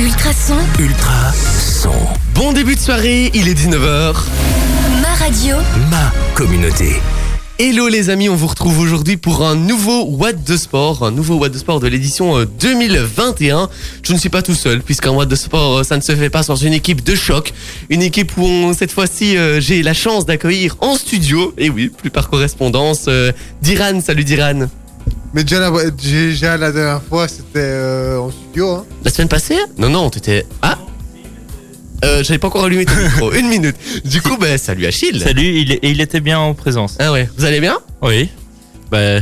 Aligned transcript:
Ultrason, 0.00 0.56
Ultra 0.78 1.30
son. 1.32 1.90
Bon 2.34 2.52
début 2.52 2.74
de 2.74 2.80
soirée, 2.80 3.30
il 3.34 3.48
est 3.48 3.54
19h. 3.54 4.14
ma 5.02 5.14
radio, 5.22 5.56
Ma 5.90 6.10
communauté. 6.34 6.94
Hello 7.58 7.86
les 7.88 8.08
amis, 8.08 8.30
on 8.30 8.34
vous 8.36 8.46
retrouve 8.46 8.78
aujourd'hui 8.78 9.18
pour 9.18 9.44
un 9.46 9.54
nouveau 9.54 10.04
Watt 10.06 10.42
de 10.42 10.56
Sport, 10.56 11.04
un 11.04 11.10
nouveau 11.10 11.34
Watt 11.34 11.52
de 11.52 11.58
Sport 11.58 11.80
de 11.80 11.88
l'édition 11.88 12.38
euh, 12.38 12.46
2021. 12.46 13.68
Je 14.02 14.14
ne 14.14 14.18
suis 14.18 14.30
pas 14.30 14.40
tout 14.40 14.54
seul, 14.54 14.80
puisqu'un 14.80 15.10
Watt 15.10 15.28
de 15.28 15.36
Sport, 15.36 15.78
euh, 15.78 15.82
ça 15.82 15.98
ne 15.98 16.00
se 16.02 16.16
fait 16.16 16.30
pas 16.30 16.42
sans 16.42 16.56
une 16.56 16.72
équipe 16.72 17.04
de 17.04 17.14
choc. 17.14 17.52
Une 17.90 18.00
équipe 18.00 18.32
où 18.38 18.44
on- 18.46 18.72
cette 18.72 18.92
fois-ci, 18.92 19.36
euh, 19.36 19.60
j'ai 19.60 19.82
la 19.82 19.92
chance 19.92 20.24
d'accueillir 20.24 20.76
en 20.80 20.94
studio, 20.96 21.52
et 21.58 21.68
oui, 21.68 21.90
plus 21.90 22.08
par 22.10 22.30
correspondance, 22.30 23.04
euh, 23.08 23.32
Diran. 23.60 24.00
Salut 24.00 24.24
Diran. 24.24 24.68
Mais 25.32 25.44
déjà, 25.44 25.60
la, 25.60 25.90
déjà 25.90 26.56
la 26.56 26.72
dernière 26.72 27.02
fois, 27.02 27.28
c'était 27.28 27.44
euh, 27.56 28.18
en 28.18 28.30
studio. 28.30 28.70
Hein. 28.70 28.84
La 29.04 29.10
semaine 29.10 29.28
passée? 29.28 29.58
Non, 29.78 29.88
non, 29.88 30.10
t'étais... 30.10 30.44
Ah 30.62 30.76
euh, 32.04 32.24
J'avais 32.24 32.38
pas 32.38 32.48
encore 32.48 32.64
allumé 32.64 32.84
ton 32.84 32.96
micro, 32.96 33.32
une 33.34 33.48
minute. 33.48 33.76
Du 34.04 34.22
coup, 34.22 34.36
bah, 34.38 34.58
salut 34.58 34.86
Achille. 34.86 35.20
Salut, 35.22 35.60
il, 35.60 35.72
est- 35.72 35.84
et 35.84 35.90
il 35.90 36.00
était 36.00 36.20
bien 36.20 36.38
en 36.38 36.54
présence. 36.54 36.96
Ah 36.98 37.12
ouais, 37.12 37.28
vous 37.36 37.44
allez 37.44 37.60
bien? 37.60 37.78
Oui. 38.02 38.28
Bah, 38.90 39.20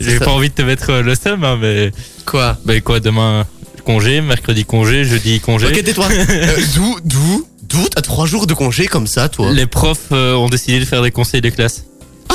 j'ai 0.00 0.18
pas 0.18 0.30
envie 0.30 0.48
de 0.48 0.54
te 0.54 0.62
mettre 0.62 0.90
euh, 0.90 1.02
le 1.02 1.14
seum, 1.14 1.44
hein, 1.44 1.58
mais. 1.60 1.90
Quoi? 2.24 2.56
Bah, 2.64 2.80
quoi, 2.80 3.00
demain, 3.00 3.44
congé, 3.84 4.20
mercredi 4.22 4.64
congé, 4.64 5.04
jeudi 5.04 5.40
congé. 5.40 5.66
Ok, 5.66 5.82
tais-toi. 5.84 6.08
Euh, 6.30 6.56
D'où, 6.74 6.96
d'où, 7.04 7.46
d'où 7.64 7.88
t'as 7.88 8.00
trois 8.00 8.26
jours 8.26 8.46
de 8.46 8.54
congé 8.54 8.86
comme 8.86 9.06
ça, 9.06 9.28
toi? 9.28 9.50
Les 9.52 9.66
profs 9.66 10.06
euh, 10.12 10.34
ont 10.34 10.48
décidé 10.48 10.80
de 10.80 10.84
faire 10.86 11.02
des 11.02 11.10
conseils 11.10 11.40
de 11.42 11.50
classe. 11.50 11.84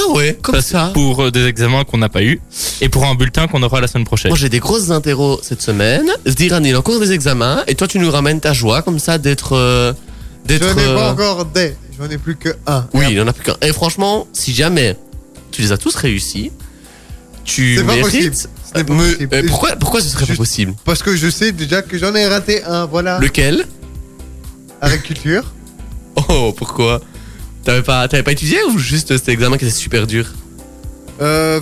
Ah 0.01 0.11
ouais, 0.13 0.37
comme 0.41 0.61
ça. 0.61 0.91
Pour 0.93 1.23
euh, 1.23 1.31
des 1.31 1.45
examens 1.45 1.83
qu'on 1.83 1.97
n'a 1.97 2.09
pas 2.09 2.23
eu 2.23 2.39
et 2.81 2.89
pour 2.89 3.05
un 3.05 3.15
bulletin 3.15 3.47
qu'on 3.47 3.61
aura 3.63 3.81
la 3.81 3.87
semaine 3.87 4.05
prochaine. 4.05 4.29
Moi, 4.29 4.37
j'ai 4.37 4.49
des 4.49 4.59
grosses 4.59 4.91
interros 4.91 5.39
cette 5.43 5.61
semaine. 5.61 6.07
Zdiran, 6.27 6.63
il 6.63 6.73
a 6.75 6.79
encore 6.79 6.99
des 6.99 7.11
examens. 7.11 7.63
Et 7.67 7.75
toi, 7.75 7.87
tu 7.87 7.99
nous 7.99 8.09
ramènes 8.11 8.39
ta 8.39 8.53
joie 8.53 8.81
comme 8.81 8.99
ça 8.99 9.17
d'être. 9.17 9.53
euh, 9.55 9.93
d'être. 10.45 10.67
J'en 10.69 10.77
ai 10.77 10.85
euh, 10.87 10.95
pas 10.95 11.11
encore 11.11 11.45
des. 11.45 11.75
J'en 11.97 12.09
ai 12.09 12.17
plus 12.17 12.35
que 12.37 12.49
un. 12.67 12.87
Oui, 12.93 13.05
il 13.11 13.19
en 13.21 13.27
a 13.27 13.33
plus 13.33 13.43
qu'un. 13.43 13.57
Et 13.61 13.73
franchement, 13.73 14.27
si 14.33 14.53
jamais 14.53 14.95
tu 15.51 15.61
les 15.61 15.71
as 15.71 15.77
tous 15.77 15.95
réussis, 15.95 16.51
tu 17.43 17.75
C'est 17.77 17.83
pas 17.83 17.95
mérites. 17.95 18.49
pas 18.73 18.83
possible. 18.83 19.27
euh, 19.33 19.43
pourquoi, 19.47 19.75
pourquoi 19.75 20.01
ce 20.01 20.07
serait 20.09 20.25
pas 20.27 20.35
possible? 20.35 20.73
Parce 20.85 21.03
que 21.03 21.15
je 21.15 21.29
sais 21.29 21.51
déjà 21.51 21.81
que 21.81 21.97
j'en 21.97 22.13
ai 22.15 22.27
raté 22.27 22.63
un. 22.63 22.85
Voilà. 22.85 23.19
Lequel? 23.19 23.65
Agriculture. 24.81 25.43
Oh, 26.29 26.53
pourquoi? 26.55 27.01
T'avais 27.63 27.83
pas, 27.83 28.07
t'avais 28.07 28.23
pas 28.23 28.31
étudié 28.31 28.57
ou 28.69 28.77
juste 28.77 29.15
cet 29.15 29.29
examen 29.29 29.57
qui 29.57 29.65
était 29.65 29.73
super 29.73 30.07
dur? 30.07 30.25
Euh, 31.21 31.59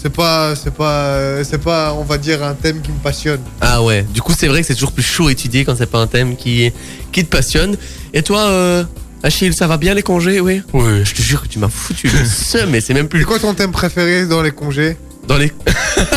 c'est 0.00 0.12
pas, 0.12 0.54
c'est 0.56 0.72
pas, 0.72 1.44
c'est 1.44 1.58
pas, 1.58 1.94
on 1.94 2.04
va 2.04 2.18
dire 2.18 2.42
un 2.42 2.54
thème 2.54 2.80
qui 2.80 2.90
me 2.90 2.98
passionne. 2.98 3.40
Ah 3.60 3.82
ouais, 3.82 4.04
du 4.14 4.20
coup 4.20 4.32
c'est 4.36 4.48
vrai 4.48 4.60
que 4.60 4.66
c'est 4.66 4.74
toujours 4.74 4.92
plus 4.92 5.02
chaud 5.02 5.28
à 5.28 5.32
étudier 5.32 5.64
quand 5.64 5.76
c'est 5.76 5.86
pas 5.90 5.98
un 5.98 6.06
thème 6.06 6.36
qui, 6.36 6.72
qui 7.12 7.24
te 7.24 7.30
passionne. 7.30 7.76
Et 8.14 8.22
toi, 8.22 8.40
euh, 8.40 8.84
Achille, 9.22 9.54
ça 9.54 9.68
va 9.68 9.76
bien 9.76 9.94
les 9.94 10.02
congés, 10.02 10.40
oui 10.40 10.62
Oui. 10.72 11.04
Je 11.04 11.14
te 11.14 11.22
jure 11.22 11.42
que 11.42 11.48
tu 11.48 11.58
m'as 11.58 11.68
foutu 11.68 12.08
le 12.08 12.24
seum, 12.24 12.70
mais 12.70 12.80
c'est 12.80 12.94
même 12.94 13.08
plus 13.08 13.20
C'est 13.20 13.26
quoi 13.26 13.38
ton 13.38 13.54
thème 13.54 13.70
préféré 13.70 14.26
dans 14.26 14.42
les 14.42 14.50
congés? 14.50 14.96
Dans 15.28 15.36
les... 15.38 15.52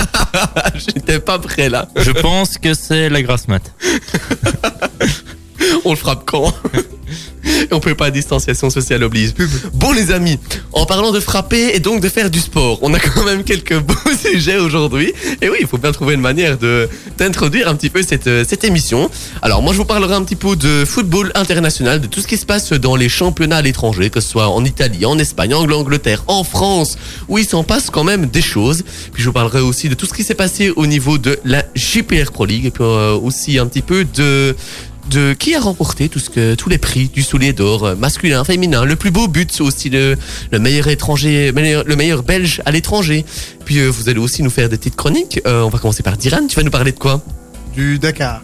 J'étais 0.76 1.20
pas 1.20 1.38
prêt 1.38 1.70
là. 1.70 1.88
Je 1.96 2.10
pense 2.10 2.58
que 2.58 2.74
c'est 2.74 3.10
la 3.10 3.22
grasse 3.22 3.48
mat. 3.48 3.62
On 5.86 5.92
le 5.92 5.96
frappe 5.96 6.24
quand 6.26 6.54
Et 7.46 7.68
on 7.72 7.80
peut 7.80 7.96
pas, 7.96 8.12
distanciation 8.12 8.70
sociale 8.70 9.04
oblige. 9.04 9.34
Bon 9.74 9.92
les 9.92 10.12
amis, 10.12 10.40
en 10.72 10.86
parlant 10.86 11.12
de 11.12 11.20
frapper 11.20 11.72
et 11.76 11.80
donc 11.80 12.02
de 12.02 12.10
faire 12.10 12.30
du 12.30 12.40
sport, 12.40 12.80
on 12.82 12.94
a 12.94 13.00
quand 13.00 13.24
même 13.24 13.44
quelques 13.44 13.80
beaux 13.80 13.94
sujets 14.18 14.58
aujourd'hui. 14.58 15.14
Et 15.42 15.50
oui, 15.50 15.58
il 15.62 15.68
faut 15.68 15.78
bien 15.78 15.92
trouver 15.92 16.16
une 16.16 16.22
manière 16.22 16.58
de 16.58 16.90
d'introduire 17.18 17.68
un 17.68 17.76
petit 17.76 17.90
peu 17.90 18.02
cette, 18.02 18.28
euh, 18.28 18.44
cette 18.48 18.64
émission. 18.64 19.10
Alors 19.42 19.62
moi 19.62 19.74
je 19.74 19.78
vous 19.78 19.86
parlerai 19.86 20.16
un 20.16 20.24
petit 20.24 20.36
peu 20.36 20.56
de 20.56 20.84
football 20.86 21.32
international, 21.36 22.02
de 22.02 22.08
tout 22.08 22.22
ce 22.22 22.28
qui 22.28 22.38
se 22.38 22.46
passe 22.46 22.74
dans 22.74 22.96
les 22.96 23.10
championnats 23.10 23.58
à 23.58 23.62
l'étranger, 23.62 24.10
que 24.10 24.20
ce 24.20 24.30
soit 24.30 24.50
en 24.50 24.66
Italie, 24.66 25.06
en 25.06 25.18
Espagne, 25.20 25.54
en 25.54 25.70
Angleterre, 25.70 26.24
en 26.28 26.44
France, 26.44 26.98
où 27.28 27.38
il 27.38 27.46
s'en 27.46 27.64
passe 27.64 27.90
quand 27.90 28.04
même 28.04 28.26
des 28.26 28.42
choses. 28.42 28.84
Puis 29.14 29.22
je 29.22 29.28
vous 29.28 29.34
parlerai 29.34 29.62
aussi 29.62 29.90
de 29.90 29.94
tout 29.94 30.06
ce 30.06 30.14
qui 30.14 30.24
s'est 30.24 30.36
passé 30.36 30.72
au 30.76 30.88
niveau 30.88 31.18
de 31.18 31.40
la 31.46 31.64
JPR 31.76 32.32
Pro 32.32 32.46
League, 32.46 32.66
et 32.66 32.72
puis 32.72 32.84
euh, 32.84 33.14
aussi 33.14 33.60
un 33.60 33.68
petit 33.68 33.82
peu 33.82 34.06
de 34.06 34.56
de 35.10 35.34
qui 35.34 35.54
a 35.56 35.60
remporté 35.60 36.10
tout 36.10 36.20
ce 36.20 36.30
que, 36.30 36.56
tous 36.56 36.68
les 36.70 36.78
prix 36.78 37.08
du 37.10 37.22
soulier 37.22 37.54
d'or 37.54 37.86
euh, 37.86 37.96
masculin, 37.96 38.44
féminin, 38.44 38.86
le 38.86 38.96
plus 38.96 39.12
beau 39.12 39.28
but 39.28 39.62
aussi 39.62 39.90
le, 39.90 40.18
le 40.52 40.60
meilleur 40.60 40.88
étranger, 40.88 41.52
meilleur- 41.52 41.84
le 41.86 41.96
meilleur 41.96 42.24
belge 42.24 42.62
à 42.66 42.72
l'étranger. 42.72 43.24
Puis 43.66 43.80
euh, 43.80 43.88
vous 43.90 44.10
allez 44.10 44.20
aussi 44.20 44.42
nous 44.44 44.50
faire 44.50 44.68
des 44.70 44.78
petites 44.78 44.96
chroniques. 44.96 45.40
Euh, 45.46 45.62
on 45.64 45.70
va 45.70 45.78
commencer 45.80 46.04
par 46.04 46.18
Diran. 46.18 46.48
Tu 46.48 46.56
vas 46.56 46.64
nous 46.64 46.72
parler 46.72 46.92
de 46.92 47.00
quoi? 47.00 47.22
Du 47.76 48.00
Dakar. 48.00 48.42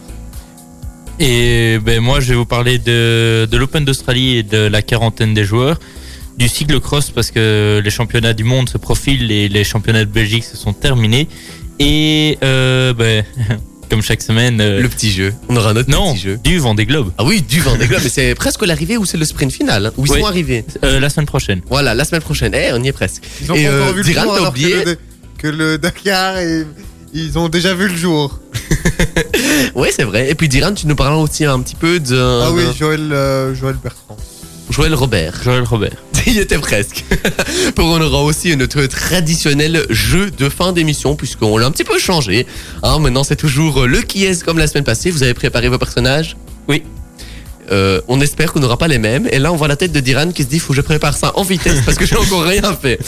Et 1.20 1.78
ben 1.84 2.00
moi, 2.00 2.20
je 2.20 2.30
vais 2.30 2.36
vous 2.36 2.46
parler 2.46 2.78
de, 2.80 3.48
de 3.50 3.58
l'Open 3.58 3.86
d'Australie 3.86 4.38
et 4.38 4.44
de 4.44 4.58
la 4.58 4.82
quarantaine 4.82 5.34
des 5.34 5.44
joueurs. 5.46 5.80
Du 6.38 6.48
cyclocross 6.48 7.12
parce 7.12 7.30
que 7.30 7.82
les 7.84 7.90
championnats 7.92 8.34
du 8.34 8.44
monde 8.44 8.70
se 8.70 8.78
profilent 8.78 9.32
et 9.32 9.48
les 9.50 9.64
championnats 9.64 10.06
de 10.06 10.10
Belgique 10.10 10.44
se 10.44 10.58
sont 10.58 10.74
terminés. 10.74 11.28
Et 11.80 12.38
euh, 12.44 12.94
ben, 12.94 13.24
comme 13.92 14.02
chaque 14.02 14.22
semaine, 14.22 14.62
euh, 14.62 14.82
Le 14.82 14.88
petit 14.88 15.12
jeu. 15.12 15.34
On 15.50 15.56
aura 15.58 15.74
notre 15.74 15.90
non, 15.90 16.14
petit 16.14 16.22
jeu. 16.22 16.40
du 16.44 16.58
Vendée 16.60 16.86
Globe. 16.86 17.12
Ah 17.18 17.26
oui, 17.26 17.42
du 17.42 17.60
Vendée 17.60 17.88
Globe, 17.88 18.00
mais 18.02 18.10
c'est 18.10 18.34
presque 18.44 18.66
l'arrivée 18.66 18.96
ou 18.98 19.06
c'est 19.06 19.18
le 19.18 19.26
sprint 19.26 19.52
final 19.52 19.88
hein, 19.88 19.92
Où 19.98 20.06
ils 20.06 20.12
Oui. 20.14 20.20
sont 20.22 20.26
arrivés 20.26 20.64
Euh, 20.86 21.02
la 21.02 21.10
semaine 21.10 21.26
prochaine. 21.26 21.60
Voilà, 21.70 21.94
la 21.94 22.06
semaine 22.06 22.22
prochaine. 22.22 22.54
Eh, 22.56 22.72
on 22.72 22.82
y 22.82 22.88
est 22.88 22.94
presque. 22.94 23.22
Ils 23.42 23.52
ont 23.52 23.56
Et, 23.56 23.66
pas 23.66 23.70
euh, 23.70 23.82
encore 23.82 23.94
vu 23.94 24.00
le 24.00 24.06
Diran, 24.06 24.24
jour 24.24 24.32
t'as 24.32 24.38
alors 24.40 24.50
oublié 24.52 24.72
que 24.84 24.90
le, 24.90 24.98
que 25.40 25.48
le 25.48 25.78
Dakar, 25.78 26.38
et- 26.40 26.66
ils 27.14 27.38
ont 27.38 27.50
déjà 27.50 27.74
vu 27.74 27.90
le 27.90 27.96
jour. 27.98 28.40
Oui, 29.76 29.90
c'est 29.94 30.04
vrai. 30.04 30.30
Et 30.30 30.36
puis 30.36 30.48
Diran, 30.48 30.74
tu 30.74 30.88
nous 30.88 30.96
parles 30.96 31.16
aussi 31.16 31.44
un 31.46 31.60
petit 31.60 31.76
peu 31.76 32.00
de 32.00 32.18
ah 32.18 32.52
oui, 32.52 32.64
Joël, 32.78 33.12
euh, 33.12 33.54
Joël 33.54 33.76
Bertrand. 33.84 34.16
Joël 34.72 34.94
Robert. 34.94 35.42
Joël 35.44 35.64
Robert. 35.64 35.98
Il 36.28 36.40
était 36.40 36.58
presque. 36.58 37.04
Pour 37.76 37.86
on 37.86 38.02
aura 38.02 38.24
aussi 38.24 38.56
notre 38.56 38.86
traditionnel 38.86 39.86
jeu 39.90 40.32
de 40.32 40.48
fin 40.48 40.72
d'émission 40.72 41.16
puisqu'on 41.16 41.58
l'a 41.58 41.66
un 41.66 41.72
petit 41.72 41.84
peu 41.84 42.00
changé. 42.00 42.48
Hein, 42.82 43.00
maintenant 43.00 43.24
c'est 43.24 43.36
toujours 43.36 43.86
le 43.86 44.02
qui 44.02 44.26
est 44.26 44.44
comme 44.44 44.58
la 44.58 44.68
semaine 44.68 44.86
passée. 44.86 45.12
Vous 45.12 45.24
avez 45.24 45.34
préparé 45.34 45.68
vos 45.68 45.78
personnages? 45.78 46.38
Oui. 46.68 46.84
Euh, 47.72 48.02
on 48.08 48.20
espère 48.20 48.52
qu'on 48.52 48.60
n'aura 48.60 48.78
pas 48.78 48.88
les 48.88 48.98
mêmes. 48.98 49.28
Et 49.32 49.40
là, 49.40 49.52
on 49.52 49.56
voit 49.56 49.68
la 49.68 49.76
tête 49.76 49.92
de 49.92 50.00
Diran 50.00 50.32
qui 50.32 50.44
se 50.44 50.48
dit 50.48 50.60
faut 50.60 50.74
que 50.74 50.78
je 50.78 50.82
prépare 50.82 51.16
ça 51.16 51.32
en 51.36 51.44
vitesse 51.44 51.82
parce 51.86 51.98
que 51.98 52.06
j'ai 52.06 52.18
encore 52.18 52.44
rien 52.44 52.76
fait. 52.80 53.00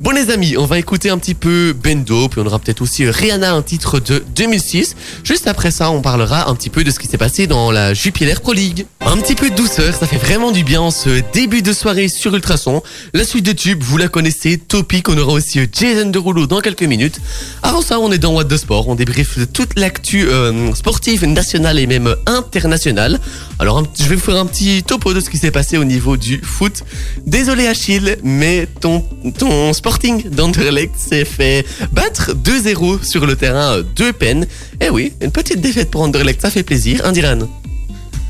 Bon, 0.00 0.10
les 0.10 0.30
amis, 0.30 0.56
on 0.56 0.66
va 0.66 0.78
écouter 0.78 1.10
un 1.10 1.18
petit 1.18 1.34
peu 1.34 1.72
Bendo, 1.72 2.28
puis 2.28 2.40
on 2.40 2.46
aura 2.46 2.58
peut-être 2.58 2.82
aussi 2.82 3.08
Rihanna, 3.08 3.52
un 3.52 3.62
titre 3.62 4.00
de 4.00 4.22
2006. 4.34 4.96
Juste 5.24 5.46
après 5.46 5.70
ça, 5.70 5.90
on 5.90 6.00
parlera 6.00 6.48
un 6.48 6.54
petit 6.54 6.70
peu 6.70 6.84
de 6.84 6.90
ce 6.90 6.98
qui 6.98 7.06
s'est 7.06 7.18
passé 7.18 7.46
dans 7.46 7.70
la 7.70 7.94
Jupiler 7.94 8.34
Pro 8.40 8.52
League. 8.52 8.86
Un 9.00 9.16
petit 9.16 9.34
peu 9.34 9.50
de 9.50 9.54
douceur, 9.54 9.94
ça 9.94 10.06
fait 10.06 10.16
vraiment 10.16 10.52
du 10.52 10.64
bien 10.64 10.80
en 10.80 10.90
ce 10.90 11.22
début 11.32 11.62
de 11.62 11.72
soirée 11.72 12.08
sur 12.08 12.34
Ultrason. 12.34 12.82
La 13.14 13.24
suite 13.24 13.44
de 13.44 13.52
tubes, 13.52 13.82
vous 13.82 13.96
la 13.96 14.08
connaissez, 14.08 14.58
Topic, 14.58 15.08
on 15.08 15.18
aura 15.18 15.32
aussi 15.32 15.60
Jason 15.72 16.10
Derulo 16.10 16.46
dans 16.46 16.60
quelques 16.60 16.82
minutes. 16.82 17.20
Avant 17.62 17.82
ça, 17.82 17.98
on 17.98 18.12
est 18.12 18.18
dans 18.18 18.34
What 18.34 18.44
the 18.44 18.56
Sport, 18.56 18.88
on 18.88 18.94
débriefe 18.94 19.38
de 19.38 19.44
toute 19.44 19.78
l'actu 19.78 20.26
euh, 20.28 20.72
sportive 20.74 21.24
nationale 21.26 21.78
et 21.78 21.86
même 21.86 22.14
internationale. 22.26 23.20
Alors, 23.58 23.82
je 23.98 24.04
vais 24.04 24.11
vous 24.14 24.20
faire 24.20 24.36
un 24.36 24.46
petit 24.46 24.82
topo 24.82 25.14
de 25.14 25.20
ce 25.20 25.30
qui 25.30 25.38
s'est 25.38 25.50
passé 25.50 25.78
au 25.78 25.84
niveau 25.84 26.16
du 26.16 26.40
foot. 26.42 26.82
Désolé 27.26 27.66
Achille, 27.66 28.16
mais 28.22 28.66
ton, 28.80 29.04
ton 29.38 29.72
Sporting 29.72 30.28
d'Anderlecht 30.28 30.94
s'est 30.96 31.24
fait 31.24 31.64
battre 31.92 32.32
2-0 32.34 33.04
sur 33.04 33.26
le 33.26 33.36
terrain 33.36 33.78
de 33.80 34.10
peine. 34.10 34.46
Eh 34.80 34.90
oui, 34.90 35.12
une 35.20 35.30
petite 35.30 35.60
défaite 35.60 35.90
pour 35.90 36.02
Anderlecht, 36.02 36.40
ça 36.40 36.50
fait 36.50 36.62
plaisir. 36.62 37.04
Indiran, 37.04 37.48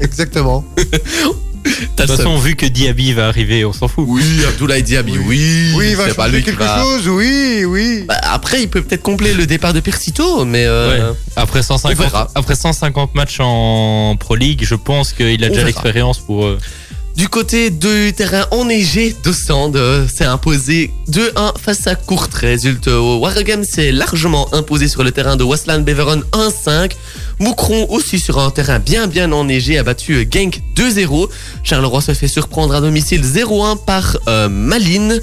Exactement. 0.01 0.65
t'as 1.97 2.05
De 2.05 2.09
toute 2.09 2.17
façon, 2.17 2.37
vu 2.39 2.57
que 2.57 2.67
Diaby 2.67 3.13
va 3.13 3.29
arriver, 3.29 3.65
on 3.65 3.73
s'en 3.73 3.89
fout. 3.89 4.05
Oui, 4.09 4.23
Abdoulaye 4.49 4.83
Diaby, 4.83 5.19
oui. 5.19 5.73
Oui, 5.77 5.87
il 5.91 5.97
va 5.97 6.13
changer 6.13 6.31
lui 6.37 6.43
quelque 6.43 6.59
va- 6.63 6.83
chose, 6.83 7.09
oui, 7.09 7.65
oui. 7.65 8.05
Bah, 8.09 8.17
après, 8.23 8.63
il 8.63 8.69
peut 8.69 8.83
peut-être 8.83 9.03
compléter 9.03 9.35
le 9.35 9.47
départ 9.47 9.73
de 9.73 9.81
Persito, 9.81 10.45
mais 10.45 10.65
euh, 10.67 11.11
Ouais. 11.13 11.17
Après 11.37 11.61
on 11.61 11.63
150, 11.79 11.97
verra. 11.99 12.29
après 12.35 12.55
150 12.55 13.15
matchs 13.15 13.39
en 13.41 14.17
Pro 14.19 14.35
League, 14.37 14.61
je 14.65 14.75
pense 14.75 15.13
qu'il 15.13 15.43
a 15.45 15.47
On 15.49 15.51
déjà 15.51 15.65
l'expérience 15.65 16.19
pour. 16.19 16.45
euh, 16.45 16.59
Du 17.17 17.29
côté 17.29 17.69
du 17.71 18.15
terrain 18.17 18.47
enneigé 18.53 19.15
d'Ostende, 19.23 19.77
euh, 19.77 20.07
c'est 20.13 20.25
imposé 20.25 20.91
2-1 21.09 21.53
face 21.63 21.87
à 21.87 21.95
Courtrai. 21.95 22.49
Résultat, 22.53 22.99
Waregem 23.01 23.65
s'est 23.65 23.93
largement 23.93 24.49
imposé 24.55 24.89
sur 24.89 25.05
le 25.05 25.11
terrain 25.11 25.37
de 25.37 25.45
Wasland 25.45 25.85
Beveren 25.85 26.23
1-5. 26.33 26.93
Moucron 27.43 27.89
aussi 27.89 28.21
sur 28.21 28.39
un 28.39 28.53
terrain 28.53 28.79
bien 28.79 29.09
bien 29.09 29.33
enneigé 29.33 29.77
a 29.77 29.83
battu 29.83 30.15
euh, 30.15 30.25
Genk 30.31 30.61
2-0. 30.77 31.29
Charleroi 31.65 32.01
se 32.01 32.15
fait 32.15 32.29
surprendre 32.29 32.73
à 32.73 32.81
domicile 32.81 33.23
0-1 33.23 33.85
par 33.85 34.17
euh, 34.29 34.49
Malines. 34.49 35.21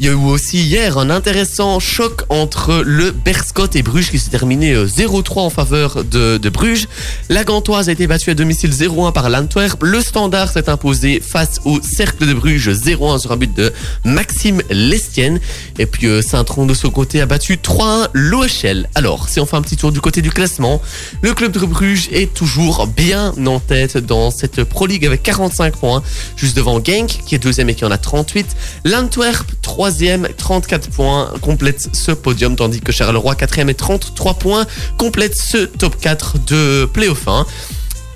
Il 0.00 0.06
y 0.06 0.08
a 0.08 0.10
eu 0.10 0.16
aussi 0.16 0.58
hier 0.58 0.98
un 0.98 1.08
intéressant 1.08 1.78
choc 1.78 2.24
entre 2.28 2.82
le 2.84 3.12
Berscott 3.12 3.76
et 3.76 3.82
Bruges 3.82 4.10
qui 4.10 4.18
s'est 4.18 4.30
terminé 4.30 4.72
euh, 4.72 4.86
0-3 4.86 5.40
en 5.40 5.50
faveur 5.50 6.02
de, 6.04 6.48
Bruges. 6.48 6.88
La 7.28 7.44
Gantoise 7.44 7.88
a 7.88 7.92
été 7.92 8.08
battue 8.08 8.30
à 8.30 8.34
domicile 8.34 8.70
0-1 8.70 9.12
par 9.12 9.30
l'Antwerp. 9.30 9.80
Le 9.82 10.00
Standard 10.00 10.50
s'est 10.50 10.68
imposé 10.68 11.20
face 11.20 11.60
au 11.64 11.80
Cercle 11.80 12.26
de 12.26 12.34
Bruges 12.34 12.70
0-1 12.70 13.20
sur 13.20 13.30
un 13.30 13.36
but 13.36 13.54
de 13.56 13.72
Maxime 14.04 14.60
Lestienne. 14.68 15.38
Et 15.78 15.86
puis 15.86 16.08
euh, 16.08 16.22
Saint-Tron 16.22 16.66
de 16.66 16.74
son 16.74 16.90
côté 16.90 17.20
a 17.20 17.26
battu 17.26 17.54
3-1 17.54 18.08
l'OHL. 18.12 18.88
Alors, 18.96 19.28
si 19.28 19.38
on 19.38 19.46
fait 19.46 19.56
un 19.56 19.62
petit 19.62 19.76
tour 19.76 19.92
du 19.92 20.00
côté 20.00 20.22
du 20.22 20.30
classement, 20.30 20.82
le 21.22 21.32
club 21.34 21.52
Bruges 21.60 22.08
est 22.12 22.34
toujours 22.34 22.86
bien 22.86 23.32
en 23.46 23.60
tête 23.60 23.96
dans 23.96 24.30
cette 24.30 24.64
Pro 24.64 24.86
League 24.86 25.06
avec 25.06 25.22
45 25.22 25.76
points, 25.76 26.02
juste 26.36 26.56
devant 26.56 26.82
Genk 26.82 27.20
qui 27.24 27.34
est 27.34 27.38
deuxième 27.38 27.70
et 27.70 27.74
qui 27.74 27.84
en 27.84 27.90
a 27.90 27.98
38. 27.98 28.46
L'Antwerp, 28.84 29.46
troisième, 29.62 30.28
34 30.36 30.90
points, 30.90 31.32
complète 31.40 31.88
ce 31.92 32.12
podium, 32.12 32.56
tandis 32.56 32.80
que 32.80 32.92
Charleroi, 32.92 33.34
quatrième 33.34 33.70
et 33.70 33.74
33 33.74 34.34
points, 34.34 34.66
complète 34.98 35.36
ce 35.36 35.58
top 35.58 35.98
4 36.00 36.38
de 36.46 36.86
playoff 36.92 37.28
1. 37.28 37.46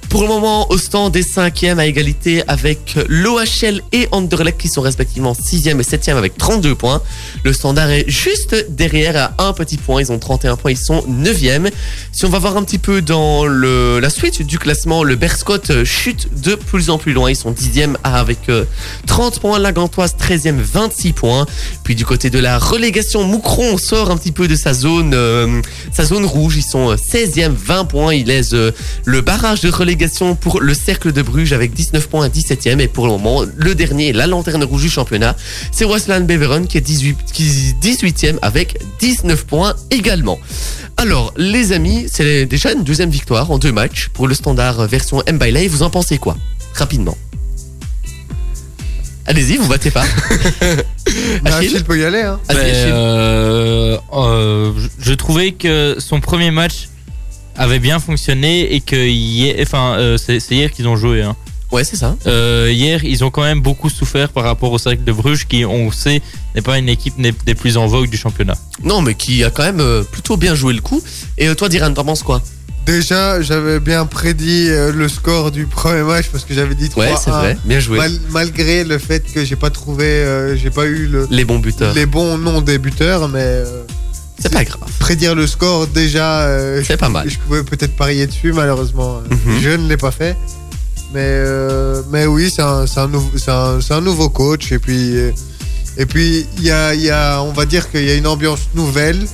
Pour 0.08 0.22
le 0.22 0.28
moment, 0.28 0.66
Ostend 0.70 1.12
est 1.12 1.22
cinquième 1.22 1.78
à 1.78 1.84
égalité 1.84 2.42
avec 2.48 2.98
l'OHL 3.08 3.82
et 3.92 4.08
Anderlecht 4.10 4.58
qui 4.58 4.68
sont 4.68 4.80
respectivement 4.80 5.34
sixième 5.34 5.80
et 5.80 5.82
septième 5.82 6.16
avec 6.16 6.38
32 6.38 6.74
points. 6.74 7.02
Le 7.44 7.52
Standard 7.52 7.90
est 7.90 8.08
juste 8.08 8.56
derrière 8.70 9.34
à 9.36 9.46
un 9.46 9.52
petit 9.52 9.76
point. 9.76 10.00
Ils 10.00 10.10
ont 10.10 10.18
31 10.18 10.56
points. 10.56 10.70
Ils 10.70 10.78
sont 10.78 11.04
neuvième. 11.06 11.68
Si 12.12 12.24
on 12.24 12.30
va 12.30 12.38
voir 12.38 12.56
un 12.56 12.64
petit 12.64 12.78
peu 12.78 13.02
dans 13.02 13.44
la 13.44 14.08
suite 14.08 14.42
du 14.42 14.58
classement, 14.58 15.04
le 15.04 15.14
Berscott 15.14 15.84
chute 15.84 16.40
de 16.42 16.54
plus 16.54 16.88
en 16.88 16.96
plus 16.96 17.12
loin. 17.12 17.30
Ils 17.30 17.36
sont 17.36 17.50
dixième 17.50 17.98
avec 18.02 18.48
euh, 18.48 18.64
30 19.06 19.40
points. 19.40 19.58
La 19.58 19.72
Gantoise 19.72 20.14
13e, 20.18 20.56
26 20.56 21.12
points. 21.12 21.46
Puis 21.84 21.94
du 21.94 22.06
côté 22.06 22.30
de 22.30 22.38
la 22.38 22.58
relégation, 22.58 23.24
Moucron 23.24 23.76
sort 23.76 24.10
un 24.10 24.16
petit 24.16 24.32
peu 24.32 24.48
de 24.48 24.56
sa 24.56 24.72
zone, 24.72 25.12
euh, 25.14 25.60
rouge. 26.24 26.56
Ils 26.56 26.62
sont 26.62 26.94
16e, 26.94 27.52
20 27.52 27.84
points. 27.84 28.14
Ils 28.14 28.26
laissent 28.26 28.54
euh, 28.54 28.72
le 29.04 29.20
barrage 29.20 29.60
de 29.60 29.68
relégation 29.68 29.97
pour 30.40 30.60
le 30.60 30.74
Cercle 30.74 31.12
de 31.12 31.22
Bruges 31.22 31.52
avec 31.52 31.72
19 31.72 32.08
points 32.08 32.26
à 32.26 32.28
17e. 32.28 32.80
Et 32.80 32.88
pour 32.88 33.06
le 33.06 33.12
moment, 33.12 33.44
le 33.56 33.74
dernier, 33.74 34.12
la 34.12 34.26
lanterne 34.26 34.62
rouge 34.64 34.82
du 34.82 34.90
championnat, 34.90 35.36
c'est 35.72 35.84
Westland 35.84 36.26
Beveren 36.26 36.66
qui 36.66 36.78
est 36.78 36.82
18, 36.82 37.18
qui 37.32 37.44
est 37.44 37.84
18e 37.84 38.38
avec 38.42 38.78
19 39.00 39.44
points 39.46 39.74
également. 39.90 40.38
Alors, 40.96 41.32
les 41.36 41.72
amis, 41.72 42.06
c'est 42.12 42.46
déjà 42.46 42.72
une 42.72 42.84
deuxième 42.84 43.10
victoire 43.10 43.50
en 43.50 43.58
deux 43.58 43.72
matchs 43.72 44.08
pour 44.08 44.26
le 44.28 44.34
standard 44.34 44.86
version 44.86 45.22
M-Bailey. 45.26 45.68
Vous 45.68 45.82
en 45.82 45.90
pensez 45.90 46.18
quoi? 46.18 46.36
Rapidement. 46.74 47.16
Allez-y, 49.26 49.56
vous 49.58 49.68
battez 49.68 49.90
pas. 49.90 50.04
Bah, 51.42 51.56
Achille 51.56 51.68
Achille 51.68 51.84
peut 51.84 51.98
y 51.98 52.04
aller. 52.04 52.20
Hein. 52.20 52.38
Ben, 52.48 52.56
Achille. 52.56 52.74
euh, 52.92 53.96
euh, 54.12 54.72
je 54.98 55.08
je 55.08 55.14
trouvais 55.14 55.52
que 55.52 55.96
son 55.98 56.20
premier 56.20 56.50
match 56.50 56.88
avait 57.58 57.78
bien 57.80 57.98
fonctionné 57.98 58.74
et 58.74 58.80
que 58.80 58.96
hier, 58.96 59.56
enfin, 59.60 59.96
euh, 59.98 60.16
c'est 60.16 60.40
c'est 60.40 60.54
hier 60.54 60.70
qu'ils 60.70 60.88
ont 60.88 60.96
joué. 60.96 61.22
hein. 61.22 61.36
Ouais, 61.70 61.84
c'est 61.84 61.96
ça. 61.96 62.16
Euh, 62.26 62.70
hier, 62.72 63.04
ils 63.04 63.22
ont 63.24 63.30
quand 63.30 63.42
même 63.42 63.60
beaucoup 63.60 63.90
souffert 63.90 64.30
par 64.30 64.44
rapport 64.44 64.72
au 64.72 64.78
cercle 64.78 65.04
de 65.04 65.12
Bruges, 65.12 65.46
qui, 65.46 65.66
on 65.66 65.92
sait, 65.92 66.22
n'est 66.54 66.62
pas 66.62 66.78
une 66.78 66.88
équipe 66.88 67.14
des 67.20 67.54
plus 67.54 67.76
en 67.76 67.86
vogue 67.86 68.08
du 68.08 68.16
championnat. 68.16 68.56
Non, 68.82 69.02
mais 69.02 69.14
qui 69.14 69.44
a 69.44 69.50
quand 69.50 69.64
même 69.64 69.80
euh, 69.80 70.02
plutôt 70.02 70.38
bien 70.38 70.54
joué 70.54 70.72
le 70.72 70.80
coup. 70.80 71.02
Et 71.36 71.46
euh, 71.48 71.54
toi, 71.54 71.68
Diran, 71.68 71.92
t'en 71.92 72.04
penses 72.06 72.22
quoi? 72.22 72.40
Déjà, 72.86 73.42
j'avais 73.42 73.80
bien 73.80 74.06
prédit 74.06 74.68
euh, 74.70 74.92
le 74.92 75.10
score 75.10 75.50
du 75.50 75.66
premier 75.66 76.02
match 76.04 76.28
parce 76.32 76.46
que 76.46 76.54
j'avais 76.54 76.74
dit 76.74 76.88
3 76.88 77.04
Ouais, 77.04 77.12
c'est 77.22 77.28
vrai. 77.30 77.58
Bien 77.66 77.80
joué. 77.80 77.98
Mal- 77.98 78.18
malgré 78.30 78.82
le 78.84 78.96
fait 78.96 79.22
que 79.30 79.44
j'ai 79.44 79.56
pas 79.56 79.68
trouvé, 79.68 80.06
euh, 80.06 80.56
j'ai 80.56 80.70
pas 80.70 80.86
eu 80.86 81.06
le- 81.06 81.28
Les 81.30 81.44
bons 81.44 81.58
buteurs. 81.58 81.92
les 81.94 82.06
bons 82.06 82.38
noms 82.38 82.62
des 82.62 82.78
buteurs, 82.78 83.28
mais 83.28 83.40
euh, 83.42 83.82
C'est 84.40 84.52
pas 84.52 84.64
grave. 84.64 84.80
prédire 85.00 85.34
le 85.34 85.46
score 85.46 85.86
déjà, 85.88 86.42
euh, 86.42 86.82
C'est 86.86 86.96
pas 86.96 87.08
mal. 87.08 87.28
je 87.30 87.38
pouvais 87.38 87.62
peut-être 87.64 87.96
parier 87.96 88.26
dessus, 88.26 88.52
malheureusement, 88.52 89.18
euh, 89.18 89.34
Mhm. 89.46 89.60
je 89.60 89.70
ne 89.70 89.88
l'ai 89.88 89.96
pas 89.96 90.10
fait. 90.12 90.36
Mais, 91.12 91.20
euh, 91.22 92.02
mais 92.10 92.26
oui, 92.26 92.52
c'est 92.54 92.62
un, 92.62 92.86
c'est 92.86 93.00
un, 93.00 93.08
nouveau- 93.08 93.36
c'est 93.38 93.50
un, 93.50 93.80
c'est 93.80 93.94
un 93.94 94.00
nouveau 94.02 94.28
coach 94.28 94.72
et 94.72 94.78
puis 94.78 95.16
euh, 95.16 95.32
et 95.96 96.04
puis 96.06 96.46
il 96.58 96.64
y 96.64 96.70
a, 96.70 96.94
il 96.94 97.00
y 97.00 97.10
a, 97.10 97.40
on 97.42 97.52
va 97.52 97.64
dire 97.64 97.90
qu'il 97.90 98.04
y 98.04 98.10
a 98.10 98.14
une 98.14 98.26
ambiance 98.26 98.68
nouvelle 98.74 99.26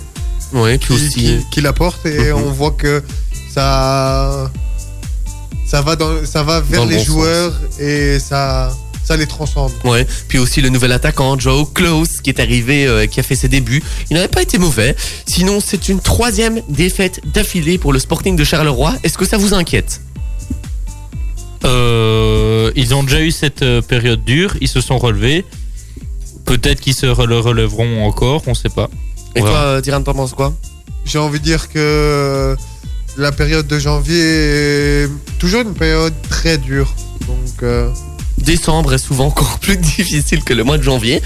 puis 0.53 0.79
qui, 0.79 0.93
aussi. 0.93 1.09
qui- 1.11 1.45
qui 1.51 1.61
l'apporte 1.61 2.07
et 2.07 2.31
Mhm. 2.33 2.39
on 2.47 2.51
voit 2.53 2.71
que 2.71 3.03
ça 3.53 4.51
ça 5.67 5.81
va 5.83 5.97
dans, 5.97 6.25
ça 6.25 6.43
va 6.45 6.61
vers 6.61 6.81
Dans 6.81 6.85
le 6.87 6.93
les 6.93 6.99
bon 6.99 7.05
joueurs 7.05 7.53
et 7.81 8.19
ça 8.21 8.71
ça 9.05 9.17
les 9.17 9.27
transcende. 9.27 9.73
Ouais, 9.85 10.07
puis 10.29 10.39
aussi 10.39 10.61
le 10.61 10.69
nouvel 10.71 10.93
attaquant 10.93 11.39
Joe 11.39 11.67
Close 11.75 12.21
qui 12.23 12.31
est 12.31 12.41
arrivé, 12.41 12.87
euh, 12.87 13.07
qui 13.07 13.21
a 13.21 13.23
fait 13.23 13.37
ses 13.37 13.49
débuts. 13.49 13.83
Il 14.11 14.15
n'avait 14.15 14.29
pas 14.29 14.43
été 14.43 14.59
mauvais. 14.59 14.97
Sinon, 15.27 15.61
c'est 15.65 15.89
une 15.89 16.01
troisième 16.01 16.61
défaite 16.69 17.21
d'affilée 17.33 17.79
pour 17.79 17.93
le 17.93 17.99
Sporting 17.99 18.35
de 18.37 18.45
Charleroi. 18.45 18.95
Est-ce 19.05 19.19
que 19.19 19.27
ça 19.27 19.37
vous 19.37 19.55
inquiète? 19.55 20.01
Euh, 21.65 22.71
ils 22.77 22.95
ont 22.95 23.03
déjà 23.03 23.21
eu 23.21 23.31
cette 23.31 23.63
euh, 23.63 23.81
période 23.81 24.23
dure, 24.25 24.55
ils 24.61 24.69
se 24.69 24.81
sont 24.81 24.99
relevés. 24.99 25.45
Peut-être 26.45 26.81
qu'ils 26.81 26.95
se 26.95 27.07
re- 27.07 27.27
le 27.27 27.39
relèveront 27.39 28.05
encore, 28.07 28.43
on 28.47 28.55
sait 28.55 28.69
pas. 28.69 28.91
Et 29.35 29.41
Ouais. 29.41 29.49
toi, 29.49 29.81
Diran, 29.81 30.03
t'en 30.03 30.13
penses 30.13 30.35
quoi? 30.35 30.55
J'ai 31.07 31.19
envie 31.19 31.39
de 31.41 31.45
dire 31.45 31.69
que 31.71 32.55
la 33.17 33.33
période 33.33 33.67
de 33.67 33.79
janvier 33.79 34.19
est 35.05 35.09
toujours 35.39 35.63
une 35.63 35.75
période 35.75 36.13
très 36.29 36.59
dure. 36.59 36.95
Donc 37.27 37.63
euh, 37.63 37.89
Décembre 38.45 38.95
est 38.95 38.99
souvent 38.99 39.27
encore 39.27 39.59
plus 39.59 39.77
difficile 39.97 40.45
que 40.45 40.55
le 40.55 40.65
mois 40.65 40.79
de 40.79 40.83
janvier. 40.83 41.23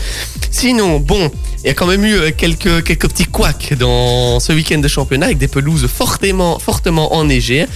Sinon, 0.50 1.00
bon, 1.00 1.30
il 1.62 1.66
y 1.66 1.70
a 1.70 1.74
quand 1.74 1.86
même 1.86 2.04
eu 2.04 2.14
euh, 2.14 2.30
quelques, 2.36 2.84
quelques 2.84 3.08
petits 3.08 3.26
couacs 3.26 3.74
dans 3.74 4.40
ce 4.40 4.52
week-end 4.52 4.78
de 4.78 4.88
championnat 4.88 5.26
avec 5.26 5.38
des 5.38 5.48
pelouses 5.48 5.86
fortement, 5.86 6.58
fortement 6.58 7.14
enneigées. 7.14 7.66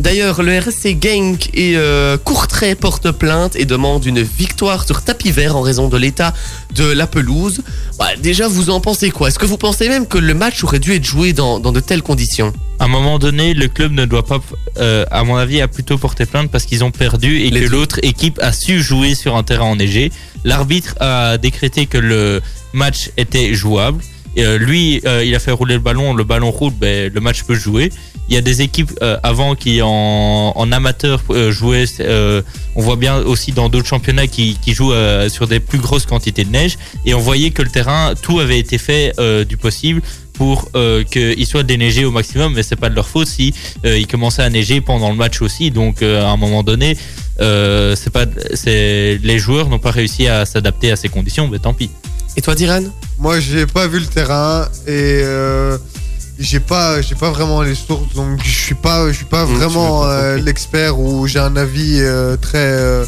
D'ailleurs, 0.00 0.42
le 0.42 0.58
RSC 0.58 0.96
Genk 0.98 1.50
et 1.52 1.76
euh, 1.76 2.16
Courtrai 2.16 2.74
portent 2.74 3.10
plainte 3.10 3.54
et 3.54 3.66
demandent 3.66 4.06
une 4.06 4.22
victoire 4.22 4.86
sur 4.86 5.02
tapis 5.02 5.30
vert 5.30 5.56
en 5.56 5.60
raison 5.60 5.88
de 5.88 5.98
l'état 5.98 6.32
de 6.74 6.84
la 6.90 7.06
pelouse. 7.06 7.60
Bah, 7.98 8.06
déjà, 8.18 8.48
vous 8.48 8.70
en 8.70 8.80
pensez 8.80 9.10
quoi? 9.10 9.28
Est-ce 9.28 9.38
que 9.38 9.44
vous 9.44 9.58
pensez 9.58 9.90
même 9.90 10.06
que 10.06 10.16
le 10.16 10.32
match 10.32 10.64
aurait 10.64 10.78
dû 10.78 10.94
être 10.94 11.04
joué 11.04 11.34
dans, 11.34 11.60
dans 11.60 11.70
de 11.70 11.80
telles 11.80 12.00
conditions? 12.02 12.54
À 12.78 12.84
un 12.84 12.88
moment 12.88 13.18
donné, 13.18 13.52
le 13.52 13.68
club 13.68 13.92
ne 13.92 14.06
doit 14.06 14.24
pas, 14.24 14.38
euh, 14.78 15.04
à 15.10 15.22
mon 15.22 15.36
avis, 15.36 15.60
a 15.60 15.68
plutôt 15.68 15.98
porté 15.98 16.24
plainte 16.24 16.50
parce 16.50 16.64
qu'ils 16.64 16.82
ont 16.82 16.90
perdu 16.90 17.36
et 17.40 17.50
Les 17.50 17.60
que 17.60 17.66
deux. 17.66 17.72
l'autre 17.72 18.00
équipe 18.02 18.38
a 18.40 18.52
su 18.52 18.80
jouer 18.80 19.14
sur 19.14 19.36
un 19.36 19.42
terrain 19.42 19.66
enneigé. 19.66 20.10
L'arbitre 20.44 20.94
a 21.00 21.36
décrété 21.36 21.84
que 21.84 21.98
le 21.98 22.40
match 22.72 23.10
était 23.18 23.52
jouable. 23.52 24.02
Et, 24.34 24.44
euh, 24.46 24.56
lui, 24.56 25.02
il 25.24 25.34
a 25.34 25.38
fait 25.40 25.50
rouler 25.50 25.74
le 25.74 25.80
ballon, 25.80 26.14
le 26.14 26.24
ballon 26.24 26.50
roule, 26.50 26.72
ben, 26.72 27.12
le 27.12 27.20
match 27.20 27.42
peut 27.42 27.54
jouer. 27.54 27.90
Il 28.30 28.34
y 28.34 28.38
a 28.38 28.42
des 28.42 28.62
équipes 28.62 28.92
euh, 29.02 29.18
avant 29.24 29.56
qui 29.56 29.82
en, 29.82 30.52
en 30.54 30.72
amateur 30.72 31.20
euh, 31.30 31.50
jouaient. 31.50 31.84
euh, 31.98 32.42
on 32.76 32.80
voit 32.80 32.94
bien 32.96 33.16
aussi 33.18 33.50
dans 33.50 33.68
d'autres 33.68 33.88
championnats 33.88 34.28
qui, 34.28 34.56
qui 34.62 34.72
jouent 34.72 34.92
euh, 34.92 35.28
sur 35.28 35.48
des 35.48 35.58
plus 35.58 35.78
grosses 35.80 36.06
quantités 36.06 36.44
de 36.44 36.50
neige. 36.50 36.78
Et 37.04 37.12
on 37.12 37.18
voyait 37.18 37.50
que 37.50 37.62
le 37.62 37.70
terrain, 37.70 38.14
tout 38.22 38.38
avait 38.38 38.58
été 38.60 38.78
fait 38.78 39.12
euh, 39.18 39.44
du 39.44 39.56
possible 39.56 40.00
pour 40.34 40.68
euh, 40.76 41.02
qu'il 41.04 41.44
soit 41.46 41.64
déneigé 41.64 42.04
au 42.04 42.12
maximum, 42.12 42.54
mais 42.54 42.62
c'est 42.62 42.76
pas 42.76 42.88
de 42.88 42.94
leur 42.94 43.08
faute 43.08 43.26
si 43.26 43.52
euh, 43.84 43.98
il 43.98 44.06
commençait 44.06 44.42
à 44.42 44.48
neiger 44.48 44.80
pendant 44.80 45.10
le 45.10 45.16
match 45.16 45.42
aussi. 45.42 45.70
Donc 45.72 46.00
euh, 46.00 46.24
à 46.24 46.28
un 46.28 46.36
moment 46.36 46.62
donné, 46.62 46.96
euh, 47.40 47.96
c'est 47.96 48.10
pas, 48.10 48.26
c'est 48.54 49.18
les 49.22 49.38
joueurs 49.40 49.68
n'ont 49.68 49.78
pas 49.80 49.90
réussi 49.90 50.28
à 50.28 50.46
s'adapter 50.46 50.92
à 50.92 50.96
ces 50.96 51.08
conditions, 51.08 51.48
mais 51.48 51.58
tant 51.58 51.74
pis. 51.74 51.90
Et 52.36 52.42
toi, 52.42 52.54
Diran 52.54 52.82
moi 53.18 53.38
j'ai 53.40 53.66
pas 53.66 53.86
vu 53.86 53.98
le 53.98 54.06
terrain 54.06 54.66
et 54.86 55.20
euh, 55.24 55.76
j'ai 56.40 56.58
pas 56.58 57.02
j'ai 57.02 57.14
pas 57.14 57.30
vraiment 57.30 57.60
les 57.62 57.74
sources 57.74 58.14
donc 58.14 58.42
je 58.42 58.50
suis 58.50 58.74
pas 58.74 59.06
je 59.08 59.12
suis 59.12 59.26
pas 59.26 59.44
Mmh, 59.44 59.54
vraiment 59.56 60.04
euh, 60.06 60.36
l'expert 60.38 60.98
ou 60.98 61.26
j'ai 61.26 61.38
un 61.38 61.54
avis 61.56 61.98
euh, 62.00 62.36
très 62.36 62.58
euh, 62.58 63.04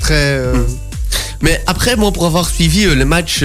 très 0.00 0.38
Mmh. 0.38 0.66
Mais 1.42 1.58
après, 1.66 1.96
moi, 1.96 2.12
pour 2.12 2.26
avoir 2.26 2.46
suivi 2.46 2.84
le 2.84 3.04
match 3.06 3.42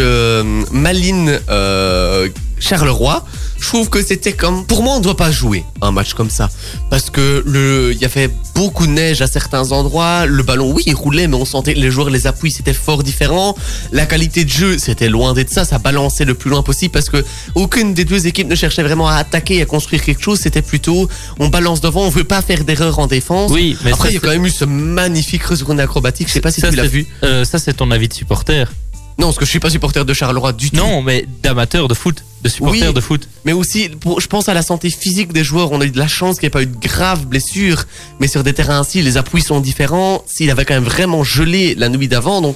Malines 0.72 1.40
euh, 1.50 2.28
Charleroi, 2.60 3.24
je 3.60 3.68
trouve 3.68 3.90
que 3.90 4.04
c'était 4.04 4.34
comme. 4.34 4.66
Pour 4.66 4.84
moi, 4.84 4.96
on 4.96 5.00
ne 5.00 5.04
doit 5.04 5.18
pas 5.18 5.32
jouer 5.32 5.64
un 5.82 5.92
match 5.92 6.14
comme 6.14 6.30
ça. 6.30 6.50
Parce 6.90 7.10
que 7.10 7.42
le, 7.46 7.92
il 7.94 7.98
y 8.00 8.06
avait 8.06 8.30
beaucoup 8.54 8.86
de 8.86 8.92
neige 8.92 9.22
à 9.22 9.28
certains 9.28 9.72
endroits. 9.72 10.26
Le 10.26 10.44
ballon, 10.44 10.72
oui, 10.74 10.84
il 10.86 10.94
roulait, 10.96 11.28
mais 11.28 11.36
on 11.36 11.46
sentait 11.46 11.74
que 11.74 11.80
les 11.80 11.90
joueurs, 11.92 12.10
les 12.10 12.28
appuis, 12.28 12.52
c'était 12.52 12.74
fort 12.74 13.04
différent. 13.04 13.56
La 13.92 14.06
qualité 14.06 14.44
de 14.46 14.50
jeu, 14.50 14.78
c'était 14.78 15.10
loin 15.10 15.34
d'être 15.34 15.50
ça. 15.52 15.66
Ça 15.66 15.78
balançait 15.80 16.26
le 16.26 16.34
plus 16.34 16.50
loin 16.50 16.64
possible 16.64 16.92
parce 16.92 17.10
que 17.10 17.24
aucune 17.56 17.94
des 17.94 18.06
deux 18.06 18.28
équipes 18.28 18.48
ne 18.48 18.56
cherchait 18.56 18.84
vraiment 18.84 19.08
à 19.08 19.16
attaquer, 19.16 19.62
à 19.62 19.66
construire 19.66 20.04
quelque 20.04 20.22
chose. 20.22 20.40
C'était 20.40 20.62
plutôt, 20.62 21.08
on 21.40 21.48
balance 21.48 21.82
devant, 21.82 22.02
on 22.06 22.10
veut 22.10 22.24
pas 22.24 22.42
faire 22.42 22.64
d'erreur 22.66 23.00
en 23.00 23.08
défense. 23.08 23.52
Oui, 23.52 23.78
mais 23.84 23.92
Après, 23.94 24.10
ça, 24.10 24.12
il 24.12 24.16
y 24.16 24.18
a 24.18 24.20
quand 24.22 24.30
même 24.30 24.46
eu 24.46 24.50
ce 24.52 24.66
magnifique 24.66 25.44
retourné 25.44 25.82
acrobatique. 25.84 26.28
Je 26.28 26.34
sais 26.34 26.42
pas 26.42 26.52
si 26.52 26.62
ça, 26.62 26.70
tu 26.70 26.76
l'as 26.76 26.88
vu. 26.88 27.08
euh, 27.24 27.46
ça 27.46 27.58
c'est 27.60 27.74
ton 27.74 27.90
avis 27.92 28.08
de 28.08 28.14
supporter. 28.14 28.72
Non, 29.18 29.28
parce 29.28 29.38
que 29.38 29.46
je 29.46 29.50
suis 29.50 29.60
pas 29.62 29.70
supporter 29.70 30.04
de 30.04 30.14
Charleroi 30.14 30.52
du 30.52 30.72
tout. 30.72 30.76
Non, 30.76 31.02
mais 31.02 31.26
d'amateur 31.42 31.88
de 31.88 31.94
foot, 31.94 32.24
de 32.46 32.50
supporter 32.50 32.88
Oui. 32.88 32.94
de 32.94 33.02
foot. 33.02 33.28
Mais 33.44 33.52
aussi, 33.54 33.90
pour- 33.90 34.22
je 34.22 34.28
pense 34.28 34.48
à 34.48 34.54
la 34.54 34.62
santé 34.62 34.90
physique 34.90 35.34
des 35.34 35.44
joueurs. 35.44 35.72
On 35.72 35.82
a 35.82 35.86
eu 35.86 35.90
de 35.92 35.98
la 35.98 36.08
chance 36.08 36.36
qu'il 36.38 36.46
n'y 36.46 36.48
ait 36.48 36.50
pas 36.52 36.62
eu 36.62 36.68
de 36.68 36.78
graves 36.80 37.26
blessures. 37.26 37.84
Mais 38.20 38.28
sur 38.28 38.44
des 38.44 38.54
terrains 38.54 38.80
ainsi, 38.80 39.02
les 39.02 39.18
appuis 39.18 39.42
sont 39.42 39.60
différents. 39.60 40.24
S'il 40.28 40.50
avait 40.52 40.64
quand 40.64 40.76
même 40.76 40.84
vraiment 40.84 41.24
gelé 41.24 41.76
la 41.76 41.90
nuit 41.90 42.08
d'avant, 42.08 42.42
donc 42.42 42.56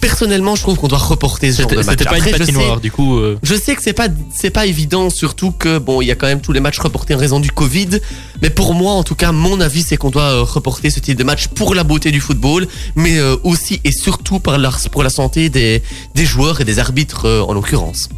Personnellement, 0.00 0.54
je 0.54 0.62
trouve 0.62 0.76
qu'on 0.76 0.86
doit 0.86 0.96
reporter 0.96 1.50
ce 1.50 1.62
genre 1.62 1.70
de 1.72 1.76
match. 1.78 1.86
c'était 1.90 2.04
pas 2.04 2.18
une 2.18 2.22
sais- 2.24 2.30
patinoire, 2.30 2.80
du 2.80 2.92
coup. 2.92 3.16
euh, 3.18 3.36
Je 3.42 3.56
sais 3.56 3.74
que 3.74 3.82
c'est 3.82 3.92
pas 3.92 4.06
c'est 4.32 4.50
pas 4.50 4.64
évident, 4.66 5.10
surtout 5.10 5.50
que 5.50 5.78
bon, 5.78 6.00
il 6.00 6.06
y 6.06 6.12
a 6.12 6.14
quand 6.14 6.28
même 6.28 6.40
tous 6.40 6.52
les 6.52 6.60
matchs 6.60 6.78
reportés 6.78 7.16
en 7.16 7.18
raison 7.18 7.40
du 7.40 7.50
Covid. 7.50 7.98
Mais 8.40 8.48
pour 8.48 8.74
moi, 8.74 8.92
en 8.92 9.02
tout 9.02 9.16
cas, 9.16 9.32
mon 9.32 9.60
avis, 9.60 9.82
c'est 9.82 9.96
qu'on 9.96 10.10
doit 10.10 10.22
euh, 10.30 10.42
reporter 10.44 10.90
ce 10.90 11.00
type 11.00 11.18
de 11.18 11.24
match 11.24 11.48
pour 11.48 11.74
la 11.74 11.82
beauté 11.82 12.12
du 12.12 12.20
football, 12.20 12.68
mais 12.94 13.18
euh, 13.18 13.34
aussi 13.42 13.80
et 13.82 13.90
surtout 13.90 14.38
par 14.38 14.56
la, 14.58 14.70
pour 14.92 15.02
la 15.02 15.10
santé 15.10 15.48
des, 15.48 15.82
des 16.14 16.24
joueurs 16.24 16.60
et 16.60 16.64
des 16.64 16.78
arbitres 16.78 17.26
en 17.48 17.52
l'occurrence. 17.52 18.08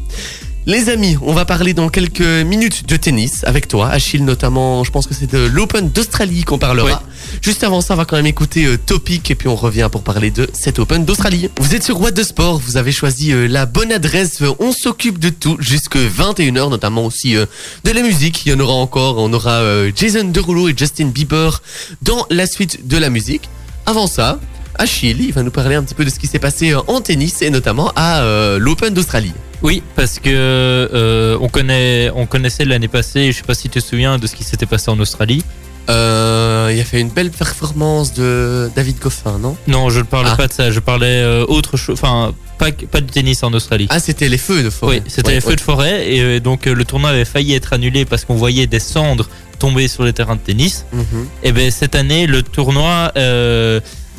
Les 0.67 0.91
amis, 0.91 1.17
on 1.23 1.33
va 1.33 1.47
parler 1.47 1.73
dans 1.73 1.89
quelques 1.89 2.21
minutes 2.21 2.87
de 2.87 2.97
tennis 2.97 3.45
avec 3.45 3.67
toi, 3.67 3.89
Achille 3.89 4.23
notamment. 4.23 4.85
Je 4.85 4.91
pense 4.91 5.07
que 5.07 5.15
c'est 5.15 5.31
de 5.31 5.39
l'Open 5.39 5.89
d'Australie 5.89 6.45
qu'on 6.45 6.59
parlera. 6.59 6.87
Ouais. 6.87 6.95
Juste 7.41 7.65
avant 7.65 7.81
ça, 7.81 7.95
on 7.95 7.97
va 7.97 8.05
quand 8.05 8.17
même 8.17 8.27
écouter 8.27 8.67
euh, 8.67 8.77
Topic 8.77 9.31
et 9.31 9.35
puis 9.35 9.49
on 9.49 9.57
revient 9.57 9.89
pour 9.91 10.03
parler 10.03 10.31
de 10.31 10.49
cet 10.53 10.79
Open 10.79 11.05
d'Australie. 11.05 11.49
Vous 11.59 11.75
êtes 11.75 11.83
sur 11.83 11.99
What 12.01 12.11
de 12.13 12.23
Sport, 12.23 12.59
vous 12.59 12.77
avez 12.77 12.93
choisi 12.93 13.33
euh, 13.33 13.49
la 13.49 13.65
bonne 13.67 13.91
adresse. 13.91 14.43
Euh, 14.43 14.53
On 14.61 14.71
s'occupe 14.73 15.19
de 15.19 15.31
tout 15.31 15.57
jusque 15.61 15.97
21h, 15.97 16.69
notamment 16.69 17.07
aussi 17.07 17.37
euh, 17.37 17.47
de 17.85 17.91
la 17.91 18.03
musique. 18.03 18.43
Il 18.45 18.53
y 18.53 18.55
en 18.55 18.61
aura 18.61 18.75
encore. 18.75 19.17
On 19.17 19.33
aura 19.33 19.61
euh, 19.63 19.91
Jason 19.97 20.25
Derulo 20.25 20.69
et 20.69 20.75
Justin 20.77 21.07
Bieber 21.07 21.63
dans 22.03 22.27
la 22.31 22.47
suite 22.47 22.87
de 22.87 22.99
la 22.99 23.09
musique. 23.09 23.49
Avant 23.87 24.07
ça, 24.07 24.39
Achille, 24.77 25.17
il 25.21 25.33
va 25.33 25.43
nous 25.43 25.51
parler 25.51 25.75
un 25.75 25.83
petit 25.83 25.95
peu 25.95 26.05
de 26.05 26.11
ce 26.11 26.19
qui 26.19 26.27
s'est 26.27 26.39
passé 26.39 26.73
euh, 26.73 26.81
en 26.87 27.01
tennis 27.01 27.41
et 27.41 27.49
notamment 27.51 27.93
à 27.97 28.21
euh, 28.21 28.59
l'Open 28.59 28.93
d'Australie. 28.93 29.33
Oui, 29.63 29.83
parce 29.97 30.19
que 30.19 30.29
euh, 30.31 31.37
on 31.41 31.49
connaît, 31.49 32.11
on 32.15 32.27
connaissait 32.27 32.65
l'année 32.65 32.89
passée. 32.89 33.31
Je 33.33 33.39
sais 33.39 33.43
pas 33.43 33.55
si 33.55 33.69
tu 33.69 33.81
te 33.81 33.85
souviens 33.87 34.19
de 34.19 34.27
ce 34.27 34.35
qui 34.35 34.45
s'était 34.45 34.67
passé 34.67 34.91
en 34.91 34.99
Australie. 35.01 35.45
Euh, 35.89 36.71
il 36.73 36.81
a 36.81 36.85
fait 36.85 37.01
une 37.01 37.09
belle 37.09 37.31
performance 37.31 38.13
de 38.15 38.71
David 38.77 38.99
Goffin, 39.01 39.39
non? 39.39 39.57
Non, 39.67 39.91
je 39.91 39.99
ne 39.99 40.05
parlais 40.05 40.31
Ah. 40.33 40.37
pas 40.37 40.47
de 40.47 40.53
ça. 40.53 40.71
Je 40.71 40.79
parlais 40.81 41.07
euh, 41.23 41.45
autre 41.49 41.77
chose. 41.77 41.95
Enfin, 42.01 42.33
pas 42.59 42.71
pas 42.73 43.01
de 43.01 43.11
tennis 43.11 43.43
en 43.43 43.53
Australie. 43.53 43.87
Ah, 43.91 43.99
c'était 43.99 44.29
les 44.29 44.39
feux 44.39 44.63
de 44.63 44.71
forêt. 44.71 44.99
oui, 44.99 45.03
c'était 45.09 45.29
Ouais, 45.29 45.35
les 45.35 45.41
feux 45.41 45.49
ouais. 45.51 45.57
de 45.57 45.61
forêt 45.61 46.11
et 46.13 46.21
euh, 46.21 46.41
donc 46.41 46.67
le 46.67 46.85
tournoi 46.85 47.11
avait 47.11 47.25
failli 47.25 47.55
être 47.55 47.73
annulé 47.73 48.05
parce 48.05 48.25
qu'on 48.25 48.37
voyait 48.37 48.67
des 48.67 48.79
cendres 48.81 49.29
tomber 49.59 49.89
sur 49.89 50.05
les 50.05 50.13
terrains 50.13 50.37
de 50.37 50.41
tennis. 50.41 50.87
Mhm. 50.93 51.27
Et 51.43 51.53
ben 51.53 51.71
cette 51.71 51.95
année, 51.95 52.27
le 52.27 52.43
tournoi 52.43 53.13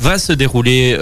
va 0.02 0.18
se 0.18 0.32
dérouler, 0.32 0.96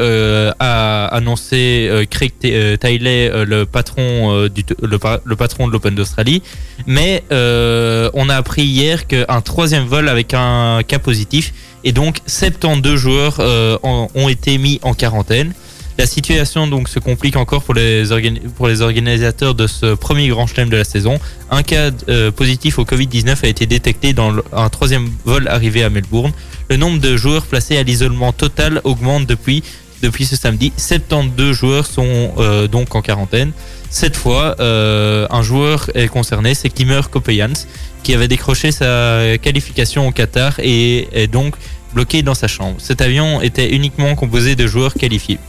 a 0.59 1.07
annoncé 1.07 1.89
euh, 1.91 2.05
Craig 2.05 2.33
Ta- 2.39 2.49
euh, 2.49 2.77
Tiley, 2.77 3.31
euh, 3.33 3.45
le 3.47 3.65
patron 3.65 4.47
de 4.47 5.73
l'Open 5.73 5.95
d'Australie. 5.95 6.43
Mais 6.87 7.25
euh, 7.33 8.11
on 8.15 8.29
a 8.29 8.37
appris 8.37 8.63
hier 8.65 9.07
qu'un 9.07 9.41
troisième 9.41 9.85
vol 9.85 10.09
avec 10.09 10.35
un 10.35 10.83
cas 10.87 10.99
positif 10.99 11.53
et 11.83 11.93
donc 11.93 12.19
72 12.27 12.97
joueurs 12.99 13.37
euh, 13.41 13.79
ont 13.83 14.29
été 14.29 14.59
mis 14.59 14.79
en 14.83 14.93
quarantaine. 14.93 15.53
La 15.99 16.07
situation 16.07 16.67
donc 16.67 16.89
se 16.89 16.99
complique 16.99 17.37
encore 17.37 17.63
pour 17.63 17.75
les, 17.75 18.11
organisateurs 18.13 19.55
de 19.55 19.67
ce 19.67 19.95
premier 19.95 20.29
grand 20.29 20.47
chelem 20.47 20.71
de 20.71 20.77
la 20.77 20.85
saison. 20.85 21.19
Un 21.51 21.63
cas 21.63 21.91
positif 22.37 22.79
au 22.79 22.85
Covid-19 22.85 23.37
a 23.45 23.49
été 23.49 23.67
détecté 23.67 24.13
dans 24.15 24.33
un 24.53 24.69
troisième 24.71 25.11
vol 25.27 25.47
arrivé 25.49 25.83
à 25.83 25.91
Melbourne. 25.91 26.33
Le 26.71 26.77
nombre 26.77 27.01
de 27.01 27.17
joueurs 27.17 27.47
placés 27.47 27.77
à 27.79 27.83
l'isolement 27.83 28.33
total 28.33 28.81
augmente 28.85 29.27
depuis, 29.27 29.65
depuis 30.03 30.25
ce 30.25 30.37
samedi. 30.37 30.73
72 30.77 31.53
joueurs 31.53 31.85
sont 31.85 32.33
euh, 32.39 32.69
donc 32.69 32.95
en 32.95 33.03
quarantaine. 33.03 33.51
Cette 33.91 34.17
fois, 34.17 34.55
euh, 34.61 35.27
un 35.31 35.43
joueur 35.43 35.91
est 35.97 36.07
concerné, 36.07 36.55
c'est 36.55 36.69
Kimmer 36.69 37.01
Kopeyans, 37.11 37.67
qui 38.05 38.15
avait 38.15 38.29
décroché 38.29 38.71
sa 38.71 39.37
qualification 39.43 40.07
au 40.07 40.13
Qatar 40.13 40.61
et 40.61 41.09
est 41.13 41.27
donc 41.27 41.57
bloqué 41.93 42.23
dans 42.23 42.35
sa 42.35 42.47
chambre. 42.47 42.77
Cet 42.79 43.01
avion 43.01 43.43
était 43.43 43.75
uniquement 43.75 44.15
composé 44.15 44.55
de 44.55 44.69
joueurs 44.69 44.95
qualifiés. 44.95 45.41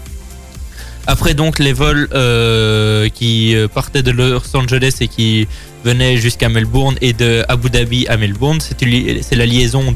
Après 1.05 1.35
donc 1.35 1.59
les 1.59 1.73
vols 1.73 2.09
euh, 2.13 3.09
qui 3.09 3.55
partaient 3.75 4.03
de 4.03 4.11
Los 4.11 4.55
Angeles 4.55 4.97
et 5.01 5.07
qui 5.07 5.47
venaient 5.85 6.17
jusqu'à 6.17 6.49
Melbourne 6.49 6.95
et 7.01 7.13
de 7.13 7.43
Abu 7.47 7.69
Dhabi 7.69 8.07
à 8.07 8.17
Melbourne, 8.17 8.59
c'est 8.59 9.35
la 9.35 9.45
liaison 9.45 9.91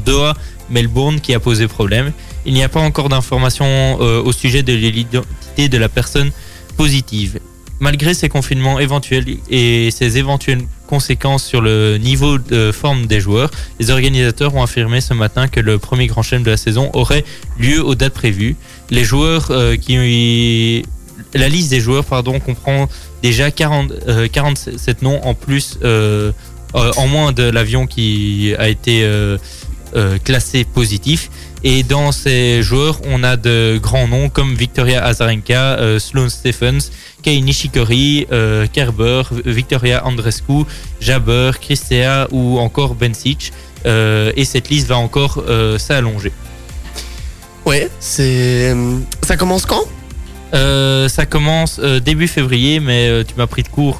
Doha-Melbourne 0.70 1.20
qui 1.20 1.34
a 1.34 1.40
posé 1.40 1.68
problème. 1.68 2.12
Il 2.44 2.54
n'y 2.54 2.62
a 2.62 2.68
pas 2.68 2.80
encore 2.80 3.08
d'informations 3.08 3.98
euh, 4.00 4.22
au 4.22 4.32
sujet 4.32 4.62
de 4.62 4.72
l'identité 4.72 5.68
de 5.68 5.78
la 5.78 5.88
personne 5.88 6.30
positive. 6.76 7.40
Malgré 7.78 8.14
ces 8.14 8.30
confinements 8.30 8.78
éventuels 8.78 9.26
et 9.50 9.90
ces 9.90 10.16
éventuelles 10.16 10.62
conséquences 10.86 11.44
sur 11.44 11.60
le 11.60 11.98
niveau 11.98 12.38
de 12.38 12.72
forme 12.72 13.06
des 13.06 13.20
joueurs, 13.20 13.50
les 13.78 13.90
organisateurs 13.90 14.54
ont 14.54 14.62
affirmé 14.62 15.02
ce 15.02 15.12
matin 15.12 15.46
que 15.46 15.60
le 15.60 15.78
premier 15.78 16.06
grand 16.06 16.22
chelem 16.22 16.42
de 16.42 16.50
la 16.50 16.56
saison 16.56 16.90
aurait 16.94 17.24
lieu 17.58 17.84
aux 17.84 17.94
dates 17.94 18.14
prévues. 18.14 18.56
Les 18.90 19.04
joueurs 19.04 19.48
euh, 19.50 19.76
qui 19.76 20.84
la 21.34 21.48
liste 21.48 21.70
des 21.70 21.80
joueurs 21.80 22.04
pardon 22.04 22.40
comprend 22.40 22.88
déjà 23.22 23.50
40, 23.50 23.92
euh, 24.08 24.28
47 24.28 25.02
noms 25.02 25.22
en 25.22 25.34
plus 25.34 25.78
euh, 25.82 26.32
en 26.74 27.06
moins 27.08 27.32
de 27.32 27.42
l'avion 27.42 27.86
qui 27.86 28.54
a 28.58 28.68
été 28.68 29.02
euh, 29.96 30.18
classé 30.22 30.64
positif 30.64 31.30
et 31.64 31.82
dans 31.82 32.12
ces 32.12 32.62
joueurs 32.62 33.00
on 33.06 33.24
a 33.24 33.36
de 33.36 33.78
grands 33.82 34.08
noms 34.08 34.28
comme 34.28 34.54
Victoria 34.54 35.04
Azarenka, 35.04 35.78
euh, 35.78 35.98
Sloane 35.98 36.30
Stephens, 36.30 36.90
Kei 37.22 37.40
Nishikori, 37.40 38.26
euh, 38.30 38.66
Kerber, 38.72 39.22
Victoria 39.44 40.06
Andrescu, 40.06 40.64
Jabber, 41.00 41.52
Christea 41.60 42.28
ou 42.30 42.58
encore 42.58 42.94
Bensic 42.94 43.52
Euh, 43.86 44.32
et 44.36 44.44
cette 44.44 44.68
liste 44.68 44.88
va 44.88 44.96
encore 44.96 45.44
euh, 45.48 45.78
s'allonger. 45.78 46.32
Ouais. 47.64 47.88
Ça 48.00 49.36
commence 49.36 49.66
quand? 49.66 49.84
Euh, 50.54 51.08
ça 51.08 51.26
commence 51.26 51.80
euh, 51.82 51.98
début 52.00 52.28
février, 52.28 52.78
mais 52.80 53.08
euh, 53.08 53.24
tu 53.24 53.34
m'as 53.36 53.46
pris 53.46 53.62
de 53.62 53.68
court. 53.68 53.98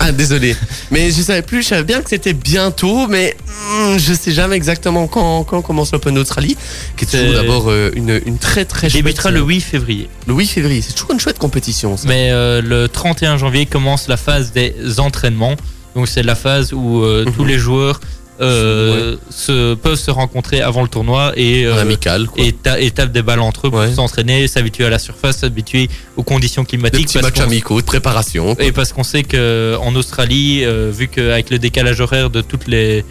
Ah, 0.00 0.12
désolé. 0.12 0.56
Mais 0.90 1.10
je 1.10 1.22
savais 1.22 1.42
plus, 1.42 1.62
je 1.62 1.68
savais 1.68 1.84
bien 1.84 2.00
que 2.02 2.10
c'était 2.10 2.32
bientôt, 2.32 3.06
mais 3.06 3.36
hmm, 3.46 3.96
je 3.98 4.12
sais 4.12 4.32
jamais 4.32 4.56
exactement 4.56 5.06
quand, 5.06 5.44
quand 5.44 5.62
commence 5.62 5.92
l'Open 5.92 6.14
d'Australie, 6.14 6.56
qui 6.96 7.04
est 7.04 7.08
toujours 7.08 7.32
d'abord 7.34 7.72
une, 7.94 8.20
une 8.26 8.38
très 8.38 8.64
très 8.64 8.88
chouette. 8.88 9.02
débutera 9.04 9.30
le 9.30 9.40
8 9.40 9.60
février. 9.60 10.08
le 10.26 10.34
8 10.34 10.46
février. 10.46 10.82
C'est 10.82 10.94
toujours 10.94 11.12
une 11.12 11.20
chouette 11.20 11.38
compétition, 11.38 11.96
ça. 11.96 12.08
Mais 12.08 12.30
le 12.32 12.86
31 12.86 13.36
janvier 13.36 13.66
commence 13.66 14.08
la 14.08 14.16
phase 14.16 14.52
des 14.52 14.74
entraînements. 14.98 15.54
Donc 15.94 16.08
c'est 16.08 16.24
la 16.24 16.34
phase 16.34 16.72
où 16.72 17.04
Mhm. 17.04 17.32
tous 17.34 17.44
les 17.44 17.58
joueurs 17.58 18.00
euh, 18.40 19.16
se, 19.30 19.74
peuvent 19.74 19.94
se 19.98 20.10
rencontrer 20.10 20.60
avant 20.60 20.82
le 20.82 20.88
tournoi 20.88 21.32
et, 21.36 21.64
euh, 21.66 21.80
amical, 21.80 22.26
quoi. 22.26 22.44
et, 22.44 22.52
ta- 22.52 22.80
et 22.80 22.90
tapent 22.90 23.12
des 23.12 23.22
balles 23.22 23.40
entre 23.40 23.68
eux 23.68 23.70
pour 23.70 23.84
s'entraîner, 23.94 24.48
s'habituer 24.48 24.84
à 24.86 24.90
la 24.90 24.98
surface, 24.98 25.38
s'habituer 25.38 25.88
aux 26.16 26.22
conditions 26.24 26.62
Des 26.62 26.68
climatiques. 26.70 27.06
petits 27.06 27.18
parce 27.18 27.26
matchs 27.32 27.40
amicaux 27.40 27.80
de 27.80 27.86
préparation. 27.86 28.54
quoi. 28.56 28.64
Et 28.64 28.72
parce 28.72 28.92
qu'on 28.92 29.04
sait 29.04 29.22
que 29.22 29.76
en 29.80 29.94
Australie, 29.94 30.64
euh, 30.64 30.90
vu 30.92 31.06
qu'avec 31.08 31.50
le 31.50 31.58
décalage 31.60 32.00
horaire 32.00 32.28
de 32.30 32.40
toutes 32.40 32.66
les, 32.66 33.04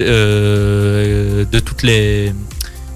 euh, 0.00 1.44
de 1.44 1.58
toutes 1.58 1.82
les, 1.82 2.32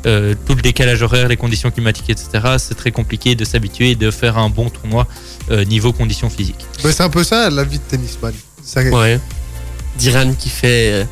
euh, 0.06 0.34
tout 0.46 0.54
le 0.54 0.62
décalage 0.62 1.02
horaire, 1.02 1.28
les 1.28 1.36
conditions 1.36 1.70
climatiques, 1.70 2.10
etc., 2.10 2.28
c'est 2.58 2.74
très 2.76 2.90
compliqué 2.90 3.34
de 3.34 3.44
s'habituer 3.44 3.90
et 3.90 3.94
de 3.96 4.10
faire 4.10 4.38
un 4.38 4.48
bon 4.48 4.68
tournoi 4.70 5.06
euh, 5.50 5.64
niveau 5.64 5.92
conditions 5.92 6.30
physiques. 6.30 6.64
C'est 6.78 7.00
un 7.00 7.08
peu 7.10 7.24
ça 7.24 7.50
la 7.50 7.64
vie 7.64 7.78
de 7.78 7.84
tennisman. 7.88 8.32
Ça- 8.64 8.82
Ouais. 8.82 9.18
Diran 9.98 10.32
qui 10.38 10.48
fait. 10.48 11.06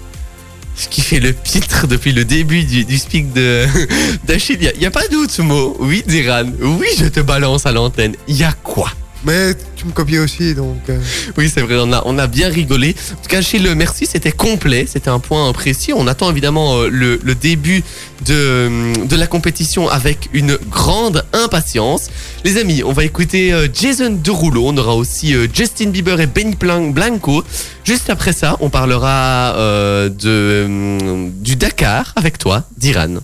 Euh, 0.87 0.91
qui 0.91 1.01
fait 1.01 1.21
le 1.21 1.33
pitre 1.33 1.87
depuis 1.87 2.13
le 2.13 2.25
début 2.25 2.65
du, 2.65 2.99
speak 2.99 3.33
de 3.33 3.67
d'Achille. 4.27 4.59
Il 4.75 4.81
n'y 4.81 4.87
a, 4.87 4.91
pas 4.91 5.07
d'autre 5.09 5.43
mot. 5.43 5.77
Oui, 5.81 6.03
Diran. 6.07 6.45
Oui, 6.61 6.89
je 6.99 7.07
te 7.07 7.21
balance 7.21 7.67
à 7.67 7.73
l'antenne. 7.73 8.15
Il 8.29 8.37
y 8.37 8.45
a 8.45 8.53
quoi? 8.53 8.91
Mais 9.25 9.55
tu 9.77 9.85
me 9.87 9.93
copies 9.93 10.19
aussi, 10.19 10.55
donc. 10.55 10.79
euh, 10.89 10.99
Oui, 11.37 11.51
c'est 11.53 11.61
vrai, 11.61 11.77
on 11.79 11.93
a, 11.93 12.03
on 12.07 12.19
a 12.19 12.27
bien 12.27 12.49
rigolé. 12.49 12.97
En 13.13 13.17
tout 13.23 13.29
cas, 13.29 13.39
Achille, 13.39 13.69
merci, 13.77 14.07
c'était 14.07 14.33
complet, 14.33 14.87
c'était 14.91 15.11
un 15.11 15.19
point 15.19 15.53
précis. 15.53 15.93
On 15.95 16.07
attend 16.07 16.31
évidemment 16.31 16.79
euh, 16.79 16.89
le, 16.89 17.21
le 17.23 17.35
début 17.35 17.83
de, 18.25 19.05
de 19.07 19.17
la 19.17 19.27
compétition 19.27 19.89
avec 19.91 20.31
une 20.33 20.57
grande 20.71 21.23
impatience. 21.35 22.09
Les 22.45 22.57
amis, 22.57 22.83
on 22.83 22.93
va 22.93 23.05
écouter 23.05 23.53
euh, 23.53 23.69
Jason 23.73 24.19
Derulo, 24.23 24.67
on 24.69 24.77
aura 24.79 24.95
aussi 24.97 25.35
euh, 25.35 25.47
Justin 25.53 25.91
Bieber 25.91 26.19
et 26.21 26.27
Benny 26.27 26.57
Blan- 26.57 26.91
Blanco. 26.93 27.45
Juste 27.85 28.09
après 28.09 28.33
ça, 28.33 28.57
on 28.61 28.71
parlera 28.71 29.55
euh, 29.57 30.09
de, 30.09 31.29
du 31.43 31.57
Dakar 31.57 32.13
avec 32.17 32.39
toi, 32.39 32.65
Diran. 32.79 33.17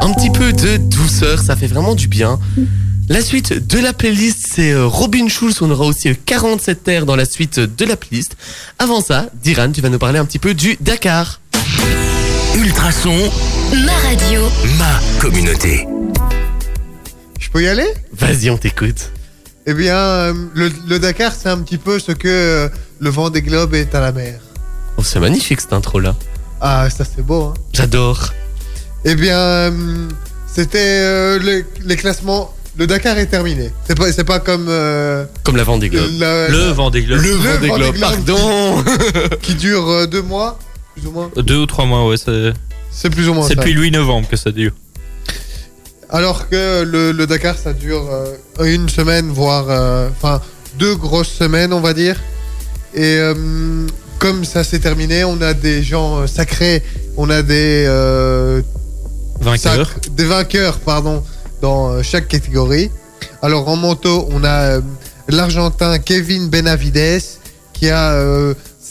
Un 0.00 0.12
petit 0.12 0.30
peu 0.30 0.52
de 0.52 0.76
douceur, 0.76 1.40
ça 1.40 1.54
fait 1.56 1.68
vraiment 1.68 1.94
du 1.94 2.08
bien. 2.08 2.38
La 3.08 3.20
suite 3.20 3.52
de 3.66 3.78
la 3.78 3.92
playlist, 3.92 4.46
c'est 4.54 4.72
euh, 4.72 4.86
Robin 4.86 5.28
Schulz. 5.28 5.60
On 5.60 5.70
aura 5.70 5.84
aussi 5.84 6.08
euh, 6.08 6.14
47 6.24 6.82
terres 6.84 7.06
dans 7.06 7.16
la 7.16 7.26
suite 7.26 7.60
de 7.60 7.84
la 7.84 7.96
playlist. 7.96 8.36
Avant 8.78 9.00
ça, 9.02 9.26
Diran, 9.42 9.70
tu 9.72 9.80
vas 9.82 9.90
nous 9.90 9.98
parler 9.98 10.18
un 10.18 10.24
petit 10.24 10.38
peu 10.38 10.54
du 10.54 10.76
Dakar. 10.80 11.40
Ultrason, 12.56 13.30
Ma 13.84 13.92
radio, 14.08 14.40
ma 14.78 15.00
communauté. 15.20 15.86
Je 17.38 17.50
peux 17.50 17.62
y 17.62 17.68
aller? 17.68 17.88
Vas-y, 18.12 18.48
on 18.50 18.56
t'écoute. 18.56 19.10
Eh 19.66 19.74
bien, 19.74 19.96
euh, 19.96 20.34
le, 20.54 20.70
le 20.88 20.98
Dakar, 20.98 21.32
c'est 21.38 21.48
un 21.48 21.58
petit 21.58 21.78
peu 21.78 21.98
ce 21.98 22.12
que 22.12 22.28
euh, 22.28 22.68
le 23.00 23.10
vent 23.10 23.28
des 23.30 23.42
globes 23.42 23.74
est 23.74 23.94
à 23.94 24.00
la 24.00 24.12
mer. 24.12 24.40
Oh, 24.96 25.02
c'est 25.02 25.20
magnifique 25.20 25.60
cette 25.60 25.72
intro-là. 25.72 26.14
Ah, 26.60 26.88
ça 26.90 27.04
c'est 27.04 27.22
beau, 27.24 27.42
hein 27.44 27.54
J'adore. 27.72 28.32
Eh 29.04 29.14
bien, 29.14 29.36
euh, 29.38 30.08
c'était 30.46 30.78
euh, 30.78 31.38
le- 31.38 31.64
les 31.84 31.96
classements 31.96 32.54
le 32.76 32.86
Dakar 32.86 33.16
est 33.18 33.26
terminé. 33.26 33.70
C'est 33.86 33.96
pas, 33.96 34.12
c'est 34.12 34.24
pas 34.24 34.40
comme 34.40 34.66
euh, 34.68 35.24
Comme 35.44 35.56
la 35.56 35.64
Vendée 35.64 35.88
Globe. 35.88 36.10
la- 36.18 36.48
Le 36.48 36.70
Vendée 36.72 37.02
Globe. 37.02 37.20
Le 37.20 37.30
Vendée 37.30 37.68
Vendée 37.68 37.68
Globe, 37.68 37.94
Globe. 37.96 38.00
pardon 38.00 38.84
qui 39.42 39.54
dure 39.54 39.88
euh, 39.88 40.06
deux 40.06 40.22
mois, 40.22 40.58
plus 40.94 41.06
ou 41.06 41.12
moins. 41.12 41.30
Deux 41.36 41.58
ou 41.58 41.66
trois 41.66 41.84
mois, 41.86 42.06
ouais. 42.08 42.16
C'est 42.16 42.52
C'est 42.90 43.10
plus 43.10 43.28
ou 43.28 43.34
moins 43.34 43.46
c'est 43.46 43.54
ça. 43.54 43.60
depuis 43.60 43.74
le 43.74 43.82
8 43.82 43.90
novembre 43.92 44.28
que 44.28 44.36
ça 44.36 44.50
dure. 44.50 44.72
Alors 46.10 46.48
que 46.48 46.82
le, 46.84 47.12
le 47.12 47.26
Dakar, 47.26 47.56
ça 47.58 47.72
dure 47.72 48.08
euh, 48.10 48.64
une 48.64 48.88
semaine, 48.88 49.30
voire 49.30 49.66
euh, 49.68 50.08
enfin 50.10 50.40
deux 50.78 50.94
grosses 50.94 51.30
semaines, 51.32 51.72
on 51.72 51.80
va 51.80 51.92
dire. 51.94 52.16
Et 52.94 53.16
euh, 53.18 53.34
comme 54.18 54.44
ça 54.44 54.62
s'est 54.64 54.78
terminé, 54.78 55.24
on 55.24 55.40
a 55.42 55.54
des 55.54 55.82
gens 55.82 56.26
sacrés, 56.26 56.82
on 57.16 57.30
a 57.30 57.42
des 57.42 57.84
euh, 57.88 58.62
Vainqueur. 59.40 59.86
sacres- 59.88 60.10
des 60.10 60.24
vainqueurs, 60.24 60.78
pardon, 60.78 61.24
dans 61.60 61.90
euh, 61.90 62.02
chaque 62.02 62.28
catégorie. 62.28 62.90
Alors 63.42 63.68
en 63.68 63.76
moto, 63.76 64.28
on 64.30 64.44
a 64.44 64.76
euh, 64.76 64.80
l'Argentin 65.28 65.98
Kevin 65.98 66.48
Benavides 66.48 67.22
qui 67.72 67.90
a 67.90 68.16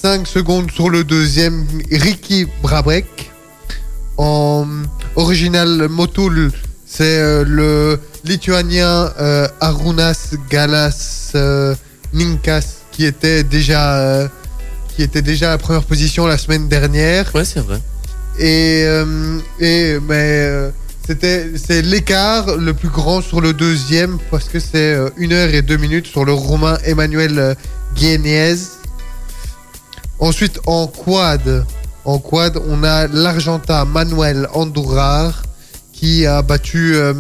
5 0.04 0.28
secondes 0.28 0.70
sur 0.70 0.90
le 0.90 1.06
deuxième, 1.06 1.66
Ricky 1.90 2.46
Brabec. 2.62 3.32
En 4.18 4.68
original 5.16 5.88
motul, 5.88 6.52
c'est 6.86 7.20
euh, 7.20 7.44
le 7.48 8.00
lituanien 8.26 9.12
euh, 9.20 9.48
Arunas 9.62 10.36
Galas 10.50 11.32
euh, 11.36 11.74
Ninkas 12.14 12.82
qui 12.92 13.06
était 13.06 13.44
déjà 13.44 13.96
euh, 13.96 14.28
qui 14.90 15.02
était 15.04 15.22
déjà 15.22 15.48
à 15.48 15.52
la 15.52 15.58
première 15.58 15.84
position 15.84 16.28
la 16.28 16.38
semaine 16.38 16.68
dernière. 16.68 17.34
Ouais, 17.34 17.46
c'est 17.46 17.62
vrai. 17.62 17.80
Et, 18.38 18.84
euh, 18.86 19.40
et 19.60 20.00
mais 20.08 20.48
euh, 20.48 20.70
c'est 21.06 21.82
l'écart 21.82 22.56
le 22.56 22.74
plus 22.74 22.88
grand 22.88 23.22
sur 23.22 23.42
le 23.42 23.52
deuxième 23.52 24.20
parce 24.32 24.46
que 24.46 24.60
c'est 24.60 24.94
euh, 24.94 25.10
une 25.18 25.34
heure 25.34 25.54
et 25.54 25.62
deux 25.62 25.76
minutes 25.76 26.08
sur 26.08 26.24
le 26.24 26.32
roumain 26.32 26.78
Emmanuel 26.86 27.40
euh, 27.40 27.56
Guienez. 27.94 28.56
Ensuite 30.20 30.62
en 30.66 30.88
quad, 30.88 31.66
en 32.06 32.20
quad 32.20 32.58
on 32.70 32.84
a 32.86 33.08
l'Argentin 33.08 33.84
Manuel 33.84 34.48
Andurar 34.54 35.44
qui 35.92 36.26
a 36.26 36.42
battu 36.42 36.96
euh, 36.96 37.14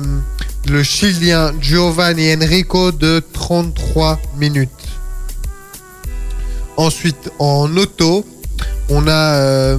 le 0.70 0.82
Chilien 0.82 1.52
Giovanni 1.60 2.34
Enrico 2.34 2.94
de 2.94 3.22
33 3.34 4.18
minutes. 4.38 4.70
Ensuite 6.78 7.32
en 7.38 7.76
auto, 7.76 8.26
on 8.90 9.08
a 9.08 9.36
euh, 9.36 9.78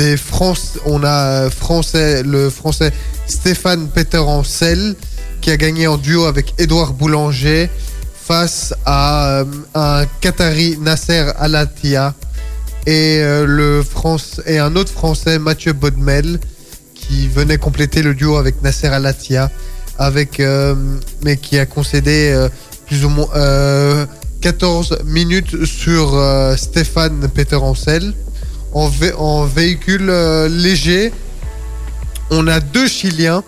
euh, 0.00 1.50
français, 1.50 2.22
le 2.22 2.50
français 2.50 2.92
Stéphane 3.26 3.88
Peter 3.88 4.18
Ancel 4.18 4.94
qui 5.40 5.50
a 5.50 5.56
gagné 5.56 5.86
en 5.86 5.96
duo 5.96 6.24
avec 6.24 6.54
Édouard 6.58 6.92
Boulanger 6.92 7.70
face 8.14 8.74
à 8.84 9.40
euh, 9.40 9.44
un 9.74 10.04
Qatari 10.20 10.78
Nasser 10.80 11.32
Alatia 11.38 12.14
et 12.86 13.20
le 13.20 13.82
France 13.82 14.40
et 14.46 14.58
un 14.58 14.74
autre 14.74 14.90
français 14.90 15.38
Mathieu 15.38 15.74
Bodmel 15.74 16.40
qui 16.94 17.28
venait 17.28 17.58
compléter 17.58 18.02
le 18.02 18.14
duo 18.14 18.36
avec 18.36 18.62
Nasser 18.62 18.86
Alatia 18.86 19.50
avec 19.98 20.40
mais 21.22 21.36
qui 21.36 21.58
a 21.58 21.66
concédé 21.66 22.48
plus 22.86 23.04
ou 23.04 23.10
moins 23.10 23.28
14 24.40 24.98
minutes 25.04 25.64
sur 25.64 26.14
euh, 26.14 26.56
Stéphane 26.56 27.28
Peter 27.34 27.56
Ancel 27.56 28.12
en, 28.72 28.88
vé- 28.88 29.14
en 29.16 29.44
véhicule 29.44 30.08
euh, 30.10 30.48
léger. 30.48 31.12
On 32.30 32.46
a 32.46 32.60
deux 32.60 32.86
Chiliens, 32.86 33.42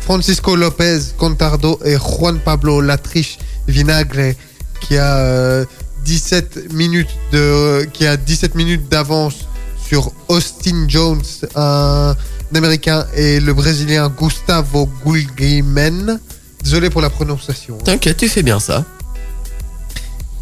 Francisco 0.00 0.56
Lopez 0.56 0.98
Contardo 1.16 1.78
et 1.84 1.96
Juan 1.96 2.38
Pablo 2.38 2.80
Latriche 2.80 3.38
Vinagre, 3.68 4.34
qui 4.80 4.96
a 4.98 5.16
euh, 5.18 5.64
17 6.04 6.72
minutes 6.72 7.08
de, 7.32 7.84
qui 7.92 8.06
a 8.06 8.16
17 8.16 8.54
minutes 8.54 8.88
d'avance 8.88 9.46
sur 9.88 10.10
Austin 10.28 10.86
Jones, 10.88 11.22
un 11.54 12.14
Américain, 12.54 13.06
et 13.14 13.38
le 13.40 13.54
Brésilien 13.54 14.08
Gustavo 14.08 14.88
Gulgimen. 15.04 16.18
Désolé 16.62 16.90
pour 16.90 17.00
la 17.00 17.10
prononciation. 17.10 17.78
T'inquiète, 17.78 18.16
tu 18.16 18.28
fais 18.28 18.42
bien 18.42 18.58
ça. 18.58 18.84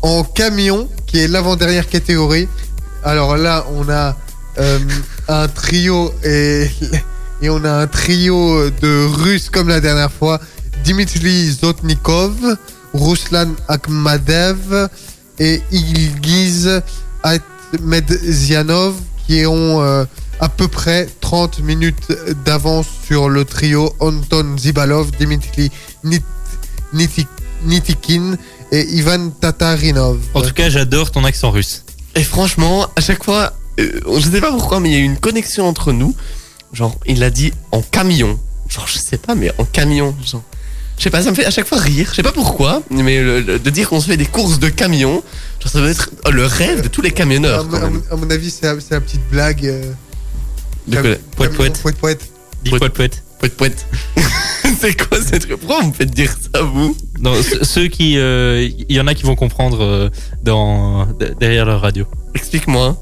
En 0.04 0.22
camion, 0.22 0.88
qui 1.06 1.18
est 1.18 1.28
l'avant-dernière 1.28 1.88
catégorie. 1.88 2.46
Alors 3.02 3.36
là, 3.38 3.64
on 3.74 3.88
a 3.88 4.14
euh, 4.58 4.78
un 5.28 5.48
trio 5.48 6.12
et, 6.22 6.68
on 7.48 7.64
a 7.64 7.72
un 7.72 7.86
trio 7.86 8.68
de 8.70 9.06
Russes 9.06 9.48
comme 9.50 9.68
la 9.68 9.80
dernière 9.80 10.12
fois. 10.12 10.40
Dimitri 10.84 11.50
Zotnikov, 11.50 12.34
Ruslan 12.92 13.54
Akhmadev 13.68 14.88
et 15.38 15.62
Ilgiz 15.72 16.82
Ahmedzianov 17.22 18.94
qui 19.26 19.46
ont 19.46 19.82
euh, 19.82 20.04
à 20.40 20.48
peu 20.50 20.68
près 20.68 21.08
30 21.22 21.60
minutes 21.60 22.12
d'avance 22.44 22.86
sur 23.06 23.30
le 23.30 23.46
trio 23.46 23.94
Anton 24.00 24.56
Zibalov, 24.58 25.10
Dimitri 25.18 25.70
Nit- 26.04 26.20
Niti- 26.92 27.26
Nitikin 27.64 28.36
et 28.74 28.86
Ivan 28.94 29.30
Tatarinov. 29.40 30.18
En 30.34 30.42
tout 30.42 30.52
cas, 30.52 30.68
j'adore 30.68 31.10
ton 31.10 31.24
accent 31.24 31.50
russe. 31.50 31.84
Et 32.16 32.22
franchement, 32.24 32.88
à 32.96 33.00
chaque 33.00 33.22
fois, 33.24 33.52
euh, 33.80 34.00
je 34.18 34.28
sais 34.30 34.40
pas 34.40 34.50
pourquoi, 34.50 34.80
mais 34.80 34.90
il 34.90 34.92
y 34.92 34.96
a 34.96 35.00
eu 35.00 35.04
une 35.04 35.18
connexion 35.18 35.66
entre 35.68 35.92
nous. 35.92 36.14
Genre, 36.72 36.98
il 37.06 37.20
l'a 37.20 37.30
dit 37.30 37.52
en 37.72 37.82
camion. 37.82 38.38
Genre, 38.68 38.86
je 38.88 38.98
sais 38.98 39.16
pas, 39.18 39.34
mais 39.34 39.52
en 39.58 39.64
camion. 39.64 40.14
Genre, 40.24 40.42
je 40.98 41.02
sais 41.04 41.10
pas, 41.10 41.22
ça 41.22 41.30
me 41.30 41.36
fait 41.36 41.44
à 41.44 41.50
chaque 41.50 41.66
fois 41.66 41.78
rire. 41.78 42.08
Je 42.10 42.16
sais 42.16 42.22
pas 42.22 42.32
pourquoi, 42.32 42.82
mais 42.90 43.20
le- 43.22 43.40
le- 43.40 43.58
de 43.58 43.70
dire 43.70 43.88
qu'on 43.88 44.00
se 44.00 44.06
fait 44.06 44.16
des 44.16 44.26
courses 44.26 44.58
de 44.58 44.68
camions, 44.68 45.22
genre, 45.60 45.72
ça 45.72 45.78
doit 45.80 45.90
être 45.90 46.10
oh, 46.26 46.30
le 46.30 46.46
rêve 46.46 46.82
de 46.82 46.88
tous 46.88 47.02
les 47.02 47.10
à, 47.10 47.12
camionneurs. 47.12 47.60
à 47.60 47.88
mon- 47.90 48.02
à 48.10 48.16
mon 48.16 48.30
avis, 48.30 48.50
c'est 48.50 48.66
la, 48.66 49.00
petite 49.00 49.28
blague. 49.30 49.66
euh, 49.66 49.92
De 50.88 50.96
quoi- 51.00 51.46
camion- 51.48 51.72
Poète, 52.90 53.23
Poète, 53.44 53.56
poète. 53.56 53.86
C'est 54.80 54.96
quoi 55.08 55.18
cette 55.20 55.46
truc 55.46 55.58
Pourquoi 55.60 55.80
vous 55.82 55.88
me 55.88 55.92
faites 55.92 56.10
dire 56.10 56.34
ça, 56.54 56.62
vous? 56.62 56.96
Non, 57.20 57.34
ce- 57.42 57.62
ceux 57.64 57.88
qui, 57.88 58.16
euh, 58.16 58.66
il 58.88 58.96
y 58.96 59.00
en 59.00 59.06
a 59.06 59.14
qui 59.14 59.24
vont 59.24 59.34
comprendre 59.36 59.82
euh, 59.82 60.08
dans 60.42 61.06
derrière 61.38 61.66
leur 61.66 61.82
radio. 61.82 62.06
Explique-moi. 62.34 62.98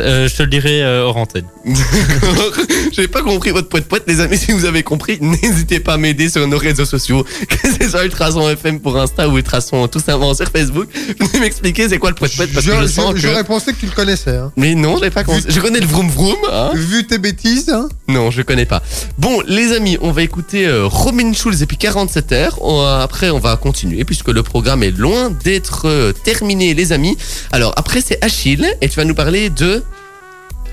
Euh, 0.00 0.28
je 0.28 0.36
te 0.36 0.42
le 0.42 0.48
dirai 0.48 0.82
euh, 0.82 1.02
hors 1.04 1.16
antenne. 1.16 1.44
D'accord. 1.64 2.52
J'ai 2.92 3.08
pas 3.08 3.22
compris 3.22 3.50
votre 3.50 3.68
poète 3.68 3.86
poète, 3.86 4.04
les 4.06 4.20
amis. 4.20 4.36
Si 4.38 4.52
vous 4.52 4.64
avez 4.64 4.82
compris, 4.82 5.18
n'hésitez 5.20 5.80
pas 5.80 5.94
à 5.94 5.96
m'aider 5.96 6.28
sur 6.28 6.46
nos 6.46 6.58
réseaux 6.58 6.84
sociaux, 6.84 7.24
que 7.48 7.56
c'est 7.62 7.88
sur 7.88 8.00
Ultrason 8.02 8.48
FM 8.50 8.80
pour 8.80 8.96
Insta 8.98 9.28
ou 9.28 9.36
Ultrason 9.38 9.88
tout 9.88 10.00
simplement 10.00 10.34
sur 10.34 10.48
Facebook. 10.48 10.88
Venez 11.18 11.40
m'expliquer 11.40 11.88
c'est 11.88 11.98
quoi 11.98 12.10
le 12.10 12.16
poète 12.16 12.34
poète 12.36 12.52
parce 12.52 12.66
que 12.66 12.72
je 12.72 12.82
Je- 12.82 12.86
sens 12.86 13.08
je- 13.10 13.12
que. 13.14 13.18
J'aurais 13.20 13.44
pensé 13.44 13.72
que 13.72 13.78
tu 13.80 13.86
le 13.86 13.92
connaissais. 13.92 14.36
Hein. 14.36 14.52
Mais 14.56 14.74
non, 14.74 14.98
j'ai 15.02 15.10
pas 15.10 15.24
compris. 15.24 15.44
Je 15.48 15.60
connais 15.60 15.80
le 15.80 15.86
vroom 15.86 16.08
vroom. 16.08 16.36
Hein 16.50 16.70
Vu 16.74 17.06
tes 17.06 17.18
bêtises, 17.18 17.70
hein. 17.70 17.88
non, 18.08 18.30
je 18.30 18.42
connais 18.42 18.66
pas. 18.66 18.82
Bon, 19.18 19.40
les 19.46 19.72
amis, 19.72 19.98
on 20.00 20.10
va 20.10 20.22
écouter 20.22 20.66
euh, 20.66 20.86
Robin 20.86 21.32
Schulz 21.32 21.62
et 21.62 21.66
puis 21.66 21.76
47 21.76 22.32
heures. 22.32 22.58
On- 22.62 22.82
après, 22.82 23.30
on 23.30 23.38
va 23.38 23.56
continuer 23.56 24.04
puisque 24.04 24.28
le 24.28 24.42
programme 24.42 24.82
est 24.82 24.90
loin 24.96 25.30
d'être 25.30 25.82
euh, 25.86 26.12
terminé, 26.12 26.74
les 26.74 26.92
amis. 26.92 27.16
Alors 27.52 27.72
après, 27.76 28.00
c'est 28.00 28.22
Achille 28.24 28.66
et 28.80 28.88
tu 28.88 28.96
vas 28.96 29.04
nous 29.04 29.14
parler 29.14 29.50
de. 29.50 29.81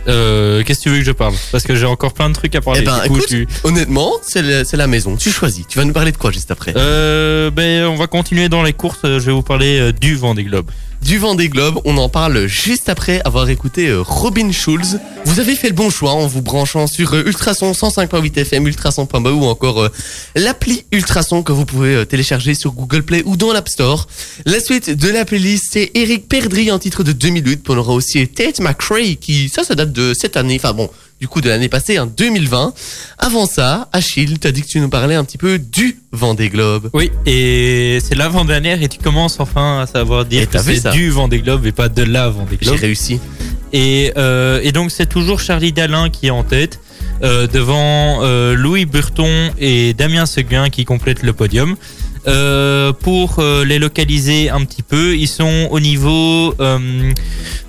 Euh, 0.08 0.64
Qu'est-ce 0.64 0.80
que 0.80 0.84
tu 0.84 0.90
veux 0.90 1.00
que 1.00 1.06
je 1.06 1.12
parle 1.12 1.34
Parce 1.52 1.64
que 1.64 1.76
j'ai 1.76 1.86
encore 1.86 2.14
plein 2.14 2.30
de 2.30 2.34
trucs 2.34 2.56
à 2.56 2.62
parler. 2.62 2.80
Eh 2.84 2.86
ben, 2.86 3.02
Du 3.04 3.10
coup, 3.10 3.18
écoute, 3.18 3.28
tu- 3.30 3.48
honnêtement, 3.64 4.14
c'est 4.22 4.74
la 4.74 4.88
maison. 4.88 5.16
Tu 5.16 5.32
choisis. 5.32 5.66
Tu 5.68 5.78
vas 5.78 5.86
nous 5.86 5.94
parler 5.94 6.12
de 6.12 6.18
quoi 6.18 6.32
juste 6.32 6.52
après 6.52 6.74
Euh, 6.76 7.52
ben, 7.52 7.86
on 7.86 7.96
va 7.96 8.08
continuer 8.08 8.50
dans 8.50 8.64
les 8.64 8.74
courses. 8.74 9.00
Je 9.04 9.18
vais 9.20 9.32
vous 9.32 9.42
parler 9.44 9.80
euh, 9.80 9.92
du 9.92 10.16
Vendée 10.16 10.44
Globe. 10.44 10.70
Du 11.02 11.18
Vendée 11.18 11.50
Globe. 11.50 11.80
On 11.86 11.98
en 11.98 12.10
parle 12.10 12.48
juste 12.48 12.90
après 12.90 13.22
avoir 13.26 13.50
écouté 13.50 13.88
euh, 13.88 14.02
Robin 14.02 14.52
Schulz. 14.52 15.00
Vous 15.26 15.40
avez 15.40 15.56
fait 15.56 15.70
le 15.70 15.74
bon 15.74 15.90
choix 15.90 16.12
en 16.12 16.28
vous 16.28 16.42
branchant 16.42 16.88
sur 16.88 17.14
euh, 17.14 17.24
Ultrason 17.26 17.72
105.8 17.72 18.40
FM, 18.40 18.68
Ultrason.be 18.68 19.28
ou 19.28 19.46
encore 19.46 19.82
euh, 19.82 19.90
l'appli 20.36 20.86
Ultrason 20.92 21.44
que 21.44 21.52
vous 21.52 21.66
pouvez 21.66 22.06
télécharger 22.06 22.54
sur 22.54 22.72
Google 22.72 23.04
Play 23.04 23.24
ou 23.26 23.38
dans 23.38 23.54
l'App 23.54 23.70
Store. 23.70 24.08
La 24.46 24.60
suite 24.60 24.90
de 24.90 25.10
la 25.10 25.26
playlist, 25.26 25.70
c'est 25.72 25.92
Eric 25.94 26.28
Perdry 26.28 26.72
en 26.72 26.80
titre 26.80 27.04
de 27.04 27.12
2008. 27.12 27.64
Puis 27.64 27.74
on 27.74 27.78
aura 27.78 27.94
aussi 27.94 28.28
Tate 28.28 28.60
McRae 28.60 29.16
qui, 29.20 29.50
ça, 29.50 29.64
ça 29.64 29.76
date 29.76 29.92
de 29.92 30.14
cette 30.14 30.38
année. 30.38 30.58
Enfin 30.60 30.74
bon, 30.74 30.90
du 31.20 31.28
coup 31.28 31.42
de 31.42 31.50
l'année 31.50 31.70
passée, 31.70 32.00
en 32.00 32.06
2020. 32.06 32.74
Avant 33.18 33.46
ça, 33.46 33.90
Achille, 33.92 34.40
t'as 34.40 34.52
dit 34.52 34.62
que 34.62 34.68
tu 34.68 34.80
nous 34.80 34.90
parlais 34.90 35.16
un 35.16 35.24
petit 35.24 35.38
peu 35.38 35.60
du 35.60 35.98
Vendée 36.12 36.50
Globe. 36.50 36.90
Oui, 36.94 37.12
et 37.26 38.00
c'est 38.04 38.16
l'avant-dernière 38.16 38.82
et 38.82 38.88
tu 38.88 39.00
commences 39.00 39.40
enfin 39.40 39.82
à 39.82 39.88
savoir 39.88 40.22
Et 40.22 40.26
dire 40.30 40.50
que 40.50 40.58
vu 40.60 40.76
ça 40.78 40.92
c'est 40.92 40.98
du 40.98 41.10
Vendée 41.10 41.40
Globe 41.40 41.66
et 41.66 41.72
pas 41.72 41.90
de 41.90 42.04
la 42.04 42.30
Vendée 42.30 42.58
J'ai 42.62 42.68
Globe. 42.70 42.80
réussi. 42.80 43.20
Et, 43.74 44.14
euh, 44.18 44.60
et 44.64 44.72
donc 44.72 44.92
c'est 44.92 45.08
toujours 45.08 45.40
Charlie 45.40 45.74
Dalin 45.74 46.10
qui 46.10 46.28
est 46.28 46.32
en 46.32 46.44
tête, 46.44 46.80
euh, 47.24 47.48
devant 47.48 48.20
euh, 48.24 48.56
Louis 48.56 48.86
Burton 48.86 49.52
et 49.60 49.94
Damien 49.94 50.26
Seguin 50.26 50.70
qui 50.70 50.86
complètent 50.86 51.24
le 51.24 51.34
podium. 51.34 51.76
Euh, 52.28 52.92
pour 52.92 53.38
euh, 53.40 53.64
les 53.64 53.80
localiser 53.80 54.50
un 54.50 54.66
petit 54.66 54.84
peu, 54.84 55.16
ils 55.16 55.28
sont 55.28 55.70
au 55.72 55.80
niveau, 55.80 56.54
euh, 56.60 57.12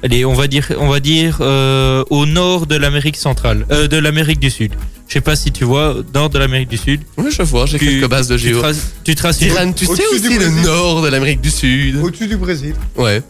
allez, 0.02 0.24
on 0.24 0.34
va 0.34 0.48
dire, 0.48 0.72
on 0.78 0.88
va 0.88 0.98
dire 0.98 1.38
euh, 1.40 2.02
au 2.10 2.26
nord 2.26 2.66
de 2.66 2.74
l'Amérique 2.74 3.16
centrale, 3.16 3.64
euh, 3.70 3.86
de 3.86 3.96
l'Amérique 3.96 4.40
du 4.40 4.50
Sud. 4.50 4.72
Je 5.06 5.14
sais 5.14 5.20
pas 5.20 5.36
si 5.36 5.52
tu 5.52 5.64
vois, 5.64 5.96
nord 6.14 6.30
de 6.30 6.38
l'Amérique 6.40 6.68
du 6.68 6.78
Sud. 6.78 7.00
Oui, 7.16 7.30
je 7.30 7.42
vois, 7.42 7.66
j'ai 7.66 7.78
Tu- 7.78 7.86
quelques 7.86 8.08
bases 8.10 8.26
de 8.28 8.36
Tu 8.36 8.48
géo. 8.48 8.58
traces, 8.60 8.92
tu 9.04 9.14
traces 9.14 9.38
Diran, 9.38 9.72
tu 9.72 9.86
sais 9.86 10.02
aussi 10.12 10.36
le 10.38 10.62
nord 10.64 11.02
de 11.02 11.08
l'Amérique 11.08 11.40
du 11.40 11.50
Sud. 11.50 11.96
Au-dessus 12.02 12.26
du 12.26 12.36
Brésil. 12.36 12.74
Ouais. 12.96 13.22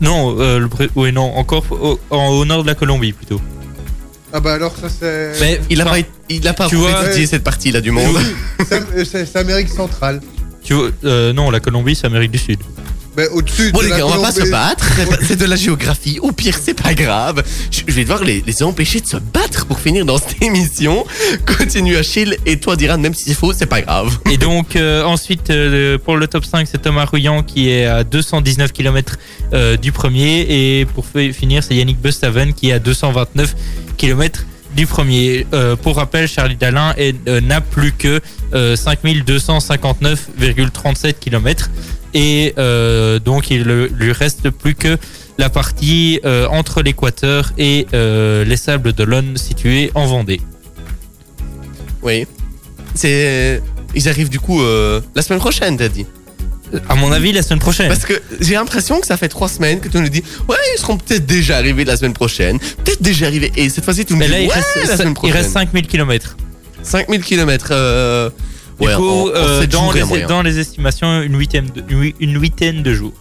Non, 0.00 0.36
euh, 0.40 0.58
le 0.58 0.68
Bré- 0.68 0.88
oui, 0.96 1.12
non, 1.12 1.36
encore 1.36 1.64
au, 1.70 2.00
en- 2.10 2.28
au 2.30 2.44
nord 2.46 2.62
de 2.62 2.68
la 2.68 2.74
Colombie 2.74 3.12
plutôt. 3.12 3.40
Ah 4.32 4.40
bah 4.40 4.54
alors 4.54 4.74
ça 4.76 4.88
c'est. 4.88 5.32
Mais 5.40 5.60
Il 5.70 5.80
a 5.80 5.84
enfin, 5.84 6.02
pas, 6.02 6.08
il 6.28 6.48
a 6.48 6.52
pas 6.52 6.66
tu 6.68 6.76
vois- 6.76 7.04
étudié 7.06 7.26
cette 7.26 7.44
partie-là 7.44 7.80
du 7.80 7.90
monde. 7.92 8.16
C'est 8.68 9.04
c'est- 9.04 9.26
c'est 9.26 9.38
Amérique 9.38 9.68
centrale. 9.68 10.20
tu 10.62 10.74
vois, 10.74 10.90
euh, 11.04 11.32
non, 11.32 11.50
la 11.50 11.60
Colombie, 11.60 11.94
c'est 11.94 12.06
Amérique 12.06 12.32
du 12.32 12.38
Sud. 12.38 12.58
Ben, 13.16 13.28
au-dessus 13.32 13.72
Bon 13.72 13.78
de 13.78 13.84
les 13.84 13.90
la 13.90 13.98
gars, 13.98 14.06
on 14.06 14.10
va 14.10 14.18
pas 14.20 14.30
se 14.32 14.40
Colombie- 14.40 14.50
battre, 14.52 14.86
c'est 15.26 15.36
de 15.36 15.46
la 15.46 15.56
géographie. 15.56 16.18
Au 16.20 16.32
pire, 16.32 16.58
c'est 16.62 16.74
pas 16.74 16.92
grave. 16.94 17.42
Je 17.70 17.80
je 17.86 17.92
vais 17.92 18.02
devoir 18.02 18.22
les, 18.22 18.42
les 18.46 18.62
empêcher 18.62 19.00
de 19.00 19.06
se 19.06 19.16
battre 19.16 19.64
pour 19.66 19.80
finir 19.80 20.04
dans 20.04 20.18
cette 20.18 20.42
émission. 20.42 21.06
Continue 21.46 21.96
Achille 21.96 22.36
et 22.44 22.58
toi 22.60 22.76
Diran, 22.76 22.98
même 22.98 23.14
si 23.14 23.24
c'est 23.24 23.34
faux, 23.34 23.52
c'est 23.54 23.64
pas 23.66 23.80
grave. 23.80 24.18
Et 24.30 24.36
donc 24.36 24.76
euh, 24.76 25.02
ensuite 25.04 25.48
euh, 25.50 25.96
pour 25.98 26.16
le 26.18 26.26
top 26.26 26.44
5 26.44 26.68
c'est 26.70 26.82
Thomas 26.82 27.06
Rouillant 27.06 27.42
qui 27.42 27.70
est 27.70 27.86
à 27.86 28.04
219 28.04 28.72
km 28.72 29.16
du 29.80 29.92
premier 29.92 30.40
et 30.48 30.84
pour 30.86 31.06
fi- 31.06 31.32
finir 31.32 31.62
c'est 31.64 31.74
Yannick 31.74 31.98
Bustaven 32.00 32.52
qui 32.52 32.68
est 32.68 32.72
à 32.72 32.78
229 32.78 33.54
km 33.96 34.44
du 34.76 34.86
premier. 34.86 35.46
Euh, 35.54 35.74
pour 35.76 35.96
rappel 35.96 36.28
Charlie 36.28 36.56
Dalin 36.56 36.92
est- 36.98 37.16
euh, 37.28 37.40
n'a 37.40 37.62
plus 37.62 37.92
que 37.92 38.20
euh, 38.52 38.76
5259,37 38.76 41.14
km 41.18 41.70
et 42.16 42.54
euh, 42.56 43.18
donc 43.18 43.50
il 43.50 43.62
lui 43.62 44.10
reste 44.10 44.48
plus 44.48 44.74
que 44.74 44.96
la 45.36 45.50
partie 45.50 46.18
euh, 46.24 46.46
entre 46.48 46.80
l'équateur 46.80 47.52
et 47.58 47.86
euh, 47.92 48.42
les 48.42 48.56
sables 48.56 48.94
d'Olonne 48.94 49.36
situés 49.36 49.90
en 49.94 50.06
Vendée. 50.06 50.40
Oui. 52.02 52.26
C'est. 52.94 53.62
Ils 53.94 54.08
arrivent 54.08 54.30
du 54.30 54.40
coup 54.40 54.60
la 54.62 55.22
semaine 55.22 55.40
prochaine, 55.40 55.76
t'as 55.76 55.88
dit. 55.88 56.06
À 56.88 56.94
mon 56.94 57.12
avis 57.12 57.32
la 57.32 57.42
semaine 57.42 57.60
prochaine. 57.60 57.88
Parce 57.88 58.04
que 58.06 58.20
j'ai 58.40 58.54
l'impression 58.54 58.98
que 59.00 59.06
ça 59.06 59.16
fait 59.16 59.28
trois 59.28 59.48
semaines 59.48 59.80
que 59.80 59.88
tu 59.88 59.98
nous 59.98 60.08
dis 60.08 60.22
Ouais, 60.48 60.56
ils 60.74 60.80
seront 60.80 60.96
peut-être 60.96 61.26
déjà 61.26 61.58
arrivés 61.58 61.84
la 61.84 61.96
semaine 61.98 62.14
prochaine. 62.14 62.58
Peut-être 62.58 63.02
déjà 63.02 63.26
arrivés. 63.26 63.52
Et 63.56 63.68
cette 63.68 63.84
fois-ci, 63.84 64.04
tu 64.06 64.14
Mais 64.16 64.26
dis 64.26 64.32
là, 64.32 64.40
il, 64.40 64.48
Ouais, 64.48 64.54
reste, 64.54 64.88
la 64.88 64.96
semaine 64.96 65.08
il 65.10 65.14
prochaine. 65.14 65.36
reste 65.36 65.50
5000 65.52 65.86
km. 65.86 66.36
5000 66.82 67.22
km. 67.22 67.68
Euh... 67.70 68.30
Du 68.80 68.86
ouais, 68.86 68.94
coup, 68.94 69.02
en- 69.08 69.24
en 69.28 69.28
euh, 69.34 69.66
dans, 69.66 69.92
il 69.92 70.04
les, 70.04 70.22
dans 70.26 70.42
les 70.42 70.58
estimations, 70.58 71.22
une 71.22 71.38
huitaine 71.38 71.66
de, 71.74 71.82
une 71.88 72.02
hui- 72.02 72.14
une 72.20 72.40
huitaine 72.40 72.82
de 72.82 72.92
jours. 72.94 73.12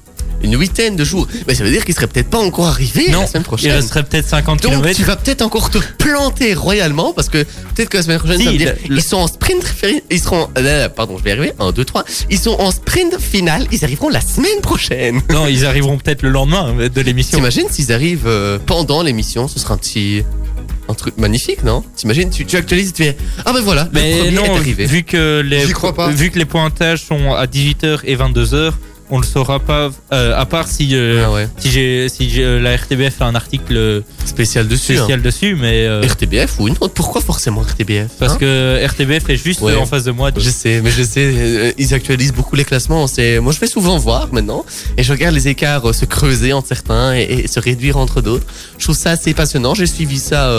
Une 0.43 0.59
huitaine 0.59 0.95
de 0.97 1.03
jours. 1.05 1.27
Mais 1.47 1.55
ça 1.55 1.63
veut 1.63 1.71
dire 1.71 1.85
qu'ils 1.85 1.95
seraient 1.95 2.07
peut-être 2.07 2.29
pas 2.29 2.39
encore 2.39 2.67
arrivés 2.67 3.09
Non, 3.09 3.21
la 3.21 3.27
semaine 3.27 3.41
Il 3.41 3.45
prochaine. 3.45 3.71
resterait 3.71 4.03
peut-être 4.03 4.27
50 4.27 4.61
Donc 4.63 4.73
km. 4.73 4.95
tu 4.95 5.03
vas 5.03 5.15
peut-être 5.15 5.41
encore 5.41 5.69
te 5.71 5.77
planter 5.97 6.53
royalement 6.53 7.13
parce 7.13 7.29
que 7.29 7.43
peut-être 7.73 7.89
que 7.89 7.97
la 7.97 8.03
semaine 8.03 8.19
prochaine 8.19 8.39
Si, 8.39 8.45
ça 8.45 8.51
veut 8.51 8.57
dire 8.57 8.75
le- 8.89 8.95
ils 8.97 9.01
sont 9.01 9.15
en 9.17 9.27
sprint 9.27 9.63
ils 10.11 10.19
seront 10.19 10.49
euh, 10.57 10.89
pardon 10.89 11.17
je 11.17 11.23
vais 11.23 11.29
y 11.29 11.33
arriver 11.33 11.53
1 11.57 11.71
2 11.71 11.85
3 11.85 12.03
ils 12.29 12.37
sont 12.37 12.57
en 12.59 12.69
sprint 12.71 13.17
final 13.19 13.65
ils 13.71 13.83
arriveront 13.85 14.09
la 14.09 14.21
semaine 14.21 14.59
prochaine 14.61 15.21
Non, 15.31 15.47
ils 15.47 15.65
arriveront 15.65 15.97
peut-être 15.97 16.21
le 16.21 16.29
lendemain 16.29 16.73
de 16.93 17.01
l'émission. 17.01 17.37
T'imagines 17.37 17.67
s'ils 17.71 17.93
arrivent 17.93 18.27
euh, 18.27 18.59
pendant 18.63 19.01
l'émission 19.03 19.47
ce 19.47 19.57
sera 19.57 19.75
un 19.75 19.77
petit 19.77 20.23
un 20.87 20.93
truc 20.93 21.17
magnifique 21.17 21.63
non 21.63 21.83
T'imagines 21.95 22.29
tu, 22.29 22.45
tu 22.45 22.55
actualises 22.57 22.89
et 22.89 22.93
tu 22.93 23.03
fais 23.03 23.17
ah 23.45 23.53
ben 23.53 23.61
voilà 23.61 23.83
le 23.85 23.89
Mais 23.93 24.17
premier 24.17 24.31
non, 24.31 24.43
est 24.45 24.49
arrivé 24.57 24.85
vu 24.85 25.03
que 25.03 25.41
les 25.45 25.65
J'y 25.65 25.73
crois 25.73 25.93
pas. 25.93 26.09
vu 26.09 26.29
que 26.31 26.37
les 26.39 26.45
pointages 26.45 27.03
sont 27.03 27.33
à 27.33 27.45
18h 27.45 28.01
et 28.03 28.15
22h, 28.15 28.71
on 29.11 29.19
le 29.19 29.25
saura 29.25 29.59
pas 29.59 29.91
euh, 30.13 30.35
à 30.35 30.45
part 30.45 30.67
si 30.67 30.89
euh, 30.95 31.23
ah 31.27 31.31
ouais 31.31 31.47
si 31.57 31.69
j'ai 31.69 32.09
si 32.09 32.29
euh, 32.41 32.59
la 32.59 32.75
RTBF 32.75 33.15
fait 33.17 33.23
un 33.23 33.35
article 33.35 34.01
spécial 34.25 34.67
dessus 34.67 34.95
spécial 34.95 35.21
dessus 35.21 35.55
mais 35.55 35.85
euh, 35.85 36.01
hein. 36.03 36.07
RTBF 36.07 36.59
ou 36.59 36.67
une 36.67 36.75
autre 36.81 36.93
pourquoi 36.95 37.21
forcément 37.21 37.61
RTBF 37.61 38.07
parce 38.19 38.33
hein 38.33 38.37
que 38.39 38.83
RTBF 38.85 39.29
est 39.29 39.35
juste 39.37 39.61
Ouais. 39.61 39.75
en 39.75 39.85
face 39.85 40.03
de 40.05 40.11
moi. 40.11 40.31
donc- 40.31 40.43
Je 40.43 40.49
sais, 40.49 40.81
mais 40.83 40.91
je 40.91 41.01
sais, 41.03 41.73
ils 41.77 41.93
actualisent 41.93 42.33
beaucoup 42.33 42.55
les 42.55 42.65
classements. 42.65 43.07
C'est, 43.07 43.39
moi, 43.39 43.51
je 43.53 43.57
fais 43.57 43.67
souvent 43.67 43.97
voir 43.97 44.31
maintenant, 44.33 44.63
et 44.97 45.01
je 45.03 45.11
regarde 45.11 45.33
les 45.33 45.47
écarts 45.47 45.93
se 45.95 46.05
creuser 46.05 46.53
entre 46.53 46.67
certains 46.67 47.15
et, 47.15 47.23
et 47.23 47.47
se 47.47 47.59
réduire 47.59 47.97
entre 47.97 48.21
d'autres. 48.21 48.45
Je 48.77 48.83
trouve 48.83 48.95
ça 48.97 49.11
assez 49.11 49.33
passionnant. 49.33 49.73
J'ai 49.75 49.87
suivi 49.87 50.19
ça 50.19 50.49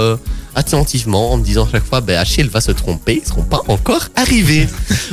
attentivement 0.56 1.32
en 1.32 1.36
me 1.36 1.44
disant 1.44 1.68
chaque 1.70 1.84
fois, 1.84 2.00
ben, 2.00 2.18
Achille 2.18 2.48
va 2.48 2.60
se 2.60 2.72
tromper, 2.72 3.20
ils 3.22 3.28
seront 3.28 3.44
pas 3.44 3.60
encore 3.68 4.08
arrivés. 4.16 4.66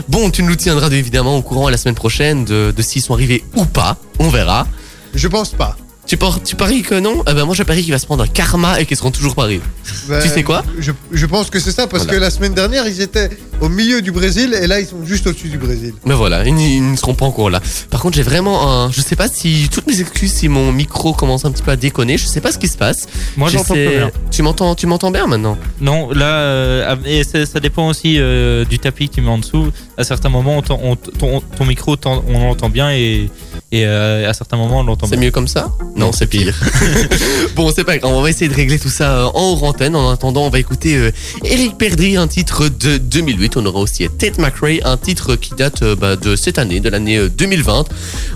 bon, 0.08 0.32
tu 0.32 0.41
nous 0.41 0.56
tiendras 0.56 0.89
évidemment 0.89 1.38
au 1.38 1.41
courant 1.43 1.69
la 1.69 1.77
semaine 1.77 1.95
prochaine 1.95 2.45
de, 2.45 2.73
de 2.75 2.82
s'ils 2.82 3.03
sont 3.03 3.13
arrivés 3.13 3.43
ou 3.56 3.65
pas. 3.65 3.97
On 4.19 4.29
verra. 4.29 4.65
Je 5.13 5.27
pense 5.27 5.51
pas. 5.51 5.77
Tu, 6.05 6.17
par- 6.17 6.43
tu 6.43 6.55
paries 6.57 6.81
que 6.81 6.95
non 6.99 7.23
Eh 7.29 7.33
ben 7.33 7.45
moi 7.45 7.55
je 7.55 7.63
parie 7.63 7.81
qu'il 7.81 7.93
va 7.93 7.97
se 7.97 8.05
prendre 8.05 8.23
un 8.23 8.27
karma 8.27 8.79
et 8.79 8.85
qu'ils 8.85 8.97
seront 8.97 9.09
toujours 9.11 9.35
pas 9.35 9.43
arrivés. 9.43 9.63
Ben, 10.09 10.21
Tu 10.21 10.27
sais 10.27 10.43
quoi 10.43 10.63
je, 10.77 10.91
je 11.11 11.25
pense 11.25 11.49
que 11.49 11.59
c'est 11.59 11.71
ça 11.71 11.87
parce 11.87 12.03
Voilà. 12.03 12.17
que 12.19 12.23
la 12.23 12.29
semaine 12.29 12.53
dernière 12.53 12.85
ils 12.87 12.99
étaient 13.01 13.29
au 13.61 13.69
milieu 13.69 14.01
du 14.01 14.11
Brésil 14.11 14.53
et 14.61 14.67
là 14.67 14.81
ils 14.81 14.85
sont 14.85 15.05
juste 15.05 15.25
au-dessus 15.27 15.47
du 15.47 15.57
Brésil. 15.57 15.93
Mais 16.05 16.13
voilà, 16.13 16.45
ils, 16.45 16.59
ils 16.59 16.91
ne 16.91 16.97
seront 16.97 17.13
pas 17.15 17.25
encore 17.25 17.49
là. 17.49 17.61
Par 17.89 18.01
contre, 18.01 18.17
j'ai 18.17 18.23
vraiment 18.23 18.69
un. 18.69 18.91
Je 18.91 18.99
sais 18.99 19.15
pas 19.15 19.29
si. 19.29 19.69
Toutes 19.71 19.87
mes 19.87 20.01
excuses 20.01 20.33
si 20.33 20.49
mon 20.49 20.71
micro 20.73 21.13
commence 21.13 21.45
un 21.45 21.51
petit 21.51 21.63
peu 21.63 21.71
à 21.71 21.75
déconner. 21.77 22.17
Je 22.17 22.25
sais 22.25 22.41
pas 22.41 22.51
ce 22.51 22.57
qui 22.57 22.67
se 22.67 22.77
passe. 22.77 23.07
Moi 23.37 23.49
j'entends 23.49 23.73
bien. 23.75 24.11
Tu 24.29 24.41
m'entends, 24.43 24.75
tu 24.75 24.87
m'entends 24.87 25.11
bien 25.11 25.25
maintenant? 25.27 25.57
Non, 25.79 26.09
là, 26.11 26.25
euh, 26.25 26.95
et 27.05 27.23
ça, 27.23 27.59
dépend 27.61 27.87
aussi 27.87 28.15
euh, 28.19 28.65
du 28.65 28.77
tapis 28.79 29.07
que 29.07 29.15
tu 29.15 29.21
mets 29.21 29.29
en 29.29 29.37
dessous. 29.37 29.67
À 29.97 30.03
certains 30.03 30.29
moments, 30.29 30.57
on 30.69 30.73
on- 30.83 30.95
ton, 30.95 31.39
ton 31.55 31.65
micro, 31.65 31.95
on 32.05 32.39
l'entend 32.39 32.69
bien 32.69 32.91
et, 32.91 33.29
et 33.71 33.85
euh, 33.85 34.29
à 34.29 34.33
certains 34.33 34.57
moments, 34.57 34.79
on 34.79 34.83
l'entend 34.83 35.07
C'est 35.07 35.15
bien. 35.17 35.27
mieux 35.27 35.31
comme 35.31 35.47
ça? 35.47 35.69
Non, 35.95 36.12
c'est 36.12 36.27
pire. 36.27 36.60
bon, 37.56 37.71
c'est 37.73 37.84
pas 37.84 37.97
grave. 37.97 38.12
On 38.12 38.21
va 38.21 38.29
essayer 38.29 38.47
de 38.47 38.56
régler 38.56 38.79
tout 38.79 38.89
ça 38.89 39.17
euh, 39.17 39.25
en 39.34 39.51
hors 39.51 39.63
antenne. 39.63 39.95
En 39.95 40.10
attendant, 40.10 40.45
on 40.45 40.49
va 40.49 40.60
écouter 40.60 40.95
euh, 40.95 41.12
Eric 41.43 41.77
Perdry, 41.77 42.17
un 42.17 42.27
titre 42.27 42.67
de 42.67 42.97
2008. 42.97 43.58
On 43.58 43.65
aura 43.65 43.79
aussi 43.79 44.08
Ted 44.10 44.41
McRae, 44.41 44.79
un 44.84 44.97
titre 44.97 45.36
qui 45.36 45.53
date 45.53 45.84
euh, 45.84 45.95
bah, 45.95 46.15
de 46.15 46.36
cette 46.36 46.58
année, 46.58 46.79
de 46.79 46.89
l'année 46.89 47.17
euh, 47.17 47.29
2020. 47.29 47.86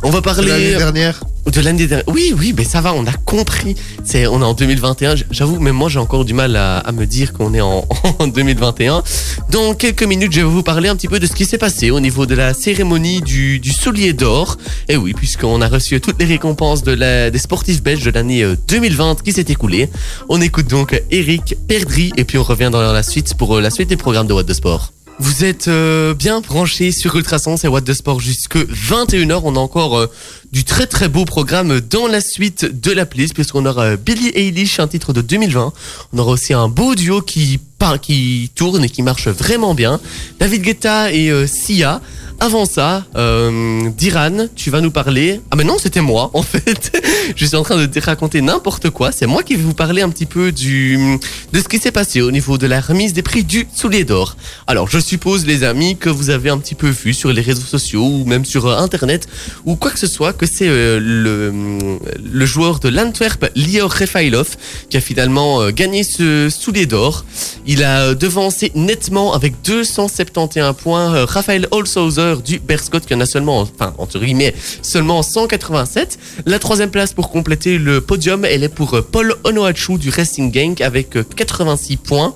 On 0.04 0.10
va 0.10 0.22
parler. 0.22 0.48
L'année 0.50 0.76
dernière. 0.78 1.22
De 1.47 1.62
l'année 1.62 1.88
dernière. 1.88 2.03
Oui, 2.07 2.33
oui, 2.38 2.53
mais 2.55 2.65
ça 2.65 2.81
va, 2.81 2.93
on 2.93 3.05
a 3.05 3.13
compris. 3.13 3.75
C'est, 4.03 4.27
on 4.27 4.41
est 4.41 4.43
en 4.43 4.53
2021. 4.53 5.15
J'avoue, 5.31 5.60
même 5.62 5.75
moi, 5.75 5.88
j'ai 5.88 5.97
encore 5.97 6.25
du 6.25 6.33
mal 6.33 6.57
à, 6.57 6.83
me 6.91 7.05
dire 7.05 7.31
qu'on 7.31 7.53
est 7.53 7.62
en, 7.62 7.88
en 8.19 8.27
2021. 8.27 9.01
Dans 9.49 9.73
quelques 9.73 10.03
minutes, 10.03 10.33
je 10.33 10.41
vais 10.41 10.45
vous 10.45 10.62
parler 10.62 10.89
un 10.89 10.95
petit 10.97 11.07
peu 11.07 11.19
de 11.19 11.25
ce 11.25 11.33
qui 11.33 11.45
s'est 11.45 11.57
passé 11.57 11.89
au 11.89 12.01
niveau 12.01 12.25
de 12.25 12.36
la 12.36 12.53
cérémonie 12.53 13.21
du, 13.21 13.62
soulier 13.71 14.12
d'or. 14.12 14.57
Et 14.89 14.97
oui, 14.97 15.13
puisqu'on 15.13 15.62
a 15.62 15.69
reçu 15.69 16.01
toutes 16.01 16.19
les 16.19 16.25
récompenses 16.25 16.83
des 16.83 17.39
sportifs 17.39 17.81
belges 17.81 18.03
de 18.03 18.12
l'année 18.12 18.43
euh, 18.43 18.55
2020 18.67 19.23
qui 19.23 19.31
s'est 19.31 19.45
écoulée. 19.47 19.89
On 20.27 20.41
écoute 20.41 20.67
donc 20.67 21.01
Eric 21.12 21.55
Perdry 21.67 22.12
et 22.17 22.25
puis 22.25 22.38
on 22.38 22.43
revient 22.43 22.69
dans 22.69 22.81
la 22.81 23.03
suite 23.03 23.36
pour 23.36 23.55
euh, 23.55 23.62
la 23.62 23.69
suite 23.69 23.88
des 23.88 23.97
programmes 23.97 24.27
de 24.27 24.33
What 24.33 24.43
de 24.43 24.53
Sport. 24.53 24.91
Vous 25.19 25.43
êtes 25.43 25.67
euh, 25.67 26.13
bien 26.13 26.41
branchés 26.41 26.91
sur 26.91 27.15
Ultrason, 27.15 27.57
c'est 27.57 27.67
What 27.67 27.81
de 27.81 27.93
Sport 27.93 28.19
jusque 28.19 28.55
21h. 28.55 29.41
On 29.43 29.55
a 29.55 29.60
encore 29.60 29.97
euh, 29.97 30.07
du 30.51 30.63
très 30.63 30.88
très 30.88 31.10
beau 31.10 31.25
programme 31.25 31.81
dans 31.81 32.07
la 32.07 32.21
suite 32.21 32.65
de 32.65 32.91
la 32.91 33.05
playlist 33.05 33.33
puisqu'on 33.33 33.65
aura 33.65 33.83
euh, 33.83 33.97
Billie 33.97 34.31
Eilish, 34.33 34.79
un 34.79 34.88
titre 34.88 35.13
de 35.13 35.21
2020. 35.21 35.73
On 36.13 36.17
aura 36.17 36.31
aussi 36.31 36.53
un 36.53 36.67
beau 36.67 36.95
duo 36.95 37.21
qui 37.21 37.60
qui 38.01 38.51
tourne 38.55 38.83
et 38.83 38.89
qui 38.89 39.01
marche 39.01 39.27
vraiment 39.27 39.73
bien. 39.73 39.99
David 40.39 40.62
Guetta 40.63 41.12
et 41.12 41.29
euh, 41.29 41.47
Sia. 41.47 42.01
Avant 42.39 42.65
ça, 42.65 43.03
euh, 43.15 43.89
Diran, 43.97 44.45
tu 44.55 44.69
vas 44.69 44.79
nous 44.79 44.91
parler. 44.91 45.41
Ah 45.49 45.55
mais 45.55 45.63
non, 45.63 45.77
c'était 45.79 46.01
moi 46.01 46.29
en 46.36 46.41
fait. 46.43 46.95
Je 47.36 47.45
suis 47.45 47.55
en 47.55 47.63
train 47.63 47.77
de 47.77 47.88
te 47.88 47.99
raconter 47.99 48.41
n'importe 48.41 48.91
quoi. 48.91 49.12
C'est 49.12 49.25
moi 49.25 49.41
qui 49.41 49.55
vais 49.55 49.63
vous 49.63 49.73
parler 49.73 50.03
un 50.03 50.10
petit 50.10 50.27
peu 50.27 50.51
du 50.51 51.17
de 51.51 51.60
ce 51.60 51.67
qui 51.67 51.79
s'est 51.79 51.91
passé 51.91 52.21
au 52.21 52.29
niveau 52.29 52.60
de 52.60 52.67
la 52.67 52.79
remise 52.79 53.13
des 53.13 53.23
prix 53.23 53.43
du 53.43 53.67
soulier 53.73 54.03
d'or. 54.03 54.38
Alors, 54.67 54.88
je 54.88 54.99
suppose 54.99 55.47
les 55.47 55.63
amis 55.63 55.97
que 55.97 56.10
vous 56.10 56.29
avez 56.29 56.51
un 56.51 56.60
petit 56.60 56.75
peu 56.75 56.89
vu 56.89 57.12
sur 57.15 57.33
les 57.33 57.41
réseaux 57.41 57.62
sociaux 57.62 58.05
ou 58.05 58.25
même 58.25 58.45
sur 58.45 58.67
internet 58.67 59.27
ou 59.65 59.75
quoi 59.75 59.89
que 59.89 59.99
ce 59.99 60.07
soit 60.07 60.33
c'est 60.45 60.67
euh, 60.67 61.00
le 61.00 62.45
joueur 62.45 62.80
de 62.80 62.89
l'Antwerp, 62.89 63.45
Lior 63.56 63.91
Refailov, 63.91 64.56
qui 64.89 64.97
a 64.97 65.02
finalement 65.02 65.62
euh, 65.62 65.71
gagné 65.71 66.04
ce 66.04 66.50
soulier 66.50 66.86
d'or. 66.86 67.26
Il 67.65 67.84
a 67.84 68.02
euh, 68.02 68.15
devancé 68.15 68.71
nettement 68.76 69.34
avec 69.34 69.62
271 69.63 70.76
points 70.76 71.26
Raphaël 71.26 71.67
Holshouser 71.71 72.36
du 72.43 72.60
Berscott 72.60 73.06
qui 73.06 73.13
en 73.13 73.21
a 73.21 73.26
seulement, 73.26 73.62
enfin 73.62 73.93
entre 73.97 74.19
guillemets, 74.19 74.54
seulement 74.82 75.23
187. 75.23 76.19
La 76.45 76.60
troisième 76.60 76.89
place 76.89 77.13
pour 77.13 77.30
compléter 77.30 77.78
le 77.78 78.02
podium, 78.02 78.45
elle 78.45 78.63
est 78.63 78.69
pour 78.69 79.02
Paul 79.12 79.36
Onoachu 79.43 79.97
du 79.97 80.10
Racing 80.10 80.52
Gang 80.52 80.82
avec 80.82 81.15
euh, 81.15 81.23
86 81.36 81.97
points. 81.97 82.36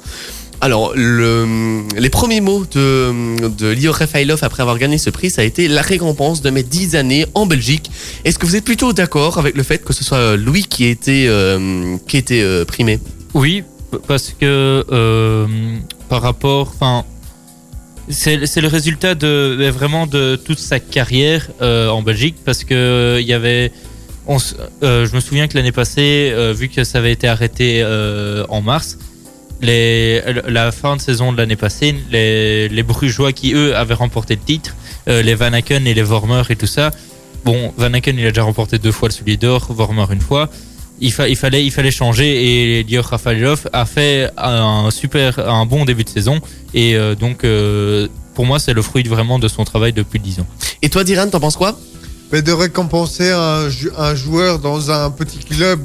Alors, 0.63 0.93
le, 0.95 1.82
les 1.97 2.10
premiers 2.12 2.39
mots 2.39 2.65
de, 2.71 3.50
de 3.50 3.67
Lior 3.67 3.97
Refailov 3.97 4.43
après 4.43 4.62
avoir 4.62 4.78
gagné 4.78 5.00
ce 5.00 5.10
prix, 5.10 5.32
ça 5.32 5.41
a 5.41 5.45
été 5.45 5.67
la 5.67 5.82
récompense 5.82 6.43
de 6.43 6.52
mes 6.52 6.62
10 6.62 6.95
années 6.95 7.26
en 7.34 7.47
Belgique. 7.47 7.89
Est-ce 8.26 8.38
que 8.38 8.45
vous 8.45 8.56
êtes 8.56 8.63
plutôt 8.63 8.93
d'accord 8.93 9.39
avec 9.39 9.56
le 9.56 9.63
fait 9.63 9.84
que 9.84 9.91
ce 9.91 10.04
soit 10.04 10.19
euh, 10.19 10.38
Louis 10.38 10.65
qui 10.69 10.86
a 10.86 10.89
été, 10.89 11.28
euh, 11.28 11.95
a 11.95 12.15
été 12.15 12.43
euh, 12.43 12.63
primé? 12.63 13.00
Oui, 13.34 13.63
parce 14.08 14.36
que 14.39 14.86
euh, 14.91 15.47
par 16.10 16.21
rapport, 16.21 16.71
enfin, 16.76 17.06
c'est 18.08 18.38
le 18.38 18.67
résultat 18.67 19.15
de 19.15 19.67
vraiment 19.69 20.06
de 20.06 20.36
toute 20.36 20.60
sa 20.60 20.80
carrière 20.80 21.50
euh, 21.63 21.89
en 21.89 22.04
Belgique, 22.04 22.36
parce 22.45 22.63
que 22.63 22.76
euh, 22.76 23.19
il 23.19 23.26
y 23.26 23.34
avait, 23.34 23.71
euh, 24.84 25.08
je 25.08 25.15
me 25.15 25.21
souviens 25.21 25.47
que 25.47 25.58
l'année 25.58 25.71
passée, 25.71 26.30
euh, 26.32 26.54
vu 26.54 26.69
que 26.69 26.84
ça 26.84 27.00
avait 27.00 27.13
été 27.13 27.28
arrêté 27.28 27.82
euh, 27.82 28.45
en 28.50 28.62
mars, 28.62 29.00
les, 29.62 30.21
la 30.47 30.71
fin 30.71 30.95
de 30.95 31.02
saison 31.02 31.32
de 31.32 31.38
l'année 31.38 31.56
passée, 31.56 31.95
les, 32.12 32.67
les 32.69 32.84
Brugeois 32.84 33.32
qui 33.34 33.54
eux 33.54 33.76
avaient 33.76 33.93
remporté 33.93 34.36
le 34.36 34.41
titre, 34.41 34.76
euh, 35.08 35.21
les 35.21 35.36
Van 35.36 35.54
Aken 35.54 35.86
et 35.88 35.93
les 35.93 36.04
Vormer 36.04 36.43
et 36.50 36.56
tout 36.56 36.67
ça. 36.67 36.91
Bon, 37.45 37.74
Van 37.78 37.93
Aken 37.93 38.17
il 38.19 38.26
a 38.26 38.30
déjà 38.30 38.43
remporté 38.43 38.78
deux 38.80 38.91
fois 38.91 39.10
le 39.10 39.13
soulier 39.13 39.38
d'or, 39.38 39.67
Vormer 39.71 40.06
une 40.12 40.21
fois. 40.21 40.50
Il, 41.00 41.12
fa- 41.12 41.28
il 41.28 41.36
fallait 41.36 41.65
il 41.65 41.71
fallait 41.71 41.89
changer 41.91 42.80
et 42.80 42.84
Lior 42.84 43.06
Rafaelov 43.06 43.67
a 43.74 43.86
fait 43.86 44.30
un 44.38 44.89
super 44.91 45.39
un 45.39 45.65
bon 45.65 45.84
début 45.86 46.04
de 46.04 46.10
saison 46.10 46.39
et 46.76 46.95
euh, 46.95 47.15
donc 47.15 47.43
euh, 47.43 48.08
pour 48.36 48.45
moi 48.45 48.60
c'est 48.60 48.74
le 48.74 48.84
fruit 48.84 49.02
vraiment 49.04 49.39
de 49.39 49.47
son 49.47 49.63
travail 49.63 49.93
depuis 49.93 50.19
10 50.19 50.41
ans. 50.41 50.47
Et 50.84 50.89
toi, 50.89 51.04
Diran, 51.04 51.28
t'en 51.28 51.39
penses 51.39 51.58
quoi? 51.58 51.80
Mais 52.32 52.41
de 52.43 52.52
récompenser 52.52 53.30
un 53.32 54.15
joueur 54.15 54.60
dans 54.60 54.89
un 54.91 55.10
petit 55.12 55.39
club 55.39 55.80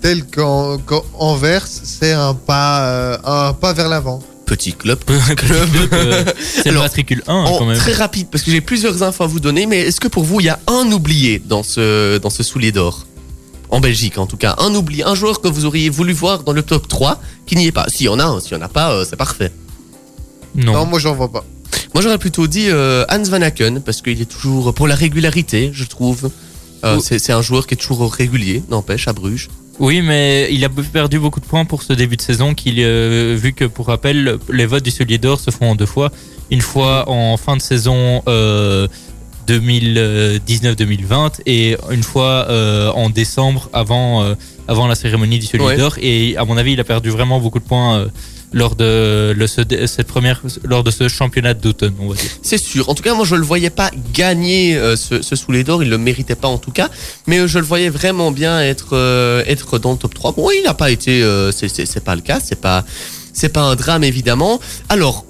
tel 0.00 0.24
qu'en 0.26 0.78
Anvers, 1.14 1.66
c'est 1.66 2.12
un 2.12 2.34
pas, 2.34 2.86
euh, 2.88 3.18
un 3.24 3.52
pas 3.52 3.72
vers 3.72 3.88
l'avant. 3.88 4.22
Petit 4.44 4.72
club. 4.74 5.00
Club, 5.36 5.68
euh, 5.92 6.24
c'est 6.38 6.70
le 6.70 6.78
matricule 6.78 7.22
1 7.26 7.34
En 7.34 7.58
quand 7.58 7.66
même. 7.66 7.76
très 7.76 7.92
rapide, 7.92 8.28
parce 8.30 8.44
que 8.44 8.52
j'ai 8.52 8.60
plusieurs 8.60 9.02
infos 9.02 9.24
à 9.24 9.26
vous 9.26 9.40
donner, 9.40 9.66
mais 9.66 9.80
est-ce 9.80 10.00
que 10.00 10.06
pour 10.06 10.22
vous, 10.22 10.38
il 10.40 10.46
y 10.46 10.48
a 10.48 10.60
un 10.68 10.92
oublié 10.92 11.40
dans 11.44 11.64
ce, 11.64 12.18
dans 12.18 12.30
ce 12.30 12.44
soulier 12.44 12.70
d'or? 12.70 13.06
En 13.68 13.80
Belgique, 13.80 14.18
en 14.18 14.26
tout 14.26 14.36
cas. 14.36 14.54
Un 14.58 14.72
oublié, 14.76 15.02
un 15.02 15.16
joueur 15.16 15.40
que 15.40 15.48
vous 15.48 15.64
auriez 15.64 15.90
voulu 15.90 16.12
voir 16.12 16.44
dans 16.44 16.52
le 16.52 16.62
top 16.62 16.86
3 16.86 17.20
qui 17.46 17.56
n'y 17.56 17.66
est 17.66 17.72
pas. 17.72 17.86
S'il 17.88 18.06
y 18.06 18.08
en 18.08 18.20
a 18.20 18.24
un, 18.24 18.38
s'il 18.38 18.56
n'y 18.56 18.62
en 18.62 18.66
a 18.66 18.68
pas, 18.68 18.92
euh, 18.92 19.04
c'est 19.08 19.16
parfait. 19.16 19.50
Non. 20.54 20.72
Non, 20.72 20.86
moi 20.86 21.00
j'en 21.00 21.14
vois 21.14 21.32
pas. 21.32 21.44
Moi, 21.92 22.02
j'aurais 22.02 22.18
plutôt 22.18 22.46
dit 22.46 22.66
euh, 22.68 23.04
Hans 23.10 23.22
Van 23.24 23.42
Aken, 23.42 23.80
parce 23.80 24.02
qu'il 24.02 24.20
est 24.20 24.26
toujours, 24.30 24.72
pour 24.74 24.86
la 24.86 24.94
régularité, 24.94 25.70
je 25.72 25.84
trouve. 25.84 26.30
Euh, 26.84 26.96
Oh. 26.98 27.00
c'est 27.02 27.18
c'est 27.18 27.32
un 27.32 27.40
joueur 27.42 27.66
qui 27.66 27.74
est 27.74 27.78
toujours 27.78 28.12
régulier, 28.12 28.62
n'empêche, 28.70 29.08
à 29.08 29.12
Bruges. 29.14 29.48
Oui, 29.78 30.00
mais 30.02 30.48
il 30.52 30.64
a 30.64 30.68
perdu 30.70 31.18
beaucoup 31.18 31.40
de 31.40 31.44
points 31.44 31.64
pour 31.66 31.82
ce 31.82 31.92
début 31.92 32.16
de 32.16 32.22
saison, 32.22 32.54
qu'il, 32.54 32.76
euh, 32.80 33.36
vu 33.38 33.52
que 33.52 33.64
pour 33.66 33.86
rappel, 33.88 34.38
les 34.50 34.64
votes 34.66 34.82
du 34.84 34.90
Soulier 34.90 35.18
d'Or 35.18 35.38
se 35.38 35.50
font 35.50 35.70
en 35.70 35.74
deux 35.74 35.84
fois. 35.86 36.10
Une 36.50 36.62
fois 36.62 37.08
en 37.10 37.36
fin 37.36 37.56
de 37.56 37.60
saison 37.62 38.22
euh, 38.28 38.88
2019-2020 39.46 41.40
et 41.46 41.76
une 41.90 42.02
fois 42.02 42.46
euh, 42.48 42.90
en 42.92 43.10
décembre 43.10 43.68
avant, 43.72 44.22
euh, 44.22 44.34
avant 44.68 44.86
la 44.86 44.94
cérémonie 44.94 45.38
du 45.38 45.46
Soulier 45.46 45.64
Ouais. 45.64 45.76
d'Or. 45.76 45.96
Et 46.00 46.36
à 46.36 46.44
mon 46.44 46.56
avis, 46.56 46.72
il 46.72 46.80
a 46.80 46.84
perdu 46.84 47.10
vraiment 47.10 47.40
beaucoup 47.40 47.58
de 47.58 47.64
points 47.64 47.98
euh, 47.98 48.06
lors, 48.56 48.74
de, 48.74 49.36
ce, 49.46 49.60
cette 49.86 50.06
première, 50.06 50.40
lors 50.64 50.82
de 50.82 50.90
ce 50.90 51.08
championnat 51.08 51.52
d'automne. 51.52 51.94
C'est 52.42 52.56
sûr. 52.58 52.88
En 52.88 52.94
tout 52.94 53.02
cas, 53.02 53.12
moi, 53.14 53.26
je 53.26 53.34
le 53.36 53.44
voyais 53.44 53.68
pas 53.68 53.90
gagner 54.14 54.76
euh, 54.76 54.96
ce, 54.96 55.20
ce 55.20 55.62
d'or. 55.62 55.82
Il 55.82 55.90
le 55.90 55.98
méritait 55.98 56.34
pas, 56.36 56.48
en 56.48 56.56
tout 56.56 56.70
cas. 56.70 56.88
Mais 57.26 57.38
euh, 57.38 57.46
je 57.46 57.58
le 57.58 57.66
voyais 57.66 57.90
vraiment 57.90 58.30
bien 58.32 58.60
être, 58.62 58.96
euh, 58.96 59.44
être 59.46 59.78
dans 59.78 59.92
le 59.92 59.98
top 59.98 60.14
3. 60.14 60.32
Bon, 60.32 60.48
il 60.50 60.62
n'a 60.64 60.72
pas 60.72 60.90
été. 60.90 61.22
euh, 61.22 61.52
c'est- 61.52 62.00
pas 62.00 62.14
le 62.14 62.22
cas. 62.22 62.40
C'est 62.42 62.60
pas. 62.60 62.84
C'est 63.34 63.50
pas 63.50 63.60
un 63.60 63.76
drame 63.76 64.02
évidemment. 64.02 64.58
Alors, 64.88 65.26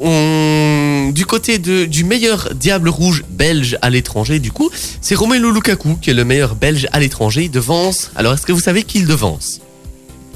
du 1.13 1.27
côté 1.27 1.59
de, 1.59 1.87
du 1.87 2.05
meilleur 2.05 2.55
diable 2.55 2.89
rouge 2.89 3.25
belge 3.29 3.77
à 3.83 3.91
l'étranger, 3.91 4.39
du 4.39 4.53
coup, 4.53 4.71
c'est 5.01 5.17
Romelu 5.17 5.53
Lukaku 5.53 5.97
qui 6.01 6.11
est 6.11 6.15
le 6.15 6.25
meilleur 6.25 6.55
belge 6.55 6.87
à 6.93 7.01
l'étranger. 7.01 7.47
Il 7.47 7.51
devance. 7.51 8.13
Alors, 8.15 8.35
est-ce 8.35 8.47
que 8.47 8.53
vous 8.53 8.61
savez 8.61 8.85
qui 8.85 8.99
il 8.99 9.09
devance? 9.09 9.59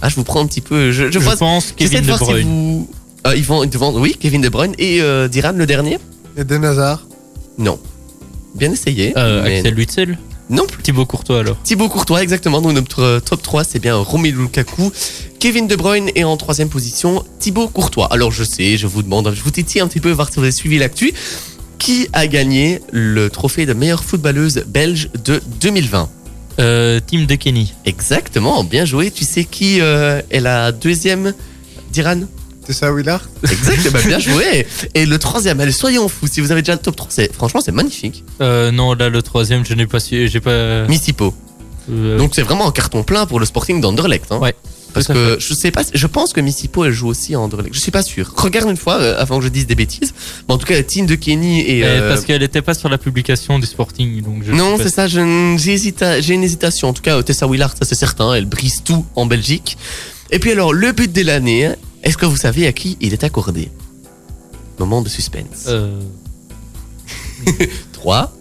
Ah, 0.02 0.08
je 0.08 0.16
vous 0.16 0.24
prends 0.24 0.40
un 0.40 0.46
petit 0.46 0.60
peu. 0.60 0.90
Je, 0.92 1.06
je 1.06 1.10
Je 1.12 1.18
vois- 1.18 1.36
pense 1.36 1.74
j'essaie 1.78 1.96
Kevin 1.96 2.06
de 2.12 2.12
si 2.16 2.18
Bruyne. 2.24 2.46
vous. 2.48 2.90
Euh, 3.26 3.36
ils 3.36 3.44
vont 3.44 3.64
devant. 3.66 3.92
Oui, 3.94 4.16
Kevin 4.18 4.40
De 4.40 4.48
Bruyne 4.48 4.74
et 4.78 5.00
euh, 5.02 5.28
Diran 5.28 5.52
le 5.52 5.66
dernier. 5.66 5.98
Et 6.36 6.44
Den 6.44 6.64
Hazard. 6.64 7.06
Non. 7.58 7.78
Bien 8.54 8.72
essayé. 8.72 9.12
Euh, 9.16 9.42
mais 9.44 9.58
Axel 9.58 9.74
Witzel 9.74 10.18
Non 10.48 10.66
plus. 10.66 10.82
Thibaut 10.82 11.04
Courtois 11.06 11.40
alors. 11.40 11.58
Thibaut 11.62 11.88
Courtois, 11.88 12.22
exactement. 12.22 12.60
Donc 12.62 12.72
notre 12.72 13.02
euh, 13.02 13.20
top 13.20 13.42
3, 13.42 13.62
c'est 13.64 13.78
bien 13.78 13.96
Romelu 13.96 14.32
Lukaku, 14.38 14.90
Kevin 15.38 15.66
De 15.68 15.76
Bruyne 15.76 16.10
et 16.14 16.24
en 16.24 16.36
troisième 16.38 16.68
position, 16.70 17.22
Thibaut 17.38 17.68
Courtois. 17.68 18.06
Alors 18.10 18.32
je 18.32 18.42
sais, 18.42 18.76
je 18.78 18.86
vous 18.86 19.02
demande, 19.02 19.32
je 19.34 19.42
vous 19.42 19.50
titille 19.50 19.80
un 19.82 19.86
petit 19.88 20.00
peu, 20.00 20.10
voir 20.10 20.28
si 20.30 20.36
vous 20.36 20.42
avez 20.42 20.52
suivi 20.52 20.78
l'actu. 20.78 21.12
Qui 21.78 22.08
a 22.12 22.26
gagné 22.26 22.80
le 22.92 23.30
trophée 23.30 23.64
de 23.64 23.72
meilleure 23.72 24.04
footballeuse 24.04 24.64
belge 24.66 25.08
de 25.24 25.40
2020 25.62 26.10
Euh, 26.60 27.00
Tim 27.06 27.24
De 27.24 27.34
Kenny. 27.36 27.72
Exactement, 27.86 28.62
bien 28.64 28.84
joué. 28.84 29.10
Tu 29.10 29.24
sais 29.24 29.44
qui 29.44 29.80
euh, 29.80 30.20
est 30.30 30.40
la 30.40 30.72
deuxième 30.72 31.32
Diran? 31.90 32.20
Tessa 32.66 32.92
Willard? 32.92 33.22
Exact, 33.50 33.90
bah, 33.92 33.98
bien 34.06 34.18
joué. 34.28 34.66
Et 34.94 35.06
le 35.06 35.18
troisième, 35.18 35.58
allez, 35.60 35.72
soyons 35.72 36.08
fous. 36.08 36.26
Si 36.26 36.40
vous 36.40 36.52
avez 36.52 36.60
déjà 36.62 36.74
le 36.74 36.78
top 36.78 36.96
3, 36.96 37.08
c'est, 37.10 37.32
franchement, 37.32 37.60
c'est 37.60 37.72
magnifique. 37.72 38.22
Euh, 38.42 38.70
non, 38.70 38.92
là 38.94 39.08
le 39.08 39.22
troisième, 39.22 39.64
je 39.64 39.74
n'ai 39.74 39.86
pas 39.86 40.00
su, 40.00 40.28
j'ai 40.28 40.40
pas. 40.40 40.86
Missipo. 40.86 41.34
euh, 41.90 42.18
Donc 42.18 42.32
c'est 42.34 42.42
vraiment 42.42 42.68
un 42.68 42.72
carton 42.72 43.02
plein 43.02 43.24
pour 43.26 43.40
le 43.40 43.46
Sporting 43.46 43.80
d'Anderlecht. 43.80 44.30
Hein. 44.30 44.38
Ouais, 44.38 44.54
Parce 44.92 45.06
que 45.06 45.36
je 45.38 45.54
sais 45.54 45.70
pas, 45.70 45.82
je 45.92 46.06
pense 46.06 46.32
que 46.32 46.40
Missipo 46.40 46.84
elle 46.84 46.92
joue 46.92 47.08
aussi 47.08 47.34
à 47.34 47.40
Anderlecht. 47.40 47.74
Je 47.74 47.80
suis 47.80 47.90
pas 47.90 48.02
sûr. 48.02 48.32
Regarde 48.36 48.68
une 48.70 48.76
fois 48.76 48.94
euh, 49.00 49.14
avant 49.20 49.38
que 49.38 49.44
je 49.44 49.48
dise 49.48 49.66
des 49.66 49.74
bêtises. 49.74 50.12
Mais 50.48 50.54
en 50.54 50.58
tout 50.58 50.66
cas, 50.66 50.82
Tine 50.82 51.06
de 51.06 51.14
Kenny 51.14 51.60
et. 51.60 51.84
euh, 51.84 52.08
parce 52.08 52.24
qu'elle 52.24 52.40
n'était 52.42 52.62
pas 52.62 52.74
sur 52.74 52.88
la 52.88 52.98
publication 52.98 53.58
du 53.58 53.66
Sporting, 53.66 54.22
donc 54.22 54.42
je. 54.44 54.52
non, 54.52 54.76
c'est 54.78 54.90
ça. 54.90 55.06
J'ai 55.06 55.20
une 55.22 55.56
hésitation. 56.44 56.88
En 56.88 56.92
tout 56.92 57.02
cas, 57.02 57.22
Tessa 57.22 57.46
Willard, 57.46 57.70
ça 57.78 57.84
c'est 57.84 57.94
certain. 57.94 58.34
Elle 58.34 58.46
brise 58.46 58.82
tout 58.84 59.04
en 59.16 59.26
Belgique. 59.26 59.76
Et 60.30 60.38
puis 60.38 60.52
alors, 60.52 60.72
le 60.72 60.92
but 60.92 61.12
de 61.12 61.22
l'année. 61.22 61.66
hein, 61.66 61.76
Est-ce 62.02 62.16
que 62.16 62.26
vous 62.26 62.36
savez 62.36 62.66
à 62.66 62.72
qui 62.72 62.96
il 63.00 63.12
est 63.12 63.24
accordé? 63.24 63.68
Moment 64.78 65.02
de 65.02 65.08
suspense. 65.08 65.66
Euh, 65.68 66.00
3. 67.92 68.32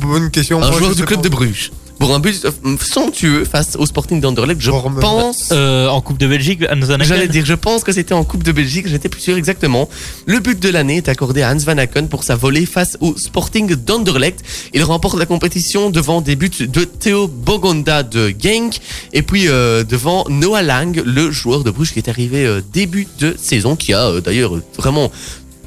Bonne 0.00 0.30
question. 0.30 0.62
Un 0.62 0.70
Moi, 0.70 0.78
joueur 0.78 0.94
du 0.94 1.04
club 1.04 1.20
pas. 1.20 1.24
de 1.24 1.28
Bruges. 1.28 1.70
Pour 1.98 2.14
un 2.14 2.18
but 2.18 2.44
euh, 2.44 2.76
somptueux 2.80 3.44
face 3.44 3.76
au 3.76 3.86
Sporting 3.86 4.20
d'Anderlecht, 4.20 4.60
je 4.60 4.70
pense. 4.70 5.50
euh, 5.52 5.88
en 5.88 6.00
Coupe 6.00 6.18
de 6.18 6.26
Belgique, 6.26 6.60
Hans 6.70 6.80
Van 6.80 6.94
Aken. 6.94 7.06
J'allais 7.06 7.28
dire, 7.28 7.46
je 7.46 7.54
pense 7.54 7.84
que 7.84 7.92
c'était 7.92 8.14
en 8.14 8.24
Coupe 8.24 8.42
de 8.42 8.52
Belgique, 8.52 8.88
j'étais 8.88 9.08
plus 9.08 9.20
sûr 9.20 9.36
exactement. 9.36 9.88
Le 10.26 10.40
but 10.40 10.60
de 10.60 10.68
l'année 10.68 10.96
est 10.96 11.08
accordé 11.08 11.42
à 11.42 11.52
Hans 11.52 11.58
Van 11.58 11.78
Aken 11.78 12.08
pour 12.08 12.24
sa 12.24 12.36
volée 12.36 12.66
face 12.66 12.96
au 13.00 13.16
Sporting 13.16 13.74
d'Anderlecht. 13.74 14.40
Il 14.74 14.82
remporte 14.82 15.18
la 15.18 15.26
compétition 15.26 15.90
devant 15.90 16.20
des 16.20 16.36
buts 16.36 16.50
de 16.60 16.84
Theo 16.84 17.28
Bogonda 17.28 18.02
de 18.02 18.34
Genk 18.38 18.80
et 19.12 19.22
puis 19.22 19.48
euh, 19.48 19.84
devant 19.84 20.24
Noah 20.28 20.62
Lang, 20.62 21.00
le 21.04 21.30
joueur 21.30 21.62
de 21.64 21.70
Bruges 21.70 21.92
qui 21.92 22.00
est 22.00 22.08
arrivé 22.08 22.44
euh, 22.44 22.60
début 22.72 23.06
de 23.20 23.36
saison, 23.40 23.76
qui 23.76 23.92
a 23.94 24.20
d'ailleurs 24.20 24.58
vraiment 24.76 25.10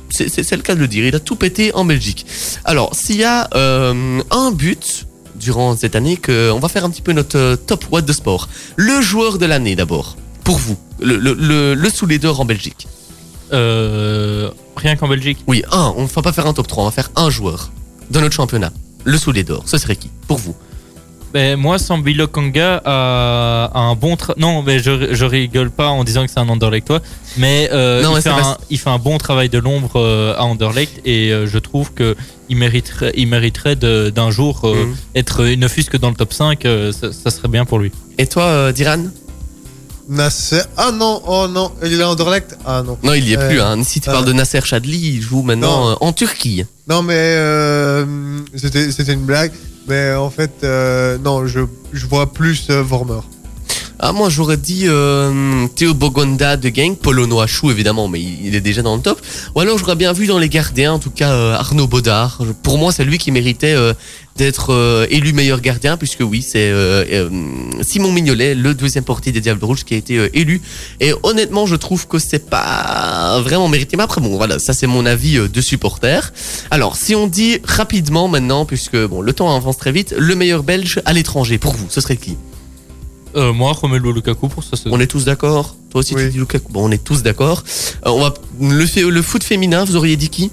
c'est 0.10 0.52
le 0.52 0.62
cas 0.62 0.76
de 0.76 0.80
le 0.80 0.88
dire, 0.88 1.06
il 1.06 1.16
a 1.16 1.20
tout 1.20 1.36
pété 1.36 1.74
en 1.74 1.86
Belgique. 1.86 2.26
Alors, 2.64 2.96
s'il 2.96 3.18
y 3.18 3.24
a 3.24 3.50
euh, 3.56 4.22
un 4.32 4.52
but 4.52 5.07
durant 5.48 5.78
cette 5.78 5.96
année, 5.96 6.18
que 6.18 6.52
on 6.52 6.60
va 6.60 6.68
faire 6.68 6.84
un 6.84 6.90
petit 6.90 7.02
peu 7.02 7.14
notre 7.14 7.38
euh, 7.38 7.56
top 7.56 7.86
what 7.90 8.02
de 8.02 8.12
sport. 8.12 8.50
Le 8.76 9.00
joueur 9.02 9.38
de 9.38 9.46
l'année 9.46 9.78
d'abord, 9.78 10.18
pour 10.44 10.58
vous, 10.58 10.78
le, 11.00 11.16
le, 11.18 11.34
le, 11.34 11.74
le 11.74 11.90
sous 11.90 12.06
les 12.06 12.20
d'or 12.20 12.42
en 12.42 12.46
Belgique. 12.46 12.86
Euh, 13.54 14.52
rien 14.76 14.98
qu'en 14.98 15.08
Belgique. 15.08 15.38
Oui, 15.48 15.64
un, 15.72 15.94
on 15.96 16.04
ne 16.04 16.08
va 16.08 16.22
pas 16.22 16.34
faire 16.34 16.48
un 16.48 16.54
top 16.54 16.68
3, 16.68 16.84
on 16.84 16.88
va 16.88 16.92
faire 16.92 17.12
un 17.16 17.30
joueur 17.30 17.72
de 18.12 18.20
notre 18.20 18.36
championnat. 18.36 18.74
Le 19.06 19.18
sous 19.18 19.32
d'or, 19.32 19.64
ce 19.66 19.78
serait 19.78 19.96
qui 19.96 20.10
Pour 20.28 20.38
vous? 20.38 20.54
Ben, 21.34 21.58
moi, 21.58 21.78
Sambi 21.78 22.14
Lokanga 22.14 22.82
a, 22.86 23.70
a 23.74 23.80
un 23.80 23.96
bon 23.96 24.16
tra- 24.16 24.34
Non, 24.38 24.62
mais 24.64 24.80
je, 24.80 25.14
je 25.14 25.26
rigole 25.26 25.70
pas 25.70 25.88
en 25.90 26.04
disant 26.06 26.26
que 26.26 26.32
c'est 26.32 26.40
un 26.40 26.48
Anderlechtois, 26.50 27.02
mais, 27.38 27.70
euh, 27.74 28.02
Non, 28.02 28.12
il, 28.12 28.16
mais 28.16 28.22
fait 28.22 28.30
un, 28.30 28.36
pas- 28.42 28.58
il 28.70 28.78
fait 28.80 28.90
un 28.90 28.98
bon 28.98 29.18
travail 29.18 29.50
de 29.50 29.58
l'ombre 29.60 29.98
euh, 29.98 30.34
à 30.38 30.44
Anderlecht 30.44 31.02
et 31.06 31.32
euh, 31.34 31.46
je 31.46 31.60
trouve 31.60 31.92
que 31.94 32.16
il 32.50 32.56
mériterait, 32.58 33.12
il 33.16 33.28
mériterait 33.28 33.76
de- 33.76 34.10
d'un 34.10 34.32
jour 34.32 34.62
euh, 34.64 34.86
Mhm. 34.86 34.96
être, 35.16 35.44
euh, 35.44 35.56
ne 35.58 35.68
fût-ce 35.68 35.90
que 35.90 35.98
dans 35.98 36.10
le 36.10 36.16
top 36.16 36.32
5, 36.34 36.66
euh, 36.66 36.94
ça, 36.94 37.12
ça 37.12 37.30
serait 37.30 37.50
bien 37.50 37.66
pour 37.66 37.80
lui. 37.80 37.92
Et 38.18 38.26
toi, 38.28 38.44
euh, 38.44 38.72
Diran? 38.72 39.04
Nasser. 40.10 40.62
Ah 40.78 40.92
non, 40.94 41.22
oh 41.28 41.48
non, 41.50 41.70
il 41.84 42.00
est 42.00 42.04
en 42.06 42.12
Anderlecht. 42.12 42.58
Ah 42.66 42.82
non. 42.86 42.98
Non, 43.04 43.14
il 43.14 43.28
y 43.28 43.34
est 43.34 43.38
Euh, 43.38 43.50
plus. 43.50 43.60
Hein. 43.60 43.84
Si 43.84 44.00
tu 44.00 44.08
euh, 44.10 44.14
parles 44.14 44.24
de 44.26 44.32
Nasser 44.32 44.62
Chadli, 44.64 45.16
il 45.16 45.22
joue 45.22 45.42
maintenant 45.42 45.82
non. 45.88 45.92
euh, 45.92 45.96
en 46.00 46.14
Turquie. 46.14 46.64
Non, 46.88 47.02
mais 47.04 47.14
euh, 47.18 48.06
c'était 48.56 48.90
c'était 48.94 49.12
une 49.12 49.26
blague. 49.26 49.52
Mais 49.88 50.14
en 50.14 50.30
fait, 50.30 50.64
euh, 50.64 51.18
non, 51.18 51.48
je, 51.48 51.62
je 51.94 52.06
vois 52.08 52.34
plus 52.34 52.70
euh, 52.70 52.82
Vormer. 52.84 53.22
Ah, 54.00 54.12
moi, 54.12 54.30
j'aurais 54.30 54.58
dit 54.58 54.84
euh, 54.86 55.68
Théo 55.76 55.96
Bogonda 55.96 56.56
de 56.56 56.70
Genk, 56.70 57.00
Polo 57.00 57.26
Noachou, 57.26 57.72
évidemment, 57.72 58.08
mais 58.08 58.22
il 58.22 58.54
est 58.54 58.62
déjà 58.62 58.84
dans 58.84 58.96
le 58.96 59.02
top. 59.02 59.20
Ou 59.56 59.60
alors, 59.60 59.80
j'aurais 59.80 59.96
bien 59.96 60.14
vu 60.14 60.28
dans 60.28 60.38
les 60.38 60.50
gardiens, 60.50 60.94
en 60.94 61.00
tout 61.00 61.10
cas, 61.10 61.32
euh, 61.32 61.56
Arnaud 61.56 61.88
Baudard. 61.88 62.40
Pour 62.62 62.78
moi, 62.78 62.92
c'est 62.92 63.04
lui 63.04 63.18
qui 63.18 63.32
méritait 63.32 63.74
euh, 63.74 63.94
d'être 64.36 64.72
euh, 64.72 65.08
élu 65.10 65.34
meilleur 65.34 65.62
gardien, 65.62 65.98
puisque 65.98 66.22
oui, 66.22 66.44
c'est 66.44 66.72
Simon 67.82 68.12
Mignolet, 68.12 68.54
le 68.54 68.76
deuxième 68.76 69.04
portier 69.04 69.32
des 69.32 69.42
Diables 69.42 69.66
Rouges, 69.66 69.84
qui 69.84 69.96
a 69.96 69.98
été 69.98 70.30
élu. 70.36 70.62
Et 71.00 71.14
honnêtement, 71.24 71.66
je 71.66 71.76
trouve 71.76 72.08
que 72.08 72.20
c'est 72.20 72.50
pas 72.50 73.42
vraiment 73.42 73.68
mérité. 73.68 73.98
Mais 73.98 74.04
après, 74.04 74.22
bon, 74.22 74.38
voilà, 74.38 74.60
ça 74.60 74.74
c'est 74.74 74.88
mon 74.88 75.08
avis 75.08 75.40
de 75.50 75.62
supporter. 75.62 76.34
Alors, 76.70 76.98
si 76.98 77.16
on 77.16 77.26
dit 77.26 77.58
rapidement 77.64 78.28
maintenant, 78.28 78.66
puisque 78.66 78.98
bon, 79.08 79.22
le 79.22 79.34
temps 79.34 79.56
avance 79.56 79.78
très 79.78 79.92
vite, 79.92 80.14
le 80.16 80.36
meilleur 80.36 80.62
Belge 80.62 81.02
à 81.06 81.14
l'étranger, 81.14 81.58
pour 81.58 81.74
vous, 81.74 81.88
ce 81.90 82.00
serait 82.00 82.18
qui? 82.18 82.38
Euh, 83.36 83.54
moi, 83.54 83.74
Romelu 83.74 84.14
Lukaku 84.14 84.48
pour 84.48 84.64
ça. 84.64 84.78
on 84.86 85.00
est 85.00 85.08
tous 85.08 85.26
d'accord 85.26 85.76
Toi 85.90 86.00
aussi 86.00 86.16
Oui. 86.16 86.24
tu 86.26 86.30
dis 86.32 86.38
Lukaku 86.38 86.72
Bon, 86.72 86.88
on 86.88 86.92
est 86.92 87.04
tous 87.04 87.24
d'accord. 87.24 87.64
Euh, 88.06 88.10
on 88.10 88.22
va 88.22 88.34
le, 88.60 89.22
foot 89.22 89.44
féminin, 89.44 89.84
vous 89.84 89.96
auriez 89.96 90.16
dit 90.16 90.30
qui 90.30 90.52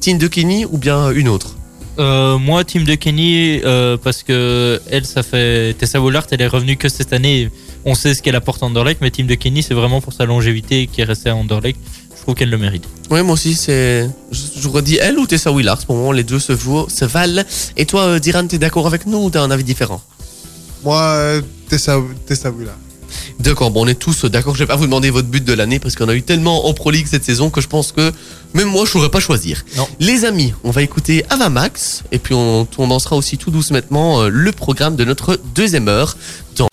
Tine 0.00 0.18
de 0.18 0.26
Kenny 0.28 0.64
ou 0.64 0.78
bien 0.78 1.10
une 1.10 1.28
autre 1.28 1.56
Euh, 1.98 2.38
moi, 2.38 2.64
Team 2.64 2.84
de 2.84 2.94
Kenny, 2.94 3.60
euh, 3.64 3.96
parce 3.96 4.22
que 4.22 4.80
elle, 4.90 5.04
ça 5.04 5.22
fait 5.22 5.74
Tessa 5.76 6.00
Wollard, 6.00 6.26
elle 6.30 6.40
est 6.42 6.46
revenue 6.46 6.76
que 6.76 6.88
cette 6.88 7.12
année. 7.12 7.50
on 7.84 7.94
sait 7.94 8.14
ce 8.14 8.22
qu'elle 8.22 8.36
apporte 8.36 8.62
à 8.62 8.66
Anderlecht, 8.66 9.00
mais 9.00 9.10
Tim 9.10 9.24
de 9.24 9.34
Kenny, 9.34 9.62
c'est 9.62 9.74
vraiment 9.74 10.00
pour 10.00 10.12
sa 10.12 10.24
longévité 10.24 10.86
qui 10.86 11.00
est 11.00 11.04
restée 11.04 11.30
à 11.30 11.34
Anderlecht. 11.36 11.78
Je 12.16 12.22
trouve 12.22 12.34
qu'elle 12.34 12.50
le 12.50 12.58
mérite. 12.58 12.84
Ouais, 13.10 13.22
moi 13.22 13.34
aussi, 13.34 13.54
c'est. 13.54 14.08
Je, 14.30 14.68
redis 14.68 14.98
elle 15.00 15.18
ou 15.18 15.26
Tessa 15.26 15.50
Willard. 15.50 15.78
Pour 15.86 15.94
le 15.94 16.00
moment, 16.00 16.12
les 16.12 16.24
deux 16.24 16.38
se, 16.38 16.52
vaut, 16.52 16.88
se 16.88 17.04
valent. 17.04 17.42
Et 17.76 17.86
toi, 17.86 18.02
euh, 18.02 18.18
Diran, 18.18 18.46
t'es 18.46 18.58
d'accord 18.58 18.86
avec 18.86 19.06
nous 19.06 19.18
ou 19.18 19.30
t'as 19.30 19.42
un 19.42 19.50
avis 19.50 19.64
différent 19.64 20.02
Moi, 20.84 21.40
Tessa, 21.68 21.98
Tessa 22.26 22.50
Wheeler. 22.50 22.72
D'accord, 23.40 23.70
bon, 23.70 23.84
on 23.84 23.86
est 23.88 23.98
tous 23.98 24.24
d'accord. 24.24 24.54
Je 24.54 24.60
vais 24.60 24.66
pas 24.66 24.76
vous 24.76 24.86
demander 24.86 25.10
votre 25.10 25.28
but 25.28 25.44
de 25.44 25.52
l'année 25.52 25.78
parce 25.78 25.94
qu'on 25.94 26.08
a 26.08 26.14
eu 26.14 26.22
tellement 26.22 26.66
en 26.66 26.74
Pro 26.74 26.90
League 26.90 27.06
cette 27.08 27.24
saison 27.24 27.50
que 27.50 27.60
je 27.60 27.68
pense 27.68 27.92
que 27.92 28.12
même 28.54 28.68
moi, 28.68 28.84
je 28.84 28.90
saurais 28.90 29.10
pas 29.10 29.20
choisir. 29.20 29.64
Non. 29.76 29.88
Les 30.00 30.24
amis, 30.24 30.52
on 30.64 30.70
va 30.70 30.82
écouter 30.82 31.24
Avamax 31.30 32.02
et 32.12 32.18
puis 32.18 32.34
on, 32.34 32.66
on 32.78 32.86
lancera 32.88 33.16
aussi 33.16 33.38
tout 33.38 33.50
doucement 33.50 34.22
euh, 34.22 34.28
le 34.28 34.52
programme 34.52 34.96
de 34.96 35.04
notre 35.04 35.38
deuxième 35.54 35.88
heure 35.88 36.16
dans 36.56 36.68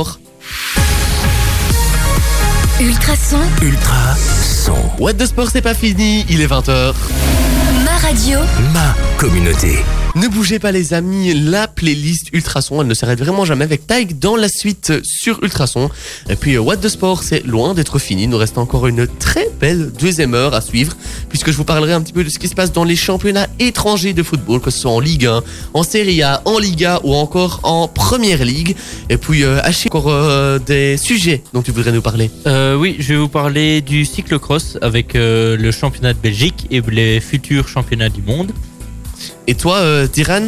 Ultrason, 2.79 3.39
Ultra 3.61 4.15
son. 4.65 4.75
What 4.99 5.13
the 5.13 5.25
Sport, 5.25 5.49
c'est 5.51 5.61
pas 5.61 5.73
fini, 5.73 6.25
il 6.29 6.41
est 6.41 6.47
20h. 6.47 6.93
ma 7.85 7.97
radio, 7.97 8.39
Ma 8.73 8.95
communauté. 9.17 9.77
Ne 10.15 10.29
bougez 10.29 10.59
pas 10.59 10.71
les 10.71 10.93
amis, 10.93 11.33
la 11.33 11.67
playlist 11.67 12.29
Ultrason, 12.31 12.81
elle 12.81 12.87
ne 12.87 12.93
s'arrête 12.93 13.19
vraiment 13.19 13.43
jamais 13.43 13.65
avec 13.65 13.85
Taïk 13.85 14.17
dans 14.17 14.37
la 14.37 14.47
suite 14.47 14.93
sur 15.03 15.43
Ultrason. 15.43 15.89
Et 16.29 16.37
puis 16.37 16.55
euh, 16.55 16.61
What 16.61 16.77
the 16.77 16.87
Sport, 16.87 17.21
c'est 17.21 17.45
loin 17.45 17.73
d'être 17.73 17.99
fini, 17.99 18.23
il 18.23 18.29
nous 18.29 18.37
reste 18.37 18.57
encore 18.57 18.87
une 18.87 19.07
très 19.07 19.49
belle 19.59 19.91
deuxième 19.91 20.33
heure 20.33 20.53
à 20.53 20.61
suivre, 20.61 20.95
puisque 21.27 21.51
je 21.51 21.57
vous 21.57 21.65
parlerai 21.65 21.91
un 21.91 22.01
petit 22.01 22.13
peu 22.13 22.23
de 22.23 22.29
ce 22.29 22.39
qui 22.39 22.47
se 22.47 22.55
passe 22.55 22.71
dans 22.71 22.85
les 22.85 22.95
championnats 22.95 23.47
étrangers 23.59 24.13
de 24.13 24.23
football, 24.23 24.61
que 24.61 24.71
ce 24.71 24.79
soit 24.79 24.91
en 24.91 25.01
Ligue 25.01 25.25
1, 25.25 25.43
en 25.73 25.83
Serie 25.83 26.23
A, 26.23 26.41
en 26.45 26.59
Liga 26.59 27.01
ou 27.03 27.13
encore 27.13 27.59
en 27.63 27.89
Première 27.89 28.45
Ligue. 28.45 28.77
Et 29.09 29.17
puis 29.17 29.43
euh, 29.43 29.59
Achille, 29.63 29.89
encore 29.91 30.07
euh, 30.07 30.59
des 30.59 30.95
sujets 30.95 31.43
dont 31.51 31.61
tu 31.61 31.71
voudrais 31.71 31.91
nous 31.91 32.01
parler. 32.01 32.31
Euh, 32.47 32.75
oui, 32.75 32.95
je 32.99 33.13
vais 33.13 33.19
vous 33.19 33.27
parler 33.27 33.81
du 33.81 34.05
cyclocross 34.05 34.77
avec 34.81 35.11
le 35.15 35.71
championnat 35.71 36.13
de 36.13 36.19
Belgique 36.19 36.67
et 36.71 36.79
les 36.79 37.19
futurs 37.19 37.67
championnats 37.67 38.07
du 38.07 38.21
monde. 38.21 38.53
Et 39.47 39.55
toi, 39.55 39.77
euh, 39.77 40.07
Diran 40.07 40.47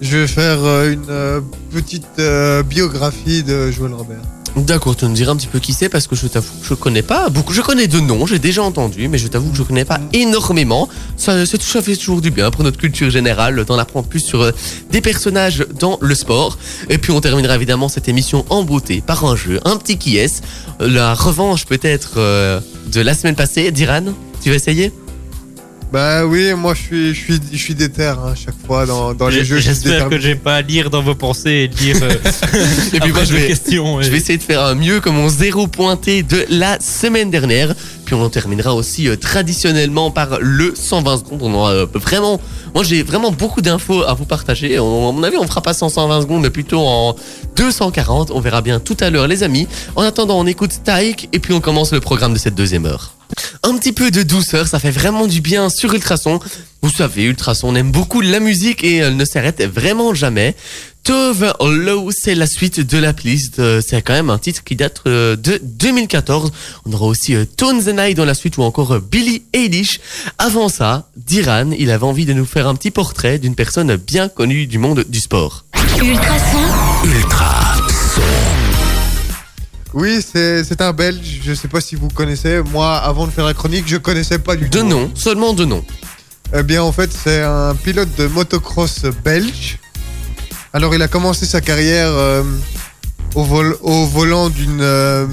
Je 0.00 0.18
vais 0.18 0.26
faire 0.26 0.64
euh, 0.64 0.92
une 0.92 1.04
euh, 1.10 1.40
petite 1.70 2.06
euh, 2.18 2.62
biographie 2.62 3.42
de 3.42 3.70
Joël 3.70 3.92
Robert. 3.92 4.22
D'accord, 4.56 4.94
tu 4.94 5.04
nous 5.04 5.12
diras 5.12 5.32
un 5.32 5.36
petit 5.36 5.48
peu 5.48 5.58
qui 5.58 5.72
c'est 5.72 5.88
parce 5.88 6.06
que 6.06 6.14
je 6.14 6.28
t'avoue 6.28 6.54
que 6.60 6.66
je 6.66 6.74
connais 6.74 7.02
pas 7.02 7.28
beaucoup. 7.28 7.52
Je 7.52 7.60
connais 7.60 7.88
de 7.88 7.98
noms, 7.98 8.24
j'ai 8.24 8.38
déjà 8.38 8.62
entendu, 8.62 9.08
mais 9.08 9.18
je 9.18 9.26
t'avoue 9.26 9.50
que 9.50 9.56
je 9.56 9.64
connais 9.64 9.84
pas 9.84 9.98
énormément. 10.12 10.88
Ça, 11.16 11.44
c'est 11.44 11.58
tout 11.58 11.66
ça 11.66 11.82
fait 11.82 11.96
toujours 11.96 12.20
du 12.20 12.30
bien 12.30 12.52
pour 12.52 12.62
notre 12.62 12.78
culture 12.78 13.10
générale, 13.10 13.64
d'en 13.64 13.78
apprendre 13.78 14.06
plus 14.06 14.20
sur 14.20 14.48
des 14.92 15.00
personnages 15.00 15.66
dans 15.80 15.98
le 16.00 16.14
sport. 16.14 16.56
Et 16.88 16.98
puis 16.98 17.10
on 17.10 17.20
terminera 17.20 17.56
évidemment 17.56 17.88
cette 17.88 18.08
émission 18.08 18.46
en 18.48 18.62
beauté 18.62 19.02
par 19.04 19.24
un 19.24 19.34
jeu, 19.34 19.58
un 19.64 19.76
petit 19.76 19.98
qui 19.98 20.18
est 20.18 20.40
la 20.78 21.14
revanche 21.14 21.66
peut-être 21.66 22.14
de 22.16 23.00
la 23.00 23.14
semaine 23.14 23.34
passée. 23.34 23.72
Diran, 23.72 24.04
tu 24.40 24.50
vas 24.50 24.56
essayer? 24.56 24.92
Bah 25.94 26.26
oui, 26.26 26.52
moi 26.54 26.74
je 26.74 26.82
suis, 26.82 27.14
je 27.14 27.20
suis, 27.20 27.40
je 27.52 27.56
suis 27.56 27.74
déter 27.76 28.06
hein, 28.06 28.18
à 28.32 28.34
chaque 28.34 28.56
fois 28.66 28.84
dans, 28.84 29.14
dans 29.14 29.28
les 29.28 29.44
jeux. 29.44 29.58
je 29.58 29.60
suis 29.60 29.74
J'espère 29.74 30.08
que 30.08 30.14
déterminé. 30.16 30.20
j'ai 30.22 30.34
pas 30.34 30.56
à 30.56 30.60
lire 30.60 30.90
dans 30.90 31.02
vos 31.04 31.14
pensées 31.14 31.50
et 31.50 31.68
dire 31.68 31.94
euh, 32.02 32.10
Et 32.92 32.98
puis 32.98 33.12
moi 33.14 33.22
je 33.22 33.32
vais, 33.32 33.46
questions. 33.46 34.02
Je 34.02 34.10
vais 34.10 34.16
essayer 34.16 34.36
de 34.36 34.42
faire 34.42 34.60
un 34.64 34.74
mieux 34.74 34.98
que 34.98 35.08
mon 35.08 35.28
zéro 35.28 35.68
pointé 35.68 36.24
de 36.24 36.46
la 36.50 36.80
semaine 36.80 37.30
dernière. 37.30 37.76
Puis 38.06 38.16
on 38.16 38.24
en 38.24 38.28
terminera 38.28 38.74
aussi 38.74 39.06
euh, 39.06 39.14
traditionnellement 39.14 40.10
par 40.10 40.40
le 40.40 40.74
120 40.74 41.18
secondes. 41.18 41.42
On 41.42 41.54
aura 41.54 41.70
euh, 41.70 41.86
vraiment, 41.94 42.40
moi 42.74 42.82
j'ai 42.82 43.04
vraiment 43.04 43.30
beaucoup 43.30 43.62
d'infos 43.62 44.02
à 44.02 44.14
vous 44.14 44.24
partager. 44.24 44.80
On- 44.80 45.10
à 45.10 45.12
mon 45.12 45.22
avis, 45.22 45.36
on 45.36 45.46
fera 45.46 45.62
pas 45.62 45.74
120 45.74 46.22
secondes, 46.22 46.42
mais 46.42 46.50
plutôt 46.50 46.80
en 46.80 47.14
240. 47.54 48.32
On 48.34 48.40
verra 48.40 48.62
bien 48.62 48.80
tout 48.80 48.96
à 48.98 49.10
l'heure, 49.10 49.28
les 49.28 49.44
amis. 49.44 49.68
En 49.94 50.02
attendant, 50.02 50.40
on 50.40 50.46
écoute 50.48 50.72
Taïk 50.82 51.28
et 51.32 51.38
puis 51.38 51.52
on 51.54 51.60
commence 51.60 51.92
le 51.92 52.00
programme 52.00 52.32
de 52.32 52.38
cette 52.38 52.56
deuxième 52.56 52.84
heure. 52.84 53.13
Un 53.62 53.76
petit 53.78 53.92
peu 53.92 54.10
de 54.10 54.22
douceur, 54.22 54.66
ça 54.68 54.78
fait 54.78 54.90
vraiment 54.90 55.26
du 55.26 55.40
bien 55.40 55.70
sur 55.70 55.92
Ultrason. 55.94 56.38
Vous 56.82 56.90
savez, 56.90 57.24
Ultrason, 57.24 57.68
on 57.68 57.74
aime 57.74 57.90
beaucoup 57.92 58.20
la 58.20 58.40
musique 58.40 58.84
et 58.84 58.96
elle 58.96 59.16
ne 59.16 59.24
s'arrête 59.24 59.62
vraiment 59.62 60.14
jamais. 60.14 60.54
Tove 61.02 61.52
Low, 61.60 62.10
c'est 62.12 62.34
la 62.34 62.46
suite 62.46 62.80
de 62.80 62.98
la 62.98 63.12
playlist. 63.12 63.58
Euh, 63.58 63.82
C'est 63.86 64.00
quand 64.00 64.14
même 64.14 64.30
un 64.30 64.38
titre 64.38 64.64
qui 64.64 64.74
date 64.74 65.02
euh, 65.06 65.36
de 65.36 65.60
2014. 65.62 66.50
On 66.86 66.92
aura 66.92 67.06
aussi 67.06 67.34
Tones 67.56 67.82
and 67.88 68.02
I 68.02 68.14
dans 68.14 68.24
la 68.24 68.34
suite 68.34 68.56
ou 68.56 68.62
encore 68.62 68.94
euh, 68.94 69.00
Billie 69.00 69.42
Eilish. 69.52 70.00
Avant 70.38 70.68
ça, 70.70 71.08
Diran, 71.16 71.70
il 71.78 71.90
avait 71.90 72.04
envie 72.06 72.24
de 72.24 72.32
nous 72.32 72.46
faire 72.46 72.68
un 72.68 72.74
petit 72.74 72.90
portrait 72.90 73.38
d'une 73.38 73.54
personne 73.54 73.96
bien 73.96 74.28
connue 74.28 74.66
du 74.66 74.78
monde 74.78 75.04
du 75.08 75.20
sport. 75.20 75.64
Ultrason, 75.98 76.58
Ultra 77.04 77.76
son. 78.14 78.53
Oui, 79.94 80.20
c'est 80.22 80.80
un 80.80 80.92
Belge. 80.92 81.40
Je 81.44 81.54
sais 81.54 81.68
pas 81.68 81.80
si 81.80 81.94
vous 81.94 82.08
connaissez. 82.08 82.60
Moi, 82.72 82.96
avant 82.96 83.26
de 83.26 83.30
faire 83.32 83.44
la 83.46 83.54
chronique, 83.54 83.84
je 83.86 83.96
connaissais 83.96 84.38
pas 84.40 84.56
du 84.56 84.68
De 84.68 84.80
tout. 84.80 84.86
nom, 84.86 85.10
seulement 85.14 85.52
de 85.54 85.64
nom. 85.64 85.84
Eh 86.56 86.62
bien, 86.62 86.82
en 86.82 86.92
fait, 86.92 87.10
c'est 87.12 87.40
un 87.42 87.74
pilote 87.74 88.08
de 88.18 88.26
motocross 88.26 89.02
belge. 89.24 89.78
Alors, 90.72 90.94
il 90.94 91.02
a 91.02 91.08
commencé 91.08 91.46
sa 91.46 91.60
carrière 91.60 92.08
euh, 92.10 92.42
au, 93.36 93.44
vol- 93.44 93.76
au 93.82 94.06
volant 94.06 94.50
d'une 94.50 94.80
euh, 94.80 95.26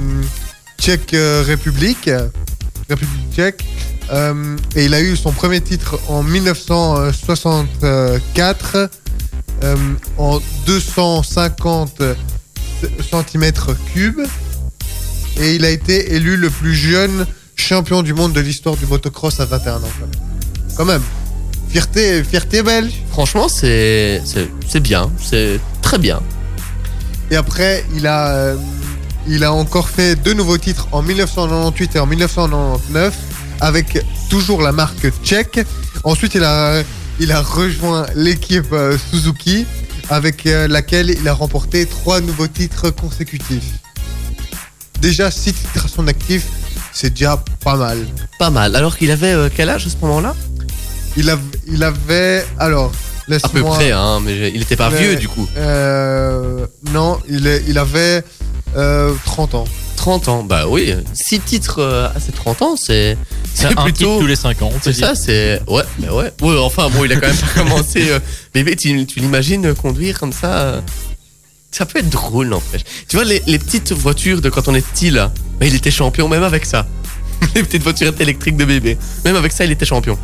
Tchèque 0.79 1.13
euh, 1.15 1.43
République, 1.45 2.09
République 2.89 3.33
tchèque. 3.35 3.63
Et 4.75 4.85
il 4.85 4.93
a 4.93 4.99
eu 5.01 5.15
son 5.15 5.31
premier 5.31 5.61
titre 5.61 5.97
en 6.09 6.21
1964 6.21 8.89
euh, 9.63 9.75
en 10.17 10.41
250 10.65 12.01
cm3. 13.11 13.75
Et 15.41 15.55
il 15.55 15.65
a 15.65 15.69
été 15.71 16.13
élu 16.13 16.37
le 16.37 16.49
plus 16.49 16.75
jeune 16.75 17.25
champion 17.55 18.03
du 18.03 18.13
monde 18.13 18.31
de 18.31 18.39
l'histoire 18.39 18.77
du 18.77 18.85
motocross 18.85 19.39
à 19.39 19.45
21 19.45 19.77
ans. 19.77 19.81
quand 20.77 20.85
même. 20.85 21.01
Fierté, 21.69 22.23
fierté 22.23 22.63
belge. 22.63 22.93
Franchement, 23.09 23.47
c'est 23.47 24.21
c'est 24.25 24.49
c'est 24.67 24.81
bien, 24.81 25.09
c'est 25.21 25.59
très 25.81 25.97
bien. 25.97 26.21
Et 27.31 27.35
après, 27.37 27.85
il 27.95 28.05
a, 28.07 28.27
euh, 28.27 28.55
il 29.25 29.43
a 29.43 29.53
encore 29.53 29.89
fait 29.89 30.15
deux 30.15 30.33
nouveaux 30.33 30.57
titres 30.57 30.87
en 30.91 31.01
1998 31.01 31.95
et 31.95 31.99
en 31.99 32.05
1999 32.05 33.15
avec 33.61 34.05
toujours 34.29 34.61
la 34.61 34.73
marque 34.73 35.09
tchèque. 35.23 35.61
Ensuite, 36.03 36.35
il 36.35 36.43
a, 36.43 36.83
il 37.19 37.31
a 37.31 37.41
rejoint 37.41 38.05
l'équipe 38.15 38.73
euh, 38.73 38.97
Suzuki 39.09 39.65
avec 40.09 40.45
euh, 40.45 40.67
laquelle 40.67 41.09
il 41.09 41.27
a 41.27 41.33
remporté 41.33 41.85
trois 41.85 42.19
nouveaux 42.19 42.47
titres 42.47 42.89
consécutifs. 42.89 43.80
Déjà, 45.01 45.31
six 45.31 45.53
titres 45.53 45.85
à 45.85 45.87
son 45.87 46.07
actif, 46.07 46.45
c'est 46.93 47.09
déjà 47.11 47.43
pas 47.63 47.75
mal. 47.75 47.97
Pas 48.39 48.49
mal. 48.49 48.75
Alors 48.75 48.97
qu'il 48.97 49.11
avait 49.11 49.33
euh, 49.33 49.49
quel 49.55 49.69
âge 49.69 49.87
à 49.87 49.89
ce 49.89 49.95
moment-là? 50.01 50.35
Il, 51.17 51.29
a, 51.29 51.37
il 51.67 51.83
avait, 51.83 52.45
alors, 52.59 52.85
À 52.85 52.89
peu 53.27 53.33
laisse-moi- 53.33 53.75
près, 53.75 53.91
hein, 53.91 54.19
mais 54.23 54.37
je- 54.37 54.55
il 54.55 54.61
était 54.61 54.75
pas 54.75 54.89
Ouais. 54.89 54.99
vieux 54.99 55.15
du 55.15 55.27
coup. 55.27 55.47
Euh, 55.57 56.65
non, 56.93 57.19
il, 57.27 57.47
est- 57.47 57.63
il 57.67 57.77
avait 57.77 58.23
euh, 58.77 59.13
30 59.25 59.55
ans. 59.55 59.65
30 59.97 60.27
ans, 60.29 60.43
bah 60.43 60.65
oui. 60.67 60.95
6 61.13 61.39
titres 61.41 61.79
euh, 61.79 62.07
à 62.15 62.19
ses 62.19 62.31
30 62.31 62.61
ans, 62.61 62.75
c'est 62.75 63.17
C'est 63.53 63.61
c'est 63.61 63.65
un 63.65 63.69
titre 63.69 63.83
plutôt. 63.83 64.19
tous 64.19 64.25
les 64.27 64.35
5 64.35 64.61
ans. 64.61 64.71
C'est 64.81 64.93
ça, 64.93 65.13
c'est. 65.15 65.61
Ouais, 65.67 65.83
mais 65.99 66.09
ouais. 66.09 66.31
Ouais, 66.41 66.57
enfin 66.59 66.89
bon, 66.89 67.03
il 67.05 67.11
a 67.11 67.17
quand 67.17 67.27
même 67.27 67.35
pas 67.35 67.47
commencé. 67.61 68.09
euh, 68.09 68.19
Bébé, 68.53 68.75
tu, 68.75 69.05
tu 69.05 69.19
l'imagines 69.19 69.65
euh, 69.67 69.73
conduire 69.75 70.19
comme 70.19 70.33
ça 70.33 70.47
euh, 70.59 70.81
Ça 71.71 71.85
peut 71.85 71.99
être 71.99 72.09
drôle, 72.09 72.49
n'empêche. 72.49 72.83
Tu 73.07 73.15
vois, 73.15 73.25
les, 73.25 73.41
les 73.47 73.59
petites 73.59 73.91
voitures 73.93 74.41
de 74.41 74.49
quand 74.49 74.67
on 74.67 74.75
est 74.75 74.85
petit 74.85 75.09
là, 75.09 75.31
bah, 75.59 75.65
il 75.65 75.75
était 75.75 75.91
champion 75.91 76.27
même 76.27 76.43
avec 76.43 76.65
ça. 76.65 76.85
les 77.55 77.63
petites 77.63 77.83
voiturettes 77.83 78.19
électriques 78.21 78.57
de 78.57 78.65
bébé. 78.65 78.97
Même 79.25 79.35
avec 79.35 79.51
ça, 79.51 79.65
il 79.65 79.71
était 79.71 79.85
champion. 79.85 80.17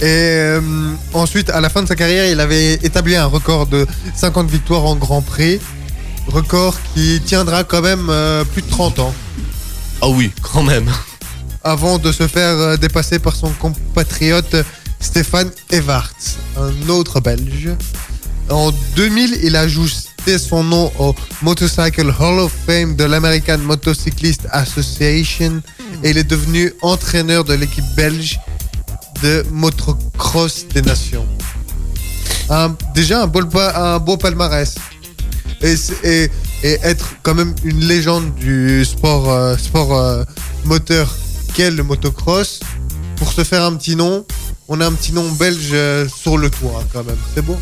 Et 0.00 0.04
euh, 0.04 0.60
ensuite, 1.12 1.50
à 1.50 1.60
la 1.60 1.68
fin 1.68 1.82
de 1.82 1.88
sa 1.88 1.96
carrière, 1.96 2.30
il 2.30 2.38
avait 2.38 2.74
établi 2.74 3.16
un 3.16 3.26
record 3.26 3.66
de 3.66 3.86
50 4.14 4.48
victoires 4.48 4.84
en 4.84 4.94
Grand 4.94 5.22
Prix. 5.22 5.60
Record 6.28 6.76
qui 6.94 7.20
tiendra 7.24 7.64
quand 7.64 7.82
même 7.82 8.08
euh, 8.10 8.44
plus 8.44 8.62
de 8.62 8.70
30 8.70 8.98
ans. 9.00 9.14
Ah 10.00 10.08
oui, 10.08 10.30
quand 10.42 10.62
même. 10.62 10.88
Avant 11.64 11.98
de 11.98 12.12
se 12.12 12.28
faire 12.28 12.56
euh, 12.56 12.76
dépasser 12.76 13.18
par 13.18 13.34
son 13.34 13.50
compatriote 13.50 14.56
Stéphane 15.00 15.50
Evarts, 15.70 16.12
un 16.56 16.88
autre 16.88 17.20
Belge. 17.20 17.70
En 18.50 18.72
2000, 18.94 19.40
il 19.42 19.56
a 19.56 19.66
son 20.36 20.64
nom 20.64 20.92
au 20.98 21.14
Motorcycle 21.40 22.12
Hall 22.20 22.40
of 22.40 22.52
Fame 22.66 22.96
de 22.96 23.04
l'American 23.04 23.58
Motorcyclist 23.58 24.42
Association 24.50 25.62
et 26.02 26.10
il 26.10 26.18
est 26.18 26.24
devenu 26.24 26.72
entraîneur 26.82 27.44
de 27.44 27.54
l'équipe 27.54 27.84
belge 27.96 28.38
de 29.22 29.44
motocross 29.50 30.66
des 30.74 30.82
nations. 30.82 31.26
Un- 32.50 32.76
déjà 32.94 33.22
un 33.22 33.26
beau, 33.26 33.40
un 33.58 33.98
beau 33.98 34.16
palmarès. 34.16 34.74
Et, 35.60 35.76
c'est- 35.76 36.04
et- 36.04 36.30
et 36.62 36.78
être 36.82 37.14
quand 37.22 37.34
même 37.34 37.54
une 37.64 37.80
légende 37.80 38.34
du 38.34 38.84
sport, 38.84 39.30
euh, 39.30 39.56
sport 39.56 39.96
euh, 39.96 40.24
moteur 40.64 41.08
qu'est 41.54 41.70
le 41.70 41.82
motocross, 41.82 42.60
pour 43.16 43.32
se 43.32 43.42
faire 43.44 43.62
un 43.64 43.74
petit 43.74 43.96
nom, 43.96 44.24
on 44.68 44.80
a 44.80 44.86
un 44.86 44.92
petit 44.92 45.12
nom 45.12 45.28
belge 45.32 45.70
euh, 45.72 46.06
sur 46.08 46.36
le 46.38 46.50
toit 46.50 46.84
quand 46.92 47.04
même. 47.04 47.16
C'est 47.34 47.42
beau. 47.42 47.56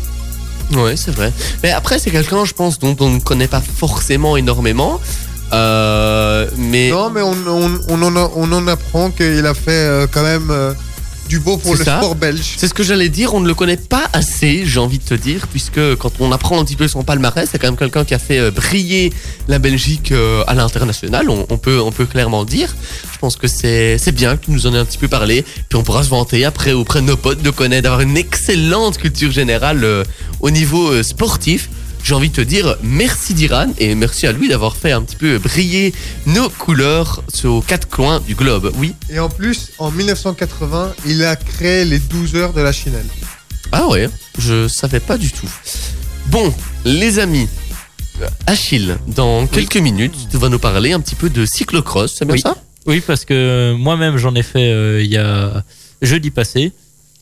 Ouais, 0.73 0.95
c'est 0.97 1.11
vrai. 1.11 1.31
Mais 1.63 1.71
après, 1.71 1.99
c'est 1.99 2.11
quelqu'un, 2.11 2.43
je 2.45 2.53
pense, 2.53 2.77
dont 2.79 2.95
on 2.99 3.09
ne 3.09 3.19
connaît 3.19 3.47
pas 3.47 3.61
forcément 3.61 4.35
énormément. 4.37 4.99
Euh, 5.53 6.47
mais 6.57 6.89
Non, 6.89 7.09
mais 7.09 7.21
on, 7.21 7.35
on, 7.87 8.01
en, 8.01 8.31
on 8.35 8.51
en 8.51 8.67
apprend 8.67 9.11
qu'il 9.11 9.45
a 9.45 9.53
fait 9.53 9.71
euh, 9.71 10.07
quand 10.11 10.23
même 10.23 10.49
euh, 10.51 10.73
du 11.27 11.39
beau 11.39 11.57
pour 11.57 11.75
le 11.75 11.83
ça. 11.83 11.97
sport 11.97 12.15
belge. 12.15 12.55
c'est 12.57 12.67
ce 12.67 12.73
que 12.73 12.83
j'allais 12.83 13.09
dire, 13.09 13.33
on 13.33 13.39
ne 13.39 13.47
le 13.47 13.53
connaît 13.53 13.77
pas 13.77 14.03
assez, 14.13 14.63
j'ai 14.65 14.79
envie 14.79 14.97
de 14.99 15.03
te 15.03 15.13
dire, 15.13 15.47
puisque 15.47 15.95
quand 15.95 16.11
on 16.19 16.31
apprend 16.31 16.59
un 16.59 16.65
petit 16.65 16.75
peu 16.75 16.87
son 16.87 17.03
palmarès, 17.03 17.47
c'est 17.51 17.59
quand 17.59 17.67
même 17.67 17.77
quelqu'un 17.77 18.05
qui 18.05 18.13
a 18.13 18.19
fait 18.19 18.39
euh, 18.39 18.51
briller 18.51 19.11
la 19.47 19.59
Belgique 19.59 20.11
euh, 20.11 20.43
à 20.47 20.53
l'international, 20.55 21.29
on, 21.29 21.45
on 21.49 21.57
peut, 21.57 21.79
on 21.79 21.91
peut 21.91 22.05
clairement 22.05 22.41
le 22.41 22.45
dire. 22.47 22.75
Je 23.13 23.17
pense 23.19 23.35
que 23.35 23.47
c'est 23.47 24.11
bien 24.11 24.37
que 24.37 24.45
tu 24.45 24.51
nous 24.51 24.67
en 24.67 24.73
aies 24.73 24.79
un 24.79 24.85
petit 24.85 24.97
peu 24.97 25.07
parlé, 25.07 25.43
puis 25.69 25.77
on 25.77 25.83
pourra 25.83 26.03
se 26.03 26.09
vanter 26.09 26.45
après 26.45 26.73
auprès 26.73 27.01
de 27.01 27.05
nos 27.07 27.17
potes 27.17 27.41
de 27.41 27.49
connaître, 27.49 27.83
d'avoir 27.83 28.01
une 28.01 28.17
excellente 28.17 28.97
culture 28.97 29.31
générale 29.31 29.83
euh, 29.83 30.03
au 30.39 30.49
niveau 30.51 31.01
sportif. 31.03 31.69
J'ai 32.03 32.13
envie 32.13 32.29
de 32.29 32.35
te 32.35 32.41
dire 32.41 32.77
merci 32.83 33.33
d'Iran 33.33 33.67
et 33.79 33.93
merci 33.93 34.27
à 34.27 34.31
lui 34.31 34.47
d'avoir 34.47 34.77
fait 34.77 34.91
un 34.93 35.01
petit 35.01 35.17
peu 35.17 35.37
briller 35.39 35.93
nos 36.25 36.49
couleurs 36.49 37.21
aux 37.43 37.61
quatre 37.61 37.89
coins 37.89 38.21
du 38.21 38.33
globe. 38.33 38.71
Oui. 38.77 38.93
Et 39.09 39.19
en 39.19 39.29
plus, 39.29 39.71
en 39.77 39.91
1980, 39.91 40.93
il 41.05 41.23
a 41.25 41.35
créé 41.35 41.83
les 41.83 41.99
12 41.99 42.35
heures 42.35 42.53
de 42.53 42.61
la 42.61 42.71
chinelle. 42.71 43.05
Ah 43.73 43.87
ouais, 43.89 44.09
je 44.39 44.67
savais 44.69 45.01
pas 45.01 45.17
du 45.17 45.31
tout. 45.31 45.49
Bon, 46.27 46.53
les 46.85 47.19
amis, 47.19 47.49
Achille, 48.45 48.97
dans 49.07 49.45
quelques 49.45 49.77
minutes, 49.77 50.15
tu 50.31 50.37
vas 50.37 50.47
nous 50.49 50.59
parler 50.59 50.93
un 50.93 51.01
petit 51.01 51.15
peu 51.15 51.29
de 51.29 51.45
cyclocross, 51.45 52.15
c'est 52.17 52.25
bien 52.25 52.35
Oui. 52.35 52.41
ça? 52.41 52.55
Oui, 52.85 53.01
parce 53.05 53.25
que 53.25 53.73
moi-même 53.77 54.15
j'en 54.17 54.33
ai 54.35 54.43
fait 54.43 54.71
euh, 54.71 55.03
il 55.03 55.11
y 55.11 55.17
a 55.17 55.61
jeudi 56.01 56.31
passé. 56.31 56.71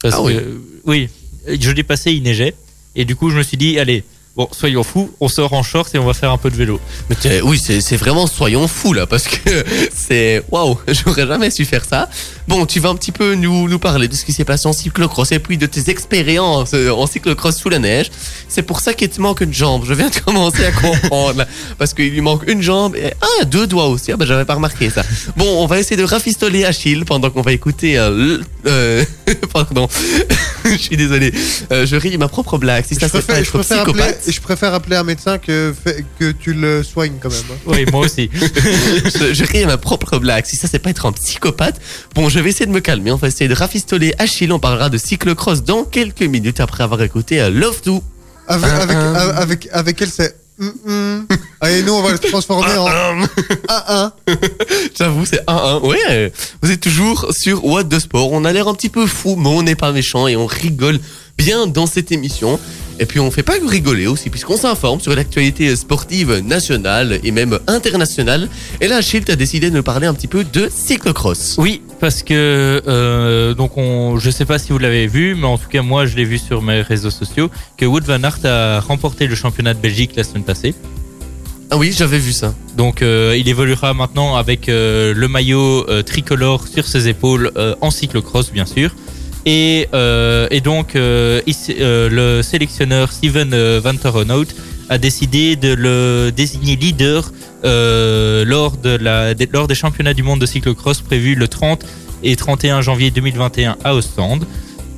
Parce 0.02 0.14
Ah 0.16 0.20
que, 0.30 0.60
oui. 0.86 1.10
oui, 1.48 1.60
jeudi 1.60 1.82
passé 1.82 2.12
il 2.12 2.22
neigeait. 2.22 2.54
Et 2.96 3.04
du 3.04 3.16
coup 3.16 3.32
je 3.32 3.38
me 3.38 3.42
suis 3.44 3.58
dit, 3.58 3.80
allez, 3.80 4.04
bon, 4.36 4.48
soyons 4.52 4.84
fous, 4.84 5.12
on 5.20 5.28
sort 5.28 5.54
en 5.54 5.64
short 5.64 5.94
et 5.96 6.00
on 6.00 6.06
va 6.06 6.14
faire 6.14 6.32
un 6.32 6.38
peu 6.38 6.50
de 6.50 6.56
vélo. 6.56 6.80
Mais 7.10 7.16
t'es- 7.16 7.42
oui, 7.42 7.60
c'est 7.60 7.96
vraiment 7.98 8.28
soyons 8.28 8.68
fous 8.68 8.94
là, 8.94 9.06
parce 9.08 9.28
que 9.28 9.64
c'est 9.94 10.44
waouh, 10.52 10.78
j'aurais 10.88 11.28
jamais 11.28 11.50
su 11.52 11.66
faire 11.66 11.86
ça. 11.86 12.10
Bon, 12.48 12.66
tu 12.66 12.80
vas 12.80 12.90
un 12.90 12.96
petit 12.96 13.12
peu 13.12 13.34
nous, 13.36 13.68
nous 13.68 13.80
parler 13.80 14.08
de 14.08 14.14
ce 14.14 14.24
qui 14.24 14.32
s'est 14.32 14.46
passé 14.46 14.68
en 14.68 14.74
cyclocross 14.74 15.32
et 15.32 15.40
puis 15.40 15.58
de 15.58 15.66
tes 15.66 15.90
expériences 15.90 16.72
euh, 16.74 16.92
en 16.92 17.08
cyclocross 17.08 17.58
sous 17.58 17.70
la 17.70 17.80
neige. 17.80 18.12
C'est 18.48 18.62
pour 18.62 18.80
ça 18.82 18.94
qu'il 18.94 19.10
te 19.10 19.20
manque 19.20 19.42
une 19.42 19.54
jambe. 19.54 19.84
Je 19.88 19.94
viens 19.94 20.10
de 20.10 20.16
commencer 20.26 20.64
à 20.66 20.72
comprendre 20.72 21.40
là, 21.40 21.48
parce 21.78 21.94
qu'il 21.94 22.10
lui 22.12 22.22
manque 22.22 22.44
une 22.48 22.62
jambe 22.62 22.96
et 22.96 23.12
ah 23.22 23.46
deux 23.46 23.66
doigts 23.68 23.88
aussi. 23.88 24.12
Ah 24.12 24.18
ben 24.18 24.26
j'avais 24.28 24.46
pas 24.46 24.54
remarqué 24.56 24.90
ça. 24.92 25.04
Bon, 25.36 25.64
on 25.64 25.66
va 25.66 25.80
essayer 25.80 25.98
de 25.98 26.04
rafistoler 26.04 26.66
Achille 26.66 27.04
pendant 27.06 27.30
qu'on 27.32 27.42
va 27.42 27.52
écouter. 27.52 27.98
euh, 27.98 28.38
euh, 28.68 29.04
pardon, 29.54 29.88
je 30.66 30.78
suis 30.78 30.98
désolé. 30.98 31.34
Euh, 31.72 31.86
je 31.88 31.96
ris 31.96 32.12
de 32.12 32.18
ma 32.18 32.28
propre 32.28 32.58
blague. 32.60 32.86
Si 32.86 32.94
ça 32.96 33.08
je, 33.08 33.12
c'est 33.12 33.26
pas 33.26 33.34
préfère, 33.34 33.44
je, 33.44 33.50
être 33.50 33.60
appeler, 33.60 33.94
psychopathe. 34.04 34.32
je 34.32 34.42
préfère 34.42 34.74
appeler 34.74 34.96
un 34.98 35.04
médecin 35.04 35.38
que, 35.40 35.74
que 36.20 36.32
tu 36.32 36.54
le 36.54 36.84
soignes 36.84 37.18
quand 37.20 37.30
même. 37.30 37.40
hein. 37.52 37.58
Oui, 37.66 37.86
moi 37.92 38.02
aussi. 38.06 38.30
je, 38.34 39.34
je 39.34 39.44
ris 39.46 39.66
ma 39.66 39.78
propre 39.78 40.20
blague. 40.20 40.46
Si 40.46 40.56
ça, 40.58 40.68
c'est 40.68 40.80
pas 40.80 40.92
être 40.92 41.06
un 41.08 41.12
psychopathe. 41.12 41.80
Bon, 42.14 42.30
je 42.36 42.42
vais 42.42 42.50
essayer 42.50 42.66
de 42.66 42.72
me 42.72 42.82
calmer. 42.82 43.12
On 43.14 43.16
va 43.16 43.30
essayer 43.30 43.48
de 43.48 43.54
rafistoler 43.54 44.14
Achille. 44.18 44.52
On 44.52 44.60
parlera 44.60 44.90
de 44.90 44.98
cyclocross 44.98 45.64
dans 45.64 45.86
quelques 45.86 46.22
minutes 46.24 46.60
après 46.60 46.84
avoir 46.84 47.02
écouté 47.02 47.40
euh, 47.42 47.50
Love 47.50 47.80
To. 47.82 48.04
Avec, 48.48 48.70
Un, 48.70 48.76
avec, 48.76 48.98
un. 48.98 49.14
avec, 49.14 49.70
avec 49.72 50.02
elle, 50.02 50.10
c'est. 50.10 50.36
hum, 50.60 50.74
hum. 50.86 51.28
Allez, 51.62 51.82
nous, 51.84 51.94
on 51.94 52.02
va 52.02 52.12
le 52.12 52.20
transformer 52.20 52.74
en 52.78 52.88
1-1. 52.90 54.12
J'avoue, 54.98 55.26
c'est 55.26 55.46
1-1. 55.48 55.80
Ouais, 55.88 56.34
vous 56.62 56.72
êtes 56.72 56.82
toujours 56.82 57.28
sur 57.32 57.64
What 57.64 57.86
the 57.86 58.00
Sport. 58.00 58.34
On 58.34 58.44
a 58.44 58.52
l'air 58.52 58.68
un 58.68 58.76
petit 58.76 58.90
peu 58.90 59.08
fou, 59.08 59.38
mais 59.38 59.48
on 59.48 59.64
n'est 59.64 59.76
pas 59.76 59.94
méchant 59.94 60.28
et 60.28 60.36
on 60.36 60.46
rigole 60.46 61.00
bien 61.38 61.68
dans 61.68 61.86
cette 61.86 62.12
émission. 62.12 62.60
Et 62.98 63.06
puis 63.06 63.20
on 63.20 63.30
fait 63.30 63.44
pas 63.44 63.60
que 63.60 63.68
rigoler 63.68 64.08
aussi, 64.08 64.30
puisqu'on 64.30 64.56
s'informe 64.56 65.02
sur 65.02 65.14
l'actualité 65.14 65.76
sportive 65.76 66.40
nationale 66.40 67.20
et 67.24 67.32
même 67.32 67.60
internationale. 67.68 68.48
Et 68.80 68.88
là, 68.88 68.98
Achille, 68.98 69.24
t'as 69.26 69.36
décidé 69.36 69.70
de 69.70 69.76
nous 69.76 69.84
parler 69.84 70.08
un 70.08 70.14
petit 70.14 70.28
peu 70.28 70.46
de 70.46 70.70
cyclocross. 70.74 71.56
Oui, 71.58 71.82
parce 72.00 72.24
que 72.24 72.82
euh, 72.88 73.54
donc 73.54 73.78
on, 73.78 74.18
je 74.18 74.30
sais 74.30 74.46
pas 74.46 74.60
si 74.60 74.72
vous 74.72 74.78
l'avez 74.78 75.08
vu, 75.08 75.36
mais 75.36 75.48
en 75.48 75.58
tout 75.58 75.68
cas 75.68 75.82
moi 75.82 76.06
je 76.06 76.16
l'ai 76.16 76.24
vu 76.24 76.38
sur 76.38 76.62
mes 76.62 76.82
réseaux 76.82 77.12
sociaux 77.12 77.50
que 77.76 77.86
Wout 77.86 78.06
van 78.06 78.24
Aert 78.24 78.46
a 78.46 78.80
remporté 78.80 79.28
le 79.28 79.36
championnat 79.36 79.74
de 79.74 79.80
Belgique 79.80 80.12
la 80.16 80.24
semaine 80.24 80.44
passée. 80.44 80.74
Ah 81.72 81.78
oui, 81.78 81.94
j'avais 81.98 82.20
vu 82.20 82.32
ça. 82.32 82.54
Donc 82.78 83.02
euh, 83.02 83.36
il 83.38 83.50
évoluera 83.50 83.94
maintenant 83.94 84.36
avec 84.36 84.70
euh, 84.70 85.14
le 85.16 85.28
maillot 85.28 85.90
euh, 85.90 86.04
tricolore 86.04 86.68
sur 86.68 86.88
ses 86.88 87.08
épaules 87.08 87.52
en 87.82 87.92
cyclocross 87.92 88.52
bien 88.52 88.66
sûr. 88.66 88.96
Et, 89.46 89.88
euh, 89.94 90.48
et 90.50 90.60
donc 90.62 90.96
euh, 90.96 91.40
euh, 91.70 92.10
le 92.10 92.42
sélectionneur 92.42 93.12
Steven 93.12 93.78
Van 93.78 93.96
Torenhout 93.96 94.48
a 94.90 94.98
décidé 94.98 95.56
de 95.56 95.74
le 95.74 96.32
désigner 96.36 96.76
leader 96.76 97.32
lors, 97.64 98.78
de 98.78 98.98
la, 98.98 99.34
lors 99.52 99.68
des 99.68 99.76
championnats 99.76 100.14
du 100.14 100.24
monde 100.24 100.40
de 100.40 100.46
cyclocross 100.46 101.02
prévus 101.02 101.36
le 101.36 101.48
30 101.48 101.86
et 102.24 102.36
31 102.36 102.82
janvier 102.82 103.12
2021 103.12 103.78
à 103.84 103.96
Ostende. 103.96 104.46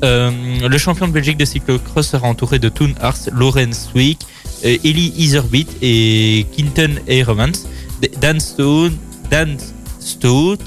Le 0.01 0.77
champion 0.77 1.07
de 1.07 1.13
Belgique 1.13 1.37
de 1.37 1.45
cyclocross 1.45 2.07
sera 2.09 2.27
entouré 2.27 2.59
de 2.59 2.69
Toon 2.69 2.93
Ars, 3.01 3.17
Lorenz 3.33 3.89
Swick, 3.91 4.19
Eli 4.63 5.13
Iserbeat 5.17 5.67
et 5.81 6.45
Quinton 6.55 6.95
Heremans, 7.07 7.65
D- 8.01 8.11
Dan 8.19 8.39
Stone, 8.39 8.93
Dan 9.31 9.57
Stout, 9.99 10.57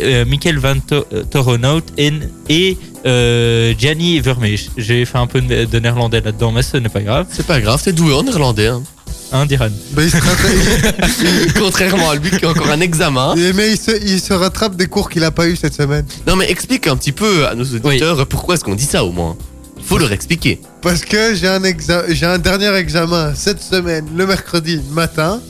euh, 0.00 0.24
Michael 0.24 0.58
Van 0.58 0.74
euh, 0.92 1.02
Torenhout 1.30 1.82
et, 1.96 2.12
et 2.48 2.76
euh, 3.06 3.74
Gianni 3.78 4.20
Vermeer. 4.20 4.58
J'ai 4.76 5.04
fait 5.04 5.18
un 5.18 5.26
peu 5.26 5.40
de, 5.40 5.78
néerlandais 5.78 6.20
là-dedans, 6.20 6.52
mais 6.52 6.62
ce 6.62 6.76
n'est 6.76 6.88
pas 6.88 7.00
grave. 7.02 7.26
C'est 7.30 7.46
pas 7.46 7.60
grave, 7.60 7.82
t'es 7.82 7.92
doué 7.92 8.12
en 8.14 8.22
néerlandais. 8.22 8.68
Hein. 8.68 8.82
Hein, 9.30 9.44
Diran? 9.44 9.68
Il 9.98 10.10
se 10.10 10.16
rattrape, 10.16 11.54
Contrairement 11.58 12.10
à 12.10 12.14
lui 12.16 12.30
qui 12.30 12.44
a 12.46 12.48
encore 12.48 12.70
un 12.70 12.80
examen. 12.80 13.34
mais 13.54 13.72
il 13.72 13.78
se, 13.78 13.90
il 14.02 14.20
se 14.20 14.32
rattrape 14.32 14.74
des 14.74 14.86
cours 14.86 15.10
qu'il 15.10 15.22
a 15.24 15.30
pas 15.30 15.46
eu 15.48 15.54
cette 15.56 15.74
semaine. 15.74 16.06
Non 16.26 16.34
mais 16.36 16.50
explique 16.50 16.86
un 16.86 16.96
petit 16.96 17.12
peu 17.12 17.46
à 17.46 17.54
nos 17.54 17.64
auditeurs 17.64 18.26
pourquoi 18.26 18.54
est-ce 18.54 18.64
qu'on 18.64 18.74
dit 18.74 18.84
ça 18.86 19.04
au 19.04 19.12
moins. 19.12 19.36
Faut 19.84 19.98
leur 19.98 20.12
expliquer. 20.12 20.60
Parce 20.82 21.02
que 21.04 21.34
j'ai 21.34 21.46
un, 21.48 21.60
exa- 21.60 22.04
j'ai 22.12 22.26
un 22.26 22.38
dernier 22.38 22.74
examen 22.74 23.32
cette 23.34 23.62
semaine, 23.62 24.06
le 24.16 24.26
mercredi 24.26 24.80
matin. 24.92 25.40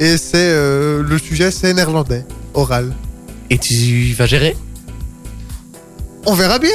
Et 0.00 0.16
c'est 0.16 0.36
euh, 0.38 1.02
le 1.02 1.18
sujet, 1.18 1.50
c'est 1.50 1.72
néerlandais, 1.74 2.24
oral. 2.54 2.92
Et 3.52 3.58
tu 3.58 4.14
vas 4.14 4.24
gérer 4.24 4.56
On 6.24 6.32
verra 6.32 6.58
bien. 6.58 6.70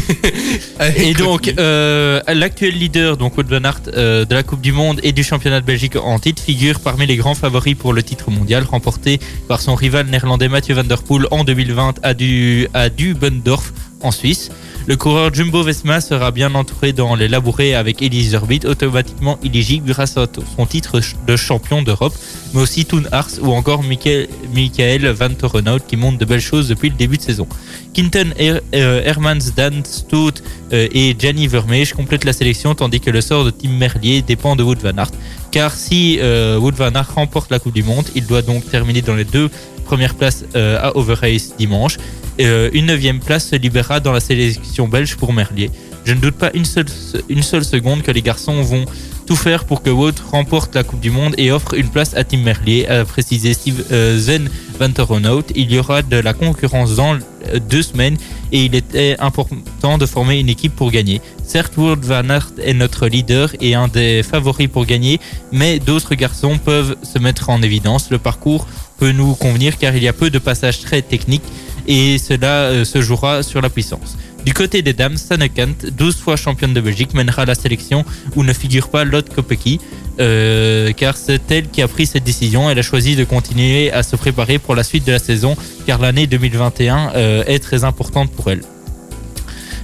Et 0.96 1.12
donc, 1.12 1.52
euh, 1.58 2.22
l'actuel 2.26 2.78
leader, 2.78 3.18
donc 3.18 3.36
Wout 3.36 3.46
van 3.46 3.62
Aert, 3.62 3.82
euh, 3.88 4.24
de 4.24 4.34
la 4.34 4.42
Coupe 4.42 4.62
du 4.62 4.72
Monde 4.72 5.00
et 5.02 5.12
du 5.12 5.22
championnat 5.22 5.60
de 5.60 5.66
Belgique 5.66 5.96
en 5.96 6.18
titre, 6.18 6.40
figure 6.42 6.80
parmi 6.80 7.04
les 7.04 7.16
grands 7.16 7.34
favoris 7.34 7.74
pour 7.74 7.92
le 7.92 8.02
titre 8.02 8.30
mondial, 8.30 8.64
remporté 8.64 9.20
par 9.48 9.60
son 9.60 9.74
rival 9.74 10.06
néerlandais 10.06 10.48
Mathieu 10.48 10.74
van 10.74 10.84
der 10.84 11.02
Poel 11.02 11.26
en 11.30 11.44
2020 11.44 11.96
à, 12.02 12.14
du, 12.14 12.68
à 12.72 12.88
Dubendorf 12.88 13.74
en 14.02 14.10
Suisse. 14.10 14.50
Le 14.86 14.96
coureur 14.96 15.34
Jumbo 15.34 15.62
Vesma 15.62 16.00
sera 16.00 16.30
bien 16.30 16.54
entouré 16.54 16.94
dans 16.94 17.14
les 17.14 17.28
labourés 17.28 17.74
avec 17.74 18.00
Elise 18.00 18.30
Zerbit, 18.30 18.60
automatiquement 18.64 19.38
éligible 19.44 19.86
grâce 19.88 20.16
à 20.16 20.26
son 20.56 20.64
titre 20.64 21.00
de 21.26 21.36
champion 21.36 21.82
d'Europe, 21.82 22.14
mais 22.54 22.62
aussi 22.62 22.86
Toon 22.86 23.02
Ars 23.12 23.28
ou 23.42 23.52
encore 23.52 23.82
Michael, 23.82 25.08
Van 25.10 25.28
Torenhout 25.28 25.80
qui 25.86 25.96
montre 25.96 26.16
de 26.16 26.24
belles 26.24 26.40
choses 26.40 26.68
depuis 26.68 26.88
le 26.88 26.96
début 26.96 27.18
de 27.18 27.22
saison. 27.22 27.46
Quinton 27.92 28.30
euh, 28.40 29.02
Hermans, 29.04 29.52
Dan 29.54 29.84
Stout 29.84 30.34
euh, 30.72 30.88
et 30.92 31.14
Gianni 31.18 31.48
Vermeer 31.48 31.92
complètent 31.94 32.24
la 32.24 32.32
sélection 32.32 32.74
tandis 32.74 33.00
que 33.00 33.10
le 33.10 33.20
sort 33.20 33.44
de 33.44 33.50
Tim 33.50 33.70
Merlier 33.70 34.22
dépend 34.22 34.56
de 34.56 34.62
Wout 34.62 34.78
van 34.82 34.96
Aert. 34.96 35.10
Car 35.50 35.74
si 35.74 36.18
euh, 36.20 36.58
Wout 36.58 36.74
van 36.76 36.94
Aert 36.94 37.14
remporte 37.14 37.50
la 37.50 37.58
Coupe 37.58 37.74
du 37.74 37.82
Monde, 37.82 38.06
il 38.14 38.26
doit 38.26 38.42
donc 38.42 38.70
terminer 38.70 39.02
dans 39.02 39.16
les 39.16 39.24
deux 39.24 39.50
premières 39.88 40.14
places 40.14 40.44
euh, 40.54 40.78
à 40.82 40.96
Overrace 40.98 41.56
dimanche. 41.56 41.96
Euh, 42.40 42.68
une 42.74 42.86
neuvième 42.86 43.20
place 43.20 43.48
se 43.48 43.56
libérera 43.56 44.00
dans 44.00 44.12
la 44.12 44.20
sélection 44.20 44.86
belge 44.86 45.16
pour 45.16 45.32
Merlier. 45.32 45.70
Je 46.04 46.12
ne 46.12 46.20
doute 46.20 46.36
pas 46.36 46.50
une 46.52 46.66
seule, 46.66 46.90
une 47.30 47.42
seule 47.42 47.64
seconde 47.64 48.02
que 48.02 48.10
les 48.10 48.20
garçons 48.20 48.60
vont 48.62 48.84
tout 49.26 49.36
faire 49.36 49.64
pour 49.64 49.82
que 49.82 49.90
Wout 49.90 50.14
remporte 50.30 50.74
la 50.74 50.84
Coupe 50.84 51.00
du 51.00 51.10
Monde 51.10 51.34
et 51.38 51.50
offre 51.52 51.72
une 51.74 51.88
place 51.88 52.14
à 52.14 52.22
Tim 52.24 52.38
Merlier, 52.38 52.86
a 52.86 53.04
précisé 53.06 53.54
Steve 53.54 53.82
euh, 53.90 54.18
Zen 54.18 54.50
Van. 54.78 54.92
Il 55.54 55.72
y 55.72 55.78
aura 55.78 56.02
de 56.02 56.18
la 56.18 56.34
concurrence 56.34 56.96
dans 56.96 57.18
deux 57.70 57.82
semaines 57.82 58.16
et 58.52 58.64
il 58.66 58.74
était 58.74 59.16
important 59.18 59.98
de 59.98 60.06
former 60.06 60.38
une 60.38 60.50
équipe 60.50 60.76
pour 60.76 60.90
gagner. 60.90 61.20
Certes, 61.44 61.76
Wout 61.78 62.00
Van 62.02 62.28
Aert 62.28 62.52
est 62.62 62.74
notre 62.74 63.06
leader 63.06 63.50
et 63.60 63.74
un 63.74 63.88
des 63.88 64.22
favoris 64.22 64.68
pour 64.68 64.84
gagner, 64.84 65.18
mais 65.50 65.78
d'autres 65.78 66.14
garçons 66.14 66.58
peuvent 66.58 66.94
se 67.02 67.18
mettre 67.18 67.48
en 67.48 67.62
évidence. 67.62 68.10
Le 68.10 68.18
parcours 68.18 68.66
peut 68.98 69.12
nous 69.12 69.34
convenir 69.34 69.78
car 69.78 69.94
il 69.96 70.02
y 70.02 70.08
a 70.08 70.12
peu 70.12 70.30
de 70.30 70.38
passages 70.38 70.80
très 70.80 71.02
techniques 71.02 71.44
et 71.86 72.18
cela 72.18 72.64
euh, 72.64 72.84
se 72.84 73.00
jouera 73.00 73.42
sur 73.42 73.60
la 73.60 73.70
puissance. 73.70 74.16
Du 74.44 74.54
côté 74.54 74.82
des 74.82 74.92
dames, 74.92 75.16
Sanekant, 75.16 75.74
12 75.92 76.16
fois 76.16 76.36
championne 76.36 76.72
de 76.72 76.80
Belgique, 76.80 77.12
mènera 77.12 77.44
la 77.44 77.54
sélection 77.54 78.04
où 78.36 78.44
ne 78.44 78.52
figure 78.52 78.88
pas 78.88 79.04
Lotte 79.04 79.34
Kopecky, 79.34 79.80
euh, 80.20 80.92
car 80.92 81.16
c'est 81.16 81.50
elle 81.50 81.68
qui 81.68 81.82
a 81.82 81.88
pris 81.88 82.06
cette 82.06 82.24
décision. 82.24 82.70
Elle 82.70 82.78
a 82.78 82.82
choisi 82.82 83.14
de 83.16 83.24
continuer 83.24 83.92
à 83.92 84.02
se 84.02 84.16
préparer 84.16 84.58
pour 84.58 84.74
la 84.74 84.84
suite 84.84 85.04
de 85.04 85.12
la 85.12 85.18
saison, 85.18 85.56
car 85.86 86.00
l'année 86.00 86.26
2021 86.26 87.12
euh, 87.14 87.44
est 87.46 87.58
très 87.58 87.84
importante 87.84 88.30
pour 88.30 88.50
elle. 88.50 88.62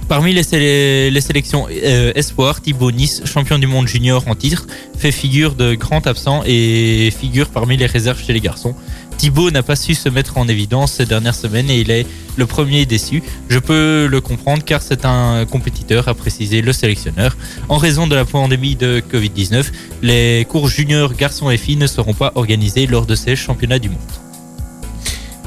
Parmi 0.07 0.33
les, 0.33 1.09
les 1.09 1.21
sélections 1.21 1.67
euh, 1.71 2.11
espoir, 2.13 2.61
Thibaut 2.61 2.91
Nice, 2.91 3.23
champion 3.25 3.57
du 3.57 3.65
monde 3.65 3.87
junior 3.87 4.23
en 4.27 4.35
titre, 4.35 4.67
fait 4.97 5.11
figure 5.11 5.55
de 5.55 5.73
grand 5.73 6.05
absent 6.05 6.43
et 6.45 7.11
figure 7.11 7.49
parmi 7.49 7.75
les 7.75 7.87
réserves 7.87 8.21
chez 8.23 8.31
les 8.31 8.39
garçons. 8.39 8.75
Thibaut 9.17 9.51
n'a 9.51 9.63
pas 9.63 9.75
su 9.75 9.95
se 9.95 10.09
mettre 10.09 10.37
en 10.37 10.47
évidence 10.47 10.93
ces 10.93 11.05
dernières 11.05 11.35
semaines 11.35 11.69
et 11.69 11.79
il 11.79 11.91
est 11.91 12.05
le 12.37 12.45
premier 12.45 12.85
déçu. 12.85 13.23
Je 13.49 13.59
peux 13.59 14.07
le 14.07 14.21
comprendre 14.21 14.63
car 14.63 14.81
c'est 14.81 15.05
un 15.05 15.45
compétiteur, 15.45 16.07
a 16.07 16.13
précisé 16.13 16.61
le 16.61 16.73
sélectionneur. 16.73 17.37
En 17.69 17.77
raison 17.77 18.07
de 18.07 18.15
la 18.15 18.25
pandémie 18.25 18.75
de 18.75 19.01
Covid-19, 19.11 19.65
les 20.01 20.45
cours 20.49 20.67
juniors 20.67 21.13
garçons 21.13 21.49
et 21.49 21.57
filles 21.57 21.77
ne 21.77 21.87
seront 21.87 22.13
pas 22.13 22.31
organisés 22.35 22.87
lors 22.87 23.05
de 23.05 23.15
ces 23.15 23.35
championnats 23.35 23.79
du 23.79 23.89
monde. 23.89 23.99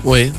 Ouais. 0.05 0.33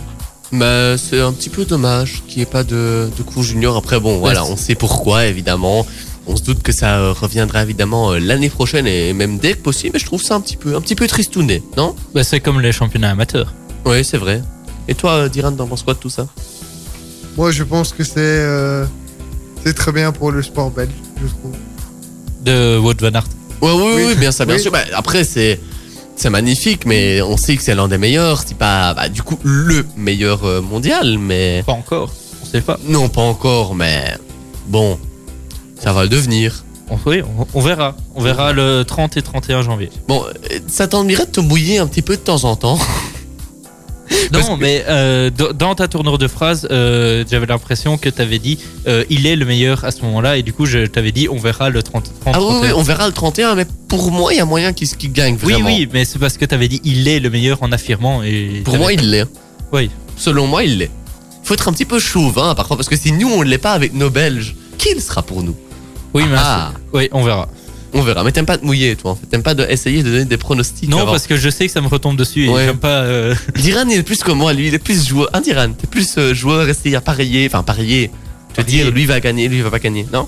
Mais 0.52 0.98
c'est 0.98 1.20
un 1.20 1.32
petit 1.32 1.50
peu 1.50 1.64
dommage 1.66 2.24
qu'il 2.28 2.38
n'y 2.38 2.44
ait 2.44 2.48
pas 2.48 2.64
de, 2.64 3.10
de 3.16 3.24
cours 3.24 3.44
junior. 3.44 3.78
Après, 3.78 4.00
bon, 4.00 4.18
voilà, 4.18 4.44
on 4.46 4.58
sait 4.58 4.74
pourquoi, 4.74 5.28
évidemment. 5.28 5.86
On 6.32 6.36
se 6.36 6.44
doute 6.44 6.62
que 6.62 6.72
ça 6.72 7.00
euh, 7.00 7.12
reviendra 7.12 7.64
évidemment 7.64 8.12
euh, 8.12 8.20
l'année 8.20 8.50
prochaine 8.50 8.86
et 8.86 9.14
même 9.14 9.40
dès 9.40 9.54
que 9.54 9.58
possible. 9.64 9.94
Mais 9.94 10.00
je 10.00 10.06
trouve 10.06 10.22
ça 10.22 10.36
un 10.36 10.42
petit 10.42 10.58
peu, 10.58 10.76
un 10.76 10.82
petit 10.82 10.94
peu 10.96 11.08
tristouné, 11.08 11.64
non? 11.76 11.96
Bah, 12.14 12.24
c'est 12.24 12.40
comme 12.40 12.62
les 12.62 12.72
championnats 12.72 13.10
amateurs. 13.10 13.52
Oui, 13.86 14.06
c'est 14.06 14.18
vrai. 14.18 14.42
Et 14.88 14.94
toi, 14.94 15.12
euh, 15.14 15.30
Diran, 15.30 15.52
t'en 15.52 15.66
penses 15.66 15.82
quoi 15.82 15.96
de 15.96 16.00
tout 16.00 16.12
ça? 16.12 16.28
Moi, 17.36 17.52
je 17.52 17.64
pense 17.64 17.94
que 17.94 18.04
c'est 18.04 18.14
euh, 18.18 18.86
c'est 19.66 19.74
très 19.74 19.92
bien 19.92 20.12
pour 20.12 20.32
le 20.32 20.44
sport 20.44 20.70
belge, 20.70 20.92
je 21.20 21.28
trouve. 21.28 21.56
De 22.44 22.78
Wout 22.78 22.94
van 23.02 23.08
Aert. 23.14 23.26
Ouais, 23.62 23.72
oui, 23.74 23.92
oui, 23.96 24.04
Oui. 24.10 24.16
bien 24.16 24.32
ça, 24.32 24.46
bien 24.46 24.56
Oui. 24.56 24.62
sûr. 24.62 24.72
Bah, 24.72 24.84
après, 24.94 25.24
c'est 25.24 25.60
c'est 26.16 26.30
magnifique, 26.30 26.86
mais 26.86 27.22
on 27.24 27.38
sait 27.38 27.56
que 27.56 27.64
c'est 27.64 27.74
l'un 27.74 27.88
des 27.88 27.98
meilleurs. 27.98 28.44
C'est 28.46 28.58
pas, 28.58 28.94
bah, 28.94 29.10
du 29.10 29.24
coup, 29.24 29.40
le 29.44 29.84
meilleur 29.98 30.62
mondial, 30.62 31.18
mais 31.18 31.64
Pas 31.66 31.72
encore. 31.74 32.12
On 32.44 32.46
sait 32.46 32.62
pas. 32.62 32.78
non, 32.88 33.10
pas 33.10 33.22
encore. 33.22 33.74
Mais 33.74 34.16
bon, 34.68 35.00
ça 35.80 35.94
va 35.94 36.04
le 36.04 36.10
devenir. 36.10 36.64
Oui, 37.06 37.22
on, 37.54 37.62
verra. 37.62 37.96
On 38.16 38.22
verra 38.22 38.52
le 38.52 38.84
30 38.84 39.16
et 39.18 39.22
31 39.22 39.62
janvier. 39.62 39.90
Bon, 40.08 40.24
ça 40.68 40.88
t'ennuierait 40.88 41.28
de 41.28 41.32
te 41.32 41.40
mouiller 41.40 41.78
un 41.78 41.86
petit 41.88 42.02
peu 42.02 42.16
de 42.16 42.22
temps 42.22 42.44
en 42.46 42.56
temps? 42.56 42.80
Non, 44.34 44.56
que- 44.58 44.60
mais 44.60 44.84
euh, 44.88 45.30
dans 45.30 45.76
ta 45.76 45.88
tournure 45.88 46.18
de 46.18 46.28
phrase, 46.28 46.68
euh, 46.72 47.24
j'avais 47.30 47.46
l'impression 47.46 48.00
que 48.00 48.10
tu 48.10 48.20
avais 48.22 48.40
dit 48.40 48.58
euh, 48.88 49.04
il 49.12 49.28
est 49.28 49.36
le 49.36 49.46
meilleur 49.46 49.86
à 49.86 49.92
ce 49.92 50.02
moment-là, 50.02 50.38
et 50.38 50.42
du 50.42 50.52
coup, 50.52 50.66
je 50.66 50.88
t'avais 50.88 51.12
dit 51.12 51.28
on 51.30 51.38
verra 51.38 51.70
le 51.70 51.84
30. 51.84 52.12
30 52.22 52.34
Ah 52.36 52.42
oui, 52.42 52.48
oui, 52.50 52.60
31. 52.70 52.76
on 52.80 52.82
verra 52.82 53.06
le 53.08 53.14
31, 53.14 53.54
mais 53.56 53.66
pour 53.88 54.12
moi, 54.12 54.34
il 54.34 54.38
y 54.38 54.40
a 54.40 54.46
moyen 54.46 54.74
qu'il 54.74 54.88
qu'il 54.90 55.12
gagne 55.12 55.38
oui, 55.44 55.54
vraiment. 55.54 55.68
oui, 55.68 55.88
mais 55.94 56.06
c'est 56.06 56.18
parce 56.18 56.38
que 56.38 56.46
tu 56.46 56.56
avais 56.56 56.68
dit 56.68 56.82
il 56.84 57.08
est 57.08 57.20
le 57.20 57.30
meilleur 57.30 57.62
en 57.62 57.72
affirmant. 57.72 58.24
Et 58.24 58.62
Pour 58.66 58.78
moi, 58.78 58.92
il 58.94 59.12
l'est. 59.12 59.26
Oui. 59.72 59.92
Selon 60.18 60.48
moi, 60.48 60.64
il 60.64 60.80
l'est. 60.80 60.92
Faut 61.44 61.54
être 61.54 61.68
un 61.68 61.72
petit 61.74 61.86
peu 61.86 62.00
chauvin 62.00 62.56
parfois, 62.56 62.78
parce 62.78 62.90
que 62.90 62.98
si 62.98 63.12
nous, 63.12 63.30
on 63.30 63.44
ne 63.44 63.48
l'est 63.50 63.60
pas 63.60 63.74
avec 63.74 63.94
nos 63.94 64.10
Belges, 64.10 64.56
qui 64.80 64.92
le 64.96 65.02
sera 65.02 65.22
pour 65.22 65.44
nous? 65.44 65.56
Oui, 66.14 66.24
mais 66.30 66.38
Ah. 66.38 66.72
oui, 66.94 67.08
on 67.12 67.24
verra. 67.24 67.48
On 67.94 68.02
verra. 68.02 68.24
Mais 68.24 68.32
t'aimes 68.32 68.46
pas 68.46 68.58
te 68.58 68.66
mouiller, 68.66 68.96
toi, 68.96 69.12
en 69.12 69.16
fait. 69.16 69.26
T'aimes 69.28 69.42
pas 69.44 69.56
de 69.56 69.66
essayer 69.68 70.04
de 70.04 70.10
donner 70.12 70.26
des 70.26 70.38
pronostics. 70.38 70.90
Non, 70.90 71.00
avant. 71.02 71.12
parce 71.12 71.26
que 71.28 71.38
je 71.38 71.50
sais 71.50 71.66
que 71.66 71.72
ça 71.72 71.82
me 71.82 71.88
retombe 71.88 72.16
dessus 72.18 72.46
et 72.46 72.50
Ouais. 72.50 72.66
j'aime 72.66 72.78
pas. 72.78 73.02
euh, 73.02 73.34
Diran, 73.56 73.86
il 73.90 73.98
est 73.98 74.04
plus 74.04 74.22
comme 74.24 74.38
moi, 74.38 74.54
lui, 74.54 74.68
il 74.68 74.74
est 74.74 74.80
plus 74.80 75.08
joueur. 75.08 75.30
Hein, 75.34 75.42
Diran, 75.42 75.72
t'es 75.72 75.88
plus 75.88 76.16
euh, 76.18 76.34
joueur, 76.36 76.70
essayer 76.70 76.96
à 76.96 77.02
parier, 77.02 77.48
enfin 77.52 77.64
parier. 77.64 78.12
Te 78.54 78.62
dire, 78.62 78.92
lui 78.92 79.06
va 79.06 79.20
gagner, 79.20 79.48
lui 79.48 79.62
va 79.62 79.72
pas 79.72 79.80
gagner, 79.80 80.06
non? 80.14 80.28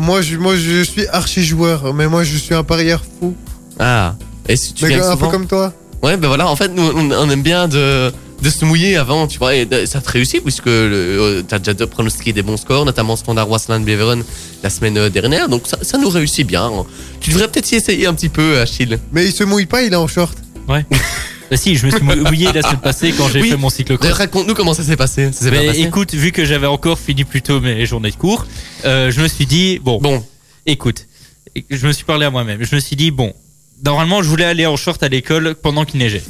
Moi, 0.00 0.22
je, 0.22 0.36
moi, 0.36 0.56
je 0.56 0.82
suis 0.82 1.06
archi 1.08 1.44
joueur, 1.44 1.94
mais 1.94 2.08
moi, 2.08 2.24
je 2.24 2.36
suis 2.36 2.54
un 2.54 2.64
parieur 2.64 3.04
fou. 3.20 3.34
Ah. 3.78 4.16
Et 4.48 4.56
si 4.56 4.72
tu 4.74 4.84
Mais 4.84 4.90
gagnes 4.90 5.02
un 5.02 5.16
peu 5.16 5.28
comme 5.28 5.46
toi. 5.46 5.72
Ouais, 6.02 6.16
ben 6.16 6.26
voilà, 6.28 6.48
en 6.48 6.56
fait, 6.56 6.68
nous, 6.68 6.82
on, 6.82 7.10
on 7.12 7.30
aime 7.30 7.42
bien 7.42 7.68
de, 7.68 8.12
de 8.44 8.50
se 8.50 8.64
mouiller 8.64 8.96
avant, 8.96 9.26
tu 9.26 9.38
vois, 9.38 9.54
et 9.54 9.64
de- 9.64 9.86
ça 9.86 10.00
te 10.00 10.10
réussit, 10.10 10.42
puisque 10.42 10.66
euh, 10.68 11.42
t'as 11.48 11.58
déjà 11.58 11.86
pronostiqué 11.86 12.32
des 12.34 12.42
bons 12.42 12.58
scores, 12.58 12.84
notamment 12.84 13.16
Standard 13.16 13.48
Wasland 13.50 13.84
Beveren 13.84 14.22
la 14.62 14.70
semaine 14.70 14.98
euh, 14.98 15.08
dernière, 15.08 15.48
donc 15.48 15.62
ça, 15.66 15.78
ça 15.82 15.96
nous 15.98 16.10
réussit 16.10 16.46
bien. 16.46 16.70
Tu 17.20 17.30
devrais 17.30 17.48
peut-être 17.48 17.72
y 17.72 17.76
essayer 17.76 18.06
un 18.06 18.14
petit 18.14 18.28
peu, 18.28 18.60
Achille. 18.60 18.98
Mais 19.12 19.24
il 19.26 19.32
se 19.32 19.44
mouille 19.44 19.66
pas, 19.66 19.82
il 19.82 19.92
est 19.92 19.96
en 19.96 20.06
short. 20.06 20.36
Bah 20.68 21.56
si, 21.58 21.76
je 21.76 21.86
me 21.86 21.90
suis 21.90 22.02
mouillé 22.02 22.52
la 22.52 22.62
semaine 22.62 22.80
passée 22.80 23.12
quand 23.16 23.28
j'ai 23.28 23.40
Oui. 23.42 23.50
fait 23.50 23.56
mon 23.56 23.68
cyclocross. 23.70 24.10
Raconte-nous 24.12 24.54
comment 24.54 24.72
ça 24.74 24.82
s'est 24.82 24.96
passé. 24.96 25.30
Ça 25.32 25.44
s'est 25.44 25.50
bien 25.50 25.60
Mais 25.60 25.66
passé 25.68 25.80
écoute, 25.82 26.14
vu 26.14 26.32
que 26.32 26.44
j'avais 26.44 26.66
encore 26.66 26.98
fini 26.98 27.24
plus 27.24 27.42
tôt 27.42 27.60
mes 27.60 27.84
journées 27.86 28.10
de 28.10 28.16
cours, 28.16 28.46
euh, 28.86 29.10
je 29.10 29.20
me 29.20 29.28
suis 29.28 29.44
dit 29.46 29.78
bon, 29.82 29.98
Bon, 30.00 30.24
écoute, 30.66 31.06
je 31.70 31.86
me 31.86 31.92
suis 31.92 32.04
parlé 32.04 32.24
à 32.26 32.30
moi-même. 32.30 32.62
Je 32.64 32.74
me 32.74 32.80
suis 32.80 32.96
dit, 32.96 33.10
bon, 33.10 33.32
normalement, 33.84 34.22
je 34.22 34.28
voulais 34.28 34.46
aller 34.46 34.64
en 34.66 34.76
short 34.76 35.02
à 35.02 35.08
l'école 35.08 35.54
pendant 35.54 35.84
qu'il 35.84 36.00
neigeait. 36.00 36.22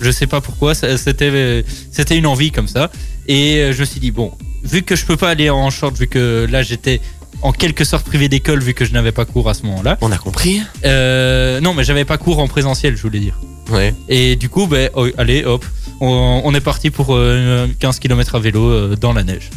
Je 0.00 0.10
sais 0.10 0.26
pas 0.26 0.40
pourquoi, 0.40 0.74
c'était 0.74 1.64
c'était 1.92 2.16
une 2.16 2.26
envie 2.26 2.50
comme 2.52 2.68
ça. 2.68 2.90
Et 3.28 3.58
euh, 3.58 3.72
je 3.72 3.80
me 3.80 3.84
suis 3.84 4.00
dit, 4.00 4.10
bon, 4.10 4.32
vu 4.64 4.82
que 4.82 4.96
je 4.96 5.04
peux 5.04 5.16
pas 5.16 5.28
aller 5.30 5.50
en 5.50 5.70
short, 5.70 5.96
vu 5.96 6.06
que 6.06 6.46
là 6.50 6.62
j'étais 6.62 7.00
en 7.42 7.52
quelque 7.52 7.84
sorte 7.84 8.04
privé 8.04 8.28
d'école, 8.28 8.60
vu 8.62 8.74
que 8.74 8.84
je 8.84 8.92
n'avais 8.92 9.12
pas 9.12 9.24
cours 9.24 9.48
à 9.48 9.54
ce 9.54 9.62
moment-là. 9.64 9.96
on 10.02 10.10
a 10.12 10.18
compris. 10.18 10.60
Euh, 10.84 11.60
non, 11.60 11.72
mais 11.74 11.84
j'avais 11.84 12.04
pas 12.04 12.18
cours 12.18 12.38
en 12.38 12.48
présentiel, 12.48 12.96
je 12.96 13.02
voulais 13.02 13.20
dire. 13.20 13.38
Ouais. 13.70 13.94
Et 14.08 14.36
du 14.36 14.48
coup, 14.48 14.66
ben, 14.66 14.90
oh, 14.94 15.06
allez, 15.16 15.44
hop, 15.44 15.64
on, 16.00 16.42
on 16.44 16.54
est 16.54 16.60
parti 16.60 16.90
pour 16.90 17.14
euh, 17.14 17.66
15 17.78 17.98
km 17.98 18.34
à 18.34 18.40
vélo 18.40 18.68
euh, 18.68 18.96
dans 19.00 19.12
la 19.12 19.22
neige. 19.22 19.48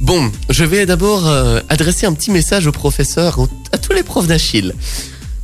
Bon, 0.00 0.30
je 0.50 0.64
vais 0.64 0.84
d'abord 0.84 1.26
adresser 1.70 2.04
un 2.04 2.12
petit 2.12 2.30
message 2.30 2.66
au 2.66 2.72
professeur, 2.72 3.38
au- 3.38 3.48
à 3.72 3.78
tous 3.78 3.92
les 3.94 4.02
profs 4.02 4.26
d'Achille. 4.26 4.74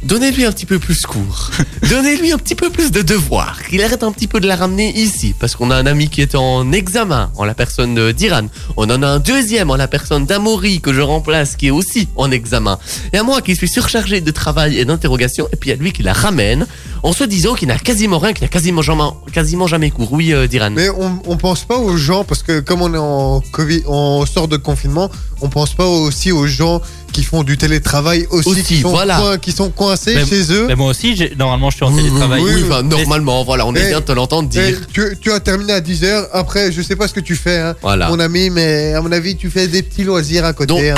Donnez-lui 0.02 0.46
un 0.46 0.52
petit 0.52 0.64
peu 0.64 0.78
plus 0.78 1.02
cours. 1.02 1.50
Donnez-lui 1.90 2.32
un 2.32 2.38
petit 2.38 2.54
peu 2.54 2.70
plus 2.70 2.90
de 2.90 3.02
devoirs. 3.02 3.62
Qu'il 3.68 3.82
arrête 3.82 4.02
un 4.02 4.12
petit 4.12 4.26
peu 4.26 4.40
de 4.40 4.46
la 4.46 4.56
ramener 4.56 4.98
ici. 4.98 5.34
Parce 5.38 5.54
qu'on 5.54 5.70
a 5.70 5.76
un 5.76 5.84
ami 5.84 6.08
qui 6.08 6.22
est 6.22 6.34
en 6.34 6.72
examen, 6.72 7.30
en 7.36 7.44
la 7.44 7.52
personne 7.52 8.12
d'Iran. 8.12 8.46
On 8.78 8.88
en 8.88 9.02
a 9.02 9.06
un 9.06 9.18
deuxième, 9.18 9.68
en 9.68 9.76
la 9.76 9.88
personne 9.88 10.24
d'Amaury, 10.24 10.80
que 10.80 10.94
je 10.94 11.02
remplace, 11.02 11.54
qui 11.54 11.66
est 11.66 11.70
aussi 11.70 12.08
en 12.16 12.30
examen. 12.30 12.78
Et 13.12 13.18
à 13.18 13.22
moi 13.22 13.42
qui 13.42 13.54
suis 13.54 13.68
surchargé 13.68 14.22
de 14.22 14.30
travail 14.30 14.78
et 14.78 14.86
d'interrogation. 14.86 15.48
Et 15.52 15.56
puis 15.56 15.70
à 15.70 15.76
lui 15.76 15.92
qui 15.92 16.02
la 16.02 16.14
ramène, 16.14 16.66
en 17.02 17.12
se 17.12 17.24
disant 17.24 17.54
qu'il 17.54 17.68
n'a 17.68 17.78
quasiment 17.78 18.18
rien, 18.18 18.32
qu'il 18.32 18.44
n'a 18.44 18.48
quasiment 18.48 18.80
jamais, 18.80 19.04
quasiment 19.32 19.66
jamais 19.66 19.90
cours. 19.90 20.12
Oui, 20.14 20.32
euh, 20.32 20.46
d'Iran. 20.46 20.70
Mais 20.70 20.88
on, 20.88 21.20
on 21.26 21.36
pense 21.36 21.64
pas 21.64 21.76
aux 21.76 21.98
gens, 21.98 22.24
parce 22.24 22.42
que 22.42 22.60
comme 22.60 22.80
on 22.80 22.94
est 22.94 22.98
en 22.98 23.42
Covid, 23.52 23.82
on 23.86 24.24
sort 24.24 24.48
de 24.48 24.56
confinement, 24.56 25.10
on 25.42 25.48
pense 25.48 25.74
pas 25.74 25.86
aussi 25.86 26.32
aux 26.32 26.46
gens 26.46 26.80
qui 27.12 27.22
font 27.24 27.42
du 27.42 27.56
télétravail 27.56 28.26
aussi, 28.30 28.48
Aussi, 28.48 28.62
qui, 28.62 28.80
sont 28.80 28.90
voilà. 28.90 29.18
coin- 29.18 29.38
qui 29.38 29.52
sont 29.52 29.70
coincés 29.70 30.14
Mais- 30.14 30.26
chez 30.26 30.52
eux. 30.52 30.66
Mais 30.68 30.76
moi 30.76 30.88
aussi, 30.90 31.14
normalement, 31.38 31.70
je 31.70 31.76
suis 31.76 31.84
en 31.84 31.94
télétravail. 31.94 32.40
Oui, 32.42 32.50
Oui, 32.54 32.64
mais- 32.68 32.82
normalement, 32.82 33.44
voilà, 33.44 33.66
on 33.66 33.74
est 33.74 33.88
bien 33.88 34.00
de 34.00 34.04
te 34.04 34.12
l'entendre 34.12 34.48
dire. 34.48 34.78
tu, 34.92 35.02
tu 35.20 35.32
as 35.32 35.40
terminé 35.40 35.72
à 35.72 35.80
10h, 35.80 36.28
après 36.32 36.72
je 36.72 36.82
sais 36.82 36.96
pas 36.96 37.08
ce 37.08 37.14
que 37.14 37.20
tu 37.20 37.36
fais, 37.36 37.58
hein, 37.58 37.76
Voilà. 37.82 38.08
mon 38.08 38.18
ami, 38.20 38.50
mais 38.50 38.94
à 38.94 39.00
mon 39.00 39.12
avis 39.12 39.36
tu 39.36 39.50
fais 39.50 39.66
des 39.68 39.82
petits 39.82 40.04
loisirs 40.04 40.44
à 40.44 40.52
côté. 40.52 40.68
Donc, 40.68 40.80
hein, 40.82 40.94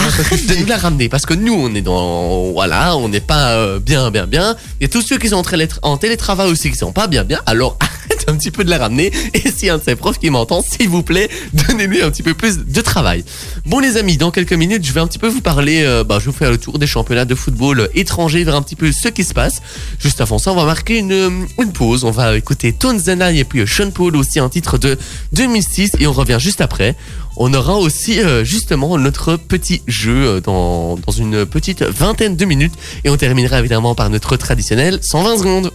de 0.48 0.54
nous 0.60 0.66
la 0.66 0.76
ramener 0.76 1.08
parce 1.08 1.26
que 1.26 1.34
nous, 1.34 1.54
on 1.54 1.74
est 1.74 1.82
dans. 1.82 2.50
Voilà, 2.52 2.96
on 2.96 3.08
n'est 3.08 3.20
pas 3.20 3.52
euh, 3.52 3.78
bien, 3.78 4.10
bien, 4.10 4.26
bien. 4.26 4.56
Il 4.80 4.84
y 4.84 4.86
a 4.86 4.88
tous 4.88 5.02
ceux 5.02 5.18
qui 5.18 5.28
sont 5.28 5.36
en, 5.36 5.42
télé- 5.42 5.68
en 5.82 5.96
télétravail 5.96 6.50
aussi 6.50 6.70
qui 6.70 6.76
sont 6.76 6.92
pas 6.92 7.06
bien, 7.06 7.24
bien. 7.24 7.40
Alors, 7.46 7.76
arrête 7.80 8.24
un 8.28 8.36
petit 8.36 8.50
peu 8.50 8.64
de 8.64 8.70
la 8.70 8.78
ramener. 8.78 9.10
Et 9.34 9.50
si 9.50 9.68
un 9.68 9.78
de 9.78 9.82
ces 9.84 9.96
profs 9.96 10.18
qui 10.18 10.30
m'entend, 10.30 10.62
s'il 10.62 10.88
vous 10.88 11.02
plaît, 11.02 11.28
donnez-lui 11.68 12.02
un 12.02 12.10
petit 12.10 12.22
peu 12.22 12.34
plus 12.34 12.58
de 12.58 12.80
travail. 12.80 13.24
Bon, 13.66 13.78
les 13.78 13.96
amis, 13.96 14.16
dans 14.16 14.30
quelques 14.30 14.52
minutes, 14.52 14.84
je 14.86 14.92
vais 14.92 15.00
un 15.00 15.06
petit 15.06 15.18
peu 15.18 15.28
vous 15.28 15.40
parler. 15.40 15.82
euh, 15.82 16.01
bah, 16.04 16.18
je 16.18 16.26
vais 16.26 16.30
vous 16.30 16.36
faire 16.36 16.50
le 16.50 16.58
tour 16.58 16.78
des 16.78 16.86
championnats 16.86 17.24
de 17.24 17.34
football 17.34 17.88
étrangers, 17.94 18.44
vers 18.44 18.56
un 18.56 18.62
petit 18.62 18.76
peu 18.76 18.92
ce 18.92 19.08
qui 19.08 19.24
se 19.24 19.34
passe. 19.34 19.62
Juste 19.98 20.20
avant 20.20 20.38
ça, 20.38 20.52
on 20.52 20.56
va 20.56 20.64
marquer 20.64 20.98
une, 20.98 21.12
euh, 21.12 21.66
pause. 21.72 22.04
On 22.04 22.10
va 22.10 22.36
écouter 22.36 22.74
I 22.82 23.38
et 23.38 23.44
puis 23.44 23.60
euh, 23.60 23.66
Sean 23.66 23.90
Paul 23.90 24.16
aussi, 24.16 24.38
un 24.38 24.48
titre 24.48 24.78
de 24.78 24.98
2006. 25.32 25.92
Et 25.98 26.06
on 26.06 26.12
revient 26.12 26.38
juste 26.40 26.60
après. 26.60 26.96
On 27.36 27.52
aura 27.54 27.76
aussi 27.76 28.20
euh, 28.20 28.44
justement 28.44 28.98
notre 28.98 29.36
petit 29.36 29.82
jeu 29.86 30.26
euh, 30.26 30.40
dans, 30.40 30.96
dans 30.96 31.12
une 31.12 31.46
petite 31.46 31.82
vingtaine 31.82 32.36
de 32.36 32.44
minutes. 32.44 32.74
Et 33.04 33.10
on 33.10 33.16
terminera 33.16 33.58
évidemment 33.58 33.94
par 33.94 34.10
notre 34.10 34.36
traditionnel 34.36 34.98
120 35.00 35.38
secondes. 35.38 35.70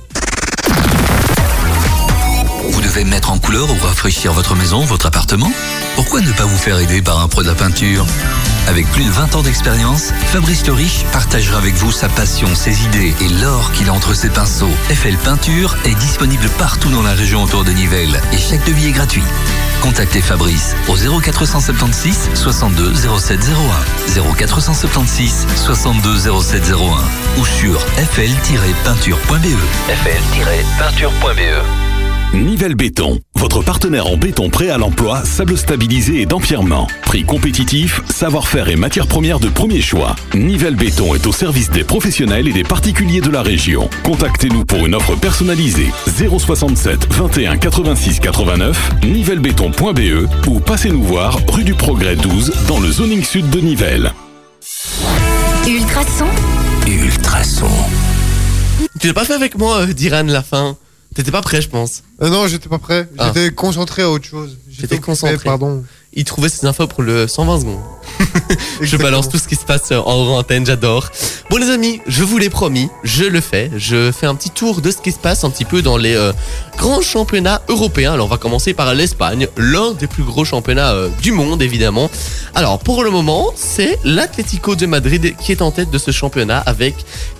Vous 2.70 2.82
devez 2.82 3.04
mettre 3.06 3.32
en 3.32 3.40
couleur 3.40 3.70
ou 3.70 3.86
rafraîchir 3.86 4.34
votre 4.34 4.56
maison, 4.56 4.82
votre 4.82 5.08
appartement? 5.08 5.52
Pourquoi 5.96 6.22
ne 6.22 6.32
pas 6.32 6.46
vous 6.46 6.58
faire 6.58 6.80
aider 6.80 7.02
par 7.02 7.20
un 7.20 7.28
pro 7.28 7.42
de 7.42 7.48
la 7.48 7.56
peinture? 7.56 8.06
Avec 8.68 8.86
plus 8.92 9.06
de 9.06 9.10
20 9.10 9.36
ans 9.36 9.42
d'expérience, 9.42 10.12
Fabrice 10.28 10.68
Le 10.68 10.74
Riche 10.74 11.06
partagera 11.14 11.58
avec 11.58 11.76
vous 11.76 11.92
sa 11.92 12.10
passion, 12.10 12.54
ses 12.54 12.84
idées 12.84 13.16
et 13.22 13.30
l'or 13.42 13.72
qu'il 13.72 13.88
a 13.88 13.94
entre 13.94 14.14
ses 14.14 14.30
pinceaux. 14.30 14.70
FL 14.90 15.16
Peinture 15.18 15.78
est 15.86 15.96
disponible 15.96 16.50
partout 16.58 16.90
dans 16.90 17.02
la 17.02 17.14
région 17.14 17.44
autour 17.44 17.64
de 17.64 17.72
Nivelles 17.72 18.22
et 18.34 18.38
chaque 18.38 18.66
devis 18.66 18.88
est 18.88 18.92
gratuit. 18.92 19.24
Contactez 19.82 20.22
Fabrice 20.22 20.76
au 20.90 20.96
0476 20.96 22.32
62 22.34 22.94
0701 22.94 24.34
0476 24.36 25.48
62 25.56 26.42
0701 26.42 27.40
ou 27.40 27.46
sur 27.46 27.80
fl-peinture.be 27.80 29.56
fl-peinture.be 29.88 31.87
Nivelle 32.34 32.76
Béton, 32.76 33.20
votre 33.36 33.64
partenaire 33.64 34.08
en 34.08 34.18
béton 34.18 34.50
prêt 34.50 34.70
à 34.70 34.78
l'emploi, 34.78 35.24
sable 35.24 35.58
stabilisé 35.58 36.22
et 36.22 36.26
d'empierrement. 36.26 36.88
Prix 37.04 37.24
compétitif, 37.24 38.02
savoir-faire 38.10 38.68
et 38.70 38.76
matières 38.76 39.08
premières 39.08 39.40
de 39.40 39.48
premier 39.48 39.82
choix. 39.82 40.16
Nivelle 40.36 40.76
Béton 40.76 41.16
est 41.16 41.26
au 41.26 41.32
service 41.32 41.70
des 41.72 41.84
professionnels 41.84 42.48
et 42.48 42.54
des 42.54 42.64
particuliers 42.64 43.22
de 43.22 43.30
la 43.30 43.42
région. 43.42 43.90
Contactez-nous 44.04 44.66
pour 44.66 44.86
une 44.86 44.96
offre 44.96 45.16
personnalisée 45.16 45.92
067 46.06 47.08
21 47.14 47.58
86 47.58 48.20
89 48.20 48.92
nivellebéton.be 49.04 50.48
ou 50.48 50.60
passez-nous 50.60 51.04
voir 51.04 51.40
rue 51.50 51.64
du 51.64 51.74
Progrès 51.76 52.18
12 52.18 52.54
dans 52.68 52.80
le 52.80 52.92
zoning 52.92 53.24
sud 53.24 53.50
de 53.50 53.60
Nivelles. 53.62 54.12
Ultrason. 55.68 56.26
Ultrason. 56.88 57.68
Tu 59.00 59.08
l'as 59.08 59.14
pas 59.14 59.26
fait 59.26 59.34
avec 59.34 59.58
moi, 59.58 59.82
euh, 59.82 59.94
Diran, 59.94 60.24
la 60.24 60.42
fin. 60.42 60.76
T'étais 61.18 61.32
pas 61.32 61.42
prêt, 61.42 61.64
je 61.64 61.70
pense. 61.70 62.04
Euh, 62.22 62.30
non, 62.30 62.46
j'étais 62.46 62.70
pas 62.70 62.78
prêt. 62.78 63.10
Ah. 63.18 63.32
J'étais 63.34 63.52
concentré 63.52 64.04
à 64.04 64.10
autre 64.12 64.26
chose. 64.26 64.60
J'étais 64.70 65.00
concentré. 65.00 65.44
Pardon. 65.44 65.84
Il 66.14 66.26
trouvait 66.26 66.48
ses 66.48 66.68
infos 66.68 66.86
pour 66.86 67.02
le 67.02 67.28
120 67.28 67.62
secondes. 67.62 67.80
Je 68.82 68.98
balance 68.98 69.30
tout 69.30 69.38
ce 69.38 69.48
qui 69.48 69.56
se 69.56 69.66
passe 69.66 69.92
en 69.92 70.28
antenne, 70.38 70.66
j'adore. 70.66 71.10
Bon 71.50 71.58
les 71.58 71.70
amis, 71.70 72.02
je 72.08 72.24
vous 72.24 72.38
l'ai 72.38 72.50
promis, 72.50 72.90
je 73.04 73.24
le 73.24 73.42
fais. 73.42 73.72
Je 73.76 74.12
fais 74.12 74.26
un 74.26 74.36
petit 74.36 74.50
tour 74.50 74.82
de 74.82 74.92
ce 74.92 74.98
qui 74.98 75.12
se 75.12 75.18
passe 75.18 75.44
un 75.44 75.50
petit 75.50 75.66
peu 75.66 75.82
dans 75.82 75.98
les 75.98 76.16
euh, 76.16 76.34
grands 76.78 77.02
championnats 77.02 77.62
européens. 77.70 78.14
Alors 78.14 78.28
on 78.28 78.30
va 78.30 78.38
commencer 78.38 78.74
par 78.74 78.94
l'Espagne, 78.94 79.48
l'un 79.58 79.94
des 79.94 80.08
plus 80.08 80.24
gros 80.24 80.46
championnats 80.46 80.92
euh, 80.92 81.10
du 81.22 81.32
monde 81.32 81.62
évidemment. 81.62 82.10
Alors 82.54 82.80
pour 82.80 83.04
le 83.04 83.10
moment, 83.10 83.52
c'est 83.56 83.98
l'Atlético 84.04 84.76
de 84.76 84.86
Madrid 84.86 85.36
qui 85.38 85.52
est 85.52 85.62
en 85.62 85.72
tête 85.72 85.90
de 85.90 85.98
ce 85.98 86.12
championnat 86.12 86.60
avec 86.60 86.96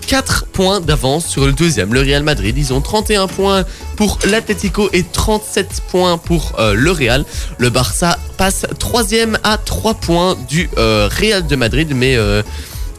4 0.06 0.46
points 0.46 0.80
d'avance 0.80 1.26
sur 1.26 1.44
le 1.44 1.52
deuxième, 1.52 1.92
le 1.92 2.00
Real 2.00 2.22
Madrid. 2.22 2.56
Ils 2.56 2.72
ont 2.72 2.80
31 2.80 3.26
points 3.26 3.64
pour 3.96 4.18
l'Atlético 4.24 4.88
et 4.92 5.02
37 5.04 5.82
points 5.90 6.18
pour 6.18 6.54
euh, 6.58 6.74
le 6.74 6.90
Real. 6.90 7.24
Le 7.58 7.68
Barça 7.68 8.18
passe 8.38 8.66
troisième 8.78 9.38
à 9.44 9.58
3 9.58 9.94
points 9.94 10.36
du 10.48 10.57
euh, 10.78 11.08
Real 11.10 11.46
de 11.46 11.56
Madrid, 11.56 11.92
mais 11.94 12.16
euh, 12.16 12.42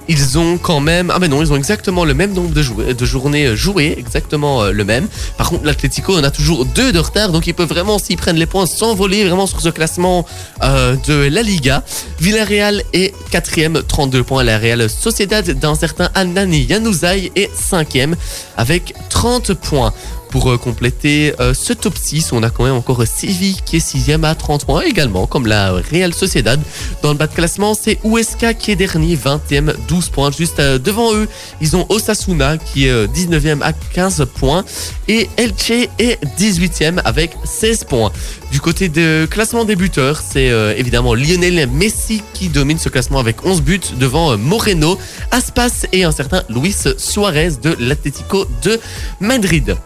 ils 0.08 0.38
ont 0.38 0.58
quand 0.58 0.80
même... 0.80 1.12
Ah 1.14 1.20
mais 1.20 1.28
non, 1.28 1.42
ils 1.42 1.52
ont 1.52 1.56
exactement 1.56 2.06
le 2.06 2.14
même 2.14 2.34
nombre 2.34 2.54
de, 2.54 2.94
de 2.94 3.06
journées 3.06 3.48
euh, 3.48 3.56
jouées, 3.56 3.96
exactement 3.98 4.66
le 4.66 4.84
même. 4.84 5.08
Par 5.38 5.50
contre, 5.50 5.66
l'Atlético 5.66 6.18
en 6.18 6.24
a 6.24 6.32
toujours 6.32 6.66
deux 6.66 6.92
de 6.92 7.00
retard, 7.00 7.30
donc 7.30 7.48
ils 7.48 7.54
peuvent 7.54 7.68
vraiment, 7.68 8.00
s'ils 8.00 8.18
prennent 8.18 8.38
les 8.38 8.46
points, 8.46 8.66
s'envoler 8.66 9.26
vraiment 9.26 9.48
sur 9.48 9.62
ce 9.62 9.70
classement 9.70 10.26
de 10.62 11.28
la 11.28 11.42
Liga. 11.44 11.84
Villarreal 12.20 12.84
est 12.94 13.14
quatrième, 13.32 13.82
32 13.88 14.24
points. 14.24 14.44
La 14.44 14.58
Real 14.58 14.90
Sociedad 14.90 15.48
d'un 15.50 15.76
certain 15.76 16.10
Anani 16.16 16.64
Yanouzaï 16.64 17.32
est 17.36 17.52
cinquième 17.56 18.16
avec 18.58 18.94
30 19.10 19.54
points. 19.54 19.94
Pour 20.30 20.52
euh, 20.52 20.58
compléter 20.58 21.34
euh, 21.40 21.56
ce 21.56 21.74
top 21.74 21.98
6, 21.98 22.34
on 22.34 22.44
a 22.44 22.52
quand 22.52 22.64
même 22.64 22.76
encore 22.76 23.04
Séville 23.08 23.58
qui 23.66 23.78
est 23.78 23.80
sixième 23.80 24.24
à 24.24 24.36
30 24.36 24.66
points 24.66 24.84
également, 24.84 25.26
comme 25.26 25.48
la 25.48 25.72
Real 25.72 26.14
Sociedad. 26.14 26.60
Dans 27.02 27.12
le 27.12 27.18
bas 27.18 27.26
de 27.26 27.34
classement, 27.34 27.74
c'est 27.74 27.98
Huesca 28.04 28.54
qui 28.54 28.72
est 28.72 28.76
dernier, 28.76 29.16
20e, 29.16 29.74
12 29.88 30.10
points. 30.10 30.30
Juste 30.32 30.60
euh, 30.60 30.78
devant 30.78 31.14
eux, 31.16 31.28
ils 31.62 31.76
ont 31.76 31.86
Osasuna 31.90 32.58
qui 32.58 32.86
est 32.86 32.92
euh, 32.92 33.08
19e 33.08 33.64
à 33.64 33.74
15 33.74 34.28
points. 34.36 34.64
Et 35.08 35.28
Elche 35.38 35.72
est 35.98 36.20
18e 36.38 37.00
avec 37.04 37.32
16 37.44 37.86
points. 37.86 38.12
Du 38.52 38.62
côté 38.62 38.88
de 38.88 39.28
classement 39.30 39.66
des 39.66 39.76
buteurs, 39.76 40.20
c'est 40.20 40.48
évidemment 40.78 41.14
Lionel 41.14 41.68
Messi 41.70 42.24
qui 42.34 42.50
domine 42.50 42.80
ce 42.80 42.90
classement 42.90 43.20
avec 43.20 43.46
11 43.46 43.62
buts 43.62 43.80
devant 44.00 44.38
Moreno, 44.38 44.98
Aspas 45.32 45.86
et 45.92 46.04
un 46.04 46.12
certain 46.12 46.44
Luis 46.50 46.76
Suarez 46.98 47.52
de 47.62 47.76
l'Atlético 47.80 48.48
de 48.64 48.80
Madrid. 49.20 49.78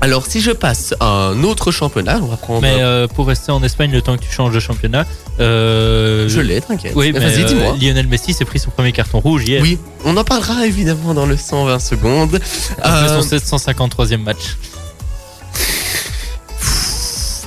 Alors 0.00 0.26
si 0.26 0.40
je 0.40 0.50
passe 0.50 0.94
à 1.00 1.06
un 1.06 1.42
autre 1.42 1.70
championnat, 1.70 2.20
on 2.22 2.26
va 2.26 2.36
prendre... 2.36 2.60
Mais 2.60 2.76
euh, 2.80 3.06
pour 3.08 3.26
rester 3.26 3.50
en 3.50 3.62
Espagne 3.62 3.90
le 3.92 4.02
temps 4.02 4.16
que 4.16 4.22
tu 4.22 4.30
changes 4.30 4.52
de 4.52 4.60
championnat, 4.60 5.06
euh, 5.40 6.28
je 6.28 6.40
l'ai, 6.40 6.60
t'inquiète. 6.60 6.92
Oui, 6.94 7.12
mais 7.12 7.20
Vas-y, 7.20 7.42
euh, 7.42 7.46
dis-moi. 7.46 7.76
Lionel 7.80 8.06
Messi 8.06 8.34
s'est 8.34 8.44
pris 8.44 8.58
son 8.58 8.70
premier 8.70 8.92
carton 8.92 9.20
rouge 9.20 9.44
hier. 9.46 9.62
Oui, 9.62 9.78
on 10.04 10.16
en 10.16 10.24
parlera 10.24 10.66
évidemment 10.66 11.14
dans 11.14 11.26
le 11.26 11.36
120 11.36 11.78
secondes. 11.78 12.40
Après 12.82 13.08
son 13.08 13.20
753e 13.20 14.18
match. 14.18 14.56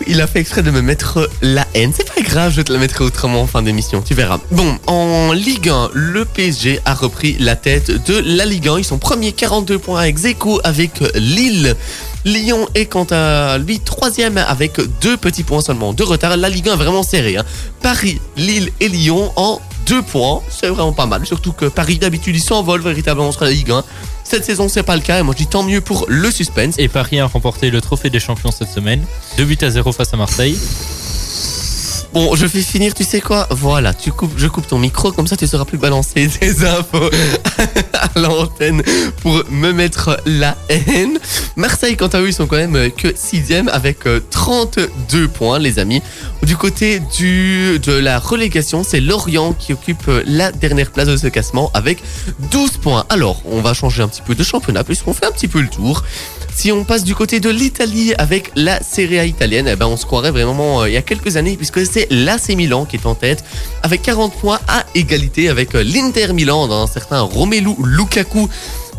Il 0.07 0.21
a 0.21 0.27
fait 0.27 0.39
exprès 0.39 0.63
de 0.63 0.71
me 0.71 0.81
mettre 0.81 1.29
la 1.41 1.67
haine. 1.75 1.91
C'est 1.95 2.11
pas 2.11 2.21
grave, 2.21 2.51
je 2.55 2.61
te 2.61 2.73
la 2.73 2.79
mettrai 2.79 3.03
autrement 3.03 3.41
en 3.41 3.47
fin 3.47 3.61
d'émission, 3.61 4.01
tu 4.01 4.15
verras. 4.15 4.39
Bon, 4.49 4.77
en 4.87 5.33
Ligue 5.33 5.69
1, 5.69 5.91
le 5.93 6.25
PSG 6.25 6.79
a 6.85 6.95
repris 6.95 7.35
la 7.39 7.55
tête 7.55 7.91
de 8.07 8.17
la 8.17 8.45
Ligue 8.45 8.69
1. 8.69 8.79
Ils 8.79 8.85
sont 8.85 8.97
premiers 8.97 9.33
42 9.33 9.77
points 9.77 10.01
avec 10.01 10.17
Zeko 10.17 10.61
avec 10.63 11.03
Lille. 11.15 11.75
Lyon 12.25 12.67
est 12.75 12.85
quant 12.85 13.07
à 13.11 13.57
lui 13.57 13.79
troisième 13.79 14.37
avec 14.37 14.77
deux 15.01 15.17
petits 15.17 15.43
points 15.43 15.61
seulement 15.61 15.93
de 15.93 16.03
retard. 16.03 16.35
La 16.35 16.49
Ligue 16.49 16.69
1 16.69 16.73
est 16.73 16.77
vraiment 16.77 17.03
serrée. 17.03 17.37
hein. 17.37 17.45
Paris, 17.81 18.19
Lille 18.35 18.71
et 18.79 18.89
Lyon 18.89 19.31
en 19.35 19.61
deux 19.85 20.01
points. 20.01 20.41
C'est 20.49 20.67
vraiment 20.67 20.91
pas 20.93 21.05
mal. 21.05 21.25
Surtout 21.25 21.53
que 21.53 21.65
Paris 21.65 21.97
d'habitude 21.97 22.35
il 22.35 22.41
s'envole 22.41 22.81
véritablement 22.81 23.31
sur 23.31 23.43
la 23.45 23.51
Ligue 23.51 23.71
1. 23.71 23.83
Cette 24.23 24.45
saison 24.45 24.67
c'est 24.69 24.83
pas 24.83 24.95
le 24.95 25.01
cas 25.01 25.19
et 25.19 25.23
moi 25.23 25.33
je 25.37 25.43
dis 25.43 25.49
tant 25.49 25.63
mieux 25.63 25.81
pour 25.81 26.05
le 26.07 26.29
suspense. 26.29 26.75
Et 26.77 26.87
Paris 26.87 27.19
a 27.19 27.25
remporté 27.25 27.71
le 27.71 27.81
trophée 27.81 28.09
des 28.09 28.19
champions 28.19 28.51
cette 28.51 28.69
semaine. 28.69 29.03
2 29.37 29.45
buts 29.45 29.57
à 29.61 29.69
0 29.69 29.91
face 29.91 30.13
à 30.13 30.17
Marseille. 30.17 30.57
Bon, 32.11 32.35
je 32.35 32.47
vais 32.47 32.61
finir, 32.61 32.95
tu 32.95 33.03
sais 33.03 33.21
quoi? 33.21 33.47
Voilà, 33.51 33.93
tu 33.93 34.11
coupes, 34.11 34.33
je 34.35 34.47
coupe 34.47 34.65
ton 34.65 34.79
micro, 34.79 35.11
comme 35.11 35.27
ça 35.27 35.37
tu 35.37 35.45
sauras 35.45 35.65
plus 35.65 35.77
balancer 35.77 36.27
des 36.41 36.65
infos 36.65 37.09
à 37.93 38.19
l'antenne 38.19 38.81
pour 39.21 39.43
me 39.51 39.71
mettre 39.71 40.19
la 40.25 40.57
haine. 40.69 41.19
Marseille, 41.55 41.95
quant 41.95 42.07
à 42.07 42.19
eux, 42.19 42.29
ils 42.29 42.33
sont 42.33 42.47
quand 42.47 42.55
même 42.55 42.75
euh, 42.75 42.89
que 42.89 43.13
sixième 43.15 43.69
avec 43.69 44.07
euh, 44.07 44.21
32 44.31 45.27
points, 45.27 45.59
les 45.59 45.77
amis. 45.77 46.01
Du 46.41 46.57
côté 46.57 46.99
de 46.99 47.93
la 47.99 48.17
relégation, 48.17 48.83
c'est 48.83 49.01
Lorient 49.01 49.53
qui 49.53 49.73
occupe 49.73 50.07
euh, 50.07 50.23
la 50.25 50.51
dernière 50.51 50.89
place 50.89 51.07
de 51.07 51.17
ce 51.17 51.27
classement 51.27 51.69
avec 51.75 52.01
12 52.49 52.77
points. 52.77 53.05
Alors, 53.09 53.43
on 53.45 53.61
va 53.61 53.75
changer 53.75 54.01
un 54.01 54.07
petit 54.07 54.23
peu 54.23 54.33
de 54.33 54.43
championnat 54.43 54.83
puisqu'on 54.83 55.13
fait 55.13 55.27
un 55.27 55.31
petit 55.31 55.47
peu 55.47 55.61
le 55.61 55.69
tour. 55.69 56.03
Si 56.59 56.73
on 56.73 56.83
passe 56.83 57.05
du 57.05 57.15
côté 57.15 57.39
de 57.39 57.49
l'Italie 57.49 58.13
avec 58.17 58.51
la 58.53 58.83
Serie 58.83 59.17
A 59.17 59.23
italienne, 59.23 59.69
eh 59.71 59.77
ben 59.77 59.85
on 59.87 59.95
se 59.95 60.05
croirait 60.05 60.31
vraiment 60.31 60.81
euh, 60.81 60.89
il 60.89 60.93
y 60.93 60.97
a 60.97 61.01
quelques 61.01 61.37
années 61.37 61.55
puisque 61.55 61.85
c'est 61.85 62.05
l'AC 62.11 62.49
Milan 62.49 62.83
qui 62.83 62.97
est 62.97 63.05
en 63.05 63.15
tête 63.15 63.45
avec 63.81 64.01
40 64.01 64.33
points 64.33 64.59
à 64.67 64.83
égalité 64.93 65.47
avec 65.47 65.73
euh, 65.73 65.83
l'Inter 65.85 66.33
Milan 66.33 66.67
d'un 66.67 66.85
certain 66.85 67.21
Romelu 67.21 67.69
Lukaku. 67.81 68.49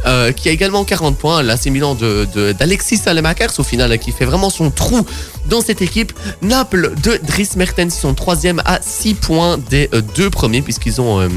euh, 0.06 0.32
qui 0.32 0.48
a 0.48 0.52
également 0.52 0.84
40 0.84 1.18
points, 1.18 1.42
l'AC 1.42 1.66
Milan 1.66 1.94
de, 1.94 2.26
de- 2.34 2.52
d'Alexis 2.52 2.96
Salemakers 2.96 3.50
au 3.58 3.62
final 3.62 3.98
qui 3.98 4.12
fait 4.12 4.24
vraiment 4.24 4.48
son 4.48 4.70
trou 4.70 5.04
dans 5.50 5.60
cette 5.60 5.82
équipe. 5.82 6.14
Naples 6.40 6.94
de 7.02 7.20
Dries 7.22 7.50
Mertens 7.56 7.90
sont 7.90 8.14
troisième 8.14 8.62
à 8.64 8.78
6 8.80 9.12
points 9.12 9.58
des 9.68 9.90
deux 10.16 10.30
premiers 10.30 10.62
puisqu'ils 10.62 11.02
ont 11.02 11.28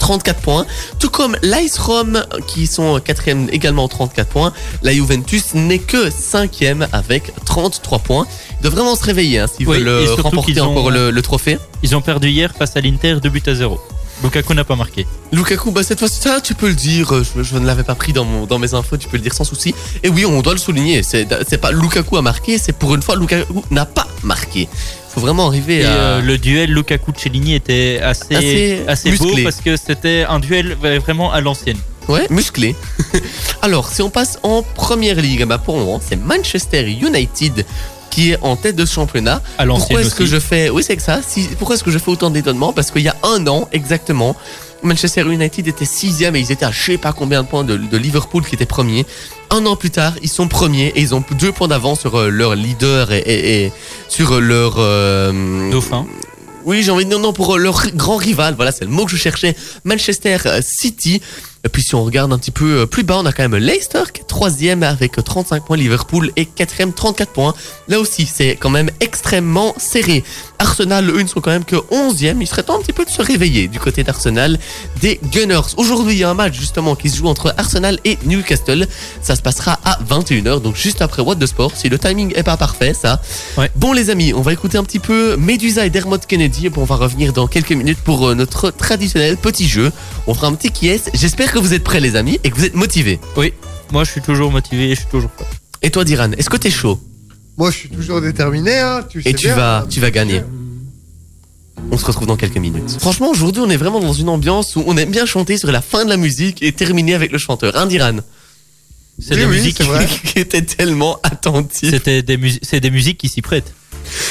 34 0.00 0.40
points, 0.40 0.66
tout 0.98 1.10
comme 1.10 1.36
l'Ice 1.42 1.78
Rome 1.78 2.24
qui 2.48 2.66
sont 2.66 2.98
quatrième 2.98 3.48
également 3.52 3.86
34 3.86 4.28
points. 4.28 4.52
La 4.82 4.92
Juventus 4.92 5.54
n'est 5.54 5.78
que 5.78 6.10
cinquième 6.10 6.88
avec 6.92 7.32
33 7.44 8.00
points. 8.00 8.26
Doivent 8.62 8.74
vraiment 8.74 8.96
se 8.96 9.04
réveiller 9.04 9.38
hein, 9.38 9.46
s'ils 9.46 9.68
Oui, 9.68 9.78
veulent 9.78 9.88
euh, 9.88 10.14
remporter 10.18 10.60
ont- 10.60 10.70
encore 10.72 10.90
le, 10.90 11.10
le 11.12 11.22
trophée. 11.22 11.58
Ils 11.84 11.94
ont 11.94 12.00
perdu 12.00 12.28
hier 12.28 12.52
face 12.58 12.76
à 12.76 12.80
l'Inter 12.80 13.16
2 13.22 13.28
buts 13.28 13.42
à 13.46 13.54
0. 13.54 13.80
Lukaku 14.22 14.52
n'a 14.52 14.64
pas 14.64 14.76
marqué. 14.76 15.06
Lukaku, 15.32 15.70
bah 15.70 15.82
cette 15.82 15.98
fois, 15.98 16.08
ça 16.08 16.42
tu 16.42 16.54
peux 16.54 16.68
le 16.68 16.74
dire. 16.74 17.14
euh, 17.14 17.24
Je, 17.36 17.42
je 17.42 17.56
ne 17.56 17.64
l'avais 17.66 17.84
pas 17.84 17.94
pris 17.94 18.12
dans, 18.12 18.26
mon, 18.26 18.44
dans 18.44 18.58
mes 18.58 18.74
infos, 18.74 18.98
tu 18.98 19.08
peux 19.08 19.16
le 19.16 19.22
dire 19.22 19.32
sans 19.32 19.44
souci. 19.44 19.74
Et 20.02 20.10
oui, 20.10 20.26
on 20.26 20.42
doit 20.42 20.52
le 20.52 20.58
souligner. 20.58 21.02
C'est 21.02 21.24
pas 21.58 21.72
Lukaku 21.72 22.18
a 22.18 22.22
marqué, 22.22 22.58
c'est 22.58 22.72
pour 22.74 22.94
une 22.94 23.00
fois 23.02 23.16
Lukaku 23.16 23.64
n'a 23.70 23.86
pas 23.86 24.06
marqué. 24.22 24.68
Faut 25.12 25.20
vraiment 25.20 25.48
arriver 25.48 25.80
Et 25.80 25.84
à. 25.84 25.88
euh, 25.90 26.20
le 26.22 26.38
duel 26.38 26.72
Lukaku-Cellini 26.72 27.54
était 27.54 28.00
assez, 28.02 28.34
Assez 28.34 28.84
assez, 28.86 29.16
beau 29.16 29.34
parce 29.42 29.60
que 29.60 29.76
c'était 29.76 30.24
un 30.28 30.38
duel 30.38 30.76
vraiment 31.00 31.32
à 31.32 31.40
l'ancienne. 31.40 31.78
Ouais, 32.08 32.26
musclé. 32.30 32.74
Alors, 33.62 33.88
si 33.88 34.02
on 34.02 34.10
passe 34.10 34.38
en 34.42 34.62
première 34.62 35.16
ligue, 35.16 35.44
bah 35.44 35.58
pour 35.58 35.76
le 35.76 35.84
moment, 35.84 36.00
c'est 36.04 36.16
Manchester 36.16 36.88
United 36.88 37.64
qui 38.10 38.32
est 38.32 38.38
en 38.42 38.56
tête 38.56 38.74
de 38.74 38.84
ce 38.84 38.94
championnat. 38.94 39.40
À 39.58 39.64
l'ancienne 39.64 39.88
Pourquoi 39.88 40.00
est-ce 40.02 40.14
que 40.16 40.26
je 40.26 40.40
fais 40.40 40.68
Oui, 40.70 40.82
c'est 40.84 40.96
que 40.96 41.02
ça. 41.02 41.20
Si, 41.26 41.42
pourquoi 41.58 41.76
est-ce 41.76 41.84
que 41.84 41.92
je 41.92 41.98
fais 41.98 42.10
autant 42.10 42.30
d'étonnement 42.30 42.72
Parce 42.72 42.90
qu'il 42.90 43.02
y 43.02 43.08
a 43.08 43.16
un 43.22 43.46
an 43.46 43.68
exactement, 43.72 44.34
Manchester 44.82 45.22
United 45.22 45.68
était 45.68 45.84
sixième 45.84 46.34
et 46.34 46.40
ils 46.40 46.50
étaient 46.50 46.64
à 46.64 46.72
je 46.72 46.80
sais 46.82 46.98
pas 46.98 47.12
combien 47.12 47.42
de 47.44 47.48
points 47.48 47.62
de, 47.64 47.76
de 47.76 47.96
Liverpool 47.96 48.44
qui 48.44 48.54
était 48.56 48.66
premier. 48.66 49.06
Un 49.50 49.66
an 49.66 49.74
plus 49.76 49.90
tard, 49.90 50.14
ils 50.22 50.28
sont 50.28 50.46
premiers 50.48 50.88
et 50.94 51.00
ils 51.00 51.14
ont 51.14 51.24
deux 51.32 51.50
points 51.52 51.66
d'avance 51.68 52.00
sur 52.00 52.16
euh, 52.18 52.28
leur 52.28 52.54
leader 52.54 53.10
et, 53.12 53.18
et- 53.18 53.64
et 53.66 53.72
sur 54.08 54.40
leur 54.40 54.76
euh, 54.78 55.70
Dauphin. 55.70 56.06
oui, 56.64 56.82
j'ai 56.84 56.90
envie 56.92 57.04
de 57.04 57.10
dire 57.10 57.18
non 57.18 57.32
pour 57.32 57.56
euh, 57.56 57.58
leur 57.58 57.84
grand 57.94 58.16
rival. 58.16 58.54
Voilà, 58.54 58.70
c'est 58.70 58.84
le 58.84 58.90
mot 58.92 59.04
que 59.06 59.10
je 59.10 59.16
cherchais. 59.16 59.56
Manchester 59.84 60.36
euh, 60.46 60.60
City. 60.62 61.20
Et 61.64 61.68
puis 61.68 61.82
si 61.82 61.94
on 61.94 62.04
regarde 62.04 62.32
un 62.32 62.38
petit 62.38 62.50
peu 62.50 62.80
euh, 62.80 62.86
plus 62.86 63.02
bas, 63.02 63.18
on 63.18 63.26
a 63.26 63.32
quand 63.32 63.46
même 63.46 63.56
Leicester 63.56 64.04
qui 64.12 64.22
est 64.22 64.24
troisième 64.24 64.82
avec 64.82 65.12
35 65.22 65.64
points, 65.64 65.76
Liverpool 65.76 66.32
est 66.36 66.46
quatrième 66.46 66.92
34 66.92 67.32
points. 67.32 67.54
Là 67.88 68.00
aussi, 68.00 68.26
c'est 68.26 68.56
quand 68.56 68.70
même 68.70 68.90
extrêmement 69.00 69.74
serré. 69.76 70.24
Arsenal, 70.58 71.10
eux, 71.10 71.22
ne 71.22 71.26
sont 71.26 71.40
quand 71.40 71.50
même 71.50 71.64
que 71.64 71.76
11e. 71.76 72.36
Il 72.40 72.46
serait 72.46 72.62
temps 72.62 72.76
un 72.76 72.80
petit 72.80 72.92
peu 72.92 73.04
de 73.04 73.10
se 73.10 73.20
réveiller 73.20 73.68
du 73.68 73.78
côté 73.78 74.04
d'Arsenal 74.04 74.58
des 75.00 75.20
Gunners. 75.32 75.74
Aujourd'hui, 75.76 76.14
il 76.14 76.18
y 76.18 76.24
a 76.24 76.30
un 76.30 76.34
match 76.34 76.54
justement 76.58 76.94
qui 76.94 77.10
se 77.10 77.18
joue 77.18 77.26
entre 77.26 77.54
Arsenal 77.58 77.98
et 78.04 78.18
Newcastle. 78.24 78.86
Ça 79.22 79.36
se 79.36 79.42
passera 79.42 79.78
à 79.84 79.98
21h, 80.02 80.60
donc 80.60 80.76
juste 80.76 81.02
après 81.02 81.22
What 81.22 81.36
the 81.36 81.46
Sport. 81.46 81.72
Si 81.76 81.88
le 81.88 81.98
timing 81.98 82.32
est 82.36 82.42
pas 82.42 82.56
parfait, 82.56 82.94
ça. 82.94 83.20
Ouais. 83.58 83.70
Bon 83.76 83.92
les 83.92 84.10
amis, 84.10 84.32
on 84.34 84.42
va 84.42 84.52
écouter 84.52 84.78
un 84.78 84.84
petit 84.84 84.98
peu 84.98 85.36
Medusa 85.36 85.84
et 85.84 85.90
Dermot 85.90 86.18
Kennedy 86.18 86.66
et 86.66 86.70
puis 86.70 86.80
on 86.80 86.84
va 86.84 86.96
revenir 86.96 87.32
dans 87.32 87.46
quelques 87.46 87.72
minutes 87.72 88.00
pour 88.02 88.28
euh, 88.28 88.34
notre 88.34 88.70
traditionnel 88.70 89.36
petit 89.36 89.68
jeu. 89.68 89.92
On 90.26 90.34
fera 90.34 90.46
un 90.46 90.54
petit 90.54 90.70
qui 90.70 90.88
est. 90.88 91.10
J'espère 91.14 91.49
que 91.52 91.58
vous 91.58 91.74
êtes 91.74 91.84
prêts 91.84 92.00
les 92.00 92.16
amis 92.16 92.38
et 92.44 92.50
que 92.50 92.56
vous 92.56 92.64
êtes 92.64 92.74
motivés. 92.74 93.18
Oui, 93.36 93.52
moi 93.92 94.04
je 94.04 94.10
suis 94.10 94.20
toujours 94.22 94.50
motivé 94.50 94.90
et 94.90 94.94
je 94.94 95.00
suis 95.00 95.10
toujours 95.10 95.30
prêt. 95.30 95.46
Et 95.82 95.90
toi 95.90 96.04
Diran, 96.04 96.32
est-ce 96.32 96.50
que 96.50 96.56
t'es 96.56 96.70
chaud? 96.70 97.00
Moi, 97.56 97.70
je 97.70 97.76
suis 97.76 97.88
toujours 97.90 98.22
déterminé. 98.22 98.78
Hein, 98.78 99.04
tu 99.06 99.22
sais 99.22 99.30
Et 99.30 99.34
tu 99.34 99.46
bien, 99.48 99.56
vas, 99.56 99.78
hein. 99.80 99.86
tu 99.90 100.00
vas 100.00 100.10
gagner. 100.10 100.40
On 101.90 101.98
se 101.98 102.04
retrouve 102.06 102.26
dans 102.26 102.36
quelques 102.36 102.56
minutes. 102.56 102.96
Franchement, 102.98 103.30
aujourd'hui, 103.30 103.60
on 103.62 103.68
est 103.68 103.76
vraiment 103.76 104.00
dans 104.00 104.12
une 104.14 104.28
ambiance 104.30 104.76
où 104.76 104.84
on 104.86 104.96
aime 104.96 105.10
bien 105.10 105.26
chanter 105.26 105.58
sur 105.58 105.70
la 105.70 105.82
fin 105.82 106.04
de 106.04 106.08
la 106.10 106.16
musique 106.16 106.62
et 106.62 106.72
terminer 106.72 107.14
avec 107.14 107.32
le 107.32 107.38
chanteur. 107.38 107.76
Hein, 107.76 107.84
Diran? 107.86 108.16
C'est 109.18 109.34
Oui, 109.34 109.40
des 109.40 109.46
oui, 109.46 109.56
musiques 109.56 109.82
qui 110.24 110.38
était 110.38 110.62
tellement 110.62 111.18
attentif. 111.22 111.90
C'était 111.90 112.22
des, 112.22 112.38
c'est 112.62 112.80
des 112.80 112.90
musiques 112.90 113.18
qui 113.18 113.28
s'y 113.28 113.42
prêtent. 113.42 113.74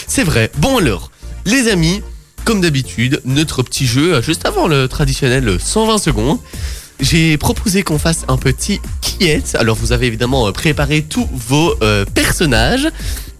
C'est 0.08 0.24
vrai. 0.24 0.52
Bon 0.58 0.78
alors, 0.78 1.12
les 1.46 1.68
amis, 1.68 2.02
comme 2.46 2.62
d'habitude, 2.62 3.22
notre 3.26 3.62
petit 3.62 3.86
jeu, 3.86 4.16
euh, 4.16 4.22
juste 4.24 4.48
avant 4.48 4.68
le 4.68 4.88
traditionnel 4.88 5.60
120 5.60 6.00
secondes, 6.00 6.40
j'ai 7.00 7.38
proposé 7.38 7.84
qu'on 7.84 7.98
fasse 8.00 8.26
un 8.28 8.38
petit 8.38 8.80
qui 9.02 9.26
est. 9.26 9.56
Alors 9.56 9.76
vous 9.76 9.92
avez 9.92 10.08
évidemment 10.08 10.48
euh, 10.48 10.52
préparé 10.52 11.02
tous 11.04 11.28
vos 11.32 11.74
euh, 11.82 12.06
personnages. 12.06 12.88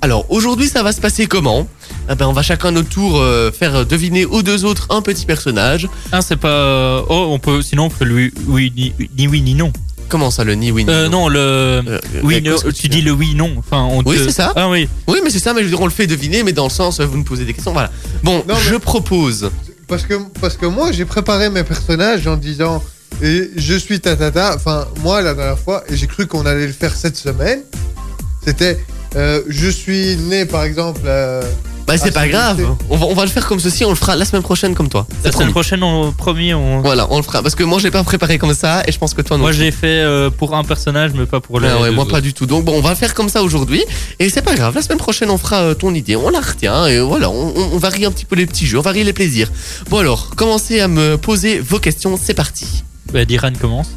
Alors 0.02 0.26
aujourd'hui 0.32 0.68
ça 0.70 0.82
va 0.84 0.92
se 0.94 1.02
passer 1.02 1.28
comment? 1.28 1.68
Eh 2.10 2.16
ben, 2.16 2.28
On 2.28 2.34
va 2.34 2.42
chacun 2.42 2.72
notre 2.72 2.90
tour 2.90 3.18
euh, 3.20 3.52
faire 3.52 3.86
deviner 3.86 4.26
aux 4.26 4.42
deux 4.42 4.64
autres 4.66 4.88
un 4.90 5.02
petit 5.02 5.26
personnage. 5.26 5.90
Ah, 6.12 6.22
c'est 6.22 6.38
pas. 6.38 7.04
Oh, 7.10 7.28
on 7.32 7.40
peut. 7.40 7.62
Sinon, 7.62 7.86
on 7.86 7.90
peut 7.90 8.06
le 8.06 8.32
oui, 8.48 8.72
ni, 8.76 8.94
ni 9.18 9.28
oui 9.28 9.42
ni 9.42 9.56
non. 9.56 9.72
Comment 10.08 10.32
ça 10.32 10.44
le 10.44 10.56
ni 10.56 10.72
oui 10.72 10.86
ni 10.86 10.90
Euh, 10.92 11.08
non, 11.10 11.28
le. 11.28 11.38
Euh, 11.40 12.00
oui, 12.24 12.42
non, 12.42 12.56
tu 12.74 12.88
dis 12.88 13.02
le 13.02 13.12
oui 13.12 13.36
non. 13.36 13.52
Enfin, 13.58 13.84
on 13.92 14.02
Oui, 14.04 14.18
te- 14.18 14.24
c'est 14.24 14.32
ça. 14.32 14.54
Ah 14.56 14.70
oui. 14.70 14.88
Oui 15.08 15.20
mais 15.24 15.30
c'est 15.30 15.38
ça 15.40 15.54
mais 15.54 15.60
je 15.60 15.66
veux 15.66 15.70
dire 15.72 15.82
on 15.82 15.86
le 15.86 15.92
fait 15.92 16.08
deviner 16.08 16.42
mais 16.44 16.54
dans 16.54 16.64
le 16.64 16.70
sens 16.72 17.00
vous 17.00 17.18
me 17.18 17.24
posez 17.24 17.46
des 17.46 17.54
questions 17.54 17.74
voilà. 17.74 17.92
Bon 18.24 18.44
Non, 18.48 18.56
mais- 18.56 18.62
je 18.72 18.76
propose 18.78 19.52
Parce 19.88 20.04
que, 20.04 20.16
parce 20.42 20.56
que 20.58 20.66
moi, 20.66 20.92
j'ai 20.92 21.06
préparé 21.06 21.50
mes 21.52 21.64
personnages 21.64 22.26
en 22.26 22.38
disant 22.38 22.82
et 23.22 23.50
je 23.56 23.76
suis 23.76 24.00
tatata. 24.00 24.54
Enfin, 24.56 24.88
moi, 25.02 25.22
la 25.22 25.34
dernière 25.34 25.60
fois, 25.60 25.84
et 25.90 25.96
j'ai 25.98 26.08
cru 26.08 26.28
qu'on 26.28 26.46
allait 26.46 26.68
le 26.68 26.74
faire 26.74 26.96
cette 26.96 27.18
semaine, 27.18 27.62
c'était 28.46 28.78
euh, 29.16 29.42
je 29.48 29.70
suis 29.70 30.16
né, 30.18 30.46
par 30.46 30.64
exemple. 30.64 31.02
euh, 31.06 31.42
Bah 31.88 31.98
c'est 31.98 32.12
pas 32.12 32.28
grave. 32.28 32.62
On 32.92 32.96
va, 32.98 33.08
on 33.08 33.16
va 33.16 33.24
le 33.24 33.30
faire 33.32 33.48
comme 33.48 33.60
ceci, 33.60 33.84
on 33.84 33.90
le 33.90 33.96
fera 33.96 34.16
la 34.16 34.24
semaine 34.24 34.44
prochaine 34.44 34.76
comme 34.76 34.88
toi. 34.90 35.08
La 35.24 35.32
semaine 35.32 35.50
prochaine, 35.50 35.82
on 35.82 36.12
promis, 36.12 36.54
on. 36.54 36.82
Voilà, 36.82 37.08
on 37.10 37.18
le 37.18 37.24
fera. 37.24 37.42
Parce 37.42 37.56
que 37.56 37.64
moi, 37.64 37.80
je 37.80 37.86
l'ai 37.86 37.92
pas 37.92 38.04
préparé 38.04 38.38
comme 38.38 38.54
ça 38.54 38.84
et 38.88 38.92
je 38.92 39.00
pense 39.00 39.16
que 39.16 39.24
toi 39.24 39.38
non. 39.38 39.44
Moi, 39.44 39.52
je 39.52 39.62
l'ai 39.64 39.72
fait 39.72 39.88
euh, 40.04 40.30
pour 40.30 40.56
un 40.56 40.64
personnage, 40.64 41.12
mais 41.16 41.26
pas 41.26 41.40
pour 41.40 41.60
le. 41.60 41.68
Ah 41.68 41.82
ouais, 41.82 41.90
moi 41.92 42.08
pas 42.08 42.22
du 42.22 42.34
tout. 42.36 42.46
Donc 42.46 42.64
bon, 42.66 42.74
on 42.78 42.82
va 42.82 42.92
le 42.92 42.96
faire 42.96 43.16
comme 43.16 43.30
ça 43.30 43.42
aujourd'hui. 43.42 43.84
Et 44.20 44.30
c'est 44.30 44.44
pas 44.44 44.54
grave, 44.56 44.76
la 44.76 44.84
semaine 44.84 45.00
prochaine, 45.00 45.32
on 45.32 45.40
fera 45.40 45.62
euh, 45.64 45.74
ton 45.74 45.94
idée. 45.96 46.16
On 46.16 46.30
la 46.30 46.40
retient 46.42 46.86
et 46.86 47.00
voilà, 47.00 47.32
on, 47.32 47.54
on- 47.58 47.70
on 47.74 47.78
varie 47.80 48.06
un 48.06 48.12
petit 48.12 48.26
peu 48.26 48.36
les 48.36 48.46
petits 48.46 48.68
jeux, 48.68 48.78
on 48.78 48.82
varie 48.84 49.04
les 49.04 49.14
plaisirs. 49.14 49.52
Bon 49.90 49.98
alors, 49.98 50.36
commencez 50.36 50.80
à 50.82 50.88
me 50.88 51.18
poser 51.18 51.60
vos 51.60 51.80
questions, 51.80 52.20
c'est 52.22 52.36
parti. 52.36 52.84
Bah, 53.12 53.26
Diran 53.26 53.54
commence. 53.60 53.90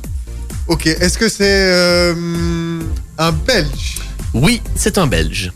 Ok, 0.68 0.86
est-ce 0.86 1.18
que 1.18 1.28
c'est 1.28 1.44
euh, 1.44 2.80
un 3.18 3.32
Belge? 3.32 3.96
Oui, 4.32 4.62
c'est 4.74 4.96
un 4.98 5.06
Belge. 5.06 5.52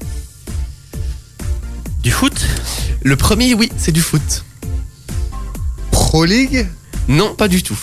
Du 2.02 2.10
foot? 2.10 2.34
Le 3.02 3.16
premier, 3.16 3.54
oui, 3.54 3.70
c'est 3.78 3.92
du 3.92 4.00
foot. 4.02 4.44
Pro 5.90 6.24
League? 6.24 6.66
Non, 7.08 7.34
pas 7.34 7.48
du 7.48 7.62
tout. 7.62 7.78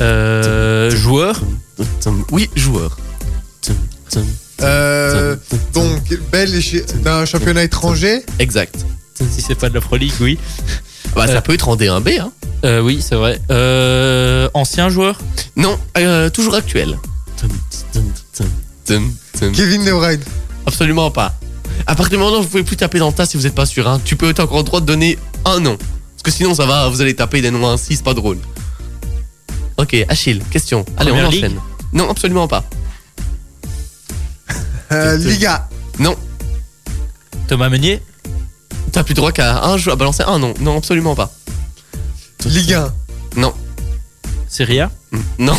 euh, 0.00 0.90
Joueur? 0.90 1.40
Oui, 2.30 2.50
joueur. 2.56 2.98
euh, 4.62 5.36
Donc, 5.72 6.12
Belge 6.30 6.82
d'un 7.02 7.24
championnat 7.24 7.62
étranger? 7.64 8.24
Exact. 8.38 8.84
Si 9.14 9.40
c'est 9.42 9.54
pas 9.54 9.68
de 9.68 9.74
la 9.74 9.80
Pro 9.80 9.96
League, 9.96 10.12
oui. 10.20 10.38
Bah, 11.14 11.26
ça 11.26 11.34
Euh. 11.34 11.40
peut 11.40 11.52
être 11.54 11.68
en 11.68 11.76
D1B, 11.76 12.18
hein. 12.20 12.32
Euh, 12.64 12.80
oui, 12.80 13.00
c'est 13.06 13.14
vrai. 13.16 13.40
Euh, 13.50 14.48
ancien 14.54 14.88
joueur? 14.88 15.18
Non, 15.56 15.78
euh, 15.98 16.30
toujours 16.30 16.54
actuel. 16.54 16.98
Kevin 18.86 19.84
De 19.84 19.92
Bruyne. 19.92 20.20
Absolument 20.66 21.10
pas. 21.10 21.34
À 21.86 21.94
partir 21.94 22.18
du 22.18 22.22
moment 22.24 22.38
où 22.38 22.42
vous 22.42 22.48
pouvez 22.48 22.62
plus 22.62 22.76
taper 22.76 22.98
dans 22.98 23.08
le 23.08 23.12
tas 23.14 23.26
si 23.26 23.36
vous 23.36 23.42
n'êtes 23.44 23.54
pas 23.54 23.66
sûr, 23.66 23.88
hein, 23.88 24.00
tu 24.04 24.16
peux 24.16 24.30
être 24.30 24.40
encore 24.40 24.58
le 24.58 24.64
droit 24.64 24.80
de 24.80 24.86
donner 24.86 25.18
un 25.44 25.58
nom. 25.60 25.76
Parce 25.76 26.22
que 26.22 26.30
sinon, 26.30 26.54
ça 26.54 26.66
va, 26.66 26.88
vous 26.88 27.00
allez 27.00 27.14
taper 27.16 27.40
des 27.42 27.50
noms 27.50 27.66
ainsi, 27.68 27.96
c'est 27.96 28.04
pas 28.04 28.14
drôle. 28.14 28.38
Ok, 29.78 29.96
Achille, 30.08 30.40
question. 30.50 30.84
Allez, 30.96 31.10
Première 31.10 31.28
on 31.28 31.30
ligue? 31.30 31.44
Enchaîne. 31.44 31.58
Non, 31.92 32.08
absolument 32.10 32.46
pas. 32.46 32.64
Euh, 34.92 35.16
Liga. 35.16 35.68
Non, 35.98 36.14
Thomas 37.48 37.68
Meunier? 37.70 38.00
T'as 38.92 39.02
plus 39.02 39.14
droit 39.14 39.32
qu'à 39.32 39.64
un 39.64 39.76
joueur, 39.78 39.94
à 39.94 39.96
balancer 39.96 40.22
un 40.26 40.38
nom. 40.38 40.54
Non, 40.60 40.78
absolument 40.78 41.14
pas. 41.14 41.30
Ligue 42.44 42.74
1. 42.74 42.92
Non, 43.36 43.54
Serie 44.48 44.80
A 44.80 44.90
non, 45.38 45.56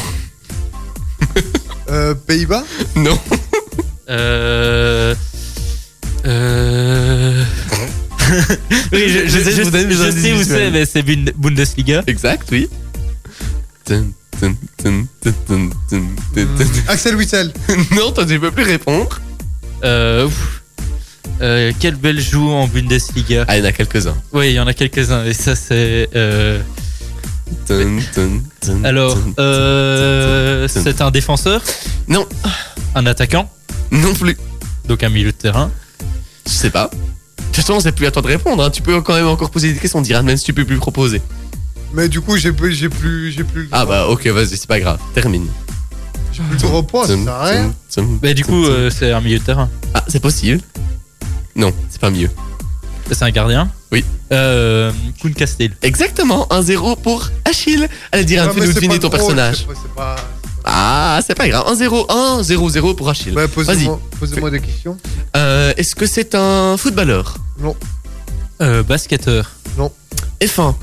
Euh, 1.90 2.14
Pays-Bas 2.14 2.64
non. 2.96 3.18
Euh. 4.10 5.16
Euh. 6.26 7.44
oui, 8.92 9.10
je, 9.10 9.28
je, 9.28 9.38
de 9.38 9.44
je- 9.52 9.90
je 9.92 10.12
sais 10.12 10.34
où 10.34 10.44
c'est, 10.44 10.72
mais 10.72 10.86
c'est 10.86 11.02
Bund- 11.04 11.34
Bundesliga. 11.36 12.04
Exact, 12.08 12.48
oui. 12.52 12.70
Axel 16.88 17.16
Witsel. 17.16 17.54
Non, 17.92 18.12
toi, 18.12 18.26
tu 18.26 18.40
peux 18.40 18.52
plus 18.52 18.64
répondre. 18.64 19.20
Euh, 19.84 20.28
ouf. 20.28 20.63
Euh, 21.42 21.72
quel 21.80 21.96
bel 21.96 22.20
joue 22.22 22.50
en 22.50 22.68
Bundesliga 22.68 23.46
Ah, 23.48 23.58
il 23.58 23.64
y 23.64 23.66
en 23.66 23.70
a 23.70 23.72
quelques-uns. 23.72 24.16
Oui, 24.32 24.50
il 24.50 24.54
y 24.54 24.60
en 24.60 24.68
a 24.68 24.74
quelques-uns, 24.74 25.26
et 25.26 25.34
ça 25.34 25.56
c'est. 25.56 26.10
Euh... 26.16 26.60
Alors, 28.84 29.18
euh, 29.40 30.68
c'est 30.68 31.02
un 31.02 31.12
défenseur 31.12 31.62
Non, 32.08 32.26
Un 32.96 33.06
attaquant 33.06 33.50
non 33.92 34.14
plus. 34.14 34.38
Donc 34.88 35.04
un 35.04 35.10
milieu 35.10 35.32
de 35.32 35.38
terrain 35.38 35.72
Je 36.48 36.52
sais 36.52 36.70
pas. 36.70 36.90
De 36.90 37.44
toute 37.48 37.56
façon, 37.58 37.80
c'est 37.80 37.92
plus 37.92 38.08
à 38.08 38.12
toi 38.12 38.22
de 38.22 38.28
répondre. 38.28 38.64
hein. 38.64 38.70
Tu 38.70 38.82
peux 38.82 39.00
quand 39.02 39.14
même 39.14 39.28
encore 39.28 39.52
poser 39.52 39.72
des 39.72 39.80
questions, 39.80 40.02
Diran, 40.02 40.24
même 40.24 40.38
si 40.38 40.44
tu 40.46 40.54
peux 40.54 40.66
plus 40.66 40.78
proposer. 40.78 41.22
Mais 41.94 42.10
du 42.10 42.22
coup, 42.22 42.38
j'ai 42.38 42.52
plus, 42.52 42.74
j'ai 42.74 42.90
plus, 42.90 43.32
j'ai 43.32 43.44
plus, 43.44 43.64
le 43.64 43.70
Ah 43.72 43.86
bah 43.86 44.08
ok, 44.08 44.26
vas-y, 44.28 44.58
c'est 44.58 44.68
pas 44.68 44.80
grave. 44.80 44.98
Termine. 45.14 45.46
j'ai 46.32 46.42
plus 46.42 46.54
le 46.56 46.62
droit 46.62 46.82
point, 46.84 47.06
ça 47.06 47.16
sert 47.16 47.30
à 47.30 47.46
rien. 47.46 47.74
Bah, 48.22 48.34
du 48.34 48.44
coup, 48.44 48.66
euh, 48.66 48.90
c'est 48.90 49.12
un 49.12 49.22
milieu 49.22 49.38
de 49.38 49.44
terrain. 49.44 49.70
Ah, 49.94 50.04
c'est 50.08 50.20
possible. 50.20 50.60
Non, 51.56 51.72
c'est 51.90 52.02
pas 52.02 52.10
mieux. 52.10 52.30
C'est 53.12 53.22
un 53.24 53.30
gardien 53.32 53.70
Oui. 53.92 54.04
Euh, 54.32 54.92
Kuhn 55.22 55.34
Castel. 55.34 55.72
Exactement, 55.82 56.48
1-0 56.50 56.96
pour 57.02 57.30
Achille. 57.46 57.88
Allez, 58.12 58.26
Diran, 58.26 58.46
Ouais, 58.48 58.52
mais 58.56 58.62
fais-nous 58.62 58.68
c'est 58.68 58.76
deviner 58.76 58.96
pas 58.96 59.02
ton 59.02 59.08
drôle, 59.10 59.20
personnage. 59.36 59.58
c'est 59.60 59.66
pas- 59.68 59.74
c'est 59.84 59.94
pas- 59.94 60.16
Ah, 60.66 61.20
c'est 61.28 61.36
pas 61.36 61.48
grave. 61.50 61.66
1-0, 61.68 62.06
1-0-0 62.10 62.94
pour 62.96 63.10
Achille. 63.10 63.34
Ouais, 63.36 63.46
Vas-y. 63.48 63.50
posez-moi, 63.66 64.00
posez-moi 64.20 64.50
des 64.50 64.62
questions. 64.62 64.98
Euh, 65.36 65.74
Est-ce 65.78 65.94
que 65.94 66.06
c'est 66.08 66.34
un 66.36 66.78
footballeur? 66.78 67.36
Euh, 68.62 68.82
basketteur. 68.84 69.52
F1 70.42 70.76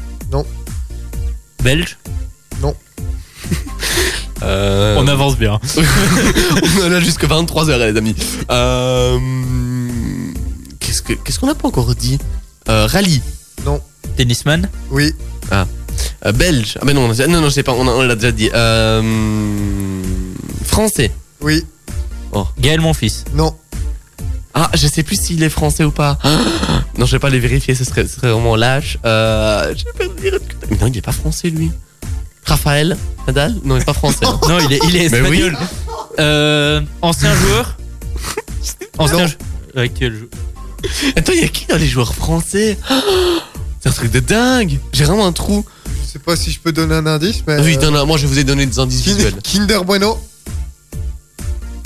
Belge? 1.63 1.97
euh... 4.43 4.97
On 4.99 5.07
avance 5.09 5.37
bien. 5.37 5.59
On 6.81 6.87
en 6.87 6.93
a 6.93 7.01
jusque 7.01 7.25
23h, 7.25 7.79
les 7.93 7.97
amis. 7.99 8.15
Euh... 8.51 9.19
Qu'est-ce 10.91 11.03
que- 11.03 11.13
qu'est-ce 11.13 11.39
qu'on 11.39 11.47
n'a 11.47 11.55
pas 11.55 11.69
encore 11.69 11.95
dit 11.95 12.19
euh, 12.69 12.87
Rallye. 12.89 13.23
Tennisman. 14.17 14.69
Oui. 14.91 15.15
Euh, 15.53 15.65
belge. 16.33 16.77
Ah, 16.81 16.85
mais 16.85 16.93
non, 16.95 17.03
on 17.05 17.11
a- 17.17 17.27
non, 17.29 17.41
non, 17.41 17.45
je 17.49 17.51
sais 17.55 17.63
pas, 17.63 17.71
on, 17.73 18.03
l'a 18.03 18.17
déjà 18.17 18.33
dit. 18.33 18.51
Euh, 18.53 20.03
français. 20.65 21.13
Oui. 21.41 21.65
Gaël 22.59 22.81
Monfils. 22.81 23.23
Non. 23.35 23.55
Ah, 24.53 24.69
je 24.75 24.89
sais 24.89 25.05
plus 25.05 25.15
s'il 25.15 25.45
est 25.45 25.49
français 25.49 25.85
ou 25.85 25.93
pas. 25.93 26.19
non, 26.99 27.07
je 27.07 27.13
vais 27.13 27.19
pas 27.21 27.31
les 27.31 27.39
vérifier, 27.39 27.77
ce 27.77 27.85
serait, 27.85 28.03
ce 28.09 28.17
serait 28.17 28.33
vraiment 28.33 28.57
lâche. 28.57 28.99
Euh, 29.05 29.73
je 29.77 29.85
vais 29.85 30.09
pas 30.09 30.21
dire. 30.21 30.39
Mais 30.73 30.77
non, 30.77 30.87
il 30.89 30.99
est 30.99 31.03
pas 31.03 31.13
français, 31.13 31.51
lui. 31.51 31.71
Raphaël 32.47 32.97
Nadal 33.29 33.55
Non, 33.63 33.77
il 33.77 33.83
est 33.83 33.85
pas 33.85 33.93
français. 33.95 34.27
Non, 34.49 34.59
il 34.59 34.73
est, 34.73 34.81
il 34.89 34.97
est 34.97 35.01
oui. 35.01 35.05
espagnol. 35.07 35.57
Euh, 36.19 36.81
ancien 37.01 37.33
joueur. 37.37 37.77
Ancien 38.99 39.19
Non. 39.19 39.27
jou- 39.29 39.37
Actuel 39.77 40.15
joueur. 40.17 40.29
Attends, 41.17 41.33
il 41.33 41.41
y 41.41 41.45
a 41.45 41.49
qui 41.49 41.67
dans 41.67 41.77
les 41.77 41.87
joueurs 41.87 42.15
français 42.15 42.79
C'est 43.83 43.89
un 43.89 43.93
truc 43.93 44.11
de 44.11 44.21
dingue. 44.21 44.79
J'ai 44.93 45.05
vraiment 45.05 45.27
un 45.27 45.33
trou. 45.33 45.65
Je 46.05 46.13
sais 46.13 46.19
pas 46.19 46.37
si 46.37 46.51
je 46.51 46.61
peux 46.61 46.71
donner 46.73 46.95
un 46.97 47.07
indice, 47.07 47.43
mais. 47.47 47.59
Oui, 47.63 47.77
euh, 47.77 47.81
donne 47.81 47.97
un- 47.97 48.05
moi 48.05 48.19
je 48.19 48.27
vous 48.27 48.39
ai 48.39 48.45
donné 48.45 48.67
des 48.67 48.79
indices 48.79 49.05
Kin- 49.07 49.15
visuels. 49.15 49.35
Kinder 49.43 49.85
Bueno. 49.87 50.19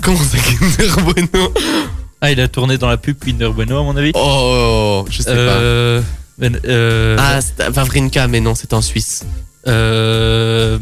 Comment 0.03 0.19
ça, 0.19 0.39
Kinder 0.39 0.89
Bueno? 1.03 1.53
Ah, 2.21 2.33
il 2.33 2.41
a 2.41 2.49
tourné 2.49 2.79
dans 2.79 2.89
la 2.89 2.97
pub 2.97 3.19
Kinder 3.23 3.51
Bueno, 3.53 3.79
à 3.79 3.83
mon 3.83 3.97
avis. 3.99 4.13
Oh, 4.15 5.05
je 5.11 5.19
sais 5.23 5.29
Euh, 5.29 6.01
ben, 6.39 6.59
euh, 6.65 7.17
pas. 7.17 7.23
Ah, 7.37 7.41
c'est 7.43 7.69
Vavrinka, 7.69 8.27
mais 8.29 8.41
non, 8.41 8.55
c'est 8.55 8.73
en 8.73 8.81
Suisse. 8.81 9.25
euh, 9.69 10.79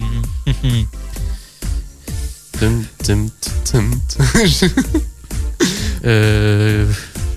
Tum, 2.61 2.85
tum, 3.05 3.29
tum, 3.65 3.91
tum. 4.09 4.31
euh, 6.05 6.87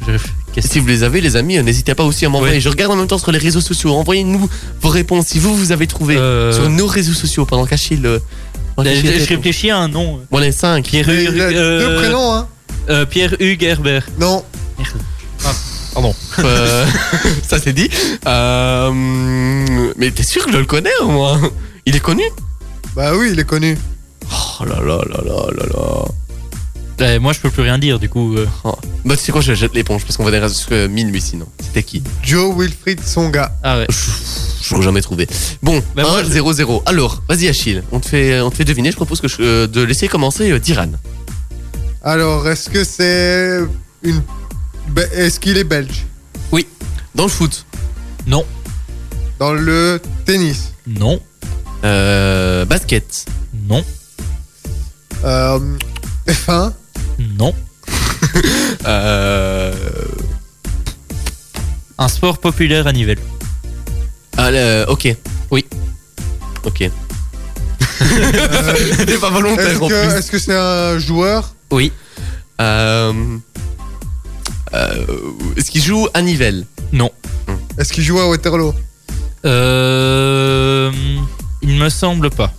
je- 0.08 0.18
si 0.62 0.80
vous 0.80 0.88
les 0.88 1.04
avez, 1.04 1.22
les 1.22 1.36
amis, 1.36 1.62
n'hésitez 1.64 1.96
pas 1.96 2.04
aussi 2.04 2.26
à 2.26 2.30
m'envoyer. 2.30 2.56
Ouais. 2.56 2.60
Je 2.62 2.70
regarde 2.70 2.92
en 2.92 2.96
même 2.96 3.08
temps 3.08 3.18
sur 3.18 3.32
les 3.32 3.38
réseaux 3.40 3.62
sociaux. 3.62 3.94
Envoyez-nous 3.94 4.50
vos 4.82 4.90
réponses 4.90 5.28
si 5.28 5.40
vous, 5.40 5.56
vous 5.56 5.72
avez 5.72 5.88
trouvé 5.88 6.18
Euh, 6.18 6.52
sur 6.52 6.70
nos 6.70 6.88
réseaux 6.88 7.14
sociaux 7.14 7.46
pendant 7.46 7.66
qu'Achille. 7.66 8.06
euh, 8.06 8.20
pendant 8.76 8.90
je, 8.90 9.02
qu'Achille 9.02 9.20
je 9.26 9.36
réfléchis 9.36 9.70
à 9.70 9.78
un 9.80 9.88
nom. 9.88 10.20
Bon, 10.32 10.38
les 10.40 10.52
5. 10.52 10.86
Pierre 10.86 11.10
Hugues, 11.10 11.40
euh, 11.40 11.80
deux 11.88 11.96
prénoms, 11.98 12.34
hein. 12.34 12.48
euh, 12.90 13.06
Pierre 13.06 13.36
Hugues 13.40 13.64
Herbert. 13.64 14.06
Non. 14.20 14.44
Pardon. 15.94 16.14
Euh, 16.40 16.86
ça 17.48 17.58
c'est 17.58 17.72
dit. 17.72 17.90
Euh, 18.28 18.92
mais 19.98 20.12
t'es 20.12 20.24
sûr 20.24 20.46
que 20.46 20.52
je 20.52 20.58
le 20.58 20.66
connais 20.66 20.90
au 21.02 21.08
moins? 21.08 21.40
Il 21.86 21.96
est 21.96 22.00
connu? 22.02 22.24
Bah 22.96 23.12
oui, 23.16 23.30
il 23.32 23.40
est 23.40 23.46
connu. 23.46 23.78
Oh 24.30 24.66
là 24.66 24.76
là 24.86 24.98
là 25.10 25.22
là 25.26 25.46
là 25.58 25.66
là. 25.74 26.06
Ouais, 27.00 27.20
moi, 27.20 27.34
je 27.34 27.40
peux 27.40 27.50
plus 27.50 27.62
rien 27.62 27.78
dire, 27.78 28.00
du 28.00 28.08
coup. 28.10 28.36
euh. 28.38 28.48
Bah 29.04 29.16
tu 29.18 29.24
sais 29.24 29.32
quoi, 29.32 29.42
je 29.42 29.54
jette 29.54 29.74
l'éponge 29.76 30.04
parce 30.04 30.16
qu'on 30.18 30.24
va 30.24 30.32
dire 30.32 30.48
jusqu'à 30.48 30.88
minuit 30.88 31.20
sinon. 31.22 31.46
C'était 31.62 31.84
qui? 31.84 32.02
Joe 32.24 32.56
Wilfried 32.58 33.02
Songa. 33.06 33.52
Ah 33.64 33.78
ouais. 33.80 33.88
Je 34.62 34.76
l'ai 34.76 34.82
jamais 34.82 35.02
trouvé. 35.02 35.28
Bon, 35.62 35.84
Bah, 35.96 36.04
moi, 36.04 36.22
1, 36.22 36.24
0, 36.24 36.54
0. 36.54 36.84
Alors, 36.86 37.22
vas-y 37.30 37.48
Achille, 37.50 37.84
on 37.92 38.00
te 38.00 38.08
fait, 38.08 38.40
on 38.42 38.50
te 38.50 38.56
fait 38.56 38.64
deviner. 38.66 38.90
Je 38.92 38.96
propose 38.96 39.20
que 39.22 39.28
je- 39.28 39.36
euh, 39.42 39.68
de 39.68 39.82
laisser 39.82 40.08
commencer 40.08 40.50
euh, 40.52 40.60
Diran. 40.60 40.90
Alors, 42.04 42.48
est-ce 42.48 42.70
que 42.70 42.84
c'est 42.84 43.60
une. 44.02 44.22
Be- 44.96 45.12
Est-ce 45.14 45.40
qu'il 45.40 45.58
est 45.58 45.64
belge? 45.66 46.06
Dans 47.14 47.24
le 47.24 47.30
foot? 47.30 47.66
Non, 48.28 48.44
Dans 49.40 49.54
le 49.54 50.02
tennis? 50.26 50.72
Non, 50.88 51.20
Euh, 51.84 52.66
basket? 52.66 53.26
non, 53.70 53.84
euh, 55.24 55.60
F1 56.28 56.74
non. 57.20 57.54
Euh, 58.86 59.74
Un 61.98 62.08
sport 62.10 62.38
populaire 62.40 62.86
à 62.88 62.92
Nivelles. 62.92 63.20
ah, 64.38 64.52
le- 64.52 64.86
ok. 64.90 65.16
Oui. 65.52 65.66
Ok. 66.66 66.80
C'était 68.00 69.18
pas 69.18 69.30
volontaire 69.30 69.68
Est-ce 69.70 69.80
en 69.80 69.88
que 69.88 70.08
plus. 70.08 70.18
est-ce 70.18 70.32
que 70.32 70.40
c'est 70.40 70.56
un 70.56 71.00
joueur? 71.00 71.56
Oui. 71.72 71.92
Euh, 72.62 73.14
euh, 74.74 75.06
Est-ce 75.56 75.72
qu'il 75.72 75.82
joue 75.82 76.08
à 76.14 76.22
Nivelles? 76.22 76.66
Non. 76.92 77.12
Est-ce 77.78 77.94
qu'il 77.94 78.04
joue 78.04 78.20
à 78.20 78.28
Waterloo? 78.28 78.74
Euh, 79.46 80.92
il 81.62 81.76
me 81.80 81.90
semble 81.90 82.30
pas. 82.30 82.54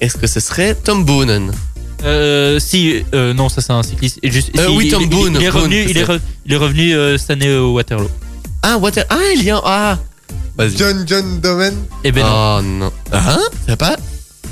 Est-ce 0.00 0.16
que 0.16 0.26
ce 0.26 0.40
serait 0.40 0.74
Tom 0.74 1.04
Boonen? 1.04 1.52
Euh, 2.04 2.58
si, 2.58 3.02
euh, 3.14 3.32
non, 3.32 3.48
ça 3.48 3.60
c'est 3.62 3.72
un 3.72 3.82
cycliste. 3.82 4.18
Et 4.22 4.30
juste- 4.30 4.50
Euh, 4.58 4.66
si, 4.68 4.76
oui, 4.76 4.86
il- 4.86 4.90
Tom 4.90 5.02
il, 5.02 5.08
Boone, 5.08 5.36
Il 5.40 5.44
est 5.44 5.50
Boone, 5.50 5.60
revenu, 5.62 5.82
il 5.82 5.92
c'est- 5.94 6.00
est, 6.00 6.04
re- 6.04 6.20
il 6.46 6.52
est 6.52 6.56
revenu 6.56 6.94
euh, 6.94 7.16
cette 7.18 7.30
année 7.30 7.54
au 7.56 7.72
Waterloo. 7.74 8.10
Ah, 8.62 8.76
Water... 8.78 9.04
ah, 9.10 9.16
il 9.36 9.42
y 9.42 9.50
a... 9.50 9.60
Ah 9.64 9.98
Vas-y. 10.56 10.76
John 10.76 11.04
John 11.06 11.40
Domen 11.40 11.74
Eh 12.04 12.12
ben 12.12 12.22
non. 12.24 12.58
oh 12.58 12.62
non. 12.62 12.92
Hein? 13.12 13.38
Ça 13.66 13.76
pas? 13.76 13.96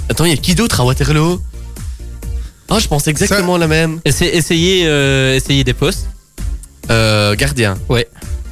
Attends, 0.09 0.25
il 0.25 0.31
y 0.31 0.35
a 0.35 0.37
qui 0.37 0.55
d'autre 0.55 0.81
à 0.81 0.85
Waterloo? 0.85 1.41
Oh, 2.71 2.79
je 2.81 2.89
pense 2.89 3.07
exactement 3.07 3.57
la 3.59 3.69
même. 3.69 4.01
Essa- 4.05 4.25
essayez, 4.27 4.85
euh, 4.87 5.37
essayez 5.37 5.63
des 5.63 5.75
postes. 5.75 6.07
Euh, 6.91 7.35
gardien. 7.37 7.79
Ouais. 7.89 8.09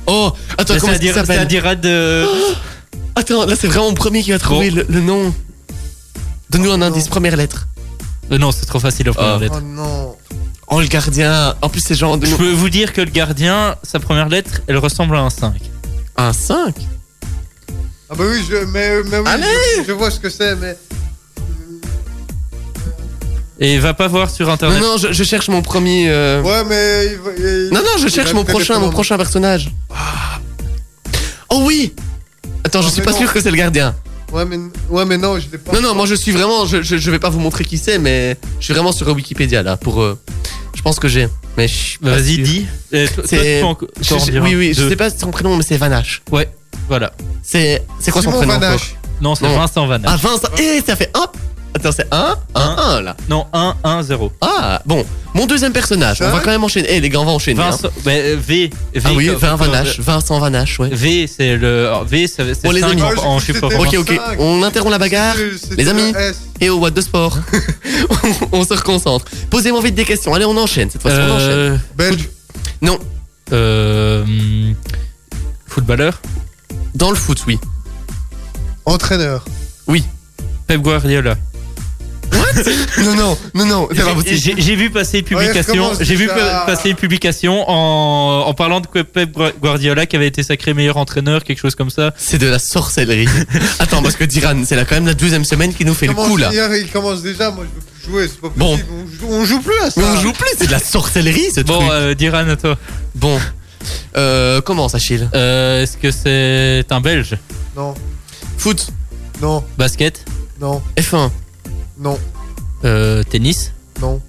Oh, 0.07 0.31
attends, 0.59 0.75
C'est 0.75 0.81
comment 0.81 0.93
dir- 0.93 1.15
c'est 1.15 1.21
un 1.21 1.25
s'appelle? 1.25 1.49
Dirade 1.49 1.81
de. 1.81 2.27
Attends, 3.17 3.45
là 3.47 3.55
c'est 3.59 3.67
vraiment 3.67 3.89
mon 3.89 3.95
premier 3.95 4.23
qui 4.23 4.31
va 4.31 4.39
trouver 4.39 4.71
le, 4.71 4.87
le 4.89 5.01
nom. 5.01 5.35
Donne-nous 6.51 6.71
un 6.71 6.83
indice, 6.83 7.09
première 7.09 7.37
lettre. 7.37 7.67
Euh, 8.33 8.39
non, 8.39 8.53
c'est 8.53 8.67
trop 8.67 8.79
facile 8.81 9.11
premières 9.11 9.35
Ah. 9.37 9.39
lettres. 9.39 9.59
Oh 9.59 9.65
non 9.65 10.17
Oh, 10.73 10.81
le 10.81 10.87
gardien. 10.87 11.57
En 11.63 11.69
plus, 11.69 11.81
c'est 11.81 11.97
genre 11.97 12.17
de 12.17 12.27
Je 12.27 12.37
peux 12.37 12.53
vous 12.53 12.71
dire 12.71 12.93
que 12.93 13.01
le 13.01 13.11
gardien, 13.11 13.75
sa 13.83 13.99
première 13.99 14.29
lettre, 14.29 14.61
elle 14.69 14.77
ressemble 14.79 15.17
à 15.17 15.21
un 15.21 15.31
5. 15.31 15.55
Un 16.17 16.33
5 16.33 16.75
Ah 18.09 18.15
bah 18.17 18.25
oui, 18.31 18.41
je, 18.49 18.57
mais, 18.67 19.03
mais 19.11 19.19
oui, 19.19 19.25
Allez 19.27 19.45
je, 19.79 19.85
je 19.89 19.93
vois 19.93 20.11
ce 20.13 20.21
que 20.21 20.31
c'est, 20.31 20.55
mais... 20.57 20.77
Et 23.63 23.79
va 23.79 23.93
pas 23.95 24.07
voir 24.09 24.31
sur 24.31 24.47
Non, 24.47 24.53
internet. 24.55 24.81
non, 24.81 24.97
je, 24.97 25.13
je 25.13 25.25
cherche 25.25 25.49
mon 25.49 25.61
premier. 25.61 26.07
euh, 26.09 26.41
Ouais, 26.43 26.65
mais... 26.69 27.13
il 27.13 27.19
va- 27.19 27.31
il- 27.37 27.69
Non, 27.73 27.81
non, 27.81 27.99
je 27.99 28.07
il 28.07 28.11
cherche 28.13 28.29
va 28.31 28.35
mon 28.37 28.45
prochain, 28.45 28.79
mon 28.79 28.91
prochain 28.91 29.17
personnage. 29.19 29.71
Oh 31.51 31.63
oui 31.65 31.95
Attends, 32.65 32.81
je 32.83 32.89
suis 32.89 33.01
mais 33.01 33.07
pas 33.07 33.11
non. 33.13 33.19
sûr 33.19 33.33
que 33.33 33.41
c'est 33.41 33.51
le 33.51 33.57
gardien. 33.57 33.95
Ouais, 34.33 34.45
mais, 34.45 34.59
ouais, 34.89 35.05
mais 35.05 35.17
non, 35.19 35.39
je 35.39 35.47
l'ai 35.51 35.59
pas. 35.59 35.73
Non, 35.73 35.81
non, 35.81 35.95
moi 35.95 36.07
je 36.07 36.15
suis 36.15 36.31
vraiment. 36.33 36.65
Je, 36.67 36.83
je, 36.83 36.97
je 36.97 37.11
vais 37.11 37.19
pas 37.19 37.31
vous 37.31 37.41
montrer 37.41 37.65
qui 37.65 37.79
c'est, 37.79 37.99
mais 37.99 38.37
je 38.59 38.65
suis 38.67 38.75
vraiment 38.75 38.93
sur 38.93 39.09
Wikipédia 39.09 39.63
là 39.63 39.77
pour. 39.77 40.01
euh, 40.03 40.19
je 40.75 40.83
pense 40.83 40.99
que 41.01 41.09
j'ai. 41.09 41.27
Mais 41.57 41.67
je 41.67 41.75
suis 41.75 41.99
pas 41.99 42.11
Vas-y, 42.11 42.35
sûr. 42.37 42.45
dis. 42.45 42.67
Toi- 42.91 43.07
toi, 43.15 43.25
C'est. 43.27 43.63
peux 43.63 43.87
je- 44.01 44.25
je- 44.27 44.31
dire 44.31 44.43
oui, 44.45 44.55
un, 44.55 44.59
oui, 44.59 44.73
je 44.75 44.83
deux. 44.83 44.89
sais 44.89 44.97
pas 44.97 45.11
son 45.11 45.31
prénom, 45.33 45.57
mais 45.57 45.65
c'est 45.65 45.77
Vanache. 45.77 46.23
Ouais, 46.31 46.49
voilà. 46.89 47.13
C'est. 47.43 47.85
C'est 47.99 48.11
quoi 48.13 48.23
son 48.23 48.31
Simon 48.31 48.39
prénom 48.45 48.53
Van 48.53 48.59
encore? 48.67 48.75
Hache. 48.75 48.95
Non, 49.21 49.35
c'est 49.35 49.45
Non. 49.45 49.57
Vincent 49.59 49.87
Van 49.87 49.95
Hache. 49.95 50.03
Ah, 50.07 50.17
Vincent. 50.17 50.49
Eh, 50.59 50.81
ça 50.87 50.95
fait 50.97 51.11
1. 51.15 51.27
Attends, 51.75 51.93
c'est 51.93 52.07
1, 52.13 52.37
1, 52.55 52.61
1 52.61 53.01
là. 53.03 53.17
Non, 53.29 53.47
1, 53.53 53.77
1, 53.85 54.03
0. 54.03 54.33
Ah, 54.41 54.83
bon. 54.87 55.05
Mon 55.35 55.47
deuxième 55.47 55.73
personnage. 55.73 56.21
On 56.21 56.29
va 56.31 56.41
quand 56.41 56.51
même 56.51 56.65
enchaîner. 56.65 56.89
Eh, 56.91 57.01
les 57.01 57.09
gars, 57.09 57.21
on 57.21 57.25
va 57.25 57.31
enchaîner. 57.31 57.63
hein. 57.63 57.71
Vincent, 57.71 57.89
bah, 58.05 58.11
euh, 58.11 58.37
V, 58.41 58.71
V. 58.93 59.01
Ah 59.05 59.11
oui, 59.15 59.27
comme- 59.29 59.37
Vin 59.37 59.57
comme- 59.57 59.69
Vanache. 59.69 60.01
Vincent 60.01 60.41
Vanache, 60.41 60.81
ouais. 60.81 60.89
V, 60.91 61.29
c'est 61.29 61.57
le. 61.57 61.89
V, 62.05 62.27
c'est 62.27 62.63
Bon, 62.65 62.73
les 62.73 62.81
5 62.81 62.91
amis. 62.91 63.03
en, 63.19 63.39
chiffre. 63.39 63.69
Ok, 63.79 63.95
ok. 63.99 64.21
On 64.41 64.65
interrompt 64.65 64.91
la 64.91 64.99
bagarre. 64.99 65.37
Les 65.77 65.89
amis. 65.89 66.13
Et 66.61 66.69
au 66.69 66.79
What 66.79 66.91
de 66.91 67.01
sport. 67.01 67.39
on, 68.11 68.49
on 68.59 68.65
se 68.65 68.75
reconcentre. 68.75 69.27
Posez-moi 69.51 69.81
vite 69.81 69.95
des 69.95 70.05
questions. 70.05 70.35
Allez, 70.35 70.45
on 70.45 70.57
enchaîne. 70.57 70.91
Cette 70.91 71.01
fois-ci, 71.03 71.19
on 71.21 71.31
enchaîne. 71.35 71.49
Euh, 71.51 71.77
Belge. 71.97 72.29
Non, 72.83 72.99
euh, 73.53 74.25
footballeur 75.69 76.21
dans 76.97 77.11
le 77.11 77.17
foot, 77.17 77.39
oui. 77.47 77.59
Entraîneur. 78.85 79.45
Pep 80.67 80.81
Guardiola. 80.83 81.37
Non, 83.05 83.15
non, 83.15 83.39
non, 83.55 83.65
non, 83.67 83.89
c'est 83.91 83.97
pas 84.03 84.09
J'ai- 84.09 84.15
possible. 84.15 84.39
J'ai 84.57 84.63
j'ai 84.63 84.77
vu 84.77 84.91
passer 84.91 85.19
une 85.19 85.37
Ouais, 85.37 85.47
publication. 85.47 85.73
recommence 85.85 85.99
J'ai 86.03 86.15
vu 86.17 86.27
déjà. 86.27 86.35
pa- 86.39 86.67
passer 86.67 86.91
une 86.91 86.97
publication 86.97 87.65
en, 87.69 88.47
en 88.47 88.55
parlant 88.55 88.81
de 88.81 88.87
Pep 88.87 89.37
Guardiola 89.61 90.07
qui 90.07 90.17
avait 90.17 90.27
été 90.27 90.43
sacré 90.43 90.75
meilleur 90.75 90.97
entraîneur, 90.97 91.45
quelque 91.45 91.59
chose 91.61 91.75
comme 91.75 91.91
ça. 91.91 92.13
C'est 92.17 92.39
de 92.39 92.47
la 92.47 92.59
sorcellerie. 92.59 93.29
Attends, 93.79 94.03
parce 94.03 94.17
que 94.17 94.25
Diran, 94.25 94.63
c'est 94.65 94.77
là 94.77 94.85
quand 94.85 94.95
même 94.97 95.07
la 95.07 95.15
deuxième 95.15 95.45
semaine 95.45 95.73
qui 95.75 95.85
nous 95.85 95.95
fait 95.95 96.07
le 96.07 96.15
Commence- 96.15 96.29
coup 96.29 96.37
là. 96.37 96.51
hier, 96.53 96.75
il 96.77 96.89
commence 96.89 97.23
déjà, 97.23 97.51
moi 97.51 97.65
je 97.65 97.75
veux 97.75 97.87
plus 97.87 98.11
jouer, 98.13 98.29
c'est 98.29 98.41
pas 98.41 98.49
Bon. 98.57 98.77
possible. 98.77 98.89
On, 98.93 99.07
joue, 99.29 99.35
on 99.41 99.45
joue 99.45 99.61
plus 99.61 99.79
à 99.83 99.91
ça. 99.91 100.01
Mais 100.01 100.07
on 100.07 100.21
joue 100.21 100.33
plus, 100.33 100.49
c'est 100.59 100.67
de 100.67 100.73
la 100.73 100.79
sorcellerie 100.79 101.51
ce 101.55 101.61
Bon, 101.63 101.79
truc. 101.79 101.91
euh, 101.93 102.15
Diran, 102.15 102.49
à 102.49 102.57
toi. 102.57 102.77
Bon. 103.15 103.39
Euh, 104.17 104.61
commence, 104.61 104.95
Achille. 104.95 105.29
Euh, 105.35 105.83
Est-ce 105.83 105.97
que 105.97 106.11
c'est 106.11 106.85
un 106.93 107.01
Belge? 107.01 107.37
Non, 107.77 107.95
Foot, 108.59 108.89
non, 109.41 109.65
Basket? 109.79 110.23
Non, 110.61 110.83
F1. 110.99 111.31
Non, 112.01 112.19
euh, 112.85 113.23
Tennis 113.25 113.73
non, 114.01 114.21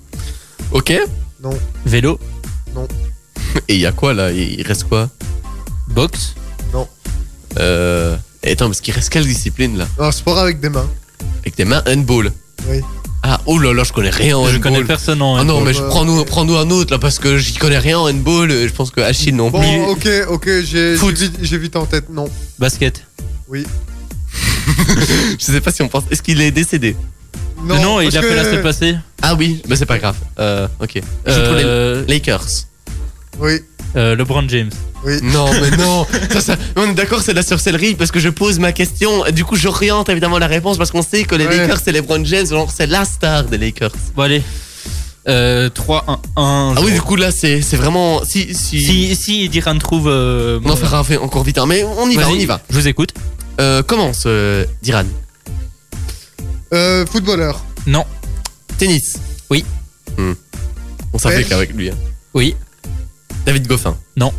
Ok. 0.71 0.93
non. 1.41 1.57
Vélo 1.85 2.19
Et 3.67 3.75
il 3.75 3.81
y 3.81 3.85
a 3.85 3.91
quoi 3.93 4.13
là? 4.13 4.31
Il 4.31 4.61
reste 4.63 4.83
quoi? 4.85 5.09
Boxe? 5.89 6.35
Euh. 7.59 8.15
et 8.43 8.51
Attends, 8.53 8.67
parce 8.67 8.79
qu'il 8.79 8.93
reste 8.93 9.09
quelle 9.09 9.25
discipline 9.25 9.77
là? 9.77 9.85
Un 9.99 10.11
sport 10.11 10.37
avec 10.39 10.59
des 10.61 10.69
mains. 10.69 10.89
Avec 11.41 11.57
des 11.57 11.65
mains, 11.65 11.83
handball. 11.85 12.31
Oui. 12.69 12.79
Ah, 13.23 13.41
oh 13.45 13.59
là 13.59 13.73
là, 13.73 13.83
je 13.83 13.91
connais 13.91 14.09
rien 14.09 14.37
en 14.37 14.45
Je 14.47 14.55
handball. 14.55 14.61
connais 14.61 14.83
personne 14.85 15.21
en 15.21 15.35
Ah 15.35 15.43
non, 15.43 15.59
mais 15.61 15.73
je 15.73 15.81
prends-nous 15.81 16.23
prends 16.25 16.45
-nous 16.45 16.55
un 16.57 16.69
autre 16.71 16.91
là 16.93 16.99
parce 16.99 17.19
que 17.19 17.37
j'y 17.37 17.55
connais 17.55 17.77
rien 17.77 17.99
en 17.99 18.09
handball. 18.09 18.49
euh, 18.51 18.67
Je 18.69 18.73
pense 18.73 18.89
que 18.89 19.01
Achille 19.01 19.33
non 19.33 19.49
Bon, 19.49 19.59
plus. 19.59 19.83
ok, 19.83 20.07
ok, 20.29 20.49
j'ai 20.63 20.95
vite, 20.95 21.37
j'ai 21.41 21.57
vite 21.57 21.75
en 21.75 21.85
tête, 21.85 22.09
non. 22.09 22.27
Basket 22.57 23.05
Je 25.39 25.43
sais 25.45 25.61
pas 25.61 25.71
si 25.71 25.81
on 25.81 25.89
pense. 25.89 26.03
Est-ce 26.09 26.21
qu'il 26.21 26.39
est 26.41 26.51
décédé? 26.51 26.95
Non, 27.63 27.81
non 27.81 28.01
il 28.01 28.15
a 28.17 28.21
fait 28.21 28.35
la 28.35 28.43
semaine 28.43 28.61
passée. 28.63 28.95
Ah 29.21 29.35
oui, 29.35 29.61
mais 29.67 29.75
c'est 29.75 29.85
pas 29.85 29.97
grave. 29.99 30.15
Euh, 30.39 30.67
ok. 30.79 31.01
Pour 31.23 31.33
les 31.55 31.63
Euh, 31.65 32.03
Lakers. 32.07 32.45
Oui, 33.39 33.59
euh, 33.95 34.15
LeBron 34.15 34.43
James. 34.47 34.71
oui. 35.05 35.13
Non, 35.23 35.47
mais 35.53 35.77
non. 35.83 36.05
Ça, 36.31 36.41
ça- 36.41 36.55
on 36.75 36.89
est 36.89 36.93
d'accord, 36.93 37.21
c'est 37.21 37.31
de 37.31 37.37
la 37.37 37.43
sorcellerie 37.43 37.95
parce 37.95 38.11
que 38.11 38.19
je 38.19 38.29
pose 38.29 38.59
ma 38.59 38.71
question. 38.71 39.23
Du 39.31 39.45
coup, 39.45 39.55
j'oriente 39.55 40.09
évidemment 40.09 40.37
la 40.39 40.47
réponse 40.47 40.77
parce 40.77 40.91
qu'on 40.91 41.01
sait 41.01 41.23
que 41.23 41.35
les 41.35 41.45
Ouais. 41.45 41.57
Lakers, 41.57 41.79
c'est 41.83 41.91
LeBron 41.91 42.23
James. 42.25 42.47
Genre, 42.47 42.71
c'est 42.75 42.87
la 42.87 43.05
star 43.05 43.43
des 43.45 43.57
Lakers. 43.57 43.91
Bon, 44.15 44.23
allez. 44.23 44.43
Euh, 45.27 45.69
3, 45.69 46.03
1, 46.07 46.41
1. 46.41 46.73
Ah 46.77 46.81
oui, 46.83 46.93
du 46.93 47.01
coup, 47.01 47.15
là, 47.15 47.31
c'est 47.31 47.61
c'est 47.61 47.77
vraiment. 47.77 48.23
Si, 48.25 48.55
si. 48.55 48.81
Si, 48.81 49.15
si 49.15 49.49
Diran 49.49 49.77
trouve. 49.77 50.07
euh, 50.09 50.59
On 50.65 50.69
en 50.71 50.75
fera 50.75 50.97
un 50.99 51.03
fait 51.03 51.17
encore 51.17 51.43
vite, 51.43 51.59
hein, 51.59 51.65
mais 51.67 51.83
on 51.83 52.09
y 52.09 52.15
va, 52.15 52.27
on 52.27 52.33
y 52.33 52.45
va. 52.47 52.59
Je 52.71 52.75
vous 52.75 52.87
écoute. 52.87 53.13
Euh, 53.59 53.83
commence, 53.83 54.23
euh, 54.25 54.65
Diran. 54.81 55.03
Euh, 56.73 57.05
footballeur. 57.05 57.63
Non. 57.87 58.05
Tennis. 58.77 59.17
Oui. 59.49 59.65
Hmm. 60.17 60.33
On 61.13 61.17
savait 61.17 61.37
Belge. 61.37 61.49
qu'avec 61.49 61.73
lui. 61.73 61.89
hein. 61.89 61.95
Oui. 62.33 62.55
David 63.45 63.67
Goffin. 63.67 63.97
Non. 64.15 64.31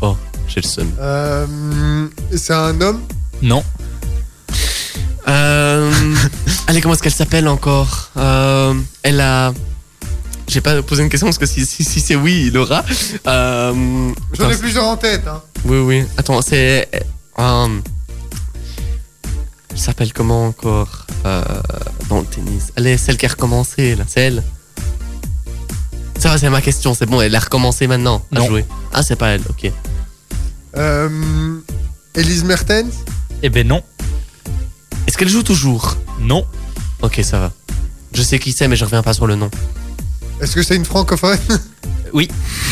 Oh, 0.00 0.16
j'ai 0.48 0.60
le 0.62 0.66
seum. 0.68 0.90
Euh, 0.98 2.06
c'est 2.36 2.52
un 2.54 2.80
homme? 2.80 3.02
Non. 3.42 3.62
Euh, 5.28 5.92
allez, 6.66 6.80
comment 6.80 6.94
est-ce 6.94 7.02
qu'elle 7.02 7.12
s'appelle 7.12 7.48
encore? 7.48 8.10
Euh, 8.16 8.74
Elle 9.02 9.20
a. 9.20 9.52
J'ai 10.46 10.60
pas 10.60 10.82
posé 10.82 11.02
une 11.02 11.08
question 11.08 11.26
parce 11.26 11.38
que 11.38 11.46
si, 11.46 11.64
si, 11.64 11.84
si 11.84 12.00
c'est 12.00 12.16
oui, 12.16 12.44
il 12.48 12.58
aura. 12.58 12.84
Euh, 13.26 13.72
J'en 14.34 14.44
ai 14.48 14.52
attends, 14.52 14.60
plusieurs 14.60 14.84
en 14.84 14.96
tête. 14.96 15.26
Hein. 15.26 15.42
Oui, 15.64 15.78
oui. 15.78 16.04
Attends, 16.18 16.40
c'est. 16.42 16.88
Euh, 17.38 17.68
elle 19.74 19.80
s'appelle 19.80 20.12
comment 20.12 20.46
encore 20.46 21.06
euh, 21.26 21.42
dans 22.08 22.20
le 22.20 22.26
tennis? 22.26 22.72
Allez, 22.76 22.96
celle 22.96 23.16
qui 23.16 23.26
a 23.26 23.28
recommencé, 23.28 23.96
là. 23.96 24.04
C'est 24.06 24.20
elle. 24.20 24.42
Ça 26.18 26.28
va, 26.30 26.38
c'est 26.38 26.48
ma 26.48 26.62
question. 26.62 26.94
C'est 26.94 27.06
bon, 27.06 27.20
elle 27.20 27.34
a 27.34 27.40
recommencé 27.40 27.86
maintenant 27.86 28.24
à 28.32 28.38
Non. 28.38 28.46
jouer. 28.46 28.64
Ah, 28.92 29.02
c'est 29.02 29.16
pas 29.16 29.28
elle, 29.28 29.42
ok. 29.50 29.70
Euh, 30.76 31.58
Elise 32.14 32.44
Mertens? 32.44 32.92
Eh 33.42 33.50
ben 33.50 33.66
non. 33.66 33.82
Est-ce 35.06 35.18
qu'elle 35.18 35.28
joue 35.28 35.42
toujours? 35.42 35.96
Non. 36.20 36.46
Ok, 37.02 37.20
ça 37.22 37.38
va. 37.40 37.52
Je 38.12 38.22
sais 38.22 38.38
qui 38.38 38.52
c'est, 38.52 38.68
mais 38.68 38.76
je 38.76 38.84
reviens 38.84 39.02
pas 39.02 39.12
sur 39.12 39.26
le 39.26 39.34
nom. 39.34 39.50
Est-ce 40.40 40.54
que 40.54 40.62
c'est 40.62 40.76
une 40.76 40.84
francophone 40.84 41.38
Oui. 42.12 42.28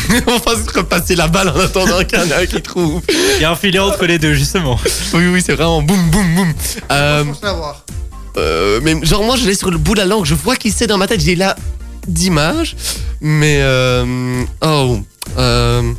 On 0.27 0.37
va 0.37 0.55
se 0.55 0.69
repasser 0.77 1.15
la 1.15 1.27
balle 1.27 1.49
en 1.49 1.59
attendant 1.59 2.03
qu'il 2.05 2.17
y 2.17 2.21
en 2.21 2.31
a 2.31 2.37
un 2.41 2.45
qui 2.45 2.61
trouve. 2.61 3.01
Il 3.09 3.41
y 3.41 3.45
a 3.45 3.51
un 3.51 3.55
filet 3.55 3.79
entre 3.79 4.05
les 4.05 4.17
deux, 4.19 4.33
justement. 4.33 4.79
Oui, 5.13 5.27
oui, 5.27 5.41
c'est 5.45 5.53
vraiment 5.53 5.81
boum, 5.81 6.09
boum, 6.09 6.35
boum. 6.35 6.53
Euh, 6.91 7.23
Je 7.23 7.29
pense 7.29 7.39
savoir. 7.41 7.85
euh, 8.37 8.79
mais 8.83 9.03
genre, 9.05 9.23
moi, 9.23 9.35
je 9.35 9.45
l'ai 9.45 9.55
sur 9.55 9.69
le 9.71 9.77
bout 9.77 9.93
de 9.95 9.99
la 9.99 10.05
langue. 10.05 10.23
Je 10.25 10.33
vois 10.33 10.55
qui 10.55 10.71
c'est 10.71 10.87
dans 10.87 10.97
ma 10.97 11.07
tête. 11.07 11.19
J'ai 11.21 11.35
là 11.35 11.55
d'image. 12.07 12.75
Mais. 13.21 13.59
Euh, 13.61 14.43
oh. 14.61 14.99
Euh, 15.37 15.91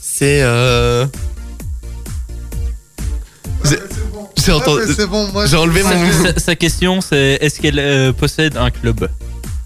c'est. 0.00 0.42
Euh, 0.42 1.06
c'est 3.64 3.78
bon. 4.12 4.28
j'ai 4.36 4.52
Ouais, 4.52 4.58
entendu- 4.58 4.82
mais 4.88 4.94
c'est 4.94 5.06
bon. 5.06 5.28
Moi, 5.32 5.46
j'ai 5.46 5.56
enlevé 5.56 5.82
mon- 5.84 6.24
Sa, 6.24 6.38
sa 6.40 6.56
question, 6.56 7.00
c'est 7.00 7.38
est-ce 7.40 7.60
qu'elle 7.60 7.78
euh, 7.78 8.12
possède 8.12 8.56
un 8.56 8.70
club? 8.70 9.08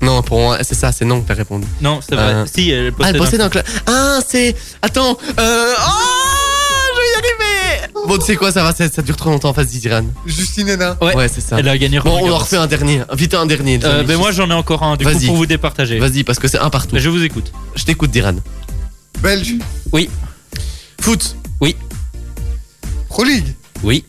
Non, 0.02 0.22
pour 0.22 0.40
moi, 0.40 0.58
c'est 0.62 0.74
ça, 0.74 0.92
c'est 0.92 1.04
non 1.04 1.20
que 1.22 1.28
t'as 1.28 1.34
répondu. 1.34 1.66
Non, 1.80 2.00
c'est 2.06 2.14
vrai. 2.14 2.24
Euh, 2.24 2.46
Si, 2.46 2.70
elle 2.70 2.92
Ah, 3.00 3.10
elle 3.10 3.16
possède 3.18 3.40
un 3.40 3.46
un 3.46 3.48
club. 3.48 3.64
Ah, 3.86 4.18
c'est. 4.26 4.54
Attends. 4.82 5.16
Euh... 5.38 5.74
Oh, 5.78 6.92
je 6.94 7.00
vais 7.00 7.08
y 7.08 7.14
arriver. 7.14 7.92
Bon, 8.06 8.18
tu 8.18 8.24
sais 8.26 8.36
quoi, 8.36 8.52
ça 8.52 8.62
va, 8.62 8.72
ça, 8.74 8.88
ça 8.90 9.02
dure 9.02 9.16
trop 9.16 9.30
longtemps. 9.30 9.52
Vas-y, 9.52 9.78
Diran. 9.78 10.04
Justine 10.26 10.68
Hénin. 10.68 10.96
Ouais. 11.00 11.16
Ouais, 11.16 11.28
c'est 11.28 11.40
ça. 11.40 11.58
Elle 11.58 11.68
a 11.68 11.78
gagné 11.78 11.98
Bon, 12.00 12.18
on 12.22 12.30
en 12.30 12.38
refait 12.38 12.56
un 12.56 12.66
dernier. 12.66 13.02
Vite 13.14 13.34
un 13.34 13.46
dernier. 13.46 13.80
Euh, 13.84 14.00
amis. 14.00 14.06
ben 14.06 14.18
moi, 14.18 14.32
j'en 14.32 14.50
ai 14.50 14.54
encore 14.54 14.82
un, 14.82 14.96
du 14.96 15.04
coup, 15.04 15.10
Vas-y. 15.10 15.26
pour 15.26 15.36
vous 15.36 15.46
départager. 15.46 15.98
Vas-y, 15.98 16.24
parce 16.24 16.38
que 16.38 16.46
c'est 16.48 16.58
un 16.58 16.70
partout. 16.70 16.94
Ben, 16.94 17.00
je 17.00 17.08
vous 17.08 17.22
écoute. 17.22 17.52
Je 17.74 17.84
t'écoute, 17.84 18.10
Diran. 18.10 18.36
Belge. 19.20 19.54
Foot. 21.00 21.36
Pro 23.08 23.24
League. 23.24 23.54
Oui. 23.82 24.04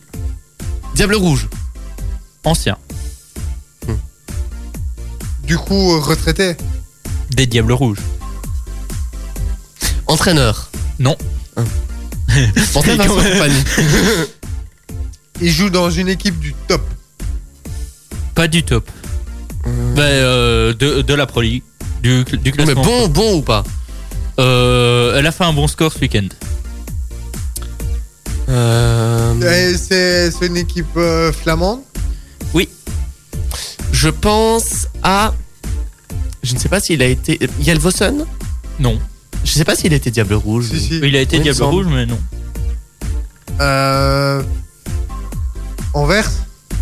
Diable 0.94 1.14
rouge. 1.14 1.48
Ancien. 2.44 2.76
Du 5.48 5.56
coup, 5.56 5.92
euh, 5.94 5.98
retraité. 5.98 6.56
Des 7.30 7.46
Diables 7.46 7.72
Rouges. 7.72 7.98
Entraîneur. 10.06 10.70
Non. 10.98 11.16
Hein. 11.56 11.64
Vincent 12.54 12.82
Compagnie. 13.08 13.64
Il 15.40 15.50
joue 15.50 15.70
dans 15.70 15.90
une 15.90 16.08
équipe 16.08 16.38
du 16.38 16.52
top. 16.68 16.82
Pas 18.34 18.46
du 18.46 18.62
top. 18.62 18.88
Ben, 19.96 20.02
euh, 20.02 20.74
de, 20.74 21.00
de 21.00 21.14
la 21.14 21.26
Pro 21.26 21.40
League. 21.40 21.62
Du, 22.02 22.22
du 22.24 22.52
Mais 22.58 22.74
bon, 22.74 23.08
bon 23.08 23.38
ou 23.38 23.42
pas? 23.42 23.64
Euh, 24.38 25.18
elle 25.18 25.26
a 25.26 25.32
fait 25.32 25.44
un 25.44 25.54
bon 25.54 25.66
score 25.66 25.90
ce 25.92 25.98
week-end. 26.00 26.28
euh, 28.50 29.74
C'est 29.78 30.30
c'est 30.30 30.46
une 30.46 30.58
équipe 30.58 30.96
euh, 30.96 31.32
flamande? 31.32 31.80
Je 33.92 34.08
pense 34.08 34.88
à. 35.02 35.34
Je 36.42 36.54
ne 36.54 36.58
sais 36.58 36.68
pas 36.68 36.80
s'il 36.80 37.02
a 37.02 37.06
été. 37.06 37.38
Yelvosen 37.60 38.24
Non. 38.78 38.98
Je 39.44 39.52
sais 39.52 39.64
pas 39.64 39.74
s'il 39.76 39.92
a 39.92 39.96
été 39.96 40.10
Diable 40.10 40.34
Rouge. 40.34 40.68
Si, 40.70 40.80
si. 40.80 40.98
Il 41.02 41.16
a 41.16 41.20
été 41.20 41.36
Oui, 41.38 41.42
Diable. 41.42 41.62
Rouge, 41.64 41.86
mais 41.90 42.06
non. 42.06 42.18
Euh, 43.60 44.42
Anvers. 45.94 46.30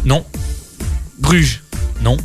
Non. 0.05 0.25
Bruges. 1.19 1.63
Non. 2.03 2.17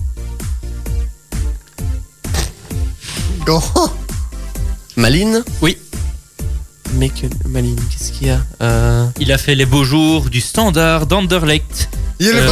Gand. 3.46 3.64
Maline 4.98 5.44
Oui. 5.62 5.78
Mais 6.96 7.10
que. 7.10 7.28
Maline, 7.48 7.80
qu'est-ce 7.90 8.12
qu'il 8.12 8.28
y 8.28 8.30
a 8.30 8.42
euh... 8.62 9.08
Il 9.20 9.32
a 9.32 9.38
fait 9.38 9.56
les 9.56 9.66
beaux 9.66 9.84
jours 9.84 10.30
du 10.30 10.42
standard 10.42 11.08
d'Anderlecht. 11.08 11.90
Il 12.20 12.28
y 12.28 12.30
a 12.30 12.34
le 12.34 12.46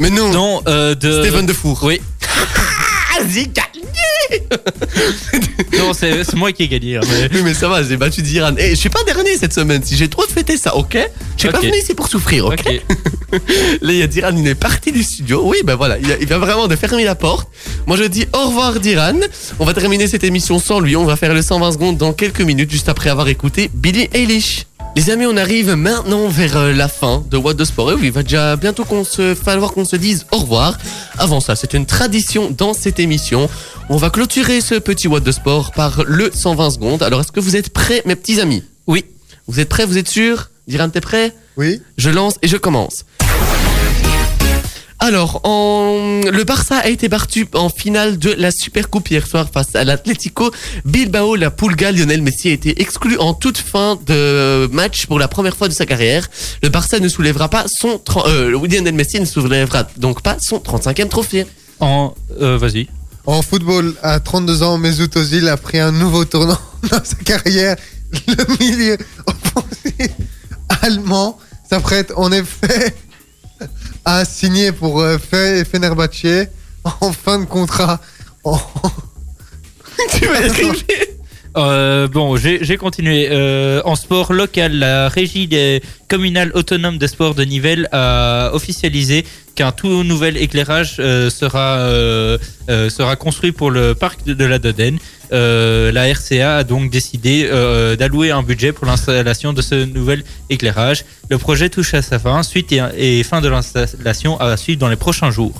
Mais 0.00 0.10
non, 0.10 0.30
Non, 0.30 0.62
euh, 0.68 0.94
de. 0.94 1.22
Steven 1.22 1.46
Defour. 1.46 1.80
Oui. 1.84 2.00
Gagné 3.26 4.42
Non, 5.78 5.92
c'est 5.94 6.24
c'est 6.24 6.34
moi 6.36 6.52
qui 6.52 6.64
ai 6.64 6.68
gagné. 6.68 6.96
hein, 6.96 7.00
mais- 7.08 7.28
Oui, 7.32 7.42
mais 7.42 7.54
ça 7.54 7.68
va, 7.68 7.82
j'ai 7.82 7.96
battu 7.96 8.22
Diran. 8.22 8.54
Et 8.58 8.70
je 8.70 8.74
suis 8.74 8.88
pas 8.88 9.02
dernier 9.04 9.36
cette 9.38 9.52
semaine. 9.54 9.82
Si 9.84 9.96
j'ai 9.96 10.08
trop 10.08 10.22
fêter 10.26 10.56
ça, 10.56 10.74
ok? 10.76 10.98
Je 11.36 11.40
suis 11.42 11.48
pas 11.48 11.58
Ok. 11.58 11.64
venu 11.64 11.78
ici 11.78 11.94
pour 11.94 12.08
souffrir, 12.08 12.44
ok, 12.46 12.52
Ok. 12.66 12.82
Là, 13.80 13.92
il 13.92 13.96
y 13.98 14.02
a 14.02 14.06
Diran, 14.08 14.36
il 14.36 14.46
est 14.46 14.54
parti 14.56 14.92
du 14.92 15.02
studio. 15.02 15.42
Oui, 15.44 15.58
ben 15.64 15.74
voilà, 15.76 15.96
il, 15.98 16.10
a- 16.12 16.18
il 16.20 16.26
vient 16.26 16.38
vraiment 16.38 16.66
de 16.68 16.76
fermer 16.76 17.04
la 17.04 17.14
porte. 17.14 17.48
Moi, 17.86 17.96
je 17.96 18.04
dis 18.04 18.26
au 18.34 18.48
revoir, 18.48 18.78
Diran. 18.80 19.14
On 19.58 19.64
va 19.64 19.72
terminer 19.74 20.06
cette 20.08 20.24
émission 20.24 20.58
sans 20.58 20.80
lui. 20.80 20.96
On 20.96 21.04
va 21.04 21.16
faire 21.16 21.32
le 21.32 21.40
120 21.42 21.72
secondes 21.72 21.96
dans 21.96 22.12
quelques 22.12 22.40
minutes, 22.42 22.70
juste 22.70 22.88
après 22.88 23.10
avoir 23.10 23.28
écouté 23.28 23.70
Billy 23.72 24.08
Eilish. 24.12 24.66
Les 24.96 25.10
amis, 25.10 25.26
on 25.26 25.36
arrive 25.36 25.72
maintenant 25.74 26.28
vers 26.28 26.56
euh, 26.56 26.72
la 26.72 26.86
fin 26.86 27.24
de 27.28 27.36
What 27.36 27.54
the 27.54 27.64
Sport. 27.64 27.90
Et 27.90 27.94
oui, 27.94 28.00
il 28.04 28.12
va 28.12 28.22
déjà 28.22 28.54
bientôt 28.54 28.84
qu'on 28.84 29.02
se 29.02 29.34
falloir 29.34 29.72
qu'on 29.72 29.84
se 29.84 29.96
dise 29.96 30.24
au 30.30 30.38
revoir. 30.38 30.78
Avant 31.18 31.40
ça, 31.40 31.56
c'est 31.56 31.74
une 31.74 31.84
tradition 31.84 32.54
dans 32.56 32.74
cette 32.74 33.00
émission. 33.00 33.48
On 33.88 33.96
va 33.96 34.10
clôturer 34.10 34.60
ce 34.60 34.76
petit 34.76 35.08
What 35.08 35.22
the 35.22 35.32
Sport 35.32 35.72
par 35.72 36.04
le 36.06 36.30
120 36.32 36.70
secondes. 36.70 37.02
Alors, 37.02 37.20
est-ce 37.20 37.32
que 37.32 37.40
vous 37.40 37.56
êtes 37.56 37.70
prêts, 37.70 38.02
mes 38.06 38.14
petits 38.14 38.40
amis? 38.40 38.62
Oui. 38.86 39.04
Vous 39.48 39.58
êtes 39.58 39.68
prêts? 39.68 39.84
Vous 39.84 39.98
êtes 39.98 40.08
sûrs? 40.08 40.50
Diran, 40.68 40.88
t'es 40.88 41.00
prêt? 41.00 41.34
Oui. 41.56 41.80
je 41.98 42.10
lance 42.10 42.34
et 42.42 42.48
je 42.48 42.56
commence. 42.56 43.04
Alors, 45.06 45.42
en... 45.44 46.22
le 46.32 46.44
Barça 46.44 46.78
a 46.78 46.88
été 46.88 47.10
battu 47.10 47.46
en 47.52 47.68
finale 47.68 48.18
de 48.18 48.30
la 48.38 48.50
Super 48.50 48.88
Coupe 48.88 49.10
hier 49.10 49.26
soir 49.26 49.46
face 49.52 49.74
à 49.74 49.84
l'Atlético 49.84 50.50
Bilbao. 50.86 51.36
La 51.36 51.50
Pulga 51.50 51.92
Lionel 51.92 52.22
Messi 52.22 52.48
a 52.48 52.52
été 52.52 52.80
exclu 52.80 53.18
en 53.18 53.34
toute 53.34 53.58
fin 53.58 53.98
de 54.06 54.66
match 54.72 55.04
pour 55.04 55.18
la 55.18 55.28
première 55.28 55.58
fois 55.58 55.68
de 55.68 55.74
sa 55.74 55.84
carrière. 55.84 56.26
Le 56.62 56.70
Barça 56.70 57.00
ne 57.00 57.08
soulèvera 57.08 57.50
pas 57.50 57.66
son... 57.68 58.00
Euh, 58.24 58.58
Lionel 58.66 58.94
Messi 58.94 59.20
ne 59.20 59.26
soulèvera 59.26 59.86
donc 59.98 60.22
pas 60.22 60.38
son 60.40 60.56
35e 60.56 61.08
trophée. 61.08 61.44
En. 61.80 62.14
euh, 62.40 62.56
Vas-y. 62.56 62.88
En 63.26 63.42
football, 63.42 63.92
à 64.02 64.20
32 64.20 64.62
ans, 64.62 64.78
Mesut 64.78 65.14
Ozil 65.18 65.50
a 65.50 65.58
pris 65.58 65.80
un 65.80 65.92
nouveau 65.92 66.24
tournant 66.24 66.58
dans 66.90 67.04
sa 67.04 67.16
carrière. 67.16 67.76
Le 68.26 68.58
milieu 68.58 68.96
offensif 69.26 70.12
allemand 70.80 71.38
s'apprête 71.68 72.10
en 72.16 72.32
effet 72.32 72.94
à 74.04 74.24
signer 74.24 74.72
pour 74.72 75.00
euh, 75.00 75.16
Fe- 75.18 75.64
Fenerbahçe 75.64 76.48
en 77.00 77.12
fin 77.12 77.38
de 77.38 77.44
contrat. 77.46 78.00
En- 78.44 78.58
tu 80.18 80.26
vas 80.26 80.40
Euh, 81.56 82.08
bon, 82.08 82.36
j'ai 82.36 82.64
j'ai 82.64 82.76
continué. 82.76 83.28
Euh, 83.30 83.80
en 83.84 83.94
sport 83.94 84.32
local, 84.32 84.72
la 84.76 85.08
régie 85.08 85.46
des 85.46 85.84
communales 86.08 86.50
autonomes 86.54 86.98
des 86.98 87.06
sports 87.06 87.36
de 87.36 87.44
Nivelles 87.44 87.88
a 87.92 88.50
officialisé 88.54 89.24
qu'un 89.54 89.70
tout 89.70 90.02
nouvel 90.02 90.36
éclairage 90.36 90.96
euh, 90.98 91.30
sera 91.30 91.76
euh, 91.78 92.38
euh, 92.70 92.90
sera 92.90 93.14
construit 93.14 93.52
pour 93.52 93.70
le 93.70 93.94
parc 93.94 94.24
de, 94.24 94.34
de 94.34 94.44
la 94.44 94.58
Dodène. 94.58 94.98
Euh, 95.32 95.90
la 95.92 96.06
RCA 96.12 96.58
a 96.58 96.64
donc 96.64 96.90
décidé 96.90 97.48
euh, 97.50 97.96
d'allouer 97.96 98.30
un 98.30 98.42
budget 98.42 98.72
pour 98.72 98.86
l'installation 98.86 99.52
de 99.52 99.62
ce 99.62 99.84
nouvel 99.84 100.24
éclairage. 100.50 101.04
Le 101.30 101.38
projet 101.38 101.68
touche 101.68 101.94
à 101.94 102.02
sa 102.02 102.18
fin. 102.18 102.42
Suite 102.42 102.72
et, 102.72 102.80
et 102.96 103.22
fin 103.22 103.40
de 103.40 103.48
l'installation 103.48 104.38
à 104.40 104.56
suivre 104.56 104.78
dans 104.78 104.88
les 104.88 104.96
prochains 104.96 105.30
jours. 105.30 105.54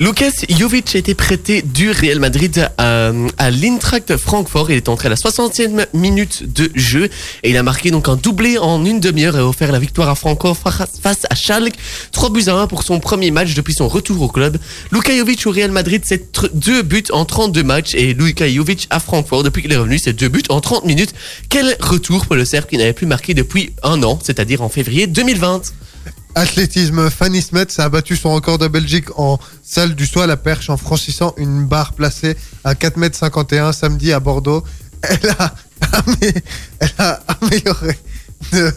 Lucas 0.00 0.32
Jovic 0.48 0.94
a 0.94 0.98
été 0.98 1.14
prêté 1.14 1.62
du 1.62 1.90
Real 1.90 2.20
Madrid 2.20 2.70
à, 2.78 3.10
à 3.38 3.50
l'Eintracht 3.50 4.16
Francfort. 4.16 4.70
Il 4.70 4.76
est 4.76 4.88
entré 4.88 5.06
à 5.06 5.10
la 5.10 5.16
60e 5.16 5.86
minute 5.94 6.52
de 6.52 6.70
jeu 6.74 7.08
et 7.42 7.50
il 7.50 7.56
a 7.56 7.62
marqué 7.62 7.90
donc 7.90 8.08
un 8.08 8.16
doublé 8.16 8.58
en 8.58 8.84
une 8.84 9.00
demi-heure 9.00 9.36
et 9.36 9.40
a 9.40 9.46
offert 9.46 9.72
la 9.72 9.78
victoire 9.78 10.08
à 10.08 10.14
Francfort 10.14 10.56
face 10.56 11.26
à 11.28 11.34
Schalke. 11.34 11.74
3 12.12 12.30
buts 12.30 12.44
à 12.48 12.54
1 12.54 12.66
pour 12.66 12.82
son 12.82 13.00
premier 13.00 13.30
match 13.30 13.54
depuis 13.54 13.74
son 13.74 13.88
retour 13.88 14.20
au 14.22 14.28
club. 14.28 14.58
Luka 14.92 15.16
Jovic 15.16 15.46
au 15.46 15.50
Real 15.50 15.70
Madrid, 15.70 16.02
c'est 16.04 16.38
deux 16.54 16.82
buts 16.82 17.04
en 17.12 17.24
32 17.24 17.62
matchs 17.62 17.94
et 17.94 18.14
Luka 18.14 18.48
Jovic 18.48 18.86
à 18.90 19.00
Francfort 19.00 19.42
depuis 19.42 19.62
qu'il 19.62 19.72
est 19.72 19.76
revenu, 19.76 19.98
c'est 19.98 20.12
deux 20.12 20.28
buts 20.28 20.42
en 20.48 20.60
30 20.60 20.84
minutes. 20.84 21.14
Quel 21.48 21.76
retour 21.80 22.26
pour 22.26 22.36
le 22.36 22.44
Serbe 22.44 22.66
qui 22.66 22.78
n'avait 22.78 22.92
plus 22.92 23.06
marqué 23.06 23.34
depuis 23.34 23.72
un 23.82 24.02
an, 24.02 24.18
c'est-à-dire 24.22 24.62
en 24.62 24.68
février 24.68 25.06
2020. 25.06 25.62
Athlétisme, 26.34 27.10
Fanny 27.10 27.42
Smet 27.42 27.66
a 27.78 27.88
battu 27.88 28.16
son 28.16 28.34
record 28.34 28.58
de 28.58 28.68
Belgique 28.68 29.06
en 29.16 29.38
salle 29.62 29.94
du 29.94 30.06
saut 30.06 30.20
à 30.20 30.26
la 30.26 30.36
perche 30.36 30.70
en 30.70 30.76
franchissant 30.76 31.34
une 31.36 31.66
barre 31.66 31.94
placée 31.94 32.36
à 32.64 32.74
4,51 32.74 33.68
m 33.68 33.72
samedi 33.72 34.12
à 34.12 34.20
Bordeaux. 34.20 34.62
Elle 35.02 35.30
a, 35.38 35.54
elle 36.80 36.90
a 36.98 37.20
amélioré 37.40 37.98
de 38.52 38.72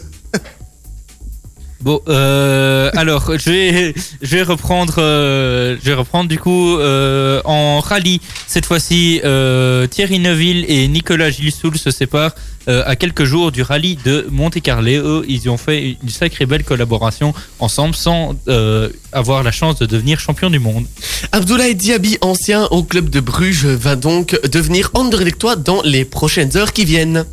Bon, 1.82 2.00
euh, 2.08 2.90
alors 2.94 3.32
je 3.36 3.50
vais 3.50 3.94
je 4.22 4.36
vais 4.36 4.42
reprendre 4.44 4.94
euh, 4.98 5.76
je 5.82 5.90
vais 5.90 5.94
reprendre 5.94 6.28
du 6.28 6.38
coup 6.38 6.78
euh, 6.78 7.40
en 7.44 7.80
rallye 7.80 8.20
cette 8.46 8.66
fois-ci 8.66 9.20
euh, 9.24 9.88
Thierry 9.88 10.20
Neuville 10.20 10.64
et 10.68 10.86
Nicolas 10.86 11.30
Gilsoul 11.30 11.76
se 11.76 11.90
séparent 11.90 12.36
euh, 12.68 12.84
à 12.86 12.94
quelques 12.94 13.24
jours 13.24 13.50
du 13.50 13.62
rallye 13.62 13.98
de 14.04 14.28
Monte 14.30 14.60
Carlo. 14.60 14.88
Eux, 14.92 15.24
ils 15.26 15.50
ont 15.50 15.56
fait 15.56 15.96
une 16.00 16.08
sacrée 16.08 16.46
belle 16.46 16.62
collaboration 16.62 17.34
ensemble 17.58 17.96
sans 17.96 18.36
euh, 18.46 18.88
avoir 19.10 19.42
la 19.42 19.50
chance 19.50 19.80
de 19.80 19.86
devenir 19.86 20.20
champion 20.20 20.50
du 20.50 20.60
monde. 20.60 20.86
Abdoulaye 21.32 21.74
Diaby, 21.74 22.18
ancien 22.20 22.66
au 22.66 22.84
club 22.84 23.10
de 23.10 23.18
Bruges, 23.18 23.66
va 23.66 23.96
donc 23.96 24.38
devenir 24.48 24.90
Anderlechtois 24.94 25.56
dans 25.56 25.82
les 25.82 26.04
prochaines 26.04 26.56
heures 26.56 26.72
qui 26.72 26.84
viennent. 26.84 27.24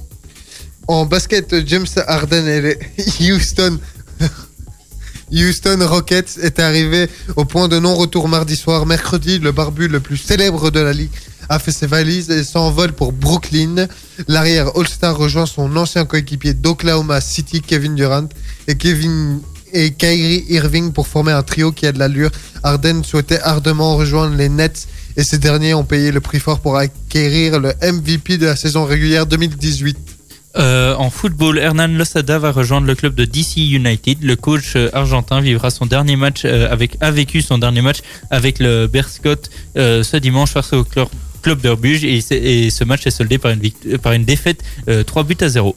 En 0.87 1.05
basket, 1.05 1.67
James 1.67 1.85
Harden 2.07 2.47
et 2.47 2.79
Houston, 3.31 3.77
Houston 5.31 5.79
Rockets 5.81 6.39
est 6.41 6.59
arrivé 6.59 7.09
au 7.35 7.45
point 7.45 7.67
de 7.67 7.79
non-retour 7.79 8.27
mardi 8.27 8.55
soir. 8.55 8.85
Mercredi, 8.85 9.39
le 9.39 9.51
barbu 9.51 9.87
le 9.87 9.99
plus 9.99 10.17
célèbre 10.17 10.71
de 10.71 10.79
la 10.79 10.93
ligue 10.93 11.11
a 11.49 11.59
fait 11.59 11.71
ses 11.71 11.87
valises 11.87 12.29
et 12.29 12.43
s'envole 12.43 12.93
pour 12.93 13.11
Brooklyn. 13.11 13.87
L'arrière 14.27 14.75
All-Star 14.75 15.17
rejoint 15.17 15.45
son 15.45 15.75
ancien 15.75 16.05
coéquipier 16.05 16.53
d'Oklahoma 16.53 17.21
City, 17.21 17.61
Kevin 17.61 17.95
Durant, 17.95 18.29
et 18.67 18.75
Kevin 18.75 19.41
et 19.71 19.91
Kyrie 19.91 20.45
Irving 20.49 20.91
pour 20.91 21.07
former 21.07 21.31
un 21.31 21.43
trio 21.43 21.71
qui 21.71 21.85
a 21.85 21.91
de 21.91 21.99
l'allure. 21.99 22.31
Harden 22.63 23.03
souhaitait 23.03 23.39
ardemment 23.41 23.97
rejoindre 23.97 24.35
les 24.35 24.49
Nets 24.49 24.87
et 25.15 25.23
ces 25.23 25.37
derniers 25.37 25.73
ont 25.73 25.83
payé 25.83 26.11
le 26.11 26.21
prix 26.21 26.39
fort 26.39 26.59
pour 26.59 26.77
acquérir 26.77 27.59
le 27.59 27.73
MVP 27.81 28.37
de 28.37 28.47
la 28.47 28.55
saison 28.55 28.85
régulière 28.85 29.25
2018. 29.25 30.18
Euh, 30.57 30.95
en 30.95 31.09
football, 31.09 31.59
Hernan 31.59 31.87
Losada 31.87 32.39
va 32.39 32.51
rejoindre 32.51 32.87
le 32.87 32.95
club 32.95 33.13
de 33.13 33.25
DC 33.25 33.57
United. 33.57 34.23
Le 34.23 34.35
coach 34.35 34.75
euh, 34.75 34.89
argentin 34.93 35.41
vivra 35.41 35.69
son 35.69 35.85
dernier 35.85 36.15
match 36.15 36.41
euh, 36.45 36.71
avec 36.71 36.97
a 37.01 37.11
vécu 37.11 37.41
son 37.41 37.59
dernier 37.59 37.81
match 37.81 37.99
avec 38.31 38.59
le 38.59 38.87
Berscott 38.87 39.49
ce 39.75 40.17
dimanche 40.17 40.51
face 40.51 40.73
au 40.73 40.83
club, 40.83 41.59
Bruges 41.77 42.03
et, 42.03 42.21
ce 42.69 42.83
match 42.83 43.05
est 43.05 43.11
soldé 43.11 43.37
par 43.37 43.51
une, 43.51 43.61
par 43.99 44.13
une 44.13 44.25
défaite 44.25 44.63
euh, 44.87 45.03
3 45.03 45.23
buts 45.23 45.37
à 45.41 45.49
0. 45.49 45.75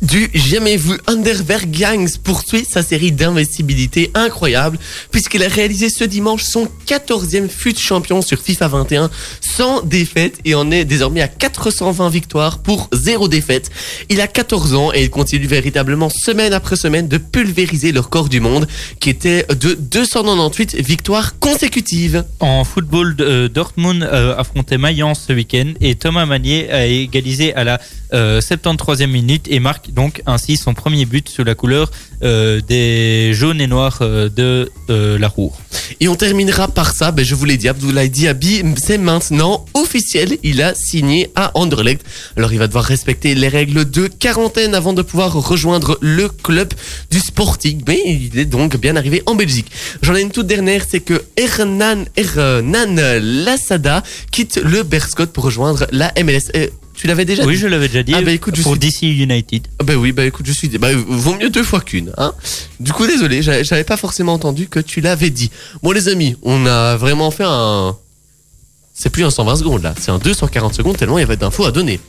Du 0.00 0.30
jamais 0.32 0.76
vu 0.76 0.96
Underberg 1.08 1.72
Gangs 1.72 2.18
poursuit 2.22 2.64
sa 2.64 2.84
série 2.84 3.10
d'investibilité 3.10 4.12
incroyable 4.14 4.78
puisqu'il 5.10 5.42
a 5.42 5.48
réalisé 5.48 5.88
ce 5.90 6.04
dimanche 6.04 6.44
son 6.44 6.68
14e 6.86 7.48
fut 7.48 7.76
champion 7.76 8.22
sur 8.22 8.40
FIFA 8.40 8.68
21 8.68 9.10
sans 9.40 9.82
défaite 9.82 10.38
et 10.44 10.54
en 10.54 10.70
est 10.70 10.84
désormais 10.84 11.20
à 11.20 11.26
420 11.26 12.10
victoires 12.10 12.58
pour 12.60 12.88
zéro 12.92 13.26
défaite. 13.26 13.70
Il 14.08 14.20
a 14.20 14.28
14 14.28 14.74
ans 14.74 14.92
et 14.94 15.02
il 15.02 15.10
continue 15.10 15.48
véritablement 15.48 16.10
semaine 16.10 16.52
après 16.52 16.76
semaine 16.76 17.08
de 17.08 17.18
pulvériser 17.18 17.90
le 17.90 17.98
record 17.98 18.28
du 18.28 18.38
monde 18.38 18.68
qui 19.00 19.10
était 19.10 19.46
de 19.48 19.74
298 19.74 20.76
victoires 20.76 21.40
consécutives. 21.40 22.24
En 22.38 22.62
football, 22.62 23.16
euh, 23.18 23.48
Dortmund 23.48 24.04
euh, 24.04 24.36
affrontait 24.36 24.78
Mayence 24.78 25.24
ce 25.26 25.32
week-end 25.32 25.72
et 25.80 25.96
Thomas 25.96 26.24
Magnier 26.24 26.70
a 26.70 26.86
égalisé 26.86 27.52
à 27.54 27.64
la 27.64 27.80
euh, 28.14 28.40
73e 28.40 29.08
minute 29.08 29.46
et 29.50 29.58
marque 29.58 29.87
donc 29.92 30.22
ainsi 30.26 30.56
son 30.56 30.74
premier 30.74 31.04
but 31.04 31.28
sous 31.28 31.44
la 31.44 31.54
couleur 31.54 31.90
euh, 32.22 32.60
des 32.60 33.32
jaunes 33.32 33.60
et 33.60 33.66
noirs 33.66 33.98
euh, 34.00 34.28
de 34.28 34.70
euh, 34.90 35.18
la 35.18 35.28
Roure. 35.28 35.56
Et 36.00 36.08
on 36.08 36.16
terminera 36.16 36.68
par 36.68 36.92
ça, 36.94 37.12
ben 37.12 37.24
je 37.24 37.34
vous 37.34 37.44
l'ai 37.44 37.56
dit, 37.56 37.68
Abdoulaye 37.68 38.10
Diaby, 38.10 38.62
c'est 38.76 38.98
maintenant 38.98 39.64
officiel, 39.74 40.36
il 40.42 40.60
a 40.62 40.74
signé 40.74 41.30
à 41.36 41.52
Anderlecht. 41.54 42.04
Alors 42.36 42.52
il 42.52 42.58
va 42.58 42.66
devoir 42.66 42.84
respecter 42.84 43.34
les 43.34 43.48
règles 43.48 43.88
de 43.88 44.08
quarantaine 44.08 44.74
avant 44.74 44.92
de 44.92 45.02
pouvoir 45.02 45.32
rejoindre 45.32 45.98
le 46.00 46.28
club 46.28 46.74
du 47.10 47.20
Sporting, 47.20 47.82
mais 47.86 48.00
il 48.04 48.38
est 48.38 48.44
donc 48.44 48.76
bien 48.76 48.96
arrivé 48.96 49.22
en 49.26 49.34
Belgique. 49.34 49.70
J'en 50.02 50.14
ai 50.14 50.22
une 50.22 50.30
toute 50.30 50.46
dernière, 50.46 50.84
c'est 50.88 51.00
que 51.00 51.22
Hernan, 51.36 52.04
Hernan 52.16 52.96
Lassada 53.20 54.02
quitte 54.32 54.60
le 54.62 54.82
Berscott 54.82 55.32
pour 55.32 55.44
rejoindre 55.44 55.86
la 55.92 56.12
MLS. 56.22 56.50
Tu 56.98 57.06
l'avais 57.06 57.24
déjà 57.24 57.44
Oui, 57.44 57.54
dit 57.54 57.60
je 57.60 57.68
l'avais 57.68 57.86
déjà 57.86 58.02
dit. 58.02 58.12
Ah 58.14 58.22
bah 58.22 58.32
écoute, 58.32 58.56
je 58.56 58.62
pour 58.62 58.72
suis- 58.72 58.80
DC 58.80 59.02
United. 59.02 59.68
Ah 59.78 59.84
Bah 59.84 59.94
oui, 59.94 60.10
bah 60.10 60.24
écoute, 60.24 60.44
je 60.46 60.52
suis. 60.52 60.68
Bah, 60.78 60.88
vaut 60.94 61.34
mieux 61.36 61.48
deux 61.48 61.62
fois 61.62 61.80
qu'une, 61.80 62.12
hein. 62.18 62.32
Du 62.80 62.92
coup, 62.92 63.06
désolé, 63.06 63.40
j'avais 63.40 63.62
j'avais 63.62 63.84
pas 63.84 63.96
forcément 63.96 64.32
entendu 64.32 64.66
que 64.68 64.80
tu 64.80 65.00
l'avais 65.00 65.30
dit. 65.30 65.50
Bon, 65.82 65.92
les 65.92 66.08
amis, 66.08 66.34
on 66.42 66.66
a 66.66 66.96
vraiment 66.96 67.30
fait 67.30 67.44
un. 67.46 67.96
C'est 68.94 69.10
plus 69.10 69.24
un 69.24 69.30
120 69.30 69.54
secondes 69.56 69.82
là, 69.84 69.94
c'est 70.00 70.10
un 70.10 70.18
240 70.18 70.74
secondes 70.74 70.96
tellement 70.96 71.18
il 71.18 71.20
y 71.20 71.24
avait 71.24 71.36
d'infos 71.36 71.64
à 71.66 71.70
donner. 71.70 72.00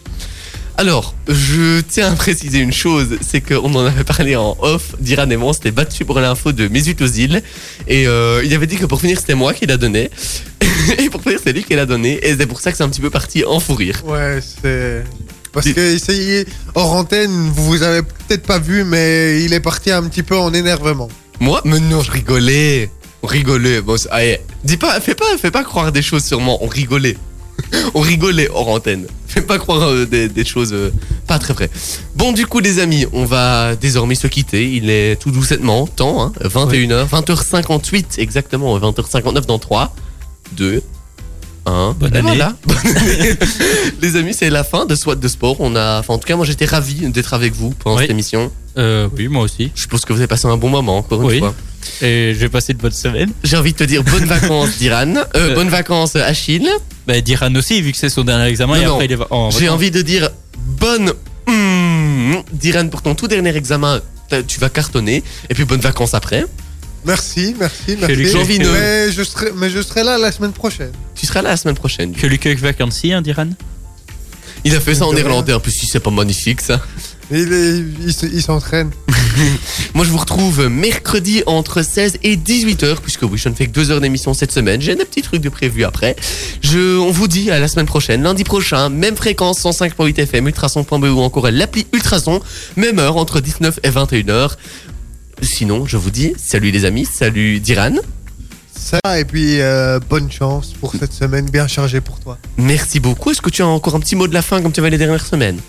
Alors, 0.79 1.13
je 1.27 1.81
tiens 1.81 2.09
à 2.09 2.15
préciser 2.15 2.59
une 2.59 2.71
chose, 2.71 3.17
c'est 3.19 3.41
qu'on 3.41 3.75
en 3.75 3.85
avait 3.85 4.05
parlé 4.05 4.37
en 4.37 4.55
off. 4.61 4.95
Diran 5.01 5.29
et 5.29 5.35
moi, 5.35 5.49
on 5.49 5.53
s'était 5.53 5.71
battu 5.71 6.05
pour 6.05 6.17
l'info 6.21 6.53
de 6.53 6.69
Mesut 6.69 6.95
Ozil. 7.01 7.43
Et 7.85 8.07
euh, 8.07 8.41
il 8.45 8.53
avait 8.53 8.65
dit 8.65 8.77
que 8.77 8.85
pour 8.85 9.01
finir, 9.01 9.19
c'était 9.19 9.35
moi 9.35 9.53
qui 9.53 9.65
la 9.65 9.75
donnais. 9.75 10.09
et 10.97 11.09
pour 11.09 11.21
finir, 11.21 11.37
c'est 11.43 11.51
lui 11.51 11.65
qui 11.65 11.75
l'a 11.75 11.85
donné. 11.85 12.25
Et 12.25 12.33
c'est 12.37 12.45
pour 12.45 12.61
ça 12.61 12.71
que 12.71 12.77
c'est 12.77 12.83
un 12.85 12.87
petit 12.87 13.01
peu 13.01 13.09
parti 13.09 13.43
en 13.43 13.59
fou 13.59 13.73
rire. 13.75 14.01
Ouais, 14.05 14.39
c'est. 14.41 15.03
Parce 15.51 15.69
que 15.69 15.95
essayez, 15.95 16.45
hors 16.75 16.93
antenne, 16.93 17.51
vous 17.53 17.65
vous 17.65 17.83
avez 17.83 18.01
peut-être 18.01 18.43
pas 18.43 18.59
vu, 18.59 18.85
mais 18.85 19.43
il 19.43 19.51
est 19.51 19.59
parti 19.59 19.91
un 19.91 20.03
petit 20.03 20.23
peu 20.23 20.37
en 20.37 20.53
énervement. 20.53 21.09
Moi? 21.41 21.59
Mais 21.65 21.81
non, 21.81 22.01
je 22.01 22.11
rigolais. 22.11 22.89
On 23.21 23.27
rigolait. 23.27 23.81
Bon, 23.81 23.97
allez, 24.11 24.39
dis 24.63 24.77
pas, 24.77 24.97
fais 25.01 25.15
pas, 25.15 25.37
fais 25.37 25.51
pas 25.51 25.65
croire 25.65 25.91
des 25.91 26.01
choses 26.01 26.23
sur 26.23 26.39
moi. 26.39 26.55
On 26.61 26.67
rigolait. 26.67 27.17
On 27.93 27.99
rigolait 27.99 28.47
hors 28.47 28.69
antenne. 28.69 29.07
Fais 29.29 29.41
pas 29.41 29.57
croire 29.59 29.83
euh, 29.89 30.05
des, 30.05 30.27
des 30.27 30.43
choses 30.43 30.73
euh, 30.73 30.91
pas 31.27 31.37
très 31.39 31.53
vraies. 31.53 31.69
Bon, 32.15 32.31
du 32.33 32.45
coup, 32.47 32.59
les 32.59 32.79
amis, 32.79 33.05
on 33.13 33.25
va 33.25 33.75
désormais 33.75 34.15
se 34.15 34.27
quitter. 34.27 34.73
Il 34.73 34.89
est 34.89 35.15
tout 35.21 35.31
doucettement 35.31 35.85
temps, 35.87 36.21
hein, 36.23 36.33
21h, 36.43 37.07
20h58 37.07 38.19
exactement, 38.19 38.77
20h59 38.79 39.45
dans 39.45 39.59
3, 39.59 39.95
2, 40.57 40.81
1. 41.65 41.95
Bonne 41.99 42.15
année. 42.15 42.21
voilà. 42.35 42.55
Les 44.01 44.15
amis, 44.15 44.33
c'est 44.33 44.49
la 44.49 44.63
fin 44.63 44.85
de 44.85 44.95
SWAT 44.95 45.15
de 45.15 45.27
sport. 45.27 45.57
On 45.59 45.75
a, 45.75 45.99
enfin, 45.99 46.15
en 46.15 46.17
tout 46.17 46.27
cas, 46.27 46.35
moi, 46.35 46.45
j'étais 46.45 46.65
ravi 46.65 47.07
d'être 47.11 47.33
avec 47.33 47.53
vous 47.53 47.69
pendant 47.71 47.97
Oui. 47.97 48.03
cette 48.03 48.11
émission. 48.11 48.51
Euh, 48.77 49.07
oui, 49.17 49.27
moi 49.27 49.43
aussi. 49.43 49.71
Je 49.75 49.87
pense 49.87 50.05
que 50.05 50.13
vous 50.13 50.19
avez 50.19 50.27
passé 50.27 50.47
un 50.47 50.57
bon 50.57 50.69
moment, 50.69 50.97
encore 50.97 51.21
une 51.21 51.27
Oui. 51.27 51.39
fois. 51.39 51.53
Et 52.01 52.33
je 52.33 52.39
vais 52.39 52.49
passer 52.49 52.73
de 52.73 52.77
bonne 52.79 52.91
semaine. 52.91 53.31
J'ai 53.43 53.57
envie 53.57 53.73
de 53.73 53.77
te 53.77 53.83
dire 53.83 54.03
bonnes 54.03 54.25
vacances 54.25 54.77
d'Iran, 54.79 55.15
euh, 55.15 55.23
Euh. 55.35 55.55
bonnes 55.55 55.69
vacances 55.69 56.15
Achille. 56.15 56.69
Bah, 57.07 57.19
Diran 57.21 57.53
aussi, 57.55 57.81
vu 57.81 57.91
que 57.91 57.97
c'est 57.97 58.09
son 58.09 58.23
dernier 58.23 58.47
examen. 58.49 58.75
Non, 58.75 58.81
et 58.81 58.85
non. 58.85 58.93
après, 58.93 59.05
il 59.05 59.11
est 59.13 59.17
en 59.29 59.49
J'ai 59.51 59.69
envie 59.69 59.91
de 59.91 60.01
dire 60.01 60.29
bonne 60.57 61.13
mm, 61.47 62.35
d'Iran 62.53 62.87
pour 62.89 63.01
ton 63.01 63.15
tout 63.15 63.27
dernier 63.27 63.55
examen. 63.55 64.01
Tu 64.47 64.59
vas 64.59 64.69
cartonner 64.69 65.23
et 65.49 65.53
puis 65.55 65.65
bonnes 65.65 65.81
vacances 65.81 66.13
après. 66.13 66.45
Merci, 67.05 67.55
merci, 67.57 67.97
merci. 67.99 68.15
J'ai 68.25 68.59
mais, 68.59 69.11
je 69.11 69.23
serai, 69.23 69.51
mais 69.55 69.69
je 69.69 69.81
serai 69.81 70.03
là 70.03 70.17
la 70.17 70.31
semaine 70.31 70.51
prochaine. 70.51 70.91
Tu 71.15 71.25
seras 71.25 71.41
là 71.41 71.49
la 71.51 71.57
semaine 71.57 71.75
prochaine. 71.75 72.13
Que 72.13 72.27
Luc 72.27 72.45
Vacancy, 72.45 73.13
hein, 73.13 73.21
Diran? 73.21 73.47
Il 74.65 74.75
a 74.75 74.79
fait 74.79 74.95
ça 74.95 75.05
en 75.05 75.13
néerlandais. 75.13 75.53
En 75.53 75.59
plus, 75.59 75.71
si 75.71 75.85
c'est 75.87 76.01
pas 76.01 76.11
magnifique 76.11 76.61
ça. 76.61 76.81
Il, 77.31 77.53
est- 77.53 77.83
il, 78.07 78.13
se- 78.13 78.25
il 78.25 78.41
s'entraîne. 78.41 78.89
Moi, 79.93 80.03
je 80.05 80.09
vous 80.09 80.17
retrouve 80.17 80.67
mercredi 80.67 81.43
entre 81.45 81.81
16 81.83 82.17
et 82.23 82.35
18 82.35 82.83
h 82.83 82.95
puisque 83.01 83.21
oui, 83.23 83.37
je 83.37 83.49
ne 83.49 83.53
fais 83.53 83.67
que 83.67 83.71
deux 83.71 83.91
heures 83.91 84.01
d'émission 84.01 84.33
cette 84.33 84.51
semaine. 84.51 84.81
J'ai 84.81 84.95
des 84.95 85.05
petits 85.05 85.21
trucs 85.21 85.41
de 85.41 85.49
prévu 85.49 85.83
après. 85.83 86.15
Je, 86.61 86.97
on 86.97 87.11
vous 87.11 87.27
dit 87.27 87.51
à 87.51 87.59
la 87.59 87.67
semaine 87.67 87.85
prochaine, 87.85 88.23
lundi 88.23 88.43
prochain, 88.43 88.89
même 88.89 89.15
fréquence 89.15 89.59
105.8 89.63 90.19
FM, 90.21 90.47
ultrason.be 90.47 91.03
ou 91.05 91.19
encore 91.21 91.49
l'appli 91.51 91.85
Ultrason, 91.93 92.41
même 92.75 92.97
heure 92.99 93.17
entre 93.17 93.39
19 93.41 93.79
et 93.83 93.89
21 93.89 94.21
h 94.23 94.51
Sinon, 95.41 95.85
je 95.85 95.97
vous 95.97 96.11
dis 96.11 96.33
salut 96.37 96.71
les 96.71 96.83
amis, 96.85 97.05
salut 97.05 97.59
Diran. 97.59 97.93
Ça, 98.75 99.19
et 99.19 99.25
puis 99.25 99.61
euh, 99.61 99.99
bonne 100.09 100.31
chance 100.31 100.73
pour 100.79 100.93
cette 100.99 101.13
semaine 101.13 101.45
bien 101.49 101.67
chargée 101.67 102.01
pour 102.01 102.19
toi. 102.19 102.37
Merci 102.57 102.99
beaucoup. 102.99 103.29
Est-ce 103.31 103.41
que 103.41 103.49
tu 103.49 103.61
as 103.61 103.67
encore 103.67 103.95
un 103.95 103.99
petit 103.99 104.15
mot 104.15 104.27
de 104.27 104.33
la 104.33 104.41
fin 104.41 104.61
comme 104.61 104.71
tu 104.71 104.79
avais 104.79 104.89
les 104.89 104.97
dernières 104.97 105.25
semaines? 105.25 105.59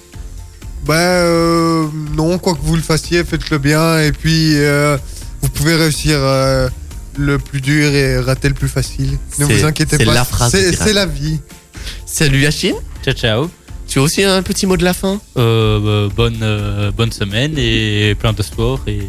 Ben 0.84 0.94
euh, 0.94 1.86
non, 2.16 2.38
quoi 2.38 2.54
que 2.54 2.60
vous 2.62 2.76
le 2.76 2.82
fassiez, 2.82 3.22
faites-le 3.24 3.58
bien 3.58 3.98
et 4.00 4.12
puis 4.12 4.54
euh, 4.56 4.96
vous 5.42 5.48
pouvez 5.50 5.74
réussir 5.76 6.16
euh, 6.18 6.68
le 7.18 7.38
plus 7.38 7.60
dur 7.60 7.92
et 7.92 8.18
rater 8.18 8.48
le 8.48 8.54
plus 8.54 8.68
facile. 8.68 9.18
Ne 9.38 9.46
C'est- 9.46 9.52
vous 9.58 9.64
inquiétez 9.66 9.96
c'est 9.98 10.04
pas. 10.06 10.14
la 10.14 10.24
phrase 10.24 10.50
C'est 10.50 10.74
c'est 10.74 10.92
la 10.94 11.06
vie. 11.06 11.38
Salut 12.06 12.40
Yachine, 12.40 12.74
Ciao, 13.04 13.14
ciao. 13.14 13.50
tu 13.88 13.98
as 13.98 14.02
aussi 14.02 14.22
un 14.24 14.42
petit 14.42 14.66
mot 14.66 14.76
de 14.76 14.84
la 14.84 14.94
fin? 14.94 15.20
Euh, 15.36 16.08
bah, 16.08 16.14
bonne, 16.16 16.38
euh, 16.42 16.90
bonne 16.90 17.12
semaine 17.12 17.54
et 17.58 18.14
plein 18.18 18.32
de 18.32 18.42
sport. 18.42 18.80
Et... 18.86 19.00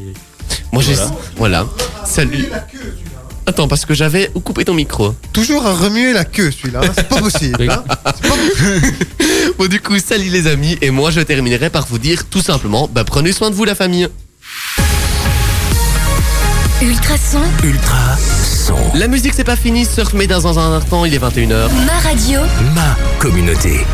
Moi 0.74 0.84
j'ai. 0.84 0.96
Voilà. 0.96 1.14
Voilà. 1.38 1.68
Salut. 2.06 2.46
Attends, 3.48 3.68
parce 3.68 3.86
que 3.86 3.94
j'avais 3.94 4.30
coupé 4.44 4.64
ton 4.66 4.74
micro. 4.74 5.14
Toujours 5.34 5.66
à 5.66 5.74
remuer 5.74 6.14
la 6.14 6.26
queue 6.26 6.52
celui-là. 6.52 6.82
hein. 6.84 6.92
C'est 6.96 7.08
pas 7.08 7.18
possible. 7.20 7.70
Hein. 7.70 7.84
C'est 7.88 8.28
pas 8.30 8.36
possible. 8.36 8.96
Bon, 9.58 9.68
du 9.68 9.80
coup, 9.82 9.98
salut 10.00 10.30
les 10.30 10.48
amis. 10.48 10.78
Et 10.82 10.90
moi, 10.92 11.12
je 11.12 11.20
terminerai 11.22 11.70
par 11.70 11.86
vous 11.88 11.98
dire 12.00 12.26
tout 12.30 12.42
simplement 12.42 12.90
bah, 12.92 13.04
prenez 13.04 13.32
soin 13.32 13.50
de 13.50 13.56
vous, 13.56 13.66
la 13.66 13.76
famille. 13.76 14.08
Ultrason, 16.82 17.42
Ultra 17.64 18.18
son. 18.18 18.76
La 18.96 19.08
musique, 19.08 19.34
c'est 19.36 19.44
pas 19.44 19.56
fini. 19.56 19.86
Surf 19.86 20.14
mais 20.14 20.26
dans 20.28 20.58
un 20.58 20.74
instant, 20.78 21.06
il 21.06 21.14
est 21.14 21.20
21h. 21.20 21.70
ma 21.86 22.00
radio. 22.10 22.40
Ma 22.74 22.96
communauté. 23.20 23.86